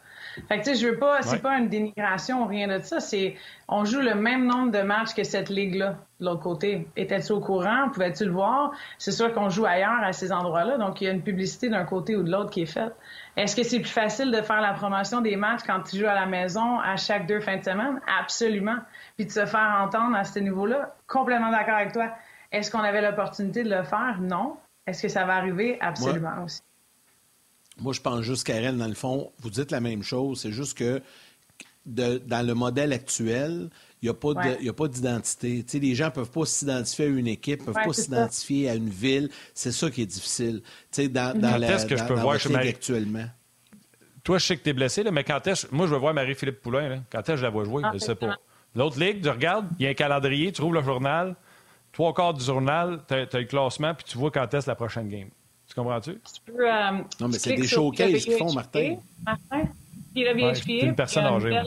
Fait 0.49 0.59
que, 0.59 0.65
tu 0.65 0.75
sais, 0.75 0.81
je 0.81 0.89
veux 0.89 0.99
pas, 0.99 1.23
c'est 1.23 1.41
pas 1.41 1.57
une 1.57 1.69
dénigration 1.69 2.43
ou 2.43 2.47
rien 2.47 2.69
de 2.69 2.83
ça. 2.83 3.01
C'est, 3.01 3.37
on 3.69 3.87
joue 3.87 4.01
le 4.01 4.15
même 4.15 4.47
nombre 4.47 4.73
de 4.73 4.83
matchs 4.83 5.15
que 5.15 5.25
cette 5.25 5.49
ligue-là, 5.49 5.97
de 6.21 6.25
l'autre 6.25 6.43
côté. 6.43 6.89
Étais-tu 6.97 7.33
au 7.33 7.41
courant? 7.41 7.91
Pouvais-tu 7.93 8.25
le 8.25 8.33
voir? 8.33 8.73
C'est 8.99 9.13
sûr 9.13 9.33
qu'on 9.35 9.51
joue 9.51 9.67
ailleurs 9.67 10.03
à 10.03 10.13
ces 10.13 10.33
endroits-là. 10.33 10.79
Donc, 10.79 11.01
il 11.01 11.05
y 11.05 11.09
a 11.09 11.11
une 11.11 11.23
publicité 11.23 11.69
d'un 11.69 11.85
côté 11.85 12.17
ou 12.17 12.23
de 12.23 12.31
l'autre 12.31 12.51
qui 12.51 12.63
est 12.63 12.67
faite. 12.67 12.95
Est-ce 13.37 13.55
que 13.55 13.63
c'est 13.63 13.81
plus 13.81 13.91
facile 13.91 14.31
de 14.31 14.41
faire 14.41 14.61
la 14.61 14.73
promotion 14.73 15.21
des 15.21 15.37
matchs 15.37 15.61
quand 15.67 15.83
tu 15.83 15.99
joues 15.99 16.07
à 16.07 16.15
la 16.15 16.27
maison 16.27 16.79
à 16.81 16.97
chaque 16.97 17.27
deux 17.27 17.41
fins 17.41 17.59
de 17.59 17.65
semaine? 17.65 18.01
Absolument. 18.21 18.79
Puis 19.17 19.27
de 19.27 19.31
se 19.31 19.45
faire 19.45 19.79
entendre 19.83 20.17
à 20.17 20.25
ce 20.25 20.39
niveau-là? 20.39 20.95
Complètement 21.07 21.51
d'accord 21.51 21.77
avec 21.77 21.93
toi. 21.93 22.11
Est-ce 22.51 22.71
qu'on 22.71 22.81
avait 22.81 23.03
l'opportunité 23.03 23.63
de 23.63 23.71
le 23.71 23.83
faire? 23.83 24.19
Non. 24.21 24.57
Est-ce 24.87 25.03
que 25.03 25.09
ça 25.09 25.27
va 25.27 25.35
arriver? 25.35 25.79
Absolument 25.81 26.45
aussi. 26.45 26.63
Moi, 27.79 27.93
je 27.93 28.01
pense 28.01 28.23
juste, 28.23 28.47
Karen, 28.47 28.79
dans 28.79 28.87
le 28.87 28.95
fond, 28.95 29.33
vous 29.41 29.51
dites 29.51 29.71
la 29.71 29.81
même 29.81 30.03
chose. 30.03 30.41
C'est 30.41 30.53
juste 30.53 30.79
que 30.79 31.03
dans 31.85 32.47
le 32.47 32.55
modèle 32.55 32.93
actuel, 32.95 33.69
il 34.03 34.11
n'y 34.63 34.69
a 34.69 34.73
pas 34.73 34.89
d'identité. 34.89 35.65
les 35.75 35.95
gens 35.95 36.07
ne 36.07 36.11
peuvent 36.11 36.31
pas 36.31 36.45
s'identifier 36.45 37.07
à 37.07 37.09
une 37.09 37.27
équipe, 37.27 37.61
ne 37.61 37.67
peuvent 37.67 37.85
pas 37.85 37.93
s'identifier 37.93 38.69
à 38.69 38.75
une 38.75 38.91
ville. 38.91 39.31
C'est 39.55 39.73
ça 39.73 39.91
qui 39.91 40.03
est 40.03 40.07
difficile. 40.07 40.63
dans, 40.97 41.39
dans 41.39 41.57
la, 41.57 41.85
que 41.85 41.97
je 41.97 42.05
peux 42.05 42.15
voir 42.15 42.37
actuellement? 42.37 43.25
Toi, 44.23 44.39
je 44.39 44.47
sais 44.47 44.57
que 44.57 44.63
tu 44.63 44.71
es 44.71 44.73
blessé, 44.73 45.05
mais 45.11 45.25
quand 45.25 45.47
est-ce. 45.47 45.69
Moi, 45.71 45.87
je 45.87 45.93
veux 45.93 45.99
voir 45.99 46.13
Marie-Philippe 46.13 46.61
Poulain. 46.61 47.03
Quand 47.11 47.21
est-ce 47.21 47.31
que 47.31 47.37
je 47.37 47.43
la 47.43 47.51
vois 47.51 47.65
jouer? 47.65 47.83
je 47.91 47.95
ne 47.95 47.99
sais 47.99 48.15
pas. 48.15 48.37
L'autre 48.75 49.01
ligue, 49.01 49.23
tu 49.23 49.31
regardes, 49.31 49.67
il 49.79 49.85
y 49.85 49.87
a 49.87 49.91
un 49.91 49.95
calendrier, 49.95 50.53
tu 50.53 50.61
ouvres 50.61 50.75
le 50.75 50.83
journal, 50.83 51.35
trois 51.93 52.13
quarts 52.13 52.35
du 52.35 52.45
journal, 52.45 53.01
tu 53.09 53.15
as, 53.15 53.19
as, 53.19 53.39
le 53.39 53.45
classement, 53.45 53.95
puis 53.95 54.05
tu 54.05 54.19
vois 54.19 54.31
quand 54.31 54.53
est-ce 54.53 54.69
la 54.69 54.75
prochaine 54.75 55.09
game. 55.09 55.29
Tu 55.67 55.75
comprends-tu? 55.75 56.11
Euh, 56.11 56.91
non, 57.21 57.29
mais 57.29 57.39
c'est 57.39 57.55
des 57.55 57.67
showcases 57.67 58.25
qu'ils 58.25 58.35
font, 58.35 58.53
Martin. 58.53 58.97
Martin, 59.25 59.69
puis 60.13 60.25
le 60.25 60.35
VHPA. 60.35 60.87
une 60.87 60.95
personne 60.95 61.25
âgée. 61.25 61.59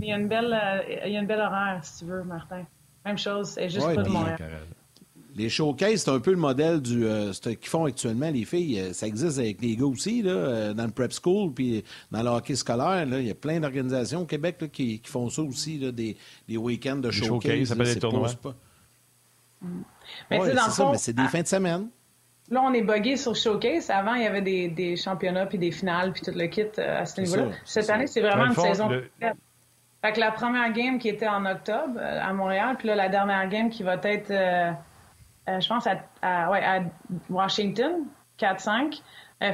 Il 0.00 0.08
y, 0.08 0.12
a 0.12 0.16
une 0.16 0.28
belle, 0.28 0.58
il 1.06 1.12
y 1.12 1.16
a 1.16 1.20
une 1.20 1.26
belle 1.26 1.40
horaire, 1.40 1.80
si 1.82 2.00
tu 2.00 2.10
veux, 2.10 2.22
Martin. 2.22 2.64
Même 3.04 3.18
chose, 3.18 3.50
c'est 3.50 3.68
juste 3.68 3.94
pas 3.94 4.02
de 4.02 4.08
Montréal. 4.08 4.38
Les 5.36 5.48
showcases, 5.48 6.02
c'est 6.02 6.10
un 6.10 6.18
peu 6.18 6.32
le 6.32 6.36
modèle 6.36 6.82
du 6.82 7.06
euh, 7.06 7.32
qu'ils 7.32 7.68
font 7.68 7.84
actuellement, 7.84 8.30
les 8.30 8.44
filles. 8.44 8.80
Euh, 8.80 8.92
ça 8.92 9.06
existe 9.06 9.38
avec 9.38 9.62
les 9.62 9.76
gars 9.76 9.86
aussi, 9.86 10.22
là, 10.22 10.74
dans 10.74 10.84
le 10.84 10.90
prep 10.90 11.12
school, 11.12 11.54
puis 11.54 11.84
dans 12.10 12.22
le 12.22 12.28
hockey 12.28 12.56
scolaire. 12.56 13.06
Là, 13.06 13.20
il 13.20 13.28
y 13.28 13.30
a 13.30 13.34
plein 13.34 13.60
d'organisations 13.60 14.22
au 14.22 14.26
Québec 14.26 14.56
là, 14.60 14.66
qui, 14.66 14.98
qui, 14.98 15.10
font 15.10 15.30
ça 15.30 15.42
aussi, 15.42 15.78
là, 15.78 15.92
des, 15.92 16.16
des 16.48 16.56
week-ends 16.56 16.96
de 16.96 17.12
showcase. 17.12 17.28
showcase 17.28 17.68
ça 17.68 17.74
s'appelle 17.74 17.94
des 17.94 18.00
tournois. 18.00 18.30
Pas... 18.42 18.54
Mais 20.30 20.40
ouais, 20.40 20.50
c'est 20.50 20.70
ça, 20.70 20.88
mais 20.90 20.98
c'est 20.98 21.12
des 21.12 21.28
fins 21.28 21.42
de 21.42 21.46
semaine. 21.46 21.88
Là, 22.50 22.62
on 22.62 22.72
est 22.72 22.82
buggé 22.82 23.16
sur 23.16 23.36
Showcase. 23.36 23.90
Avant, 23.90 24.14
il 24.14 24.24
y 24.24 24.26
avait 24.26 24.42
des, 24.42 24.68
des 24.68 24.96
championnats, 24.96 25.46
puis 25.46 25.58
des 25.58 25.70
finales, 25.70 26.12
puis 26.12 26.22
tout 26.22 26.36
le 26.36 26.46
kit 26.48 26.62
euh, 26.78 27.02
à 27.02 27.06
ce 27.06 27.20
niveau-là. 27.20 27.52
Cette 27.64 27.88
année, 27.90 28.08
c'est 28.08 28.20
vraiment 28.20 28.46
une 28.46 28.54
saison 28.54 28.90
Fait 30.02 30.12
que 30.12 30.20
la 30.20 30.30
première 30.30 30.72
game 30.72 30.98
qui 30.98 31.08
était 31.08 31.28
en 31.28 31.44
octobre 31.44 31.94
euh, 31.98 32.20
à 32.22 32.32
Montréal, 32.32 32.76
puis 32.78 32.88
là, 32.88 32.94
la 32.94 33.08
dernière 33.08 33.48
game 33.48 33.68
qui 33.68 33.82
va 33.82 33.94
être, 34.02 34.30
euh, 34.30 34.70
je 35.46 35.68
pense, 35.68 35.86
à, 35.86 36.50
ouais, 36.50 36.64
à 36.64 36.80
Washington, 37.28 38.04
4-5, 38.38 39.02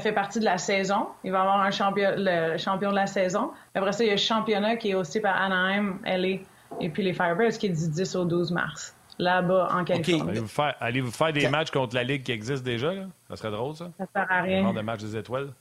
fait 0.00 0.12
partie 0.12 0.40
de 0.40 0.44
la 0.44 0.58
saison. 0.58 1.08
Il 1.24 1.32
va 1.32 1.38
y 1.38 1.40
avoir 1.40 1.60
un 1.60 1.70
champion, 1.70 2.10
le 2.16 2.56
champion 2.58 2.90
de 2.90 2.96
la 2.96 3.06
saison. 3.06 3.52
Après 3.74 3.92
ça, 3.92 4.04
il 4.04 4.08
y 4.08 4.10
a 4.10 4.14
le 4.14 4.18
championnat 4.18 4.76
qui 4.76 4.90
est 4.90 4.94
aussi 4.94 5.20
par 5.20 5.40
Anaheim, 5.40 5.98
LA, 6.04 6.40
et 6.80 6.90
puis 6.90 7.02
les 7.02 7.12
Firebirds 7.12 7.58
qui 7.58 7.66
est 7.66 7.70
du 7.70 7.88
10 7.90 8.16
au 8.16 8.24
12 8.24 8.50
mars, 8.52 8.96
là-bas 9.18 9.68
en 9.72 9.84
Californie. 9.84 10.30
Allez-vous 10.30 10.48
faire, 10.48 10.74
allez 10.80 11.02
-vous 11.02 11.16
faire 11.16 11.32
des 11.32 11.48
matchs 11.48 11.70
contre 11.70 11.94
la 11.94 12.02
Ligue 12.04 12.24
qui 12.24 12.32
existe 12.32 12.64
déjà? 12.64 12.92
Là? 12.92 13.04
Ça 13.28 13.36
serait 13.36 13.50
drôle, 13.50 13.74
ça? 13.74 13.90
Ça 13.98 14.06
sert 14.12 14.26
à 14.30 14.42
rien. 14.42 14.62
Genre 14.62 14.74
de 14.74 14.80
match 14.80 15.00
des 15.00 15.16
étoiles? 15.16 15.52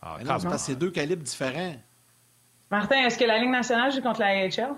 Ah, 0.00 0.16
c'est 0.56 0.78
deux 0.78 0.90
calibres 0.90 1.22
différents. 1.22 1.74
Martin, 2.70 2.96
est-ce 3.06 3.18
que 3.18 3.24
la 3.24 3.38
Ligue 3.38 3.50
nationale 3.50 3.92
joue 3.92 4.02
contre 4.02 4.20
la 4.20 4.28
AHL? 4.28 4.74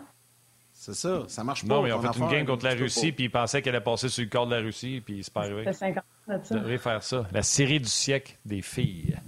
C'est 0.72 0.94
ça, 0.94 1.24
ça 1.28 1.44
marche 1.44 1.66
pas. 1.66 1.74
Non, 1.74 1.82
mais 1.82 1.90
ils 1.90 1.92
ont 1.92 2.00
fait 2.00 2.18
une 2.18 2.28
game 2.28 2.46
contre 2.46 2.64
la 2.64 2.74
Russie, 2.74 3.12
puis 3.12 3.24
ils 3.24 3.30
pensaient 3.30 3.60
qu'elle 3.60 3.74
allait 3.74 3.84
passer 3.84 4.08
sur 4.08 4.22
le 4.22 4.30
corps 4.30 4.46
de 4.46 4.54
la 4.54 4.62
Russie, 4.62 5.02
puis 5.04 5.22
c'est 5.22 5.32
pas 5.32 5.42
arrivé. 5.42 5.64
C'est 5.66 5.74
50 5.74 6.02
ça. 6.42 6.54
devrait 6.54 6.78
faire 6.78 7.02
ça. 7.02 7.26
La 7.32 7.42
série 7.42 7.80
du 7.80 7.88
siècle 7.88 8.36
des 8.46 8.62
filles. 8.62 9.18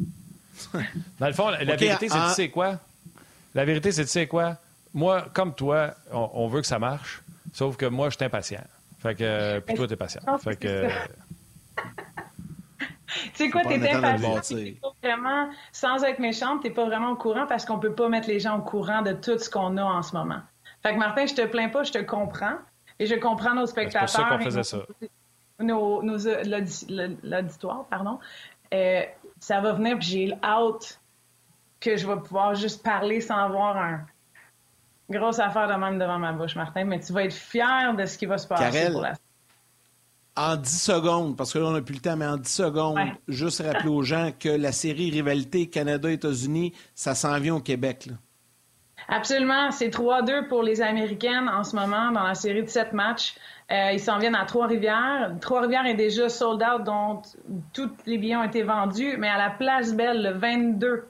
Dans 1.18 1.26
le 1.26 1.32
fond, 1.32 1.50
la, 1.50 1.76
vérité, 1.76 2.08
c'est 2.08 2.18
tu 2.28 2.34
sais 2.34 2.48
quoi? 2.48 2.78
La 3.54 3.64
vérité, 3.64 3.92
c'est 3.92 4.04
tu 4.04 4.10
sais 4.10 4.26
quoi? 4.26 4.56
Moi, 4.94 5.26
comme 5.34 5.54
toi, 5.54 5.94
on, 6.10 6.48
veut 6.48 6.60
que 6.60 6.66
ça 6.66 6.78
marche, 6.78 7.20
sauf 7.52 7.76
que 7.76 7.86
moi, 7.86 8.08
je 8.08 8.16
suis 8.16 8.24
impatient. 8.24 8.64
Fait 9.00 9.14
que, 9.14 9.58
puis 9.58 9.74
toi, 9.74 9.86
t'es 9.86 9.96
patient. 9.96 10.22
Fait 10.38 10.56
que... 10.56 10.88
tu 11.76 13.30
sais 13.34 13.50
quoi, 13.50 13.62
t'es 13.64 13.90
impatient. 13.90 14.56
Vraiment, 15.03 15.48
sans 15.72 16.05
être 16.05 16.20
méchante, 16.20 16.62
t'es 16.62 16.70
pas 16.70 16.84
vraiment 16.84 17.11
au 17.11 17.16
courant 17.16 17.46
parce 17.46 17.64
qu'on 17.64 17.78
peut 17.78 17.94
pas 17.94 18.09
mettre 18.09 18.28
les 18.28 18.38
gens 18.38 18.59
au 18.59 18.62
courant 18.62 19.03
de 19.03 19.12
tout 19.12 19.38
ce 19.38 19.50
qu'on 19.50 19.76
a 19.76 19.82
en 19.82 20.03
ce 20.03 20.14
moment. 20.14 20.40
Fait 20.82 20.94
que 20.94 20.98
Martin, 20.98 21.26
je 21.26 21.34
te 21.34 21.46
plains 21.46 21.68
pas, 21.68 21.82
je 21.82 21.92
te 21.92 21.98
comprends. 21.98 22.57
Et 22.98 23.07
je 23.07 23.14
comprends 23.16 23.55
nos 23.55 23.66
spectateurs. 23.66 24.09
C'est 24.09 24.18
pour 24.18 24.28
ça 24.28 24.36
qu'on 24.36 24.44
faisait 24.44 24.62
ça. 24.62 24.78
Nos, 25.59 26.03
l'auditoire, 26.03 27.84
pardon. 27.86 28.18
Euh, 28.72 29.03
ça 29.40 29.61
va 29.61 29.72
venir, 29.72 29.98
puis 29.98 30.07
j'ai 30.07 30.38
hâte 30.42 31.00
que 31.80 31.96
je 31.96 32.07
vais 32.07 32.16
pouvoir 32.16 32.55
juste 32.55 32.82
parler 32.82 33.20
sans 33.20 33.36
avoir 33.36 33.76
un 33.76 34.07
grosse 35.11 35.40
affaire 35.40 35.68
de 35.68 35.74
même 35.74 35.98
devant 35.98 36.18
ma 36.18 36.32
bouche, 36.32 36.57
Martin. 36.57 36.84
Mais 36.84 37.00
tu 37.00 37.12
vas 37.12 37.24
être 37.24 37.34
fier 37.34 37.94
de 37.94 38.07
ce 38.07 38.16
qui 38.16 38.26
va 38.26 38.38
se 38.38 38.46
passer 38.46 38.90
pour 38.90 39.03
la 39.03 39.14
en 40.37 40.57
10 40.57 40.83
secondes, 40.83 41.37
parce 41.37 41.53
que 41.53 41.59
là, 41.59 41.66
on 41.66 41.72
n'a 41.72 41.83
plus 41.83 41.95
le 41.95 42.01
temps, 42.01 42.16
mais 42.16 42.26
en 42.26 42.37
10 42.37 42.49
secondes, 42.49 42.99
juste 43.28 43.62
rappeler 43.62 43.91
aux 43.91 44.03
gens 44.03 44.30
que 44.39 44.49
la 44.49 44.72
série 44.72 45.11
Rivalité 45.11 45.68
Canada-États-Unis, 45.68 46.72
ça 46.95 47.14
s'en 47.14 47.39
vient 47.39 47.57
au 47.57 47.61
Québec. 47.61 48.07
Là. 48.07 48.14
Absolument. 49.09 49.70
C'est 49.70 49.89
3-2 49.89 50.49
pour 50.49 50.62
les 50.62 50.80
Américaines 50.80 51.49
en 51.49 51.64
ce 51.64 51.76
moment 51.76 52.12
dans 52.12 52.22
la 52.22 52.35
série 52.35 52.62
de 52.62 52.68
7 52.68 52.93
matchs. 52.93 53.35
Euh, 53.70 53.93
ils 53.93 54.01
s'en 54.01 54.18
viennent 54.18 54.35
à 54.35 54.45
Trois-Rivières. 54.45 55.35
Trois-Rivières 55.41 55.87
est 55.87 55.95
déjà 55.95 56.28
sold 56.28 56.62
out, 56.62 56.85
dont 56.85 57.22
tous 57.72 57.91
les 58.07 58.18
billets 58.18 58.37
ont 58.37 58.45
été 58.45 58.62
vendus, 58.62 59.16
mais 59.18 59.28
à 59.28 59.39
la 59.39 59.51
Place 59.51 59.95
Belle 59.95 60.22
le 60.22 60.30
22 60.39 61.09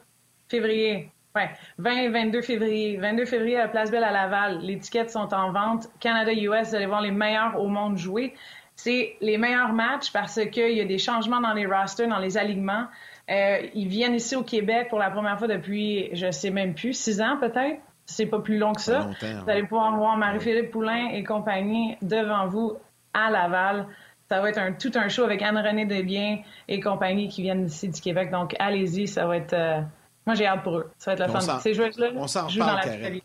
février. 0.49 1.11
Ouais, 1.35 1.51
20 1.79 1.91
et 1.93 2.09
22 2.09 2.43
février. 2.43 2.97
22 2.99 3.25
février 3.25 3.57
à 3.57 3.63
la 3.63 3.69
Place 3.69 3.91
Belle 3.91 4.05
à 4.05 4.13
Laval. 4.13 4.59
Les 4.61 4.79
tickets 4.79 5.11
sont 5.11 5.33
en 5.33 5.51
vente. 5.51 5.89
Canada-US, 5.99 6.69
vous 6.69 6.75
allez 6.75 6.87
voir 6.87 7.01
les 7.01 7.11
meilleurs 7.11 7.59
au 7.59 7.69
monde 7.69 7.97
jouer. 7.97 8.35
C'est 8.77 9.17
les 9.21 9.39
meilleurs 9.39 9.73
matchs 9.73 10.13
parce 10.13 10.41
qu'il 10.51 10.73
y 10.73 10.81
a 10.81 10.85
des 10.85 10.99
changements 10.99 11.41
dans 11.41 11.53
les 11.53 11.67
rosters, 11.67 12.09
dans 12.09 12.19
les 12.19 12.37
alignements. 12.37 12.87
Euh, 13.31 13.67
ils 13.75 13.89
viennent 13.89 14.15
ici 14.15 14.35
au 14.35 14.43
Québec 14.43 14.89
pour 14.89 14.99
la 14.99 15.11
première 15.11 15.39
fois 15.39 15.49
depuis, 15.49 16.09
je 16.15 16.31
sais 16.31 16.51
même 16.51 16.75
plus, 16.75 16.93
six 16.93 17.21
ans 17.21 17.37
peut-être. 17.39 17.81
C'est 18.05 18.27
pas 18.27 18.41
plus 18.41 18.59
long 18.59 18.73
que 18.73 18.81
ça. 18.81 19.11
vous 19.21 19.51
allez 19.51 19.63
pouvoir 19.63 19.97
voir 19.97 20.17
Marie-Philippe 20.17 20.73
Poulain 20.73 21.11
et 21.13 21.23
compagnie 21.23 21.97
devant 22.03 22.49
vous 22.49 22.77
à 23.15 23.31
Laval. 23.31 23.87
Ça 24.29 24.41
va 24.41 24.51
être 24.51 24.59
un, 24.59 24.73
tout 24.73 24.91
un 24.95 25.09
show 25.09 25.25
avec 25.25 25.41
Anne-Renée 25.41 25.87
Desbiens 25.87 26.39
et 26.67 26.81
compagnie 26.81 27.29
qui 27.29 27.43
viennent 27.43 27.67
ici 27.67 27.89
du 27.89 28.01
Québec. 28.01 28.31
Donc, 28.31 28.57
allez-y, 28.59 29.07
ça 29.07 29.27
va 29.27 29.37
être... 29.37 29.53
Euh, 29.53 29.81
moi, 30.27 30.35
j'ai 30.35 30.47
hâte 30.47 30.63
pour 30.63 30.79
eux. 30.79 30.91
Ça 30.99 31.11
va 31.11 31.13
être 31.15 31.33
la 31.33 31.41
fin. 31.41 31.59
Ces 31.61 31.79
on 32.17 32.27
s'en 32.27 32.47
reparle, 32.49 32.81
Karel. 32.83 33.21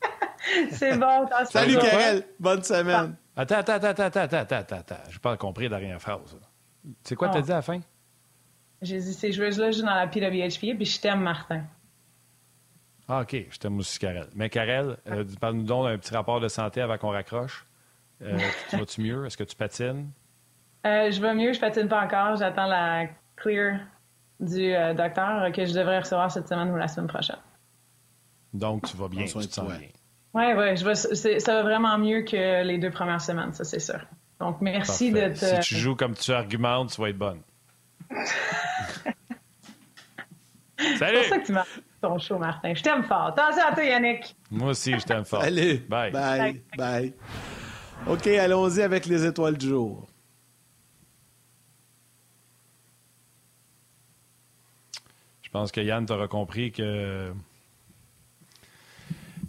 C'est 0.70 0.96
bon. 0.96 1.26
Salut, 1.50 1.76
Karel. 1.78 2.24
Bonne 2.38 2.62
semaine. 2.62 3.16
Attends, 3.38 3.54
attends, 3.54 3.74
attends, 3.74 4.02
attends, 4.02 4.20
attends, 4.20 4.56
attends, 4.56 4.76
attends. 4.76 4.96
Je 5.08 5.14
n'ai 5.14 5.20
pas 5.20 5.36
compris 5.36 5.68
la 5.68 5.78
dernière 5.78 6.02
phrase. 6.02 6.36
C'est 7.04 7.14
quoi 7.14 7.28
tu 7.28 7.38
as 7.38 7.42
dit 7.42 7.52
à 7.52 7.56
la 7.56 7.62
fin? 7.62 7.78
J'ai 8.82 8.98
dit, 8.98 9.14
ces 9.14 9.30
joueuses-là 9.30 9.70
jouent 9.70 9.82
dans 9.82 9.94
la 9.94 10.08
PWHP, 10.08 10.76
puis 10.76 10.84
je 10.84 11.00
t'aime, 11.00 11.20
Martin. 11.20 11.62
Ah, 13.06 13.20
OK. 13.20 13.36
Je 13.48 13.58
t'aime 13.58 13.78
aussi, 13.78 13.96
Karel. 14.00 14.26
Mais 14.34 14.50
Karel, 14.50 14.96
euh, 15.06 15.24
parle-nous 15.40 15.62
donc 15.62 15.84
d'un 15.84 15.96
petit 15.98 16.12
rapport 16.12 16.40
de 16.40 16.48
santé 16.48 16.80
avant 16.80 16.98
qu'on 16.98 17.10
raccroche. 17.10 17.64
Euh, 18.22 18.36
tu 18.70 18.76
vas-tu 18.76 19.00
mieux? 19.02 19.24
Est-ce 19.24 19.36
que 19.36 19.44
tu 19.44 19.54
patines? 19.54 20.10
Euh, 20.84 21.12
je 21.12 21.20
vais 21.20 21.34
mieux, 21.34 21.52
je 21.52 21.60
patine 21.60 21.86
pas 21.86 22.04
encore. 22.04 22.34
J'attends 22.34 22.66
la 22.66 23.06
clear 23.36 23.78
du 24.40 24.72
docteur 24.96 25.52
que 25.52 25.64
je 25.64 25.74
devrais 25.74 26.00
recevoir 26.00 26.32
cette 26.32 26.48
semaine 26.48 26.72
ou 26.72 26.76
la 26.76 26.88
semaine 26.88 27.06
prochaine. 27.06 27.38
Donc, 28.52 28.84
tu 28.88 28.96
vas 28.96 29.06
bien, 29.06 29.26
tu 29.26 29.32
te 29.32 29.54
sens 29.54 29.68
bien. 29.68 29.88
Oui, 30.34 30.44
oui, 30.56 30.76
ça 31.40 31.54
va 31.54 31.62
vraiment 31.62 31.98
mieux 31.98 32.22
que 32.22 32.62
les 32.62 32.78
deux 32.78 32.90
premières 32.90 33.20
semaines, 33.20 33.52
ça 33.52 33.64
c'est 33.64 33.80
sûr. 33.80 34.00
Donc, 34.40 34.60
merci 34.60 35.10
de 35.10 35.28
te... 35.28 35.62
Si 35.62 35.74
tu 35.74 35.76
joues 35.76 35.96
comme 35.96 36.14
tu 36.14 36.30
argumentes, 36.32 36.92
tu 36.92 37.00
vas 37.00 37.08
être 37.08 37.18
bonne. 37.18 37.40
Salut! 40.96 41.18
C'est 41.18 41.22
pour 41.22 41.24
ça 41.24 41.38
que 41.38 41.46
tu 41.46 41.52
m'as 41.52 41.64
ton 42.00 42.18
show, 42.18 42.38
Martin. 42.38 42.74
Je 42.74 42.82
t'aime 42.82 43.02
fort. 43.02 43.26
Attention 43.26 43.62
à 43.68 43.74
toi, 43.74 43.84
Yannick. 43.84 44.36
Moi 44.50 44.70
aussi, 44.70 44.92
je 44.98 45.04
t'aime 45.04 45.24
fort. 45.24 45.42
Salut! 45.42 45.78
Bye. 45.88 46.12
Bye. 46.12 46.62
Bye. 46.76 47.12
OK, 48.06 48.26
allons-y 48.28 48.82
avec 48.82 49.06
les 49.06 49.26
étoiles 49.26 49.58
du 49.58 49.68
jour. 49.68 50.06
Je 55.42 55.50
pense 55.50 55.72
que 55.72 55.80
Yann 55.80 56.06
t'aura 56.06 56.28
compris 56.28 56.70
que 56.70 57.32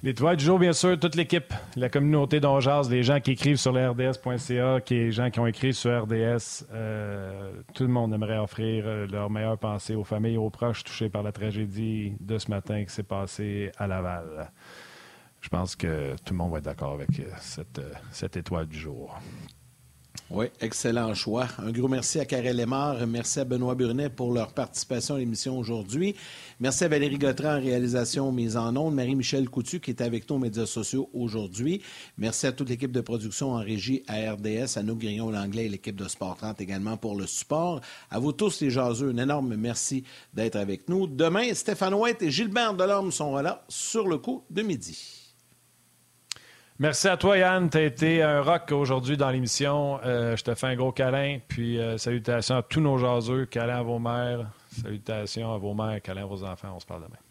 L'étoile 0.02 0.38
du 0.38 0.46
jour, 0.46 0.58
bien 0.60 0.72
sûr, 0.72 0.98
toute 0.98 1.16
l'équipe, 1.16 1.54
la 1.76 1.90
communauté 1.90 2.40
d'Ongeaz, 2.40 2.90
les 2.90 3.04
gens 3.04 3.20
qui 3.20 3.32
écrivent 3.32 3.58
sur 3.58 3.74
RDS.ca, 3.74 4.80
les 4.90 5.12
gens 5.12 5.30
qui 5.30 5.40
ont 5.42 5.46
écrit 5.46 5.74
sur 5.74 6.04
RDS, 6.04 6.64
euh, 6.72 7.52
tout 7.74 7.84
le 7.84 7.90
monde 7.90 8.14
aimerait 8.14 8.38
offrir 8.38 8.86
euh, 8.88 9.08
leur 9.08 9.30
meilleure 9.30 9.58
pensée 9.58 9.96
aux 9.96 10.06
familles 10.06 10.36
et 10.36 10.38
aux 10.38 10.50
proches 10.50 10.86
touchés 10.86 11.10
par 11.10 11.22
la 11.22 11.34
tragédie 11.34 12.14
de 12.22 12.38
ce 12.38 12.50
matin 12.50 12.86
qui 12.86 12.94
s'est 12.94 13.04
passée 13.04 13.74
à 13.78 13.88
Laval. 13.88 14.50
Je 15.42 15.50
pense 15.50 15.76
que 15.76 16.16
tout 16.24 16.34
le 16.34 16.38
monde 16.38 16.54
va 16.54 16.60
être 16.60 16.64
d'accord 16.64 16.94
avec 16.94 17.20
euh, 17.20 17.94
cette 18.12 18.38
étoile 18.38 18.68
du 18.68 18.80
jour. 18.80 19.20
Oui, 20.32 20.46
excellent 20.62 21.16
choix. 21.16 21.48
Un 21.58 21.72
gros 21.72 21.88
merci 21.88 22.20
à 22.20 22.26
Karel 22.26 22.56
Lemar. 22.56 23.08
Merci 23.08 23.40
à 23.40 23.46
Benoît 23.46 23.74
Burnet 23.74 24.10
pour 24.10 24.32
leur 24.32 24.54
participation 24.54 25.16
à 25.16 25.18
l'émission 25.18 25.58
aujourd'hui. 25.58 26.16
Merci 26.60 26.84
à 26.84 26.88
Valérie 26.88 27.18
Gautran 27.18 27.58
en 27.58 27.60
réalisation 27.60 28.32
mise 28.32 28.56
en 28.56 28.76
ondes. 28.76 28.94
Marie-Michel 28.94 29.50
Coutu 29.50 29.80
qui 29.80 29.90
est 29.90 30.02
avec 30.02 30.30
nous 30.30 30.36
aux 30.36 30.40
médias 30.40 30.68
sociaux 30.68 31.10
aujourd'hui. 31.16 31.82
Merci 32.20 32.46
à 32.46 32.52
toute 32.52 32.70
l'équipe 32.70 32.92
de 32.92 33.02
production 33.02 33.54
en 33.54 33.58
régie 33.58 34.04
à 34.08 34.34
RDS, 34.34 34.78
à 34.78 34.84
nous 34.84 34.96
Grillon 34.96 35.32
l'anglais 35.32 35.66
et 35.66 35.70
l'équipe 35.70 35.96
de 35.96 36.08
Sport 36.08 36.38
30 36.38 36.62
également 36.62 36.96
pour 36.96 37.16
le 37.16 37.26
support. 37.26 37.82
À 38.12 38.20
vous 38.20 38.32
tous 38.32 38.62
les 38.62 38.70
jaseux, 38.70 39.10
un 39.10 39.18
énorme 39.18 39.56
merci 39.56 40.04
d'être 40.36 40.58
avec 40.58 40.90
nous. 40.90 41.08
Demain, 41.08 41.52
Stéphane 41.56 41.96
White 41.96 42.22
et 42.22 42.30
Gilbert 42.30 42.76
Delorme 42.76 43.12
sont 43.12 43.36
là 43.38 43.66
sur 43.68 44.08
le 44.08 44.20
coup 44.20 44.44
de 44.52 44.62
midi. 44.62 45.19
Merci 46.80 47.10
à 47.10 47.18
toi, 47.18 47.38
Yann. 47.38 47.70
Tu 47.70 47.78
as 47.78 47.84
été 47.84 48.24
un 48.24 48.42
rock 48.42 48.72
aujourd'hui 48.72 49.18
dans 49.18 49.30
l'émission. 49.30 50.00
Euh, 50.06 50.38
je 50.38 50.44
te 50.46 50.56
fais 50.56 50.68
un 50.68 50.76
gros 50.76 50.94
câlin. 50.94 51.40
Puis 51.46 51.78
euh, 51.78 51.98
salutations 51.98 52.56
à 52.56 52.64
tous 52.64 52.80
nos 52.80 52.98
jaseux. 52.98 53.46
Câlin 53.48 53.80
à 53.80 53.84
vos 53.84 54.00
mères. 54.00 54.50
Salutations 54.82 55.54
à 55.54 55.58
vos 55.58 55.74
mères. 55.74 56.02
Câlin 56.02 56.24
à 56.24 56.26
vos 56.26 56.42
enfants. 56.42 56.72
On 56.74 56.80
se 56.80 56.86
parle 56.86 57.04
demain. 57.04 57.29